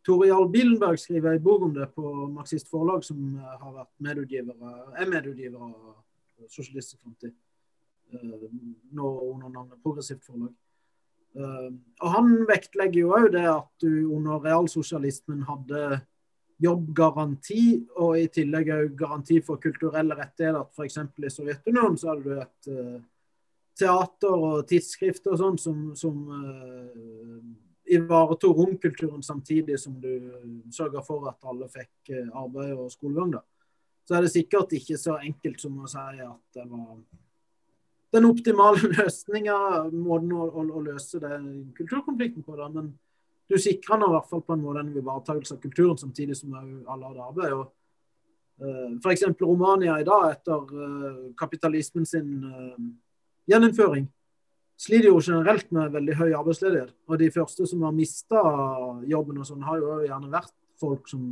Tore 0.04 0.28
Jarl 0.28 0.50
Bilenberg 0.52 1.00
skrevet 1.00 1.38
en 1.38 1.42
bok 1.44 1.64
om 1.64 1.72
det 1.74 1.88
på 1.96 2.12
Marxist 2.34 2.68
Forlag, 2.68 3.04
som 3.04 3.38
har 3.40 3.72
vært 3.72 3.92
medutgivere, 4.04 4.76
er 4.96 5.08
medutgiver 5.08 5.64
av 5.64 6.48
Sosialistisk 6.48 7.00
Framtid. 7.02 7.32
Nå 8.92 9.10
under 9.30 9.48
navnet 9.48 9.80
Progressivt 9.82 10.24
Forlag. 10.28 10.52
Uh, 11.36 11.72
og 12.02 12.08
Han 12.18 12.32
vektlegger 12.48 13.00
jo 13.00 13.16
òg 13.16 13.32
det 13.32 13.48
at 13.48 13.68
du 13.80 14.10
under 14.12 14.40
realsosialismen 14.44 15.44
hadde 15.48 16.00
jobbgaranti, 16.60 17.62
og 18.02 18.18
i 18.20 18.26
tillegg 18.32 18.72
òg 18.74 18.92
garanti 18.98 19.40
for 19.44 19.60
kulturelle 19.62 20.16
rettigheter. 20.18 20.66
F.eks. 20.74 20.98
i 21.00 21.32
Sovjetunionen 21.32 21.98
så 22.00 22.12
hadde 22.12 22.26
du 22.26 22.40
et 22.42 22.70
uh, 22.74 22.98
teater 23.80 24.46
og 24.50 24.66
tidsskrift 24.68 25.30
og 25.30 25.38
sånn 25.40 25.60
som, 25.60 25.86
som 25.96 26.20
uh, 26.28 27.38
ivaretok 27.90 28.58
romkulturen 28.58 29.24
samtidig 29.24 29.78
som 29.80 29.96
du 30.02 30.12
sørga 30.72 31.02
for 31.06 31.30
at 31.30 31.48
alle 31.48 31.70
fikk 31.72 32.12
arbeid 32.28 32.76
og 32.76 32.92
skolegang. 32.92 33.38
da. 33.38 33.42
Så 34.06 34.16
er 34.16 34.26
det 34.26 34.32
sikkert 34.34 34.72
ikke 34.74 34.98
så 34.98 35.16
enkelt 35.22 35.60
som 35.62 35.80
å 35.80 35.88
si 35.90 36.22
at 36.22 36.56
det 36.56 36.68
var 36.70 36.94
den 38.12 38.26
optimale 38.26 38.90
løsninga, 38.96 39.56
måten 39.94 40.32
å, 40.34 40.48
å, 40.48 40.64
å, 40.66 40.82
løse 40.82 41.20
den 41.22 41.44
kulturkonflikten 41.76 42.46
på. 42.46 42.56
Da. 42.58 42.68
Men 42.74 42.92
du 43.50 43.58
sikrer 43.58 43.98
nå 43.98 44.06
i 44.06 44.14
hvert 44.14 44.30
fall 44.30 44.42
på 44.46 44.54
en 44.54 44.62
måte 44.62 44.84
en 44.84 44.94
ivaretakelse 44.94 45.56
av 45.56 45.60
kulturen, 45.64 45.98
samtidig 45.98 46.36
som 46.38 46.54
alle 46.54 47.08
hadde 47.08 47.26
arbeid. 47.26 47.56
Og, 47.56 47.72
uh, 48.62 48.96
F.eks. 49.00 49.26
Romania 49.42 49.98
i 49.98 50.06
dag, 50.06 50.28
etter 50.36 50.70
uh, 50.70 51.24
kapitalismen 51.38 52.06
sin 52.06 52.44
uh, 52.46 52.78
gjeninnføring, 53.50 54.06
sliter 54.80 55.10
jo 55.10 55.18
generelt 55.18 55.68
med 55.74 55.96
veldig 55.96 56.16
høy 56.20 56.28
arbeidsledighet. 56.28 56.94
Og 57.10 57.18
de 57.20 57.32
første 57.34 57.66
som 57.68 57.82
har 57.84 57.96
mista 57.96 58.44
jobben, 59.10 59.42
og 59.42 59.50
sånn, 59.50 59.66
har 59.66 59.82
jo 59.82 59.98
gjerne 60.06 60.30
vært 60.32 60.54
folk 60.80 61.10
som 61.10 61.26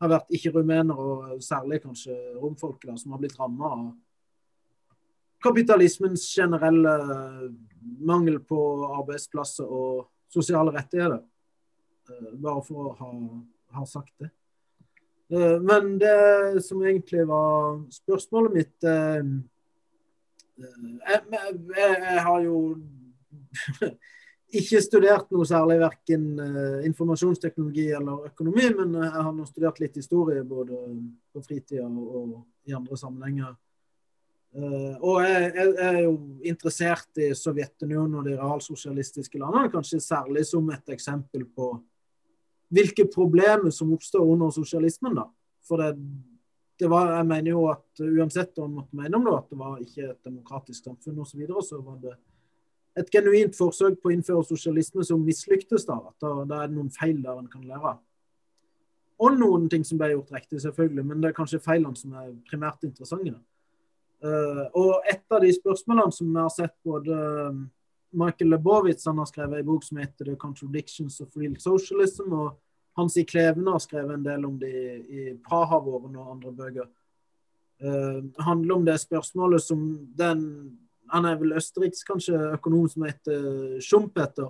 har 0.00 0.10
vært 0.12 0.34
ikke-rumenere, 0.34 0.96
og 0.96 1.44
særlig 1.44 1.82
kanskje 1.84 2.16
romfolk, 2.40 2.82
som 2.96 3.14
har 3.14 3.22
blitt 3.22 3.38
ramma 3.38 3.70
av 3.76 3.86
kapitalismens 5.44 6.24
generelle 6.32 6.96
mangel 8.02 8.40
på 8.42 8.58
arbeidsplasser 8.96 9.68
og 9.68 10.06
sosiale 10.36 10.74
rettigheter. 10.74 11.22
Eh, 12.10 12.32
bare 12.38 12.62
for 12.66 12.90
å 12.90 12.96
ha, 13.00 13.12
ha 13.78 13.86
sagt 13.88 14.14
det. 14.22 14.30
Eh, 15.34 15.56
men 15.62 15.96
det 15.98 16.62
som 16.64 16.82
egentlig 16.84 17.26
var 17.28 17.80
spørsmålet 17.94 18.54
mitt 18.54 18.86
eh, 18.86 19.22
jeg, 20.56 21.22
jeg, 21.32 21.56
jeg 21.74 22.20
har 22.28 22.44
jo 22.44 22.60
ikke 24.60 24.80
studert 24.80 25.34
noe 25.34 25.44
særlig 25.48 25.80
verken 25.82 26.28
informasjonsteknologi 26.86 27.90
eller 27.98 28.30
økonomi, 28.30 28.70
men 28.78 28.94
jeg 29.02 29.26
har 29.26 29.34
nå 29.34 29.44
studert 29.50 29.82
litt 29.82 29.98
historie 30.00 30.46
både 30.48 30.78
på 31.34 31.42
fritida 31.44 31.84
og 31.84 32.38
i 32.64 32.76
andre 32.78 32.96
sammenhenger. 32.96 33.52
Uh, 34.56 34.94
og 35.04 35.18
jeg, 35.20 35.50
jeg, 35.52 35.72
er 35.84 35.98
jo 36.06 36.12
interessert 36.48 37.20
i 37.20 37.32
Sovjetunionen 37.36 38.14
og 38.20 38.28
de 38.28 38.36
realsosialistiske 38.38 39.40
landene, 39.40 39.72
kanskje 39.72 40.00
særlig 40.00 40.46
som 40.48 40.70
et 40.72 40.94
eksempel 40.94 41.44
på 41.44 41.74
hvilke 42.72 43.04
problemer 43.12 43.70
som 43.74 43.92
oppstår 43.94 44.24
under 44.24 44.50
sosialismen. 44.54 45.18
da. 45.18 45.26
For 45.66 45.82
det, 45.82 45.90
det 46.80 46.88
var, 46.90 47.12
jeg 47.18 47.26
mener 47.26 47.50
jo 47.50 47.66
at 47.72 48.02
uansett 48.04 48.56
hva 48.56 48.66
man 48.66 48.80
måtte 48.80 48.98
mene 48.98 49.18
om 49.18 49.26
det, 49.26 49.36
at 49.36 49.52
det 49.52 49.60
var 49.60 49.76
ikke 49.82 50.08
et 50.08 50.30
demokratisk 50.30 50.88
samfunn 50.88 51.20
osv., 51.20 51.30
så, 51.30 51.40
videre, 51.42 51.62
så 51.64 51.80
var 51.82 52.00
det 52.02 52.16
et 52.96 53.12
genuint 53.12 53.56
forsøk 53.56 53.98
på 54.00 54.10
å 54.10 54.14
innføre 54.16 54.44
sosialisme 54.48 55.04
som 55.04 55.24
mislyktes. 55.24 55.84
da, 55.88 55.98
at 56.00 56.16
da, 56.22 56.32
da 56.48 56.62
er 56.62 56.70
det 56.70 56.78
noen 56.78 56.92
feil 56.92 57.20
der 57.24 57.40
en 57.40 57.50
kan 57.52 57.64
lære. 57.66 57.96
Og 59.24 59.36
noen 59.36 59.68
ting 59.72 59.84
som 59.84 60.00
ble 60.00 60.10
gjort 60.12 60.32
riktig, 60.34 60.60
selvfølgelig, 60.64 61.04
men 61.08 61.20
det 61.22 61.30
er 61.30 61.36
kanskje 61.36 61.62
feilene 61.64 61.96
som 61.96 62.16
er 62.16 62.32
primært 62.48 62.84
interessante. 62.84 63.32
da. 63.32 63.40
Uh, 64.24 64.64
og 64.72 65.04
et 65.10 65.24
av 65.28 65.42
de 65.44 65.50
spørsmålene 65.52 66.14
som 66.14 66.28
vi 66.32 66.40
har 66.40 66.52
sett 66.52 66.72
både 66.86 67.16
um, 67.52 67.66
Michael 68.16 68.54
Lebowitz 68.54 69.04
han 69.04 69.18
har 69.20 69.28
skrevet 69.28 69.60
en 69.60 69.66
bok 69.66 69.84
som 69.84 69.98
heter 70.00 70.24
'The 70.24 70.36
Contradictions 70.40 71.20
of 71.20 71.36
Real 71.36 71.56
Socialism', 71.60 72.32
og 72.32 72.56
Hans 72.96 73.16
I 73.16 73.26
Klevene 73.28 73.74
har 73.74 73.82
skrevet 73.84 74.14
en 74.14 74.24
del 74.24 74.46
om 74.48 74.56
det 74.58 74.72
i, 74.72 74.94
i 75.04 75.34
Praha-våren 75.44 76.16
og 76.16 76.30
andre 76.32 76.52
bøker. 76.52 76.88
Uh, 77.82 78.24
handler 78.40 78.74
om 78.74 78.84
det 78.84 79.00
spørsmålet 79.00 79.62
som 79.62 80.08
den 80.16 80.78
Han 81.06 81.24
er 81.24 81.36
vel 81.38 81.52
østerriksk 81.54 82.08
kanskje 82.08 82.34
økonom 82.56 82.88
som 82.90 83.04
heter 83.06 83.76
Schumpeter. 83.78 84.48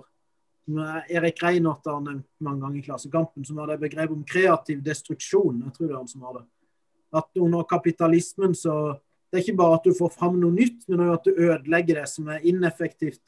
Som 0.65 0.79
Erik 1.05 1.43
Reinhardt 1.43 1.85
har 1.85 1.99
nevnt 2.01 2.25
mange 2.41 2.63
ganger 2.63 2.79
i 2.79 2.81
Klassekampen, 2.81 3.45
som 3.45 3.59
har 3.61 3.67
det 3.67 3.77
begrepet 3.79 4.15
om 4.15 4.23
kreativ 4.23 4.81
destruksjon. 4.81 5.61
Jeg 5.67 5.73
tror 5.75 5.85
det 5.85 5.93
er 5.93 5.99
han 5.99 6.07
som 6.07 6.23
har 6.25 6.39
det. 6.39 6.45
At 7.13 7.29
under 7.37 7.63
kapitalismen 7.63 8.55
så 8.55 8.97
det 9.27 9.37
er 9.37 9.43
ikke 9.43 9.59
bare 9.59 9.79
at 9.79 9.87
du 9.87 9.95
får 9.97 10.13
fram 10.15 10.37
noe 10.39 10.55
nytt, 10.55 10.85
men 10.87 11.03
òg 11.03 11.17
at 11.17 11.27
du 11.27 11.33
ødelegger 11.35 11.99
det 11.99 12.07
som 12.11 12.29
er 12.31 12.45
ineffektivt. 12.47 13.21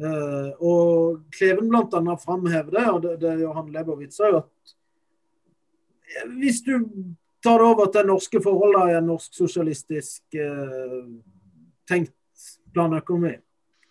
Uh, 0.00 0.50
og 0.58 1.20
Kleven 1.36 1.68
bl.a. 1.70 2.16
framhever 2.18 2.72
det, 2.74 2.86
og 2.90 3.02
det, 3.04 3.12
det 3.22 3.36
Johan 3.44 3.68
Lebowitz 3.74 4.18
òg, 4.24 4.40
at 4.40 4.74
hvis 6.38 6.62
du 6.66 6.78
tar 7.44 7.60
det 7.60 7.68
over 7.68 7.92
til 7.92 8.08
norske 8.08 8.40
forhold 8.42 8.80
i 8.88 8.96
en 8.96 9.06
norsk 9.12 9.36
sosialistisk 9.36 10.40
uh, 10.40 11.04
tenkt 11.86 12.16
planøkonomi, 12.74 13.36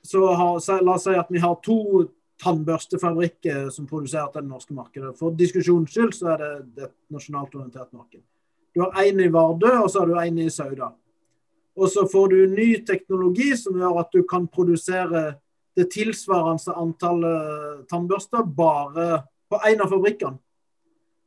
så 0.03 0.25
har, 0.35 0.59
la 0.83 0.97
oss 0.97 1.07
si 1.07 1.15
at 1.15 1.31
vi 1.31 1.39
har 1.39 1.55
to 1.63 2.09
tannbørstefabrikker 2.43 3.69
som 3.71 3.87
produserer 3.87 4.33
til 4.33 4.43
det 4.43 4.49
norske 4.49 4.75
markedet. 4.75 5.13
For 5.19 5.35
diskusjonens 5.37 5.93
skyld 5.93 6.17
så 6.17 6.33
er 6.33 6.41
det 6.41 6.89
et 6.89 6.95
nasjonalt 7.13 7.55
orientert 7.55 7.93
marked. 7.95 8.25
Du 8.73 8.81
har 8.81 9.03
én 9.03 9.19
i 9.21 9.29
Vardø, 9.29 9.71
og 9.83 9.89
så 9.91 10.01
har 10.01 10.07
du 10.09 10.13
én 10.17 10.39
i 10.41 10.49
Sauda. 10.49 10.93
Og 11.77 11.89
så 11.89 12.05
får 12.09 12.27
du 12.29 12.47
ny 12.53 12.69
teknologi 12.85 13.51
som 13.57 13.77
gjør 13.77 13.99
at 14.01 14.13
du 14.13 14.23
kan 14.29 14.47
produsere 14.47 15.35
det 15.77 15.89
tilsvarende 15.93 16.73
antallet 16.77 17.85
tannbørster 17.89 18.45
bare 18.45 19.23
på 19.49 19.59
én 19.69 19.81
av 19.81 19.89
fabrikkene. 19.93 20.37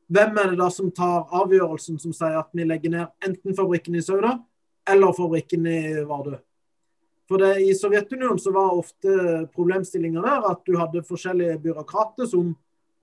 Hvem 0.06 0.38
er 0.38 0.52
det 0.52 0.60
da 0.60 0.68
som 0.70 0.90
tar 0.94 1.26
avgjørelsen 1.34 1.98
som 1.98 2.12
sier 2.14 2.38
at 2.38 2.52
vi 2.54 2.66
legger 2.66 2.92
ned 2.92 3.26
enten 3.26 3.56
fabrikken 3.58 3.96
i 3.98 4.02
Sauda 4.06 4.36
eller 4.86 5.16
fabrikken 5.16 5.66
i 5.66 5.80
Vardø? 6.06 6.36
For 7.26 7.42
det, 7.42 7.56
I 7.66 7.74
Sovjetunionen 7.74 8.38
så 8.38 8.52
var 8.54 8.76
ofte 8.78 9.48
problemstillinga 9.54 10.22
der 10.22 10.46
at 10.52 10.62
du 10.62 10.76
hadde 10.78 11.02
forskjellige 11.08 11.58
byråkrater 11.64 12.30
som 12.30 12.52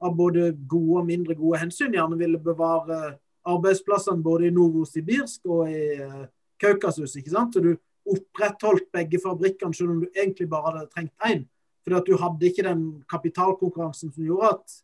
av 0.04 0.16
både 0.16 0.54
gode 0.68 1.02
og 1.02 1.10
mindre 1.10 1.36
gode 1.36 1.60
hensyn 1.60 1.92
gjerne 1.96 2.16
ville 2.20 2.40
bevare 2.40 3.18
arbeidsplassene 3.46 4.24
både 4.24 4.48
i 4.48 4.54
Novosibirsk 4.54 5.46
og 5.52 5.72
i 5.72 5.98
uh, 6.00 6.24
Kaukasus. 6.62 7.16
ikke 7.16 7.34
sant? 7.34 7.54
Så 7.54 7.64
du 7.64 7.74
opprettholdt 8.10 8.92
begge 8.92 9.20
fabrikkene 9.24 9.76
selv 9.76 9.94
om 9.94 10.02
du 10.04 10.08
egentlig 10.16 10.50
bare 10.50 10.72
hadde 10.72 10.90
trengt 10.92 11.28
én. 11.28 11.46
Fordi 11.84 12.00
at 12.00 12.08
du 12.08 12.18
hadde 12.20 12.48
ikke 12.48 12.66
den 12.68 12.84
kapitalkonkurransen 13.12 14.12
som 14.12 14.24
gjorde 14.24 14.50
at 14.50 14.78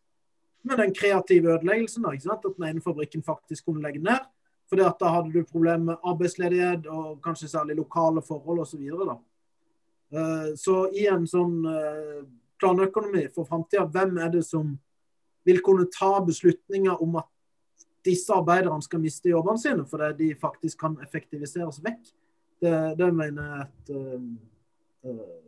med 0.62 0.76
den 0.76 0.92
kreative 0.94 1.54
ødeleggelsen. 1.54 2.04
Da, 2.04 2.12
ikke 2.12 2.28
sant? 2.28 2.44
At 2.44 2.56
den 2.58 2.68
ene 2.68 2.84
fabrikken 2.84 3.22
faktisk 3.24 3.64
kunne 3.64 3.82
legge 3.82 4.02
ned. 4.04 4.28
Fordi 4.68 4.84
at 4.86 5.00
da 5.00 5.14
hadde 5.14 5.32
du 5.32 5.44
problemer 5.44 5.84
med 5.84 6.04
arbeidsledighet 6.04 6.86
og 6.86 7.22
kanskje 7.24 7.48
særlig 7.48 7.76
lokale 7.76 8.22
forhold 8.22 8.60
osv. 8.60 8.84
Så, 8.86 9.16
uh, 10.14 10.52
så 10.56 10.76
i 10.94 11.08
en 11.10 11.26
sånn 11.26 11.56
uh, 11.64 12.20
planøkonomi 12.60 13.26
for 13.34 13.48
framtida, 13.48 13.88
hvem 13.88 14.20
er 14.20 14.30
det 14.36 14.44
som 14.46 14.76
vil 15.48 15.62
kunne 15.64 15.88
ta 15.92 16.18
beslutninger 16.24 17.02
om 17.02 17.16
at 17.22 17.28
disse 18.04 18.32
arbeiderne 18.32 18.82
skal 18.82 19.02
miste 19.02 19.32
jobbene 19.32 19.60
sine 19.60 19.84
fordi 19.88 20.12
de 20.18 20.40
faktisk 20.40 20.80
kan 20.80 20.96
effektiviseres 21.04 21.80
vekk. 21.84 22.10
Det, 22.60 22.74
det 22.98 23.08
mener 23.16 23.46
jeg 23.50 23.68
et 23.68 23.94
uh, 23.96 25.10
uh, 25.10 25.40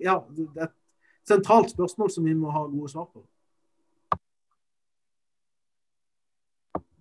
Ja, 0.00 0.18
det 0.30 0.48
er 0.56 0.68
et 0.68 1.28
sentralt 1.28 1.70
spørsmål 1.70 2.10
som 2.10 2.24
vi 2.26 2.34
må 2.34 2.50
ha 2.50 2.64
gode 2.66 2.90
svar 2.90 3.06
på. 3.12 3.24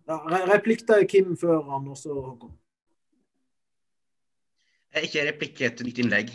Ja, 0.07 0.19
replikk 0.51 0.83
til 0.87 1.07
Kim 1.07 1.37
før 1.39 1.63
Anders 1.77 2.05
og 2.05 2.19
Håkon. 2.25 2.57
Ikke 5.01 5.23
replikk, 5.25 5.61
et 5.65 5.79
nytt 5.81 6.01
innlegg. 6.03 6.33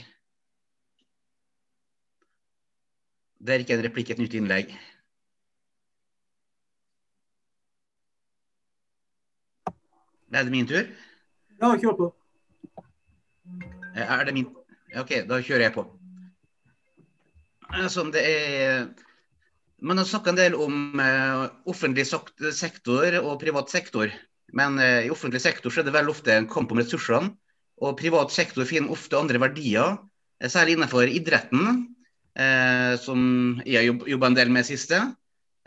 Det 3.39 3.55
er 3.55 3.63
ikke 3.63 3.77
en 3.77 3.85
replikk, 3.85 4.11
et 4.11 4.23
nytt 4.23 4.35
innlegg. 4.35 4.73
Er 10.33 10.45
det 10.45 10.53
min 10.53 10.67
tur? 10.69 10.89
Ja, 11.59 11.73
kjør 11.81 11.97
på. 11.99 12.09
Eh, 13.97 14.05
Er 14.05 14.25
det 14.29 14.35
min 14.37 14.49
OK, 14.99 15.11
da 15.29 15.41
kjører 15.45 15.69
jeg 15.69 15.75
på. 15.75 15.85
Altså, 17.69 18.07
det 18.13 18.23
er 18.25 18.89
Man 19.81 19.99
har 20.01 20.05
snakka 20.09 20.33
en 20.33 20.39
del 20.39 20.55
om 20.59 20.99
eh, 20.99 21.49
offentlig 21.71 22.03
sektor 22.09 23.15
og 23.23 23.39
privat 23.41 23.71
sektor. 23.71 24.11
Men 24.53 24.79
eh, 24.83 25.07
i 25.07 25.11
offentlig 25.13 25.41
sektor 25.45 25.71
så 25.71 25.81
er 25.81 25.87
det 25.87 25.95
veldig 25.95 26.11
ofte 26.11 26.35
en 26.35 26.49
kamp 26.51 26.73
om 26.73 26.81
ressursene. 26.81 27.31
Og 27.79 27.95
privat 28.01 28.33
sektor 28.35 28.67
finner 28.67 28.91
ofte 28.91 29.15
andre 29.15 29.39
verdier, 29.39 30.01
særlig 30.43 30.75
innenfor 30.75 31.07
idretten, 31.07 31.85
som 32.99 33.21
jeg 33.63 33.77
har 33.79 33.87
jobb- 33.87 34.09
jobba 34.11 34.27
en 34.27 34.35
del 34.35 34.51
med 34.51 34.67
siste, 34.67 34.99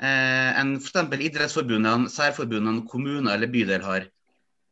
enn 0.04 0.74
f.eks. 0.76 1.16
idrettsforbundene, 1.24 2.12
særforbundene, 2.12 2.84
kommuner 2.92 3.32
eller 3.32 3.48
bydel 3.48 3.84
har. 3.88 4.10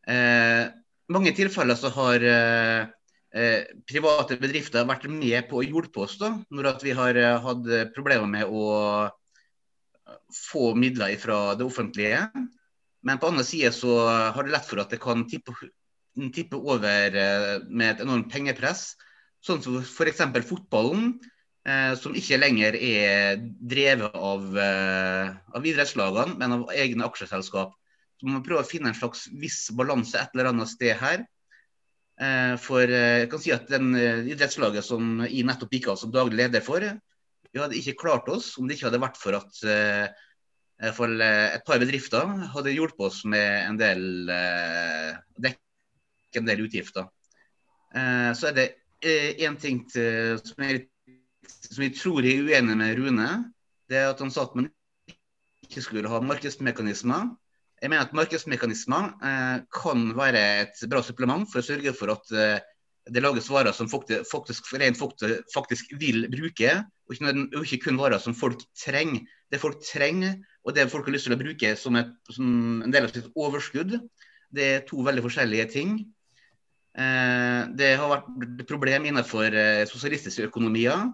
Eh, 0.09 0.65
mange 1.13 1.33
tilfeller 1.37 1.77
så 1.77 1.91
har 1.93 2.25
eh, 2.25 2.89
eh, 3.35 3.69
private 3.89 4.39
bedrifter 4.41 4.87
vært 4.89 5.07
med 5.11 5.49
på 5.49 5.59
å 5.59 5.65
hjelpe 5.65 6.05
oss 6.05 6.17
da, 6.21 6.33
når 6.49 6.71
vi 6.83 6.95
har 6.97 7.17
eh, 7.19 7.35
hatt 7.45 7.71
problemer 7.95 8.29
med 8.29 8.49
å 8.49 8.63
få 10.33 10.73
midler 10.77 11.17
fra 11.21 11.55
det 11.57 11.65
offentlige. 11.65 12.23
Men 13.05 13.19
på 13.19 13.29
andre 13.29 13.45
side 13.47 13.71
så 13.75 13.95
har 14.07 14.43
det 14.43 14.53
lett 14.53 14.67
for 14.67 14.81
at 14.81 14.91
det 14.91 14.99
kan 15.01 15.23
tippe, 15.29 15.53
tippe 16.35 16.59
over 16.59 17.15
eh, 17.15 17.57
med 17.69 17.93
et 17.93 18.03
enormt 18.03 18.31
pengepress. 18.31 18.93
Sånn 19.45 19.61
som 19.63 19.77
f.eks. 19.79 20.23
fotballen, 20.49 21.13
eh, 21.67 21.93
som 21.99 22.15
ikke 22.17 22.41
lenger 22.41 22.75
er 22.75 23.39
drevet 23.39 24.15
av, 24.15 24.49
eh, 24.59 25.37
av 25.55 25.69
idrettslagene, 25.69 26.35
men 26.41 26.57
av 26.57 26.73
egne 26.75 27.07
aksjeselskap. 27.07 27.77
Så 28.19 28.27
man 28.27 28.39
må 28.39 28.43
prøve 28.43 28.65
å 28.65 28.67
finne 28.67 28.91
en 28.91 28.97
slags 28.97 29.27
viss 29.31 29.69
balanse 29.75 30.19
et 30.19 30.33
eller 30.35 30.51
annet 30.51 30.67
sted 30.67 30.97
her. 30.99 31.23
Eh, 32.19 32.55
For 32.59 32.83
eh, 32.83 33.21
jeg 33.23 33.29
kan 33.31 33.41
si 33.43 33.53
at 33.55 33.69
den 33.71 33.93
eh, 33.95 34.25
idrettslaget 34.33 34.83
som 34.83 35.21
jeg 35.23 35.45
nettopp 35.47 35.71
gikk 35.71 35.87
av 35.93 36.01
som 36.01 36.11
daglig 36.11 36.41
leder 36.41 36.63
for, 36.65 36.83
vi 37.49 37.61
hadde 37.61 37.77
ikke 37.79 37.95
klart 38.01 38.27
oss 38.29 38.51
om 38.59 38.67
det 38.67 38.75
ikke 38.75 38.89
hadde 38.89 39.01
vært 39.01 39.21
for 39.21 39.37
at 39.39 39.61
eh, 39.63 40.25
et 40.89 41.63
par 41.67 41.79
bedrifter 41.81 42.27
hadde 42.53 42.75
hjulpet 42.75 43.07
oss 43.07 43.23
med 43.27 43.47
en 43.65 43.79
del 43.79 44.03
dekke 45.35 46.39
en 46.39 46.47
del 46.47 46.61
utgifter. 46.63 47.09
Så 47.91 48.47
er 48.47 48.55
det 48.55 48.67
én 49.43 49.57
ting 49.59 49.81
til, 49.91 50.39
som, 50.39 50.63
jeg, 50.63 50.85
som 51.49 51.83
jeg 51.83 51.97
tror 51.97 52.23
jeg 52.23 52.39
er 52.39 52.47
uenig 52.47 52.77
med 52.79 52.95
Rune. 52.95 53.27
Det 53.91 53.99
er 53.99 54.07
at 54.13 54.23
han 54.23 54.31
sa 54.31 54.45
at 54.47 54.55
man 54.55 54.69
ikke 55.67 55.83
skulle 55.83 56.13
ha 56.13 56.21
markedsmekanismer. 56.23 57.27
Jeg 57.79 57.91
mener 57.91 58.03
at 58.03 58.15
markedsmekanismer 58.17 59.05
eh, 59.23 59.61
kan 59.71 60.09
være 60.17 60.41
et 60.65 60.81
bra 60.91 61.01
supplement 61.05 61.47
for 61.47 61.61
å 61.61 61.65
sørge 61.65 61.93
for 61.95 62.11
at 62.11 62.33
eh, 62.35 62.57
det 63.09 63.23
lages 63.23 63.47
varer 63.49 63.73
som 63.73 63.87
folk 63.89 64.09
faktisk, 64.27 64.67
faktisk, 64.69 65.93
vil 66.01 66.27
bruke, 66.29 66.73
og 67.07 67.15
ikke, 67.15 67.31
og 67.55 67.63
ikke 67.63 67.85
kun 67.87 67.99
varer 68.01 68.19
som 68.21 68.35
folk 68.37 68.61
trenger. 68.77 69.23
Det 69.49 69.61
folk 69.61 69.79
trenger, 69.81 70.35
og 70.67 70.75
det 70.75 70.89
folk 70.91 71.07
har 71.07 71.15
lyst 71.15 71.29
til 71.29 71.33
å 71.33 71.39
bruke 71.39 71.71
som, 71.79 71.95
et, 71.97 72.11
som 72.35 72.83
en 72.85 72.93
del 72.93 73.07
av 73.07 73.15
sitt 73.15 73.31
overskudd, 73.33 73.95
det 74.53 74.67
er 74.67 74.85
to 74.85 74.99
veldig 75.05 75.23
forskjellige 75.25 75.69
ting. 75.71 75.95
Eh, 76.99 77.61
det 77.79 77.95
har 78.01 78.11
vært 78.11 78.29
et 78.59 78.67
problem 78.69 79.07
innenfor 79.07 79.55
sosialistiske 79.89 80.51
økonomier. 80.51 81.07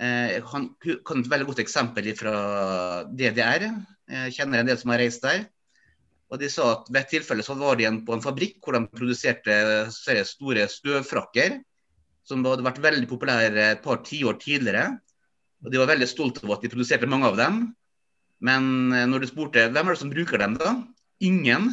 Jeg 0.00 0.42
kan 0.48 0.70
et 0.80 1.26
veldig 1.28 1.46
godt 1.52 1.58
eksempel 1.60 2.06
fra 2.16 2.34
DDR. 3.12 3.66
Jeg 4.10 4.36
kjenner 4.38 4.62
en 4.62 4.70
del 4.72 4.78
som 4.80 4.92
har 4.94 5.02
reist 5.04 5.24
der. 5.24 5.42
Og 6.30 6.38
De 6.38 6.48
sa 6.50 6.68
at 6.76 6.90
ved 6.90 7.00
et 7.02 7.12
tilfelle 7.16 7.42
så 7.42 7.56
var 7.58 7.76
de 7.76 7.84
igjen 7.84 8.02
på 8.06 8.14
en 8.14 8.22
fabrikk 8.22 8.60
hvor 8.62 8.76
de 8.76 8.84
produserte 8.86 9.54
store 10.28 10.66
støvfrakker, 10.70 11.58
som 12.26 12.44
hadde 12.46 12.66
vært 12.66 12.82
veldig 12.84 13.08
populære 13.10 13.66
et 13.72 13.82
par 13.82 14.04
tiår 14.06 14.38
tidligere. 14.42 15.00
Og 15.64 15.72
De 15.72 15.80
var 15.80 15.90
veldig 15.90 16.08
stolte 16.08 16.44
av 16.46 16.54
at 16.56 16.64
de 16.64 16.70
produserte 16.72 17.08
mange 17.10 17.28
av 17.28 17.38
dem. 17.40 17.62
Men 18.40 18.92
eh, 18.94 19.06
når 19.10 19.24
du 19.24 19.30
spurte 19.30 19.66
hvem 19.68 19.90
er 19.90 19.96
det 19.96 20.00
som 20.00 20.12
bruker 20.12 20.40
dem, 20.40 20.54
da? 20.60 20.76
Ingen. 21.20 21.72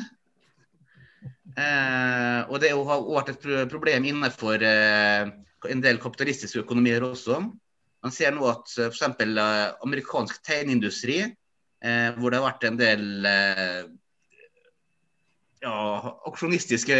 Eh, 1.57 2.41
og 2.49 2.57
det 2.61 2.73
har 2.75 3.05
vært 3.05 3.31
et 3.35 3.45
problem 3.71 4.09
innenfor 4.09 4.65
eh, 4.65 5.29
en 5.71 5.83
del 5.83 6.01
kapitalistiske 6.01 6.65
økonomier 6.65 7.05
også. 7.07 7.39
Man 8.03 8.13
ser 8.13 8.35
nå 8.35 8.45
at 8.49 8.73
eh, 8.77 8.91
f.eks. 8.91 9.21
Eh, 9.23 9.53
amerikansk 9.85 10.41
tegnindustri, 10.45 11.21
eh, 11.23 12.09
hvor 12.17 12.33
det 12.33 12.41
har 12.41 12.49
vært 12.49 12.67
en 12.69 12.81
del 12.81 13.31
eh, 13.31 13.87
ja, 15.63 15.75
aksjonistiske 16.29 16.97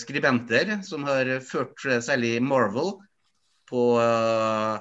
skribenter 0.00 0.78
som 0.86 1.04
har 1.08 1.36
ført 1.44 1.84
eh, 1.88 2.00
særlig 2.04 2.36
Marvel 2.44 2.94
på 3.68 3.84
uh, 4.00 4.80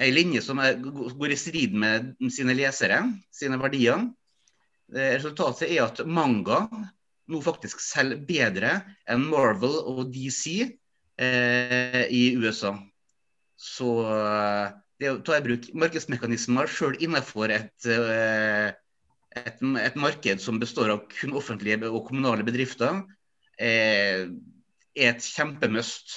ei 0.00 0.12
linje 0.12 0.42
som 0.44 0.60
er, 0.62 0.76
går 0.80 1.32
i 1.32 1.38
strid 1.40 1.74
med 1.76 2.14
sine 2.32 2.54
lesere, 2.56 3.00
sine 3.34 3.58
verdier. 3.60 4.04
Eh, 4.94 5.16
Resultatet 5.16 5.70
er 5.70 5.86
at 5.86 6.02
manga 6.06 6.64
nå 7.26 7.40
faktisk 7.42 7.80
selger 7.82 8.22
bedre 8.28 8.72
enn 9.10 9.24
Marvel 9.30 9.80
og 9.90 10.04
DC 10.14 10.58
eh, 10.62 12.02
i 12.12 12.24
USA. 12.38 12.76
Så 13.56 13.92
eh, 14.06 14.74
det 15.00 15.12
å 15.12 15.22
ta 15.24 15.38
i 15.38 15.44
bruk 15.44 15.70
markedsmekanismer 15.76 16.70
sjøl 16.70 16.98
innenfor 17.02 17.52
et, 17.52 17.88
eh, 17.88 18.70
et, 19.36 19.60
et 19.60 19.98
marked 20.00 20.42
som 20.42 20.60
består 20.62 20.92
av 20.94 21.04
kun 21.12 21.36
offentlige 21.36 21.90
og 21.90 22.06
kommunale 22.08 22.46
bedrifter, 22.46 23.02
eh, 23.58 24.26
er 24.96 25.12
et 25.12 25.28
kjempemust. 25.28 26.16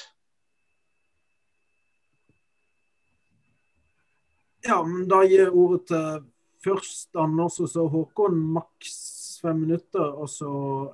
Ja, 4.68 4.82
men 4.84 5.08
da 5.12 5.22
gir 5.24 5.46
jeg 5.46 5.56
ordet 5.56 5.86
til 5.91 6.26
først 6.64 7.16
Anders 7.20 7.60
og 7.64 7.70
så 7.72 7.86
Håkon. 7.91 8.40
Maks 8.56 9.40
fem 9.41 9.62
minutter. 9.64 10.16
Og 10.20 10.30
så 10.32 10.50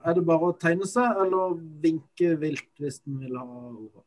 er 0.06 0.18
det 0.18 0.26
bare 0.28 0.52
å 0.52 0.58
tegne 0.62 0.88
seg 0.90 1.22
eller 1.26 1.58
vinke 1.84 2.36
vilt 2.42 2.70
hvis 2.82 3.02
den 3.04 3.20
vil 3.24 3.40
ha 3.40 3.46
ordet. 3.46 4.06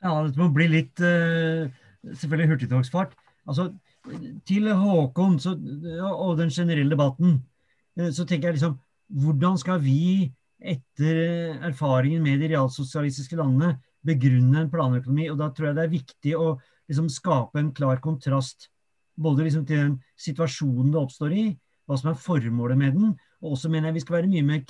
Ja, 0.00 0.14
dette 0.24 0.40
må 0.40 0.48
bli 0.56 0.66
litt 0.72 1.00
eh, 1.04 1.68
selvfølgelig 2.08 2.54
hurtigtogsfart. 2.54 3.16
Altså, 3.48 3.68
til 4.48 4.68
Håkon 4.72 5.38
så, 5.42 5.54
og 6.10 6.36
den 6.38 6.52
generelle 6.54 6.94
debatten, 6.94 7.38
eh, 7.98 8.10
så 8.14 8.24
tenker 8.24 8.50
jeg 8.50 8.60
liksom 8.60 8.78
Hvordan 9.10 9.56
skal 9.58 9.80
vi 9.82 10.30
etter 10.62 11.16
erfaringen 11.66 12.22
med 12.22 12.38
de 12.38 12.52
realsosialistiske 12.52 13.34
landene 13.34 13.72
begrunne 14.06 14.60
en 14.60 14.70
planøkonomi? 14.70 15.24
Og 15.32 15.40
da 15.40 15.48
tror 15.50 15.66
jeg 15.66 15.78
det 15.80 15.82
er 15.82 15.90
viktig 15.96 16.34
å 16.38 16.52
liksom 16.86 17.08
skape 17.10 17.58
en 17.58 17.72
klar 17.74 17.98
kontrast 18.04 18.68
både 19.18 19.48
liksom 19.48 19.64
til 19.66 19.82
den 19.82 19.96
situasjonen 20.14 20.92
det 20.94 21.00
oppstår 21.00 21.34
i, 21.34 21.44
hva 21.90 21.98
som 21.98 22.12
er 22.12 22.22
formålet 22.22 22.78
med 22.78 22.94
den, 23.00 23.10
og 23.42 23.56
også 23.56 23.70
mener 23.72 23.90
jeg 23.90 23.98
vi 23.98 24.04
skal 24.04 24.16
være 24.20 24.30
mye 24.30 24.46
mer 24.46 24.62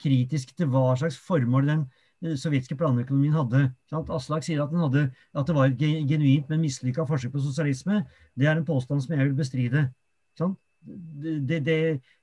kritisk 0.00 0.56
til 0.56 0.70
hva 0.72 0.88
slags 0.96 1.18
formål 1.20 1.68
den 1.68 1.84
sovjetiske 2.24 2.76
planøkonomien 2.80 3.34
hadde. 3.36 3.62
Sant? 3.90 4.10
Aslak 4.12 4.44
sier 4.46 4.62
at, 4.64 4.72
hadde, 4.72 5.06
at 5.36 5.48
det 5.48 5.56
var 5.56 5.68
et 5.70 5.78
genuint, 5.80 6.48
men 6.48 6.62
mislykka 6.64 7.04
forsøk 7.08 7.34
på 7.34 7.42
sosialisme. 7.44 8.02
Det 8.36 8.48
er 8.48 8.56
en 8.56 8.66
påstand 8.66 9.04
som 9.04 9.16
jeg 9.16 9.28
vil 9.28 9.36
bestride. 9.36 9.86
Det, 10.36 11.58
det, 11.66 11.78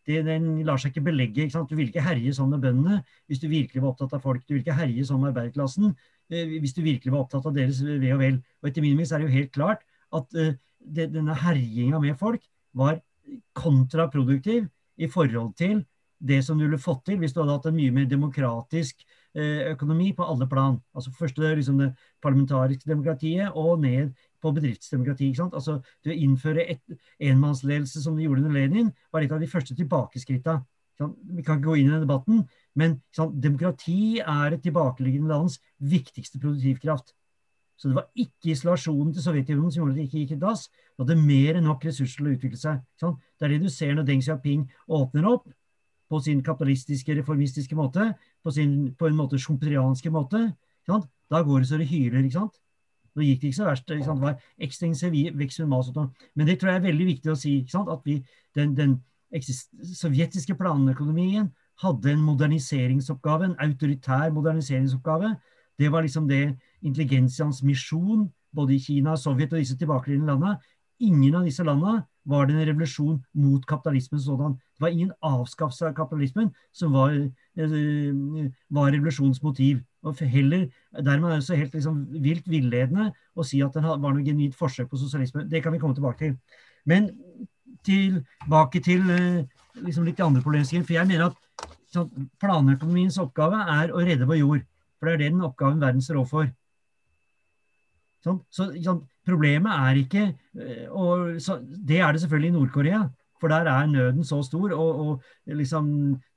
det, 0.08 0.20
den 0.26 0.50
lar 0.66 0.80
seg 0.80 0.94
ikke 0.94 1.08
belegge. 1.10 1.46
Ikke? 1.46 1.64
Du 1.70 1.76
vil 1.78 1.90
ikke 1.92 2.04
herje 2.06 2.34
sånn 2.36 2.52
med 2.54 2.64
bøndene 2.64 3.02
hvis 3.28 3.42
du 3.44 3.50
virkelig 3.52 3.84
var 3.84 3.94
opptatt 3.94 4.16
av 4.18 4.24
folk. 4.24 4.44
Du 4.48 4.56
vil 4.56 4.64
ikke 4.64 4.78
herje 4.78 5.06
sånn 5.08 5.22
med 5.22 5.34
arbeiderklassen 5.34 5.92
eh, 5.92 6.58
hvis 6.60 6.76
du 6.78 6.84
virkelig 6.86 7.14
var 7.14 7.26
opptatt 7.26 7.50
av 7.50 7.56
deres 7.58 7.82
ve 7.84 8.14
og 8.16 8.22
vel. 8.24 8.40
Og 8.62 8.70
etter 8.70 8.86
min 8.86 8.96
mening 8.96 9.10
er 9.10 9.24
det 9.24 9.30
jo 9.30 9.38
helt 9.38 9.56
klart 9.56 9.84
at 10.14 10.38
uh, 10.38 10.54
det, 10.80 11.10
denne 11.16 11.36
herjinga 11.38 12.00
med 12.04 12.16
folk 12.20 12.44
var 12.78 13.02
kontraproduktiv 13.58 14.68
i 15.02 15.10
forhold 15.10 15.54
til 15.58 15.82
det 16.24 16.40
som 16.46 16.60
du 16.60 16.66
ville 16.68 16.80
fått 16.80 17.04
til 17.08 17.20
hvis 17.20 17.34
du 17.36 17.42
hadde 17.42 17.58
hatt 17.58 17.68
en 17.70 17.76
mye 17.76 17.94
mer 17.96 18.08
demokratisk 18.10 19.04
økonomi 19.34 20.12
på 20.14 20.26
alle 20.30 20.48
plan. 20.50 20.78
Altså 20.94 21.12
Først 21.18 21.40
det, 21.42 21.56
liksom 21.58 21.80
det 21.80 21.94
parlamentariske 22.22 22.90
demokratiet 22.90 23.52
og 23.56 23.82
ned 23.82 24.12
på 24.42 24.52
bedriftsdemokrati. 24.52 25.26
ikke 25.26 25.42
sant? 25.42 25.54
Altså 25.54 25.80
Det 26.04 26.14
å 26.14 26.20
innføre 26.26 26.68
et 26.70 26.82
enmannsledelse 27.20 28.04
som 28.04 28.18
de 28.18 28.28
gjorde 28.28 28.44
under 28.44 28.60
Lenin, 28.60 28.92
var 29.12 29.22
et 29.22 29.32
av 29.32 29.40
de 29.42 29.48
første 29.48 29.76
tilbakeskritta. 29.76 30.60
Vi 31.00 31.42
kan 31.42 31.58
ikke 31.58 31.66
gå 31.66 31.80
inn 31.80 31.90
i 31.90 31.96
den 31.96 32.06
debatten, 32.06 32.44
men 32.76 33.02
demokrati 33.18 34.20
er 34.20 34.54
et 34.54 34.64
tilbakeliggende 34.64 35.34
lands 35.34 35.60
viktigste 35.80 36.40
produktivkraft. 36.40 37.14
Så 37.78 37.90
det 37.90 37.98
var 37.98 38.06
ikke 38.16 38.54
isolasjonen 38.54 39.14
til 39.14 39.26
Sovjetunionen 39.26 39.72
som 39.74 39.82
gjorde 39.82 39.96
at 39.96 39.98
det 39.98 40.06
ikke 40.08 40.22
gikk 40.22 40.36
i 40.36 40.44
dass. 40.44 40.68
Det 40.70 41.04
hadde 41.04 41.18
mer 41.20 41.58
enn 41.58 41.66
nok 41.68 41.84
ressurser 41.88 42.22
til 42.22 42.30
å 42.30 42.36
utvikle 42.38 42.60
seg. 42.62 42.84
sant? 43.02 43.20
Det 43.40 43.48
er 43.48 43.56
det 43.56 43.66
du 43.66 43.70
ser 43.74 43.96
når 43.98 44.06
Deng 44.08 44.22
Xiaoping 44.24 44.68
åpner 44.88 45.28
opp 45.28 45.50
på 46.12 46.20
sin 46.22 46.44
kapitalistiske, 46.46 47.16
reformistiske 47.18 47.76
måte, 47.76 48.12
på, 48.44 48.52
sin, 48.52 48.94
på 49.00 49.08
en 49.08 49.18
måte 49.18 49.40
sjomprianske 49.40 50.12
måte. 50.14 50.52
Da 50.88 51.42
går 51.42 51.64
det 51.64 51.70
så 51.70 51.80
det 51.80 51.88
hyler. 51.88 52.24
ikke 52.24 52.40
sant? 52.40 52.60
Nå 53.16 53.26
gikk 53.26 53.42
det 53.42 53.52
ikke 53.52 53.60
så 53.62 53.70
verst. 53.70 53.90
Ikke 53.94 54.06
sant? 54.06 55.68
Mas. 55.70 55.92
Men 56.36 56.48
det 56.48 56.60
tror 56.60 56.74
jeg 56.74 56.82
er 56.82 56.88
veldig 56.88 57.10
viktig 57.14 57.32
å 57.32 57.40
si. 57.40 57.58
Ikke 57.62 57.76
sant? 57.76 57.92
At 57.94 58.02
vi, 58.06 58.20
den, 58.58 58.76
den 58.78 58.98
sovjetiske 59.96 60.56
planøkonomien 60.60 61.50
hadde 61.82 62.12
en 62.12 62.22
moderniseringsoppgave, 62.22 63.46
en 63.46 63.60
autoritær 63.60 64.30
moderniseringsoppgave. 64.34 65.36
Det 65.80 65.92
var 65.92 66.06
liksom 66.06 66.28
det 66.30 66.56
intelligensians 66.82 67.64
misjon, 67.64 68.28
både 68.54 68.76
i 68.76 68.80
Kina, 68.80 69.16
Sovjet 69.18 69.54
og 69.54 69.60
disse 69.60 69.78
tilbakeliggende 69.78 70.34
landene. 70.34 70.60
Ingen 71.04 71.36
av 71.40 71.48
disse 71.48 71.66
landene 71.68 72.04
var 72.30 72.48
det 72.48 72.56
en 72.56 72.68
revolusjon 72.70 73.18
mot 73.36 73.66
kapitalismen 73.68 74.22
sådan. 74.22 74.56
Det 74.56 74.86
var 74.86 74.94
ingen 74.96 75.12
avskaffelse 75.22 75.90
av 75.90 75.96
kapitalismen 75.98 76.52
som 76.72 76.94
var, 76.96 77.12
eh, 77.12 78.50
var 78.70 78.92
revolusjonens 78.92 79.44
motiv. 79.44 79.84
Og 80.04 80.16
heller, 80.20 80.70
Dermed 80.94 81.26
er 81.26 81.36
det 81.36 81.44
også 81.44 81.56
helt 81.56 81.74
liksom, 81.74 82.08
vilt 82.22 82.48
villedende 82.48 83.14
å 83.36 83.44
si 83.44 83.62
at 83.62 83.74
det 83.74 83.84
var 83.84 84.14
noe 84.14 84.24
genuint 84.24 84.56
forsøk 84.56 84.90
på 84.90 84.98
sosialisme. 84.98 85.50
Det 85.50 85.64
kan 85.64 85.74
vi 85.74 85.80
komme 85.80 85.96
tilbake 85.96 86.18
til. 86.18 86.38
Men 86.86 87.12
tilbake 87.84 88.82
til 88.84 89.10
eh, 89.12 89.46
liksom 89.76 90.06
litt 90.06 90.20
andre 90.20 90.42
problemstillinger. 90.42 90.88
For 90.88 90.94
jeg 90.94 91.08
mener 91.08 91.32
at 91.32 91.40
planøkonomiens 92.42 93.20
oppgave 93.22 93.60
er 93.80 93.94
å 93.94 94.04
redde 94.04 94.28
vår 94.30 94.40
jord. 94.40 94.66
For 95.00 95.10
det 95.10 95.14
er 95.14 95.30
den 95.30 95.44
oppgaven 95.44 95.82
verden 95.82 96.02
står 96.02 96.22
overfor. 96.22 96.52
Sånn? 98.24 98.40
Så 98.54 98.70
sånn, 98.84 99.02
problemet 99.28 99.74
er 99.74 100.00
ikke 100.00 100.24
eh, 100.30 100.88
og, 100.90 101.36
så, 101.44 101.58
Det 101.60 102.00
er 102.00 102.14
det 102.14 102.24
selvfølgelig 102.24 102.54
i 102.54 102.58
Nord-Korea. 102.58 103.04
For 103.44 103.52
der 103.52 103.68
er 103.68 103.90
nøden 103.92 104.24
så 104.24 104.40
stor, 104.48 104.72
og, 104.72 105.00
og 105.04 105.56
liksom, 105.60 105.88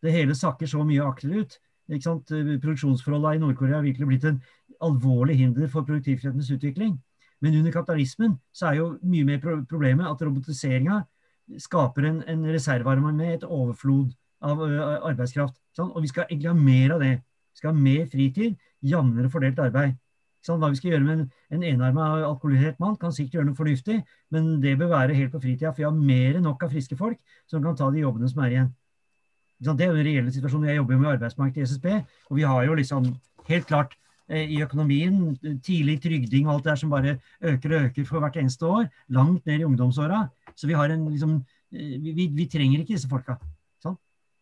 det 0.02 0.14
hele 0.14 0.34
sakker 0.34 0.66
så 0.66 0.82
mye 0.82 1.04
akterut. 1.06 1.54
Produksjonsforholdene 1.86 3.36
i 3.36 3.42
Nord-Korea 3.44 3.78
har 3.78 3.84
virkelig 3.86 4.08
blitt 4.10 4.26
en 4.26 4.40
alvorlig 4.82 5.36
hinder 5.38 5.68
for 5.70 5.86
produktivfrihetens 5.86 6.50
utvikling. 6.50 6.96
Men 7.40 7.60
under 7.60 7.70
kapitalismen 7.70 8.34
så 8.50 8.72
er 8.72 8.80
jo 8.80 8.88
mye 9.06 9.28
mer 9.28 9.38
problemet 9.68 10.08
at 10.08 10.24
robotiseringa 10.26 11.04
skaper 11.62 12.08
en, 12.08 12.22
en 12.26 12.42
reservearme 12.50 13.12
med 13.14 13.34
et 13.36 13.46
overflod 13.46 14.10
av 14.44 14.62
ø, 14.64 14.70
arbeidskraft. 15.12 15.54
Sånn? 15.76 15.92
Og 15.94 16.02
vi 16.04 16.10
skal 16.10 16.26
egentlig 16.26 16.50
ha 16.50 16.56
mer 16.58 16.96
av 16.96 17.04
det. 17.04 17.12
Vi 17.54 17.60
skal 17.60 17.72
ha 17.72 17.84
mer 17.86 18.08
fritid, 18.10 18.56
jevnere 18.84 19.30
fordelt 19.32 19.60
arbeid. 19.62 19.94
Hva 20.46 20.70
vi 20.70 20.78
skal 20.78 20.92
gjøre 20.92 21.04
med 21.04 21.18
en, 21.18 21.26
en 21.56 21.66
enarma 21.66 22.06
alkoholisert 22.28 22.78
mann, 22.82 22.96
kan 23.00 23.14
sikkert 23.14 23.38
gjøre 23.38 23.48
noe 23.50 23.58
fornuftig, 23.58 23.98
men 24.30 24.56
det 24.62 24.76
bør 24.78 24.92
være 24.94 25.16
helt 25.18 25.34
på 25.34 25.42
fritida. 25.42 25.72
For 25.72 25.82
vi 25.82 25.88
har 25.88 25.96
mer 25.96 26.38
enn 26.38 26.46
nok 26.46 26.62
av 26.62 26.74
friske 26.74 26.98
folk 26.98 27.18
som 27.50 27.64
kan 27.64 27.78
ta 27.78 27.90
de 27.90 28.04
jobbene 28.04 28.30
som 28.30 28.42
er 28.44 28.54
igjen. 28.54 28.72
Det 29.56 29.72
er 29.72 29.90
jo 29.90 29.96
den 29.96 30.06
reelle 30.06 30.32
situasjonen. 30.34 30.68
Jeg 30.70 30.78
jobber 30.82 30.94
jo 30.94 31.02
med 31.02 31.12
arbeidsmarkedet 31.16 31.64
i 31.64 31.70
SSB, 31.72 31.86
og 32.30 32.38
vi 32.38 32.46
har 32.46 32.66
jo 32.68 32.76
liksom 32.76 33.10
helt 33.48 33.66
klart 33.66 33.96
eh, 34.28 34.46
i 34.52 34.62
økonomien, 34.62 35.34
tidlig 35.64 35.98
trygding 36.04 36.46
og 36.46 36.58
alt 36.58 36.66
det 36.66 36.72
der 36.74 36.80
som 36.84 36.92
bare 36.92 37.18
øker 37.40 37.74
og 37.74 37.90
øker 37.90 38.08
for 38.08 38.22
hvert 38.22 38.38
eneste 38.38 38.68
år, 38.68 38.86
langt 39.08 39.46
ned 39.46 39.64
i 39.64 39.68
ungdomsåra. 39.68 40.26
Så 40.54 40.68
vi 40.68 40.78
har 40.78 40.92
en 40.92 41.08
liksom 41.10 41.40
vi, 41.70 42.12
vi, 42.14 42.30
vi 42.32 42.46
trenger 42.46 42.84
ikke 42.84 42.94
disse 42.94 43.10
folka. 43.10 43.40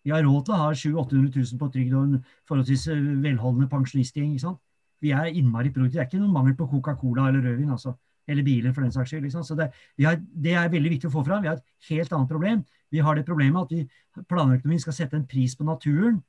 Vi 0.05 0.13
har 0.13 0.25
råd 0.25 0.45
til 0.45 0.53
å 0.53 0.61
ha 0.61 0.73
700 0.77 1.09
000-800 1.17 1.53
000 1.55 1.61
på 1.61 1.71
trygd 1.73 1.95
og 1.97 2.03
en 2.05 2.25
forholdsvis 2.49 2.87
eh, 2.93 3.05
velholdende 3.25 3.71
pensjonistgjeng. 3.73 4.35
Sånn? 4.43 4.59
Vi 5.05 5.13
er 5.13 5.31
innmari 5.37 5.73
produktive. 5.73 6.01
Det 6.01 6.03
er 6.05 6.09
ikke 6.09 6.23
noen 6.23 6.35
mangel 6.35 6.57
på 6.59 6.69
Coca-Cola 6.71 7.29
eller 7.29 7.45
rødvin. 7.45 7.71
altså, 7.77 7.95
Eller 8.27 8.43
biler, 8.43 8.73
for 8.73 8.81
den 8.81 8.93
saks 8.93 9.11
skyld. 9.11 9.23
Liksom. 9.23 9.43
Så 9.45 9.55
det, 9.55 9.69
har, 10.01 10.17
det, 10.17 10.55
er 10.57 10.71
veldig 10.73 10.95
viktig 10.95 11.11
å 11.11 11.13
få 11.13 11.25
fram. 11.27 11.43
Vi 11.45 11.51
har 11.51 11.59
et 11.59 11.91
helt 11.91 12.13
annet 12.13 12.31
problem. 12.31 12.63
Vi 12.91 13.03
har 13.05 13.19
det 13.19 13.27
problemet 13.29 13.67
at 13.67 13.75
vi, 13.75 14.23
planøkonomien 14.31 14.81
skal 14.81 14.97
sette 14.97 15.19
en 15.19 15.27
pris 15.29 15.53
på 15.59 15.67
naturen, 15.69 16.23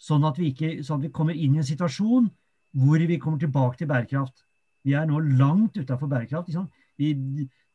sånn 0.00 0.24
at, 0.24 0.38
vi 0.40 0.48
ikke, 0.52 0.70
sånn 0.82 1.02
at 1.02 1.08
vi 1.08 1.12
kommer 1.12 1.36
inn 1.36 1.58
i 1.58 1.60
en 1.60 1.66
situasjon 1.66 2.30
hvor 2.80 3.04
vi 3.04 3.18
kommer 3.20 3.42
tilbake 3.42 3.78
til 3.78 3.90
bærekraft. 3.90 4.46
Vi 4.84 4.96
er 4.96 5.04
nå 5.06 5.20
langt 5.36 5.76
utafor 5.76 6.08
bærekraft. 6.08 6.48
Liksom. 6.48 6.70
Vi, 6.96 7.12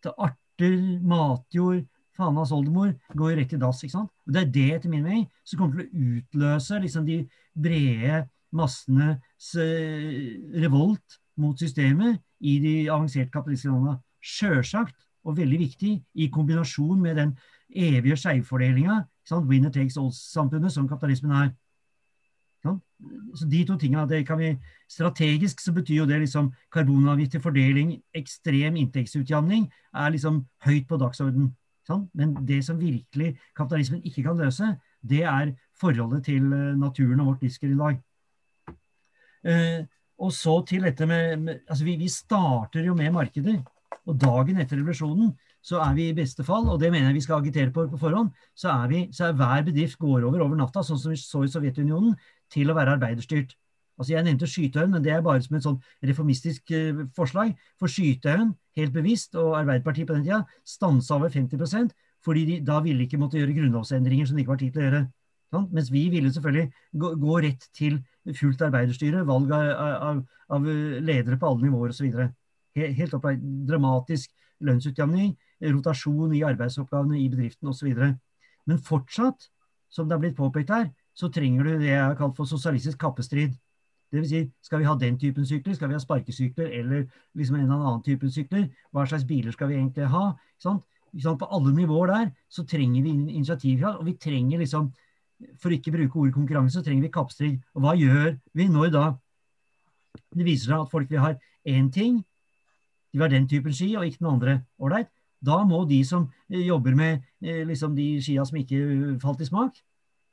arter, 0.09 0.75
matjord, 1.05 1.85
fanas 2.17 2.51
oldemor 2.55 2.95
går 3.15 3.37
rett 3.39 3.53
i 3.53 3.61
dass. 3.61 3.83
ikke 3.83 3.95
sant? 3.95 4.11
Og 4.25 4.33
Det 4.33 4.41
er 4.41 4.51
det, 4.57 4.67
etter 4.79 4.89
min 4.89 5.05
mening, 5.05 5.29
som 5.45 5.61
kommer 5.61 5.79
til 5.79 5.85
å 5.85 6.17
utløse 6.17 6.81
liksom, 6.81 7.05
de 7.05 7.21
brede 7.53 8.25
massenes 8.51 9.53
revolt 9.55 11.19
mot 11.39 11.59
systemet 11.59 12.19
i 12.39 12.57
de 12.63 12.73
avanserte 12.89 13.31
kapitalistiske 13.31 13.71
landene. 13.71 13.99
Sjølsagt, 14.19 14.95
og 15.23 15.37
veldig 15.37 15.59
viktig, 15.59 15.93
i 16.15 16.27
kombinasjon 16.31 17.01
med 17.01 17.19
den 17.19 17.33
evige 17.69 18.17
skjevfordelinga, 18.17 19.03
winner 19.45 19.69
takes 19.69 19.97
all-samfunnet, 19.97 20.71
som 20.73 20.87
kapitalismen 20.89 21.35
er. 21.35 21.49
Så 23.35 23.47
de 23.47 23.63
to 23.65 23.77
tingene, 23.77 24.09
det 24.09 24.25
kan 24.27 24.39
vi 24.39 24.57
Strategisk 24.89 25.61
så 25.61 25.71
betyr 25.73 25.95
jo 26.01 26.05
det 26.09 26.19
liksom 26.19 26.47
karbonavgift 26.73 27.31
til 27.31 27.41
fordeling, 27.41 27.91
ekstrem 28.13 28.75
inntektsutjamning, 28.75 29.67
er 29.93 30.09
liksom 30.09 30.45
høyt 30.65 30.87
på 30.89 30.97
dagsorden. 30.97 31.51
Men 32.13 32.33
det 32.47 32.63
som 32.65 32.79
virkelig 32.79 33.37
kapitalismen 33.55 34.01
ikke 34.03 34.23
kan 34.23 34.37
løse, 34.37 34.75
det 35.01 35.23
er 35.23 35.53
forholdet 35.79 36.25
til 36.25 36.53
eh, 36.53 36.75
naturen 36.77 37.19
og 37.19 37.25
vårt 37.25 37.41
livsgrunnlag. 37.41 38.01
Eh, 39.47 39.83
og 40.19 40.33
så 40.35 40.57
til 40.67 40.83
dette 40.83 41.05
med, 41.07 41.37
med 41.39 41.61
altså 41.67 41.85
vi, 41.87 41.95
vi, 41.99 42.09
starter 42.11 42.83
jo 42.85 42.95
med 42.97 43.13
markeder. 43.15 43.61
Og 44.09 44.17
dagen 44.19 44.59
etter 44.59 44.79
revolusjonen 44.79 45.31
så 45.61 45.79
er 45.83 45.95
vi 45.95 46.09
i 46.09 46.15
beste 46.15 46.43
fall, 46.47 46.67
og 46.71 46.79
det 46.81 46.91
mener 46.91 47.09
jeg 47.09 47.19
vi 47.19 47.23
skal 47.25 47.41
agitere 47.41 47.71
på 47.75 47.85
på 47.91 47.99
forhånd, 47.99 48.29
så 48.55 48.71
er, 48.71 48.85
vi, 48.91 48.99
så 49.13 49.27
er 49.27 49.37
hver 49.37 49.63
bedrift 49.67 49.99
går 49.99 50.23
over 50.23 50.45
over 50.45 50.55
natta, 50.55 50.83
sånn 50.83 50.99
som 50.99 51.11
vi 51.11 51.19
så 51.19 51.43
i 51.43 51.51
Sovjetunionen, 51.51 52.15
til 52.49 52.71
å 52.71 52.75
være 52.77 52.95
arbeiderstyrt. 52.95 53.57
Altså 53.99 54.13
Jeg 54.13 54.23
nevnte 54.23 54.47
Skytøyen, 54.47 54.93
men 54.95 55.03
det 55.03 55.11
er 55.11 55.21
bare 55.21 55.43
som 55.43 55.57
et 55.57 55.65
sånn 55.65 55.81
reformistisk 56.07 56.71
uh, 56.71 57.01
forslag. 57.15 57.51
For 57.79 57.91
Skytøyen, 57.91 58.53
helt 58.79 58.95
bevisst, 58.95 59.35
og 59.35 59.57
Arbeiderpartiet 59.59 60.07
på 60.07 60.15
den 60.15 60.23
tida, 60.23 60.45
stansa 60.63 61.19
over 61.19 61.33
50% 61.33 61.91
fordi 62.25 62.45
de 62.45 62.55
da 62.67 62.81
ville 62.83 63.05
ikke 63.05 63.19
måtte 63.19 63.39
gjøre 63.39 63.55
grunnlovsendringer 63.55 64.27
som 64.27 64.35
det 64.35 64.43
ikke 64.43 64.51
var 64.51 64.59
tid 64.59 64.73
til 64.75 64.81
å 64.81 64.85
gjøre. 64.87 65.03
Sånn? 65.49 65.67
Mens 65.73 65.89
vi 65.89 66.03
ville 66.13 66.29
selvfølgelig 66.33 66.69
gå, 67.01 67.13
gå 67.21 67.37
rett 67.45 67.63
til 67.77 67.99
fullt 68.37 68.61
arbeiderstyre, 68.67 69.23
valg 69.25 69.53
av, 69.55 69.69
av, 70.09 70.19
av 70.53 70.67
ledere 71.01 71.39
på 71.41 71.49
alle 71.49 71.65
nivåer 71.65 71.93
osv. 71.95 72.19
Helt 72.77 73.15
opplagt 73.17 73.41
dramatisk 73.69 74.29
lønnsutjevning, 74.65 75.33
rotasjon 75.73 76.35
i 76.37 76.43
arbeidsoppgavene 76.47 77.17
i 77.19 77.29
bedriften 77.31 77.71
osv. 77.71 77.89
Men 78.69 78.83
fortsatt, 78.85 79.49
som 79.89 80.09
det 80.09 80.17
er 80.17 80.23
blitt 80.25 80.37
påpekt 80.37 80.69
her, 80.73 80.91
så 81.17 81.31
trenger 81.33 81.65
du 81.65 81.71
det 81.81 81.89
jeg 81.89 82.03
har 82.03 82.15
kalt 82.19 82.37
for 82.37 82.47
sosialistisk 82.47 82.99
kappestrid. 83.01 83.57
Det 84.09 84.21
vil 84.21 84.29
si, 84.29 84.43
skal 84.65 84.81
vi 84.81 84.87
ha 84.87 84.95
den 84.97 85.17
typen 85.21 85.45
sykler, 85.45 85.75
skal 85.77 85.89
vi 85.89 85.97
ha 85.97 86.01
sparkesykler 86.01 86.69
eller 86.79 87.03
liksom 87.37 87.57
en 87.57 87.65
eller 87.65 87.89
annen 87.89 88.05
type 88.05 88.29
sykler? 88.33 88.69
Hva 88.93 89.05
slags 89.09 89.25
biler 89.29 89.53
skal 89.53 89.69
vi 89.69 89.77
egentlig 89.77 90.07
ha? 90.13 90.31
Sånn? 90.61 90.79
På 91.09 91.49
alle 91.49 91.73
nivåer 91.73 92.11
der 92.13 92.31
så 92.53 92.63
trenger 92.69 93.05
vi 93.05 93.15
initiativkraft, 93.17 94.01
og 94.01 94.05
vi 94.05 94.15
trenger 94.21 94.61
liksom 94.61 94.91
for 95.59 95.73
ikke 95.73 95.93
bruke 95.93 96.19
ordet 96.19 96.35
konkurranse, 96.35 96.77
så 96.77 96.83
trenger 96.85 97.07
vi 97.07 97.13
kappstrid. 97.13 97.59
Og 97.75 97.83
hva 97.83 97.95
gjør 97.97 98.35
vi 98.57 98.67
når 98.67 98.93
da 98.95 99.05
det 100.35 100.45
viser 100.45 100.71
seg 100.71 100.83
at 100.83 100.91
folk 100.91 101.09
vil 101.11 101.23
ha 101.23 101.33
én 101.67 101.89
ting, 101.93 102.19
de 103.09 103.17
vil 103.17 103.25
ha 103.25 103.31
den 103.31 103.47
typen 103.49 103.73
ski, 103.73 103.93
og 103.97 104.05
ikke 104.05 104.21
den 104.21 104.33
andre? 104.33 104.59
Ålreit. 104.79 105.09
Da 105.45 105.61
må 105.63 105.85
de 105.87 106.01
som 106.03 106.27
eh, 106.51 106.65
jobber 106.67 106.95
med 106.95 107.21
eh, 107.41 107.63
liksom 107.67 107.95
de 107.95 108.17
skia 108.23 108.43
som 108.45 108.59
ikke 108.59 109.19
falt 109.21 109.41
i 109.41 109.47
smak, 109.47 109.77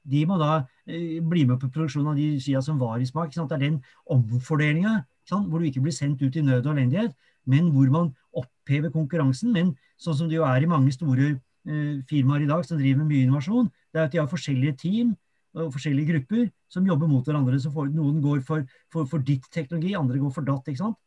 de 0.07 0.23
må 0.27 0.39
da 0.39 0.65
eh, 0.87 1.23
bli 1.23 1.45
med 1.47 1.61
på 1.62 1.70
produksjonen 1.70 2.12
av 2.12 2.19
de 2.19 2.41
skia 2.43 2.62
som 2.62 2.81
var 2.83 2.99
i 2.99 3.07
smak. 3.07 3.31
Det 3.35 3.47
er 3.47 3.62
den 3.62 3.81
omfordelinga 4.11 5.05
hvor 5.27 5.59
du 5.59 5.66
ikke 5.66 5.83
blir 5.83 5.95
sendt 5.95 6.23
ut 6.23 6.37
i 6.39 6.43
nød 6.43 6.66
og 6.66 6.77
elendighet, 6.77 7.15
men 7.47 7.70
hvor 7.74 7.91
man 7.91 8.12
opphever 8.35 8.93
konkurransen. 8.95 9.51
Men 9.55 9.73
sånn 9.99 10.15
som 10.19 10.28
det 10.31 10.39
jo 10.39 10.45
er 10.47 10.62
i 10.62 10.70
mange 10.70 10.93
store 10.95 11.35
firmaer 12.07 12.45
i 12.45 12.47
dag 12.47 12.62
som 12.62 12.78
driver 12.78 13.01
med 13.01 13.11
mye 13.11 13.24
innovasjon, 13.27 13.66
det 13.97 14.02
er 14.02 14.10
at 14.10 14.12
de 14.12 14.20
har 14.20 14.28
forskjellige 14.28 14.77
team 14.82 15.14
og 15.56 15.73
forskjellige 15.73 16.12
grupper 16.12 16.48
som 16.68 16.86
jobber 16.86 17.09
mot 17.09 17.24
hverandre. 17.24 17.56
Så 17.60 17.73
for, 17.73 17.89
noen 17.89 18.20
går 18.20 18.43
for, 18.44 18.66
for, 18.93 19.09
for, 19.09 19.24
ditt 19.24 19.47
teknologi, 19.52 19.94
andre 19.97 20.20
går 20.20 20.35
for 20.35 20.44
datt. 20.44 20.68
ikke 20.68 20.82
sant? 20.82 20.98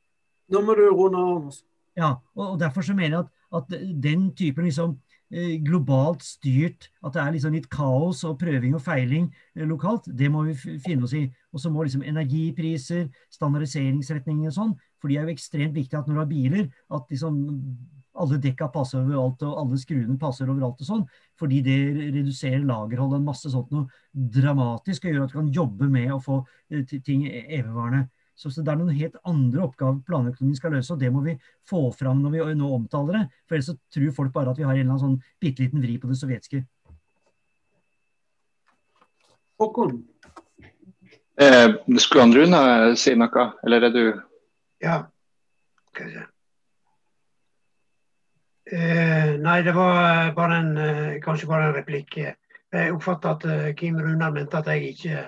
Nå 0.50 0.64
må 0.66 0.74
du 0.78 0.88
runde 0.90 1.22
av. 1.22 1.60
Ja, 2.00 2.16
og, 2.34 2.46
og, 2.54 2.58
derfor 2.62 2.86
så 2.86 2.96
mener 2.98 3.20
jeg 3.20 3.28
at, 3.28 3.30
at 3.60 4.02
den 4.02 4.30
typen 4.38 4.66
liksom 4.66 4.96
eh, 5.30 5.60
globalt 5.66 6.24
styrt, 6.26 6.90
at 7.06 7.14
det 7.14 7.22
er 7.22 7.36
liksom 7.36 7.54
litt 7.54 7.70
kaos 7.70 8.24
og 8.26 8.40
prøving 8.42 8.74
og 8.78 8.82
feiling 8.82 9.28
eh, 9.54 9.68
lokalt, 9.70 10.10
det 10.10 10.32
må 10.34 10.48
vi 10.48 10.58
finne 10.58 11.06
oss 11.06 11.14
i. 11.18 11.28
Og 11.54 11.62
så 11.62 11.70
må 11.74 11.86
liksom 11.86 12.06
energipriser, 12.08 13.10
standardiseringsretninger 13.36 14.50
og 14.50 14.58
sånn, 14.58 14.76
for 14.98 15.12
de 15.12 15.20
er 15.20 15.30
jo 15.30 15.38
ekstremt 15.38 15.78
viktig 15.78 15.98
at 16.00 16.10
når 16.10 16.18
du 16.18 16.24
har 16.24 16.34
biler, 16.34 16.70
at 16.98 17.14
liksom 17.14 17.44
alle 18.20 18.40
dekka 18.42 18.70
passer 18.74 19.02
overalt 19.02 19.44
og 19.48 19.58
alle 19.62 19.80
skruene 19.80 20.18
passer 20.20 20.50
overalt 20.50 20.82
og 20.84 20.88
sånn. 20.88 21.04
Fordi 21.40 21.62
det 21.66 21.78
reduserer 22.16 22.64
lagerholdet 22.68 23.20
en 23.20 23.28
masse 23.28 23.52
sånt 23.52 23.72
noe 23.74 23.88
dramatisk 24.14 25.06
og 25.06 25.14
gjør 25.14 25.26
at 25.26 25.34
du 25.34 25.38
kan 25.40 25.52
jobbe 25.56 25.90
med 25.92 26.14
å 26.14 26.22
få 26.24 26.40
eh, 26.72 26.86
ting 26.88 27.26
e-, 27.28 27.46
evigvarende. 27.60 28.08
Så, 28.40 28.52
så, 28.56 28.64
det 28.64 28.72
er 28.72 28.80
noen 28.80 28.96
helt 28.96 29.18
andre 29.28 29.66
oppgaver 29.66 30.00
planøkonomien 30.08 30.56
skal 30.56 30.72
løse, 30.72 30.94
og 30.96 31.02
det 31.02 31.10
må 31.12 31.26
vi 31.26 31.34
få 31.68 31.90
fram 31.92 32.22
når 32.24 32.38
vi 32.38 32.44
nå 32.62 32.70
omtaler 32.78 33.18
det. 33.18 33.24
For 33.50 33.58
ellers 33.58 33.72
så 33.74 33.76
tror 33.92 34.14
folk 34.16 34.32
bare 34.36 34.54
at 34.54 34.62
vi 34.62 34.68
har 34.68 34.78
en 34.78 34.80
eller 34.80 34.94
annen 34.94 35.02
sånn 35.04 35.42
bitte 35.44 35.66
liten 35.66 35.84
vri 35.84 35.98
på 36.00 36.08
det 36.08 36.16
sovjetiske. 36.22 36.64
Håkon? 39.60 40.00
Eh, 41.40 41.76
skulle 42.00 42.32
Rune 42.36 42.96
si 43.00 43.16
noe, 43.20 43.48
eller 43.64 43.90
er 43.90 43.96
du 43.96 44.04
Ja. 44.80 45.00
Skal 45.92 46.08
vi 46.08 46.14
se. 46.14 46.28
Eh, 48.72 49.40
nei, 49.40 49.62
det 49.62 49.72
var 49.72 50.32
bare 50.34 50.56
en, 50.56 50.78
eh, 50.78 51.22
kanskje 51.22 51.48
bare 51.48 51.70
en 51.70 51.74
replikk. 51.74 52.18
Jeg 52.70 52.94
oppfatta 52.94 53.32
at 53.32 53.46
eh, 53.46 53.74
Kim 53.76 53.98
Runar 53.98 54.32
mente 54.32 54.60
at 54.60 54.68
jeg 54.70 54.92
ikke, 54.94 55.24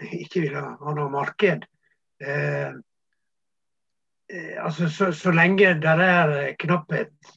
ikke 0.24 0.42
ville 0.44 0.64
ha 0.82 0.94
noe 0.96 1.08
marked. 1.08 1.64
Eh, 2.20 2.72
eh, 4.32 4.56
altså, 4.64 4.90
så, 4.92 5.12
så, 5.12 5.32
lenge 5.32 5.72
det 5.80 5.94
er 6.04 6.34
knapphet 6.60 7.32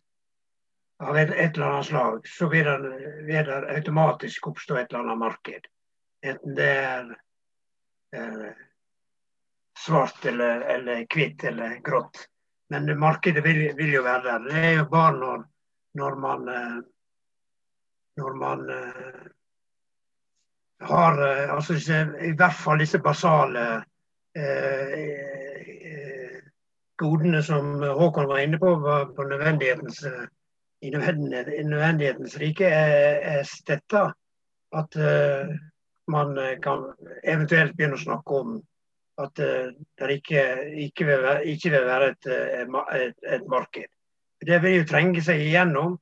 av 0.99 1.17
et, 1.17 1.31
et 1.31 1.55
eller 1.55 1.69
annet 1.69 1.87
slag, 1.87 2.27
så 2.27 2.49
vil 2.51 2.67
det, 2.67 2.99
vil 3.23 3.47
det, 3.47 3.61
automatisk 3.77 4.51
oppstå 4.51 4.75
et 4.81 4.91
eller 4.91 5.05
annet 5.05 5.23
marked. 5.23 5.71
Enten 6.23 6.59
det 6.59 6.69
er 6.83 7.15
eh, 8.19 8.51
svart 9.85 10.25
eller, 10.25 10.67
eller 10.75 11.07
hvitt 11.15 11.47
eller 11.47 11.79
grått. 11.83 12.25
Men 12.69 12.99
markedet 12.99 13.43
vil, 13.43 13.65
vil, 13.77 13.93
jo 13.93 14.03
være 14.03 14.23
der. 14.23 14.39
Det 14.47 14.65
er 14.65 14.71
jo 14.77 14.85
bare 14.91 15.17
når, 15.17 15.43
når 15.99 16.15
man 16.15 16.49
eh, 16.49 16.81
når 18.15 18.33
man 18.33 18.59
uh, 18.69 19.25
har 20.87 21.13
uh, 21.21 21.53
altså 21.55 21.73
i 22.21 22.31
hvert 22.37 22.53
fall 22.53 22.79
disse 22.79 22.99
basale 22.99 23.83
eh, 24.37 25.03
godene 26.97 27.43
som 27.43 27.81
Håkon 27.81 28.27
var 28.29 28.37
inne 28.43 28.59
på, 28.59 28.75
på 29.15 29.23
nødvendighetens, 29.23 30.05
i 30.81 30.89
nødvendighetens 30.89 32.37
rike, 32.39 32.65
er, 32.65 33.19
er 33.37 33.43
stetta. 33.43 34.11
At 34.73 34.95
man 36.07 36.37
kan 36.63 36.85
eventuelt 37.23 37.75
begynne 37.77 37.97
å 37.99 38.03
snakke 38.03 38.39
om 38.39 38.55
at 39.21 39.39
uh, 39.39 39.73
det 39.99 40.11
ikke, 40.17 40.43
ikke, 40.85 41.05
vil 41.05 41.21
være, 41.21 41.45
ikke, 41.45 41.69
vil 41.69 41.85
være, 41.85 42.07
et, 42.13 42.25
eh, 42.25 43.01
et, 43.01 43.17
et, 43.35 43.45
marked. 43.47 43.91
Det 44.45 44.61
vil 44.63 44.79
jo 44.79 44.87
trenge 44.89 45.21
seg 45.21 45.41
igjennom 45.41 45.99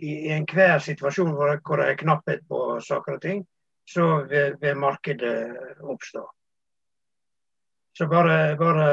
i, 0.00 0.32
enhver 0.32 0.80
situasjon 0.82 1.34
hvor, 1.36 1.58
det 1.76 1.90
er 1.90 2.00
knapphet 2.00 2.46
på 2.48 2.80
saker 2.80 3.18
og 3.18 3.22
ting. 3.22 3.44
Så 3.86 4.06
vil, 4.30 4.56
vil 4.60 4.80
markedet 4.80 5.36
oppstå. 5.84 6.24
Så 7.98 8.08
bare, 8.10 8.56
bare, 8.56 8.88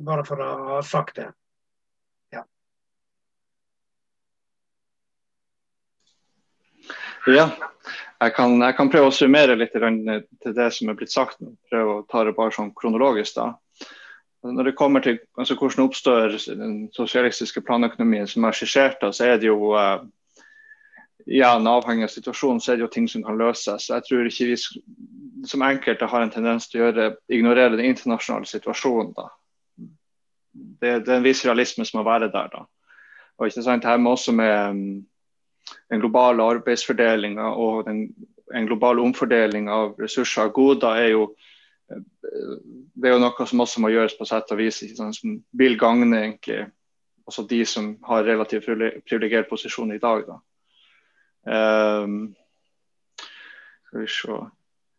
bare, 0.00 0.24
for 0.28 0.42
å 0.42 0.48
ha 0.72 0.80
sagt 0.84 1.16
det. 1.20 1.28
Ja. 2.34 2.42
Ja. 7.26 7.50
Jeg 8.22 8.34
kan, 8.36 8.54
jeg 8.62 8.76
kan, 8.78 8.90
prøve 8.90 9.10
å 9.10 9.14
summere 9.14 9.56
litt 9.58 9.72
til 9.74 10.54
det 10.54 10.68
som 10.74 10.90
er 10.90 10.98
blitt 10.98 11.12
sagt. 11.12 11.40
Prøve 11.70 11.96
å 11.96 12.04
ta 12.06 12.22
det 12.24 12.36
bare 12.36 12.54
sånn 12.54 12.70
kronologisk. 12.78 13.34
da. 13.34 13.48
Når 14.46 14.70
det 14.70 14.76
kommer 14.78 15.02
til 15.02 15.18
altså, 15.38 15.56
hvordan 15.58 15.88
oppstår 15.88 16.36
den 16.58 16.76
sosialistiske 16.94 17.62
planøkonomien 17.66 18.26
som 18.30 18.46
er 18.46 18.54
skissert, 18.54 19.02
så 19.02 19.26
er 19.26 19.42
det 19.42 19.50
jo 19.50 19.74
uh, 19.74 20.02
igjen 21.26 21.66
avhengig 21.70 22.06
av 22.08 22.14
situasjonen, 22.14 22.60
så 22.62 22.72
er 22.72 22.80
det 22.80 22.86
jo 22.86 22.92
ting 22.94 23.08
som 23.10 23.22
kan 23.26 23.38
løses. 23.38 23.90
Jeg 23.90 24.06
tror 24.06 24.30
ikke 24.30 24.48
vi 24.50 24.58
som 25.46 25.66
enkelte 25.66 26.10
har 26.10 26.22
en 26.22 26.34
tendens 26.34 26.68
til 26.70 26.80
å 26.80 26.84
gjøre, 26.86 27.08
ignorere 27.30 27.76
den 27.76 27.90
internasjonale 27.90 28.50
situasjonen. 28.50 29.14
da. 29.18 29.28
Det, 30.52 30.98
det 31.06 31.10
er 31.10 31.18
en 31.18 31.26
viss 31.26 31.44
realisme 31.46 31.86
som 31.86 32.00
må 32.00 32.06
være 32.06 32.30
der. 32.34 32.50
da. 32.54 32.66
Og 33.38 33.48
ikke 33.48 33.64
sant, 33.66 33.86
her 33.86 33.98
med 33.98 34.14
også 34.14 34.34
med 34.34 35.02
den 35.90 36.00
globale 36.02 36.44
arbeidsfordelinga 36.56 37.52
og 37.54 37.86
den, 37.86 38.06
en 38.54 38.68
global 38.68 39.00
omfordeling 39.02 39.70
av 39.72 39.96
ressurser 40.00 40.50
og 40.50 40.54
goder 40.58 41.02
er 41.04 41.10
jo 41.14 41.26
det 41.92 43.08
er 43.08 43.16
jo 43.16 43.20
noe 43.20 43.46
som 43.48 43.60
også 43.60 43.82
må 43.84 43.90
gjøres 43.92 44.14
på 44.16 44.24
sett 44.28 44.52
og 44.54 44.60
vis, 44.60 44.78
sånn, 44.96 45.12
som 45.12 45.34
vil 45.58 45.74
gagne 45.80 46.08
egentlig 46.22 46.62
også 47.28 47.44
de 47.50 47.60
som 47.68 47.92
har 48.06 48.24
relativt 48.26 48.66
privilegert 48.66 49.50
posisjon 49.50 49.92
i 49.94 50.00
dag. 50.02 50.24
Da. 50.28 50.38
Um, 52.04 52.34
skal 53.86 54.00
vi 54.00 54.10
se 54.10 54.40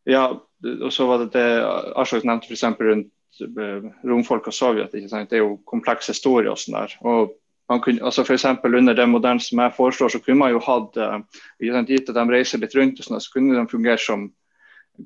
Ja, 0.05 0.25
og 0.35 0.91
så 0.91 1.05
var 1.07 1.21
det 1.23 1.31
det 1.33 1.47
Aslak 1.95 2.25
nevnte 2.27 2.49
f.eks. 2.51 2.63
rundt 2.79 3.39
eh, 3.39 3.85
romfolk 4.03 4.49
og 4.51 4.53
Sovjet. 4.53 4.91
Det 4.91 5.37
er 5.37 5.39
jo 5.39 5.61
kompleks 5.65 6.11
historie 6.11 6.51
og 6.51 6.59
sånn 6.59 6.75
der. 6.75 6.95
Og 7.07 7.37
kunne, 7.81 8.03
altså 8.03 8.23
for 8.27 8.75
under 8.77 8.93
den 8.93 9.09
modellen 9.09 9.39
som 9.39 9.59
jeg 9.59 9.73
foreslår, 9.77 10.09
så 10.09 10.19
kunne 10.19 10.37
man 10.37 10.51
jo 10.51 10.59
hatt 10.59 10.97
uh, 10.97 11.19
Gitt 11.59 12.09
at 12.09 12.15
de 12.15 12.25
reiser 12.29 12.59
litt 12.59 12.75
rundt, 12.75 12.99
og 12.99 13.05
sånn, 13.05 13.21
så 13.21 13.33
kunne 13.33 13.55
de 13.55 13.71
fungere 13.71 13.97
som 13.97 14.29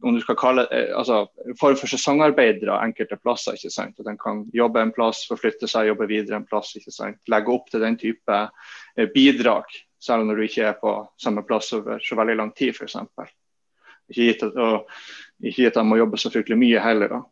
om 0.04 0.16
du 0.16 0.22
skal 0.22 0.36
kalle 0.36 0.68
eh, 0.72 0.90
altså, 0.98 1.28
form 1.60 1.78
for 1.80 1.88
sesongarbeidere 1.88 2.80
enkelte 2.84 3.18
plasser. 3.22 3.56
ikke 3.56 3.72
sant? 3.72 4.00
At 4.00 4.10
De 4.10 4.16
kan 4.20 4.44
jobbe 4.54 4.82
en 4.82 4.92
plass, 4.96 5.24
forflytte 5.30 5.70
seg, 5.70 5.88
jobbe 5.92 6.10
videre 6.10 6.40
en 6.42 6.48
plass. 6.48 6.74
ikke 6.76 6.92
sant? 6.92 7.20
Legge 7.32 7.54
opp 7.54 7.70
til 7.72 7.84
den 7.84 7.98
type 8.00 8.40
eh, 8.42 9.08
bidrag, 9.14 9.72
selv 10.04 10.28
når 10.28 10.36
du 10.36 10.48
ikke 10.48 10.68
er 10.72 10.76
på 10.82 10.98
samme 11.22 11.46
plass 11.48 11.72
over 11.78 12.04
så 12.04 12.20
veldig 12.20 12.36
lang 12.42 12.52
tid, 12.58 12.76
f.eks. 12.76 12.98
Ikke 14.12 14.28
gitt 14.28 14.44
at, 14.48 14.60
og, 14.60 14.92
ikke 15.44 15.64
gitt 15.64 15.74
at 15.74 15.82
de 15.82 15.88
må 15.88 16.02
jobbe 16.02 16.20
så 16.20 16.32
fryktelig 16.34 16.60
mye 16.60 16.84
heller. 16.84 17.16
da. 17.16 17.24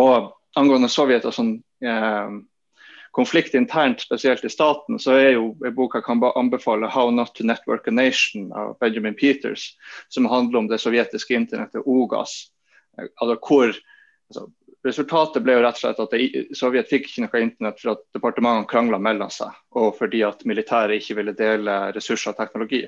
Og 0.00 0.30
angående 0.60 0.92
Sovjet 0.92 1.26
og 1.28 1.34
sånn, 1.34 1.54
eh, 1.84 2.36
konflikt 3.10 3.54
internt, 3.54 4.00
spesielt 4.00 4.44
i 4.44 4.48
staten, 4.48 4.98
så 4.98 5.16
er 5.18 5.32
jo 5.34 5.72
boka 5.74 6.00
kan 6.00 6.22
anbefale 6.34 6.88
'How 6.88 7.10
Not 7.10 7.34
to 7.34 7.44
Network 7.44 7.88
a 7.88 7.90
Nation' 7.90 8.52
av 8.52 8.78
Benjamin 8.80 9.14
Peters, 9.14 9.76
som 10.08 10.26
handler 10.26 10.58
om 10.58 10.68
det 10.68 10.78
sovjetiske 10.78 11.34
internettet 11.34 11.82
OGAS. 11.86 12.50
Altså 13.20 13.36
hvor, 13.48 13.74
altså, 14.28 14.46
resultatet 14.86 15.42
ble 15.42 15.52
jo 15.52 15.62
rett 15.64 15.74
og 15.74 15.80
slett 15.80 16.00
at 16.00 16.10
det, 16.10 16.56
Sovjet 16.56 16.88
fikk 16.88 17.08
ikke 17.08 17.26
noe 17.26 17.42
internett 17.42 17.80
for 17.80 17.92
at 17.92 18.04
departementene 18.14 18.68
krangla 18.70 18.98
mellom 18.98 19.30
seg, 19.30 19.50
og 19.74 19.96
fordi 19.98 20.22
at 20.22 20.44
militæret 20.44 21.02
ikke 21.02 21.16
ville 21.16 21.36
dele 21.36 21.92
ressurser 21.96 22.30
og 22.30 22.36
teknologi. 22.36 22.84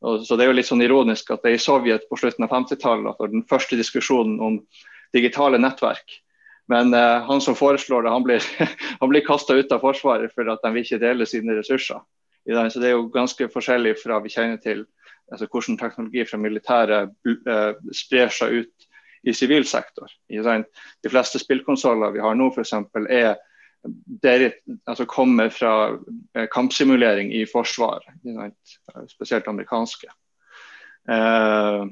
Og, 0.00 0.24
så 0.24 0.36
Det 0.36 0.44
er 0.44 0.48
jo 0.48 0.56
litt 0.56 0.66
sånn 0.66 0.82
ironisk 0.82 1.30
at 1.30 1.42
det 1.42 1.50
er 1.50 1.54
i 1.54 1.60
Sovjet 1.60 2.08
på 2.08 2.16
slutten 2.16 2.44
av 2.44 2.50
50-tallet 2.50 3.20
at 3.20 3.30
den 3.30 3.44
første 3.44 3.76
diskusjonen 3.76 4.40
om 4.40 4.66
digitale 5.12 5.58
nettverk 5.58 6.22
men 6.70 6.94
uh, 6.94 7.22
han 7.26 7.40
som 7.40 7.56
foreslår 7.58 8.02
det, 8.02 8.10
han 8.10 8.22
blir, 8.22 8.44
han 9.00 9.08
blir 9.10 9.26
kasta 9.26 9.56
ut 9.58 9.72
av 9.72 9.82
Forsvaret 9.82 10.34
for 10.34 10.50
at 10.52 10.62
de 10.62 10.72
vil 10.74 10.86
ikke 10.86 11.02
dele 11.02 11.26
sine 11.26 11.56
ressurser. 11.58 12.02
Så 12.46 12.80
Det 12.80 12.86
er 12.88 12.94
jo 12.94 13.10
ganske 13.12 13.48
forskjellig 13.52 13.96
fra 14.00 14.20
vi 14.22 14.32
kjenner 14.32 14.60
til 14.62 14.86
altså 15.30 15.46
hvordan 15.46 15.78
teknologi 15.78 16.24
fra 16.26 16.38
militæret 16.38 17.10
uh, 17.26 17.74
sprer 17.94 18.32
seg 18.34 18.62
ut 18.62 18.88
i 19.22 19.34
sivil 19.36 19.66
sektor. 19.68 20.08
De 20.30 21.12
fleste 21.12 21.38
spillkonsoller 21.42 22.14
vi 22.14 22.22
har 22.24 22.38
nå 22.38 22.48
f.eks. 22.54 22.72
er 23.10 23.34
altså 24.88 25.04
kommer 25.10 25.50
fra 25.52 25.74
uh, 25.92 26.46
kampsimulering 26.54 27.34
i 27.34 27.44
Forsvaret, 27.50 28.14
spesielt 29.10 29.48
amerikanske. 29.48 30.08
Uh, 31.08 31.88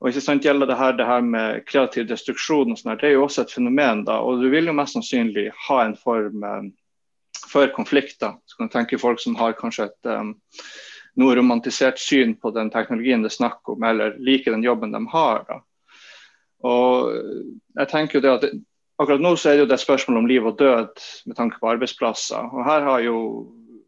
og 0.00 0.10
ikke 0.10 0.22
sant 0.22 0.44
gjelder 0.44 0.68
det 0.68 0.76
her, 0.78 0.92
det 0.98 1.06
her 1.08 1.24
med 1.24 1.64
kreativ 1.66 2.06
destruksjon, 2.08 2.74
og 2.74 2.78
sånt, 2.78 3.00
det 3.00 3.08
er 3.08 3.16
jo 3.16 3.24
også 3.24 3.46
et 3.46 3.54
fenomen. 3.54 4.04
da, 4.04 4.20
og 4.20 4.42
Du 4.42 4.50
vil 4.52 4.68
jo 4.68 4.76
mest 4.76 4.98
sannsynlig 4.98 5.48
ha 5.68 5.80
en 5.84 5.96
form 5.96 6.44
um, 6.44 6.70
for 7.48 7.70
konflikter. 7.74 8.36
Så 8.46 8.56
kan 8.56 8.68
du 8.68 8.76
tenke 8.76 9.00
folk 9.00 9.20
som 9.20 9.38
har 9.40 9.58
kanskje 9.58 9.88
et 9.88 10.10
um, 10.12 10.34
noe 11.20 11.34
romantisert 11.36 11.98
syn 11.98 12.36
på 12.38 12.52
den 12.54 12.70
teknologien 12.70 13.24
det 13.24 13.32
er 13.32 13.38
snakk 13.40 13.68
om, 13.72 13.82
eller 13.82 14.18
liker 14.22 14.54
den 14.54 14.64
jobben 14.64 14.94
de 14.94 15.02
har. 15.12 15.44
da. 15.48 15.60
Og 16.66 17.14
jeg 17.80 17.88
tenker 17.88 18.18
jo 18.18 18.26
det 18.26 18.34
at 18.38 18.50
Akkurat 19.00 19.22
nå 19.24 19.30
så 19.40 19.48
er 19.48 19.54
det 19.56 19.62
jo 19.62 19.68
det 19.70 19.78
et 19.78 19.80
spørsmål 19.80 20.18
om 20.20 20.26
liv 20.28 20.44
og 20.44 20.58
død 20.60 21.04
med 21.24 21.36
tanke 21.38 21.56
på 21.56 21.70
arbeidsplasser. 21.70 22.50
og 22.52 22.66
Her 22.66 22.82
har 22.84 23.00
jo 23.00 23.14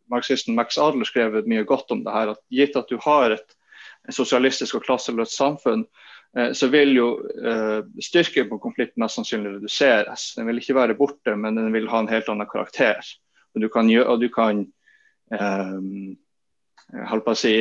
marxisten 0.09 0.57
Max 0.57 0.79
Adler 0.81 1.05
skrevet 1.05 1.49
mye 1.51 1.67
godt 1.69 1.93
om 1.93 2.01
det 2.01 2.15
her. 2.15 2.31
at 2.33 2.41
Gitt 2.49 2.79
at 2.81 2.89
du 2.89 2.97
har 2.97 3.35
et 3.35 3.53
sosialistisk 4.11 4.79
og 4.79 4.87
klasseløst 4.87 5.37
samfunn, 5.37 5.85
eh, 6.39 6.53
så 6.57 6.69
vil 6.73 6.95
jo 6.97 7.09
eh, 7.23 7.81
styrken 8.03 8.49
på 8.51 8.61
konflikten 8.63 9.05
mest 9.05 9.21
sannsynlig 9.21 9.57
reduseres. 9.59 10.33
Den 10.37 10.49
vil 10.51 10.63
ikke 10.63 10.79
være 10.79 10.99
borte, 10.99 11.37
men 11.37 11.59
den 11.61 11.73
vil 11.75 11.91
ha 11.93 12.03
en 12.03 12.11
helt 12.11 12.31
annen 12.33 12.51
karakter. 12.51 13.01
Og 13.55 13.63
du 13.63 13.69
kan, 13.69 13.91
og 14.01 14.21
du 14.21 14.29
kan 14.33 14.65
um, 15.29 16.15
si, 17.37 17.53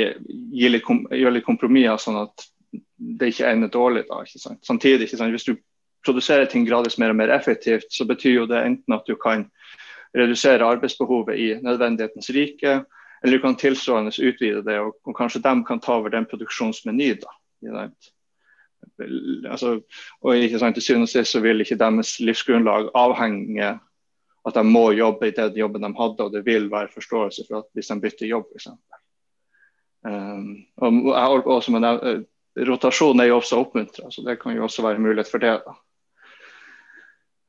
litt, 0.71 0.87
gjøre 0.87 1.33
litt 1.35 1.47
kompromisser 1.47 1.99
sånn 1.99 2.21
at 2.23 2.45
det 2.71 3.33
ikke 3.33 3.49
ender 3.49 3.71
dårlig. 3.73 4.05
Da, 4.07 4.21
ikke? 4.23 4.55
Samtidig, 4.63 5.09
ikke 5.09 5.27
hvis 5.33 5.49
du 5.49 5.55
produserer 6.05 6.47
ting 6.49 6.63
gradvis 6.65 6.97
mer 6.97 7.11
og 7.13 7.19
mer 7.19 7.33
effektivt, 7.35 7.91
så 7.93 8.07
betyr 8.07 8.39
jo 8.39 8.47
det 8.49 8.63
enten 8.63 8.95
at 8.95 9.03
du 9.05 9.17
kan 9.19 9.45
redusere 10.17 10.67
arbeidsbehovet 10.67 11.39
i 11.39 11.49
nødvendighetens 11.63 12.31
rike, 12.35 12.81
eller 13.23 13.37
du 13.37 13.41
kan 13.43 13.55
tilsvarende 13.55 14.11
utvide 14.11 14.63
det, 14.65 14.79
og, 14.81 14.95
og, 15.05 15.13
kanskje 15.17 15.43
de 15.43 15.53
kan 15.67 15.79
ta 15.79 15.99
over 15.99 16.09
den 16.09 16.25
produksjonsmenyen. 16.25 17.21
Altså, 19.45 19.75
og 20.21 20.37
ikke 20.37 20.59
sant, 20.59 20.75
Til 20.75 20.83
syvende 20.83 21.05
og 21.05 21.13
sist 21.13 21.35
så 21.35 21.41
vil 21.43 21.61
ikke 21.61 21.77
deres 21.77 22.19
livsgrunnlag 22.19 22.89
avhenge 22.97 23.75
at 24.45 24.57
de 24.57 24.63
må 24.65 24.87
jobbe 24.97 25.29
i 25.29 25.35
den 25.37 25.57
jobben 25.57 25.83
de 25.85 25.93
hadde, 25.97 26.25
og 26.25 26.33
det 26.33 26.45
vil 26.45 26.71
være 26.71 26.89
forståelse 26.93 27.45
for 27.47 27.61
at 27.61 27.69
hvis 27.77 27.91
de 27.91 27.99
bytter 28.01 28.27
jobb, 28.31 28.47
f.eks. 28.55 28.71
Um, 30.01 30.65
og, 30.81 30.93
med 31.69 31.85
det, 31.85 32.25
rotasjon 32.67 33.21
er 33.21 33.29
jo 33.29 33.37
også 33.37 33.59
oppmuntra, 33.61 34.09
så 34.09 34.23
det 34.25 34.39
kan 34.41 34.55
jo 34.55 34.63
også 34.65 34.81
være 34.81 34.99
mulighet 34.99 35.29
for 35.29 35.37
det. 35.37 35.59
da. 35.61 35.75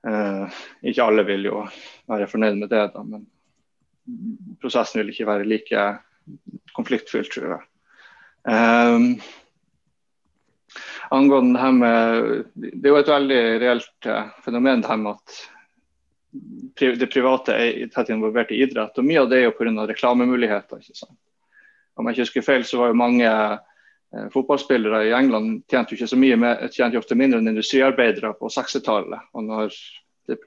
Uh, 0.02 0.60
ikke 0.84 1.02
alle 1.02 1.24
vil 1.24 1.48
jo 1.48 1.64
være 2.10 2.28
fornøyd 2.28 2.60
med 2.60 2.68
det, 2.68 2.90
da, 2.92 3.02
men 3.06 3.24
prosessen 4.62 5.02
vil 5.02 5.12
ikke 5.12 5.28
være 5.28 5.46
like 5.48 5.86
konfliktfylt, 6.76 7.30
tror 7.32 7.54
jeg. 7.54 7.62
Um, 8.42 9.20
angående 11.14 11.54
det 11.54 11.62
her 11.62 11.72
med 11.72 12.44
Det 12.54 12.88
er 12.88 12.90
jo 12.90 12.98
et 12.98 13.10
veldig 13.12 13.42
reelt 13.62 14.08
uh, 14.10 14.32
fenomen 14.42 14.82
det 14.82 14.90
her 14.90 14.98
med 14.98 15.20
at 15.20 15.36
det 16.32 17.10
private 17.12 17.52
er 17.52 17.90
tett 17.92 18.08
involvert 18.08 18.50
i 18.50 18.62
idrett. 18.64 18.96
og 18.96 19.04
Mye 19.04 19.20
av 19.20 19.28
det 19.28 19.38
er 19.38 19.50
jo 19.50 19.56
pga. 19.58 19.86
reklamemuligheter. 19.86 20.80
ikke 20.80 20.96
sant? 20.96 21.18
Om 21.96 22.08
jeg 22.08 22.14
ikke 22.14 22.22
husker 22.22 22.46
feil, 22.46 22.64
så 22.64 22.78
var 22.80 22.88
jo 22.88 22.96
mange 22.96 23.28
eh, 23.28 24.28
fotballspillere 24.32 25.02
i 25.10 25.12
England 25.12 25.66
tjente 25.68 25.92
jo 25.92 25.98
ikke 25.98 26.08
så 26.08 26.16
mye, 26.16 26.38
med, 26.40 26.62
tjente 26.72 26.96
jo 26.96 27.02
ofte 27.02 27.18
mindre 27.20 27.42
enn 27.42 27.52
industriarbeidere 27.52 28.32
på 28.38 28.48
60-tallet. 28.48 29.28
Og 29.36 29.44
når 29.44 29.76
det, 30.28 30.38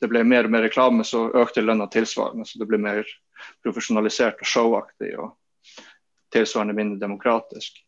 det, 0.00 0.08
ble 0.08 0.22
mer 0.28 0.46
og 0.46 0.54
mer 0.54 0.64
reklame, 0.66 1.04
så 1.06 1.28
økte 1.40 1.64
lønna 1.64 1.88
tilsvarende. 1.92 2.46
Så 2.48 2.60
det 2.60 2.68
ble 2.70 2.80
mer 2.82 3.06
profesjonalisert 3.64 4.42
og 4.42 4.50
showaktig 4.50 5.14
og 5.20 5.32
tilsvarende 6.34 6.76
mindre 6.76 7.00
demokratisk. 7.02 7.80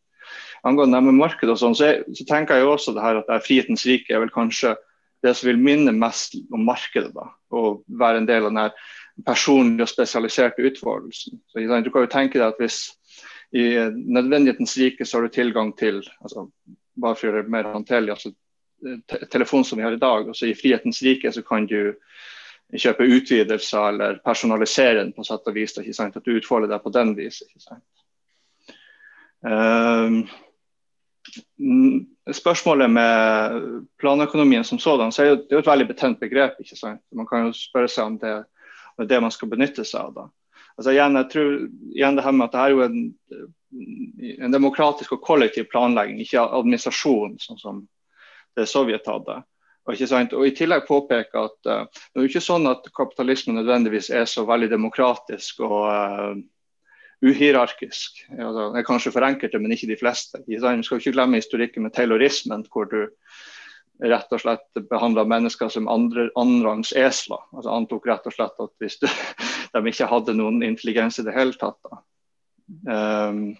Angående 0.66 1.00
markedet 1.12 1.52
og 1.56 1.60
sånn, 1.60 1.76
så, 1.76 1.92
så, 2.14 2.24
tenker 2.28 2.58
jeg 2.58 2.66
jo 2.66 2.72
også 2.76 2.94
det 2.96 3.04
her 3.04 3.20
at 3.20 3.28
det 3.28 3.36
er 3.36 3.44
frihetens 3.44 3.84
rike 3.88 4.14
er 4.14 4.22
vel 4.22 4.32
kanskje 4.32 4.76
det 5.22 5.34
som 5.38 5.48
vil 5.50 5.60
minne 5.62 5.94
mest 5.94 6.36
om 6.54 6.64
markedet. 6.66 7.12
da, 7.14 7.28
Og 7.54 7.82
være 7.86 8.22
en 8.22 8.28
del 8.30 8.48
av 8.48 8.54
den 8.54 9.26
personlige 9.26 9.86
og 9.86 9.92
spesialiserte 9.92 10.64
utfordrelsen. 10.66 11.40
Så, 11.50 11.62
du 11.62 11.90
kan 11.90 12.06
jo 12.06 12.10
tenke 12.10 12.38
deg 12.38 12.48
at 12.48 12.62
hvis 12.62 12.84
i 13.52 13.66
nødvendighetens 13.92 14.78
rike 14.80 15.04
så 15.04 15.18
har 15.18 15.26
du 15.28 15.34
tilgang 15.34 15.74
til 15.76 16.00
altså, 16.24 16.46
bare 16.96 17.18
for 17.18 17.26
å 17.26 17.30
gjøre 17.30 17.44
det 17.44 17.52
mer 17.52 17.68
håndterlig, 17.74 18.14
altså 18.14 18.32
te 19.06 19.26
telefon 19.30 19.64
som 19.64 19.78
vi 19.78 19.84
har 19.84 19.92
i 19.92 20.00
dag. 20.00 20.28
og 20.28 20.36
så 20.36 20.46
I 20.46 20.54
frihetens 20.58 21.02
rike 21.02 21.32
så 21.32 21.42
kan 21.46 21.66
du 21.66 21.94
kjøpe 22.72 23.04
utvidelser 23.04 23.88
eller 23.88 24.20
personalisere 24.24 25.00
den 25.00 25.12
på 25.12 25.24
sett 25.24 25.48
og 25.48 25.56
vis. 25.56 25.76
Ikke 25.78 25.96
sant? 25.96 26.16
At 26.16 26.24
du 26.24 26.36
utfolder 26.36 26.70
deg 26.72 26.82
på 26.84 26.94
den 26.94 27.14
vis. 27.18 27.42
Ikke 27.44 27.62
sant? 27.62 27.84
Um, 29.42 30.22
spørsmålet 32.32 32.90
med 32.90 33.88
planøkonomien 34.00 34.64
som 34.64 34.78
sådan, 34.78 35.12
så 35.12 35.22
er 35.22 35.34
det 35.36 35.56
jo 35.56 35.62
et 35.62 35.70
veldig 35.70 35.88
betent 35.90 36.20
begrep. 36.20 36.60
ikke 36.60 36.78
sant? 36.78 37.02
Man 37.12 37.26
kan 37.26 37.48
jo 37.48 37.56
spørre 37.56 37.90
seg 37.90 38.06
om 38.06 38.20
det 38.22 38.36
er 38.98 39.08
det 39.08 39.20
man 39.20 39.32
skal 39.32 39.48
benytte 39.48 39.84
seg 39.84 40.00
av. 40.00 40.14
da. 40.14 40.28
Altså 40.76 40.92
igjen, 40.94 41.16
jeg 41.20 41.28
tror 41.32 41.50
igjen 41.96 42.16
det 42.16 42.24
her 42.24 42.36
med 42.36 42.46
at 42.46 42.54
det 42.54 42.60
er 42.62 42.72
jo 42.72 42.84
en, 42.86 43.00
en 44.46 44.54
demokratisk 44.54 45.16
og 45.16 45.24
kollektiv 45.24 45.68
planlegging, 45.72 46.20
ikke 46.22 46.44
administrasjon, 46.44 47.36
sånn 47.42 47.60
som 47.60 47.82
det 48.58 48.68
Sovjet 48.70 49.08
hadde. 49.08 49.40
Og, 49.90 49.98
og 49.98 50.46
I 50.46 50.54
tillegg 50.54 50.86
påpeke 50.86 51.40
at 51.42 51.70
uh, 51.70 51.84
det 51.90 52.20
er 52.20 52.24
jo 52.24 52.30
ikke 52.30 52.44
sånn 52.44 52.68
at 52.70 52.86
kapitalismen 52.94 53.58
nødvendigvis 53.58 54.12
er 54.14 54.28
så 54.30 54.44
veldig 54.46 54.70
demokratisk 54.70 55.64
og 55.66 55.78
uh, 55.90 56.36
uhierarkisk. 57.22 58.24
Altså, 58.34 58.68
det 58.74 58.82
er 58.82 58.86
kanskje 58.86 59.14
for 59.14 59.26
enkelte, 59.26 59.58
men 59.62 59.74
ikke 59.74 59.90
de 59.90 59.98
fleste. 59.98 60.42
Vi 60.46 60.58
skal 60.58 61.00
ikke 61.00 61.14
glemme 61.14 61.38
historikken 61.38 61.86
med 61.86 61.94
taylorismen, 61.96 62.66
hvor 62.70 62.90
du 62.90 63.04
rett 64.02 64.32
og 64.34 64.40
slett 64.42 64.82
behandla 64.90 65.24
mennesker 65.28 65.70
som 65.70 65.90
andre, 65.90 66.28
annenrangs 66.38 66.92
esler. 66.98 67.42
Altså 67.54 67.74
antok 67.74 68.08
rett 68.10 68.26
og 68.26 68.34
slett 68.34 68.62
at 68.64 68.72
hvis 68.82 68.98
du, 69.02 69.06
de 69.74 69.82
ikke 69.92 70.10
hadde 70.10 70.34
noen 70.38 70.62
intelligens 70.66 71.20
i 71.20 71.26
det 71.26 71.36
hele 71.36 71.54
tatt. 71.58 71.78
Um, 72.88 73.52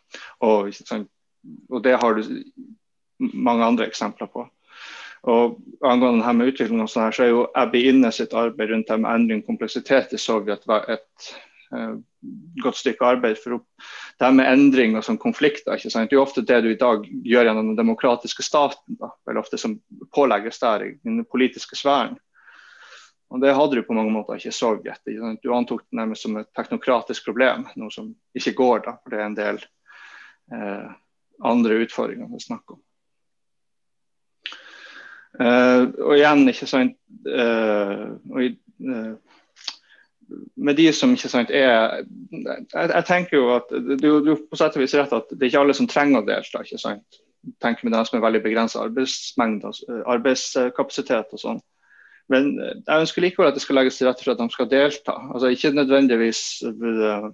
og, 0.43 0.73
og, 1.69 1.79
det 1.85 1.95
har 2.01 2.17
du 2.17 2.23
mange 3.19 3.67
andre 3.67 3.87
eksempler 3.87 4.31
på. 4.33 4.47
Og 5.23 5.59
Angående 5.87 6.25
her 6.25 6.35
med 6.35 6.51
utvikling, 6.51 6.83
så 6.89 7.09
er 7.11 7.29
jo 7.31 7.47
Abby 7.59 7.85
Inne 7.91 8.11
sitt 8.15 8.35
arbeid 8.35 8.71
rundt 8.71 8.89
det 8.89 8.99
med 9.03 9.11
endring 9.11 9.43
og 9.43 9.53
kompleksitet 9.53 10.15
i 10.15 10.19
Sovjet 10.19 10.67
et 10.67 11.29
uh, 11.75 11.95
godt 12.63 12.79
stykke 12.79 13.07
arbeid 13.07 13.39
for 13.39 13.59
det 13.59 14.27
her 14.27 14.35
med 14.35 14.51
endring 14.51 14.97
og 14.99 15.07
sånn 15.07 15.21
konflikter. 15.23 15.75
ikke 15.75 15.91
sant? 15.91 16.11
Det 16.11 16.17
er 16.17 16.21
jo 16.21 16.27
ofte 16.27 16.47
det 16.47 16.61
du 16.63 16.71
i 16.73 16.79
dag 16.79 17.07
gjør 17.07 17.49
gjennom 17.49 17.71
den 17.71 17.79
demokratiske 17.79 18.43
staten, 18.47 18.99
da, 18.99 19.13
vel 19.27 19.39
ofte 19.39 19.59
som 19.59 19.79
pålegges 20.15 20.63
der 20.63 20.87
i 20.89 20.93
den 21.07 21.25
politiske 21.25 21.79
sfæren. 21.79 22.19
Og 23.33 23.41
Det 23.41 23.55
hadde 23.57 23.79
du 23.79 23.83
på 23.87 23.95
mange 23.97 24.13
måter 24.13 24.37
ikke 24.37 24.51
i 24.51 24.59
Sovjet. 24.59 25.01
Du 25.43 25.55
antok 25.55 25.87
det 25.87 25.97
nærmest 25.97 26.27
som 26.27 26.37
et 26.37 26.51
teknokratisk 26.59 27.25
problem, 27.31 27.65
noe 27.81 27.91
som 27.95 28.11
ikke 28.37 28.53
går, 28.59 28.83
da, 28.85 28.99
for 29.01 29.15
det 29.15 29.21
er 29.21 29.29
en 29.31 29.39
del 29.39 29.61
eh, 30.53 30.91
andre 31.49 31.79
utfordringer 31.87 32.29
det 32.29 32.43
er 32.43 32.51
snakk 32.51 32.75
om. 32.77 32.83
Uh, 35.41 35.89
og 36.05 36.17
igjen, 36.19 36.43
ikke 36.51 36.67
sant 36.69 36.97
uh, 37.25 38.11
og, 38.29 38.57
uh, 38.85 39.15
med 40.61 40.77
de 40.77 40.91
som 40.93 41.15
ikke 41.17 41.31
sant, 41.33 41.53
er 41.53 41.65
jeg, 41.65 42.05
jeg, 42.75 43.05
tenker 43.09 43.39
jo 43.39 43.47
at 43.55 43.73
du, 43.73 44.09
du 44.25 44.35
på 44.37 44.59
sett 44.61 44.77
og 44.77 44.85
vis 44.85 44.95
rett 44.97 45.13
at 45.17 45.33
det 45.33 45.41
er 45.41 45.51
ikke 45.51 45.63
alle 45.65 45.77
som 45.77 45.89
trenger 45.89 46.21
å 46.21 46.27
delta. 46.29 46.65
ikke 46.65 46.81
sant? 46.81 47.23
tenker 47.63 47.87
med 47.87 47.97
dem 47.97 48.07
som 48.07 48.19
er 48.19 48.25
veldig 48.25 48.43
begrensa 48.45 48.83
arbeidsmengde, 48.85 49.73
altså, 49.73 50.01
arbeidskapasitet 50.15 51.35
og 51.35 51.43
sånn. 51.43 51.61
Men 52.31 52.53
jeg 52.61 53.03
ønsker 53.03 53.25
likevel 53.25 53.51
at 53.51 53.57
det 53.59 53.65
skal 53.65 53.81
legges 53.81 53.99
til 53.99 54.09
rette 54.09 54.25
for 54.25 54.35
at 54.35 54.41
de 54.41 54.55
skal 54.55 54.69
delta. 54.71 55.17
Altså 55.35 55.51
Ikke 55.53 55.73
nødvendigvis 55.75 56.43
eh, 56.69 57.27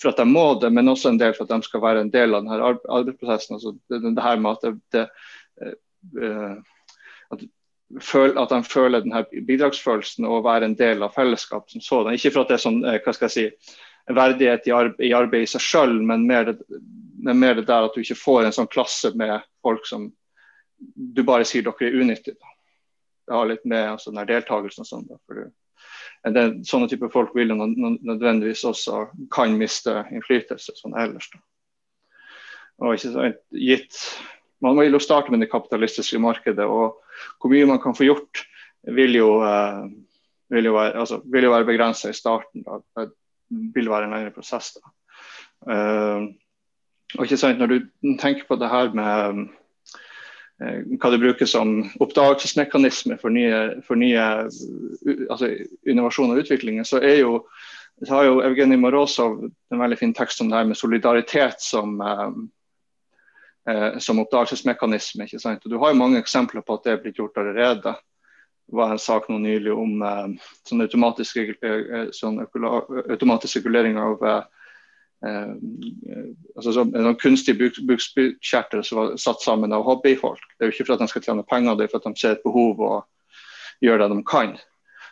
for 0.00 0.10
at 0.10 0.18
de 0.20 0.26
må 0.28 0.46
det, 0.60 0.72
men 0.74 0.90
også 0.90 1.12
en 1.12 1.20
del 1.20 1.36
for 1.36 1.46
at 1.46 1.54
de 1.54 1.68
skal 1.68 1.84
være 1.84 2.02
en 2.04 2.12
del 2.12 2.34
av 2.34 2.42
denne 2.42 2.72
arbeidsprosessen. 2.98 3.56
Altså 3.56 3.76
det, 3.88 4.02
det 4.02 4.26
her 4.26 4.42
med 4.42 4.58
at 4.58 4.66
det, 4.66 4.74
det, 4.92 5.06
uh, 6.20 6.56
at 7.34 7.46
at 7.94 8.50
de 8.50 8.62
føler 8.66 9.04
denne 9.04 9.22
bidragsfølelsen 9.46 10.26
og 10.26 10.44
være 10.44 10.66
en 10.66 10.78
del 10.78 11.04
av 11.06 11.14
fellesskap 11.14 11.70
som 11.70 11.80
sådan. 11.80 12.16
Ikke 12.16 12.32
for 12.34 12.42
at 12.42 12.50
det 12.50 12.56
er 12.56 12.64
sånn, 12.64 12.80
eh, 12.84 12.98
hva 13.04 13.14
skal 13.14 13.30
jeg 13.30 13.34
si, 13.36 13.76
verdighet 14.16 14.66
i 14.66 14.74
arbeid 14.74 15.06
i, 15.06 15.12
arbeid 15.14 15.46
i 15.46 15.50
seg 15.50 15.62
selv, 15.62 16.02
men 16.02 16.26
men 16.26 17.38
mer, 17.40 17.54
det 17.54 17.66
der 17.66 17.86
at 17.86 17.94
du 17.94 18.02
ikke 18.02 18.18
får 18.18 18.44
en 18.44 18.52
sånn 18.54 18.70
klasse 18.70 19.10
med 19.18 19.40
folk 19.62 19.86
som 19.86 20.12
du 20.78 21.22
bare 21.26 21.46
sier 21.48 21.64
dere 21.66 21.88
er 21.88 21.96
unyttige. 21.98 22.36
Det 23.26 23.34
har 23.34 23.48
litt 23.50 23.64
med 23.64 23.96
altså, 23.96 24.12
den 24.12 24.28
deltakelsen 24.28 24.84
og 24.84 24.86
sånn. 24.86 25.08
for 25.26 25.40
det, 25.40 25.50
Sånne 26.66 26.88
type 26.90 27.08
folk 27.10 27.34
vil 27.34 27.50
jo 27.50 27.56
nødvendigvis 27.56 28.64
også 28.66 29.06
kan 29.34 29.56
miste 29.58 30.04
innflytelse 30.12 30.74
sånn 30.76 30.94
ellers. 30.98 31.30
Da. 31.32 31.42
Og 32.82 32.94
ikke 32.94 33.12
sant, 33.14 33.42
gitt 33.50 33.98
man 34.62 34.78
vil 34.78 34.94
jo 34.94 35.02
starte 35.02 35.30
med 35.30 35.42
det 35.42 35.50
kapitalistiske 35.50 36.18
markedet. 36.22 36.64
og 36.64 37.00
Hvor 37.40 37.52
mye 37.52 37.68
man 37.68 37.80
kan 37.82 37.96
få 37.96 38.08
gjort, 38.08 38.42
vil 38.96 39.18
jo, 39.18 39.30
uh, 39.42 39.86
vil 40.52 40.70
jo 40.70 40.74
være, 40.76 40.96
altså, 41.00 41.20
være 41.24 41.64
begrensa 41.68 42.10
i 42.10 42.16
starten. 42.16 42.64
Da. 42.66 42.80
Det 42.96 43.10
vil 43.74 43.90
være 43.90 44.08
en 44.08 44.16
lengre 44.16 44.34
prosess. 44.34 44.76
Uh, 45.66 46.32
og 47.16 47.24
ikke 47.24 47.36
sant, 47.36 47.58
Når 47.58 47.66
du 47.66 47.80
tenker 48.20 48.44
på 48.48 48.58
det 48.60 48.68
her 48.70 48.92
med 48.94 49.46
uh, 50.62 50.82
hva 51.00 51.10
det 51.12 51.22
brukes 51.22 51.50
som 51.50 51.90
oppdagelsesmekanisme 52.00 53.18
for 53.20 53.28
nye, 53.28 53.82
for 53.86 53.94
nye 53.94 54.20
altså 55.30 55.50
innovasjon 55.86 56.30
og 56.30 56.44
utvikling, 56.44 56.84
så 56.86 57.00
er 57.02 57.20
jo 57.22 57.40
så 58.04 58.14
har 58.14 58.24
jo 58.26 58.42
Evgenij 58.44 58.76
Morozov 58.76 59.38
en 59.72 59.80
veldig 59.80 59.96
fin 59.98 60.12
tekst 60.14 60.40
om 60.40 60.50
det 60.50 60.58
her 60.58 60.66
med 60.68 60.76
solidaritet 60.76 61.62
som, 61.64 61.94
eh, 63.68 63.98
som 63.98 64.20
oppdagelsesmekanisme. 64.22 65.24
ikke 65.24 65.40
sant? 65.40 65.64
Og 65.64 65.70
Du 65.70 65.78
har 65.78 65.92
jo 65.92 66.02
mange 66.02 66.18
eksempler 66.18 66.62
på 66.62 66.74
at 66.74 66.84
det 66.84 66.92
er 66.92 67.02
blitt 67.02 67.18
gjort 67.18 67.38
allerede. 67.38 67.96
Det 68.66 68.76
var 68.76 68.90
en 68.90 68.98
sak 68.98 69.28
nå 69.28 69.38
nylig 69.38 69.72
om 69.72 70.02
eh, 70.02 70.52
sånn 70.66 70.82
automatisk, 70.82 71.36
eh, 71.38 72.06
sånn 72.12 72.40
automatisk 72.42 73.56
regulering 73.56 73.98
av 73.98 74.24
eh, 74.26 74.44
eh 75.26 75.52
altså 76.56 76.72
så, 76.72 76.84
noen 76.84 77.16
kunstige 77.16 77.70
bukspyttkjertel 77.88 78.84
som 78.84 78.98
var 78.98 79.16
satt 79.16 79.42
sammen 79.42 79.72
av 79.72 79.84
hobbyfolk. 79.84 80.42
Det 80.58 80.64
er 80.64 80.70
jo 80.70 80.74
ikke 80.74 80.86
for 80.86 80.94
at 80.94 81.04
de 81.04 81.08
skal 81.08 81.22
tjene 81.22 81.46
penger, 81.46 81.76
det 81.76 81.84
er 81.84 81.92
for 81.92 82.02
at 82.02 82.08
de 82.10 82.20
ser 82.20 82.36
et 82.36 82.44
behov 82.44 82.80
og 82.80 83.04
gjør 83.80 83.98
det 84.02 84.08
de 84.12 84.22
kan. 84.26 84.56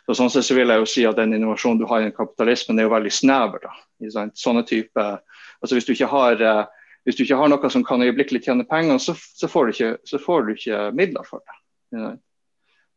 Så 0.05 0.13
sånn 0.19 0.29
sett 0.29 0.45
så 0.45 0.55
vil 0.57 0.69
jeg 0.69 0.81
jo 0.81 0.89
si 0.89 1.03
at 1.09 1.17
Den 1.17 1.33
innovasjonen 1.33 1.79
du 1.81 1.87
har 1.89 2.03
i 2.05 2.13
kapitalismen 2.13 2.79
er 2.79 2.85
jo 2.85 2.93
veldig 2.93 3.11
snever. 3.11 3.65
da, 3.65 4.27
Sånne 4.37 4.65
type, 4.67 5.05
altså 5.61 5.75
Hvis 5.75 5.85
du 5.85 5.93
ikke 5.95 6.11
har 6.11 6.41
eh, 6.41 6.65
hvis 7.05 7.17
du 7.17 7.23
ikke 7.23 7.37
har 7.37 7.51
noe 7.51 7.69
som 7.69 7.83
kan 7.85 8.01
øyeblikkelig 8.01 8.41
tjene 8.47 8.65
penger, 8.65 8.97
så, 9.01 9.13
så, 9.13 9.47
får 9.47 9.73
ikke, 9.73 9.91
så, 10.09 10.19
får 10.21 10.47
du 10.47 10.55
ikke, 10.55 10.79
midler 10.97 11.27
for 11.27 11.43
det. 11.45 11.57
Ja. 11.99 12.11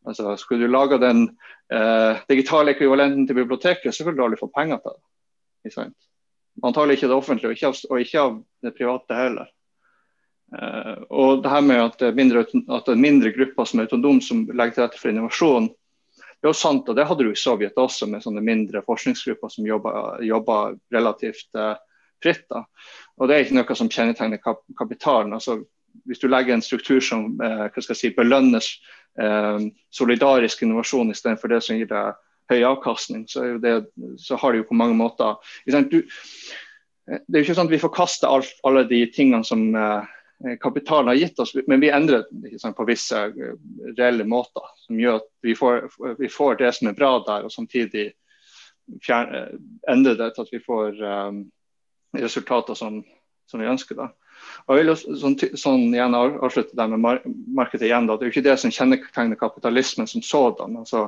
Altså, 0.09 0.37
skulle 0.41 0.65
du 0.65 0.73
lage 0.73 0.97
den 1.03 1.27
eh, 1.73 2.21
digitale 2.31 2.73
ekvivalenten 2.73 3.27
til 3.29 3.37
biblioteket, 3.37 3.95
så 3.95 4.07
vil 4.07 4.17
du 4.17 4.25
aldri 4.25 4.41
få 4.41 4.49
penger 4.55 4.81
til 4.81 4.97
det. 4.97 5.89
Antagelig 6.65 6.97
ikke 6.97 7.11
det 7.11 7.19
offentlige, 7.19 7.51
og 7.51 7.57
ikke 7.57 7.69
av, 7.69 7.83
og 7.91 8.01
ikke 8.01 8.23
av 8.23 8.39
det 8.65 8.75
private 8.79 9.19
heller. 9.19 9.51
Eh, 10.57 10.95
og 11.11 11.43
det 11.45 11.53
her 11.53 11.67
med 11.67 11.83
at 11.83 11.99
det, 12.01 12.15
mindre, 12.17 12.47
at 12.49 12.89
det 12.89 12.95
er 12.95 13.03
mindre 13.03 13.35
grupper 13.37 13.69
som 13.69 13.83
er 13.83 13.91
autonome, 13.91 14.25
som 14.25 14.47
legger 14.49 14.79
til 14.79 14.87
rette 14.87 15.03
for 15.03 15.13
innovasjon, 15.13 15.69
det 16.39 16.47
er 16.47 16.53
jo 16.53 16.57
sant, 16.57 16.89
og 16.89 16.97
det 16.97 17.05
hadde 17.11 17.27
du 17.27 17.33
i 17.33 17.39
Sovjet 17.39 17.77
også, 17.77 18.07
med 18.07 18.23
sånne 18.23 18.41
mindre 18.47 18.81
forskningsgrupper 18.87 19.51
som 19.51 19.67
jobber 19.67 20.77
relativt 20.95 21.59
eh, 21.59 21.75
fritt. 22.23 22.47
Da. 22.51 22.65
Og 23.19 23.29
Det 23.29 23.37
er 23.37 23.45
ikke 23.45 23.59
noe 23.59 23.77
som 23.79 23.91
kjennetegner 23.91 24.41
kap 24.43 24.65
kapitalen. 24.79 25.33
altså 25.33 25.61
hvis 26.07 26.21
du 26.21 26.29
legger 26.29 26.55
en 26.55 26.63
struktur 26.63 27.01
som 27.01 27.41
eh, 27.43 27.81
si, 27.93 28.11
belønner 28.17 28.65
eh, 29.21 29.69
solidarisk 29.91 30.63
innovasjon 30.63 31.11
istedenfor 31.13 31.53
det 31.53 31.63
som 31.65 31.79
gir 31.79 31.89
deg 31.91 32.19
høy 32.49 32.63
avkastning, 32.65 33.27
så, 33.29 33.59
det, 33.61 33.91
så 34.17 34.39
har 34.41 34.53
det 34.53 34.63
jo 34.63 34.69
på 34.71 34.79
mange 34.79 34.97
måter 34.97 35.37
du, 35.91 35.99
Det 36.03 37.19
er 37.19 37.43
jo 37.43 37.45
ikke 37.45 37.57
sånn 37.59 37.69
at 37.69 37.75
vi 37.75 37.83
forkaster 37.83 38.31
alt, 38.31 38.55
alle 38.65 38.87
de 38.89 39.03
tingene 39.13 39.45
som 39.45 39.67
eh, 39.77 40.57
kapitalen 40.63 41.13
har 41.13 41.19
gitt 41.19 41.39
oss, 41.43 41.55
men 41.67 41.81
vi 41.81 41.91
endrer 41.91 42.25
sant, 42.61 42.77
på 42.77 42.87
visse 42.89 43.19
eh, 43.29 43.55
reelle 43.99 44.25
måter. 44.29 44.65
Som 44.87 45.01
gjør 45.01 45.21
at 45.21 45.29
vi 45.45 45.57
får, 45.59 45.91
vi 46.21 46.33
får 46.33 46.61
det 46.63 46.73
som 46.77 46.91
er 46.91 46.99
bra 46.99 47.19
der, 47.27 47.45
og 47.49 47.53
samtidig 47.53 48.11
fjerne, 49.05 49.49
endre 49.91 50.17
det 50.17 50.33
til 50.35 50.47
at 50.47 50.53
vi 50.55 50.65
får 50.65 51.01
um, 51.03 51.43
resultater 52.17 52.75
som, 52.75 53.05
som, 53.51 53.61
vi 53.61 53.67
ønsker. 53.67 53.99
Da. 53.99 54.09
Og 54.67 54.79
jeg 54.79 54.87
vil 54.87 55.19
sånn, 55.21 55.37
sånn 55.59 55.85
igjen 55.93 56.17
avslutte 56.17 56.77
der 56.79 56.91
med 56.93 57.03
mar 57.03 57.21
markedet 57.27 57.89
igjen. 57.89 58.09
Da. 58.09 58.17
Det 58.17 58.27
er 58.27 58.31
jo 58.31 58.37
ikke 58.37 58.49
det 58.49 58.57
som 58.63 58.75
kjennetegner 58.75 59.41
kapitalismen 59.41 60.09
som 60.11 60.25
sådan. 60.25 60.79
Altså, 60.81 61.05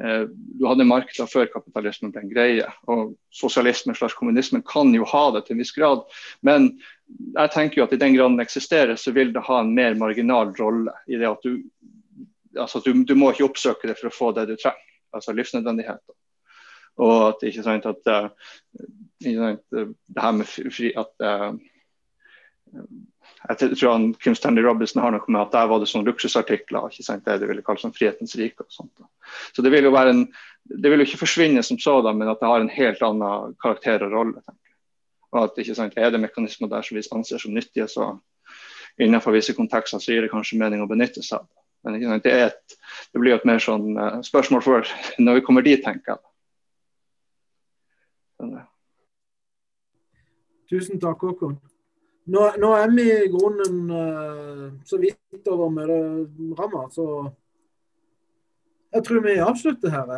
eh, 0.00 0.24
du 0.30 0.66
hadde 0.68 0.88
markeder 0.88 1.30
før 1.30 1.50
kapitalismen 1.52 2.14
ble 2.14 2.24
en 2.24 2.32
greie. 2.32 2.72
og 2.90 3.14
Sosialismen 3.34 3.98
slags 3.98 4.16
kommunismen 4.18 4.64
kan 4.66 4.94
jo 4.94 5.06
ha 5.10 5.26
det 5.34 5.46
til 5.46 5.56
en 5.56 5.64
viss 5.64 5.74
grad. 5.76 6.04
Men 6.42 6.72
jeg 7.08 7.54
tenker 7.54 7.80
jo 7.80 7.88
at 7.88 7.94
i 7.96 8.00
den 8.00 8.16
grad 8.16 8.34
den 8.34 8.44
eksisterer, 8.46 8.96
så 8.96 9.12
vil 9.12 9.32
det 9.34 9.44
ha 9.48 9.60
en 9.60 9.74
mer 9.76 9.96
marginal 9.98 10.54
rolle. 10.58 10.94
i 11.08 11.20
det 11.20 11.28
at 11.28 11.42
du, 11.42 11.62
altså, 12.58 12.80
du, 12.80 13.04
du 13.04 13.14
må 13.14 13.32
ikke 13.32 13.50
oppsøke 13.50 13.90
det 13.90 13.98
for 14.00 14.10
å 14.10 14.18
få 14.18 14.34
det 14.38 14.48
du 14.50 14.56
trenger. 14.56 14.80
Altså 15.14 15.32
livsnødvendigheter. 15.32 16.14
Og 17.02 17.14
at 17.28 17.46
ikke 17.46 17.64
sant, 17.66 17.86
at 17.90 18.10
uh, 18.10 18.28
ikke 19.24 19.38
sant, 19.40 19.64
det 19.74 20.22
her 20.22 20.36
med 20.36 20.46
fri 20.46 20.92
at 20.94 21.24
uh, 21.24 21.56
jeg 23.44 23.76
tror 23.76 23.92
han, 23.92 24.06
Kim 24.14 24.34
Stanley 24.34 24.64
Robinson 24.64 25.02
har 25.02 25.12
noe 25.12 25.28
med 25.28 25.42
at 25.42 25.52
der 25.52 25.68
var 25.68 25.80
det 25.80 25.88
sånne 25.90 26.08
luksusartikler. 26.08 26.88
ikke 26.88 27.04
sant, 27.04 27.24
Det 27.24 27.38
de 27.40 27.48
ville 27.50 27.62
kalle 27.62 27.82
sånn 27.82 27.92
frihetens 27.92 28.36
rike. 28.40 28.64
og 28.64 28.72
sånt. 28.72 29.04
Så 29.52 29.62
det 29.62 29.72
vil 29.72 29.84
jo 29.84 29.92
være 29.92 30.14
en, 30.14 30.22
det 30.64 30.90
vil 30.90 31.02
jo 31.02 31.06
ikke 31.08 31.24
forsvinne 31.26 31.62
som 31.62 31.78
sådan, 31.78 32.18
men 32.18 32.28
at 32.28 32.40
det 32.40 32.48
har 32.48 32.60
en 32.60 32.72
helt 32.72 33.02
annen 33.02 33.56
karakter 33.62 34.06
og 34.06 34.12
rolle. 34.12 34.40
tenker 34.40 34.70
jeg. 34.70 34.78
Og 35.32 35.44
at 35.44 35.58
ikke 35.58 35.74
sant, 35.74 35.92
Er 35.96 36.10
det 36.10 36.20
mekanismer 36.20 36.68
der 36.68 36.82
som 36.82 36.96
vi 36.96 37.02
anser 37.12 37.38
som 37.38 37.54
nyttige, 37.54 37.88
så 37.88 38.18
innenfor 38.98 39.32
visse 39.32 39.52
kontekster 39.52 39.98
så 39.98 40.12
gir 40.12 40.22
det 40.22 40.30
kanskje 40.30 40.58
mening 40.58 40.82
å 40.82 40.88
benytte 40.88 41.22
seg 41.22 41.40
av 41.40 41.46
det. 41.46 41.60
Men 41.84 42.02
sant, 42.02 42.24
det, 42.24 42.32
et, 42.32 42.78
det 43.12 43.20
blir 43.20 43.34
jo 43.34 43.36
et 43.36 43.44
mer 43.44 43.58
sånn 43.58 44.22
spørsmål 44.24 44.62
for 44.62 44.88
når 45.18 45.34
vi 45.34 45.44
kommer 45.44 45.62
dit, 45.62 45.82
tenker 45.84 46.14
jeg. 46.14 46.33
Tusen 50.70 51.00
takk, 51.00 51.22
Håkon. 51.22 51.56
Nå, 52.24 52.44
nå, 52.56 52.70
er 52.80 52.92
vi 52.96 53.04
i 53.12 53.32
grunnen 53.32 53.90
uh, 53.92 54.68
så 54.88 54.96
vidt 55.00 55.50
over 55.52 55.72
møteramma, 55.74 56.86
så 56.94 57.06
jeg 58.94 59.04
tror 59.04 59.20
vi 59.26 59.34
avslutter 59.44 59.92
her. 59.92 60.14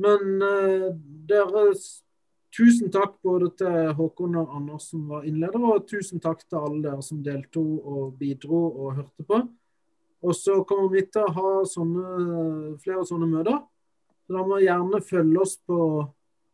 Men 0.00 0.40
uh, 0.40 0.88
deres 1.28 2.00
tusen 2.54 2.88
takk 2.94 3.18
både 3.26 3.50
til 3.60 3.92
Håkon 3.98 4.38
og 4.40 4.56
Anders 4.56 4.88
som 4.94 5.04
var 5.10 5.26
innledere, 5.28 5.74
og 5.74 5.84
tusen 5.90 6.22
takk 6.22 6.46
til 6.46 6.62
alle 6.62 6.80
dere 6.86 7.04
som 7.04 7.20
deltok 7.26 7.92
og 7.92 8.16
bidro 8.18 8.64
og 8.70 8.98
hørte 9.02 9.28
på. 9.28 9.42
Og 10.24 10.36
så 10.38 10.62
kommer 10.64 10.88
vi 10.94 11.04
til 11.12 11.26
å 11.26 11.34
ha 11.36 11.54
sånne, 11.68 12.76
flere 12.80 13.04
sånne 13.04 13.28
møter. 13.28 13.58
Så 14.24 14.32
da 14.32 14.44
må 14.48 14.62
gjerne 14.62 15.04
følge 15.04 15.42
oss 15.42 15.58
på 15.68 15.78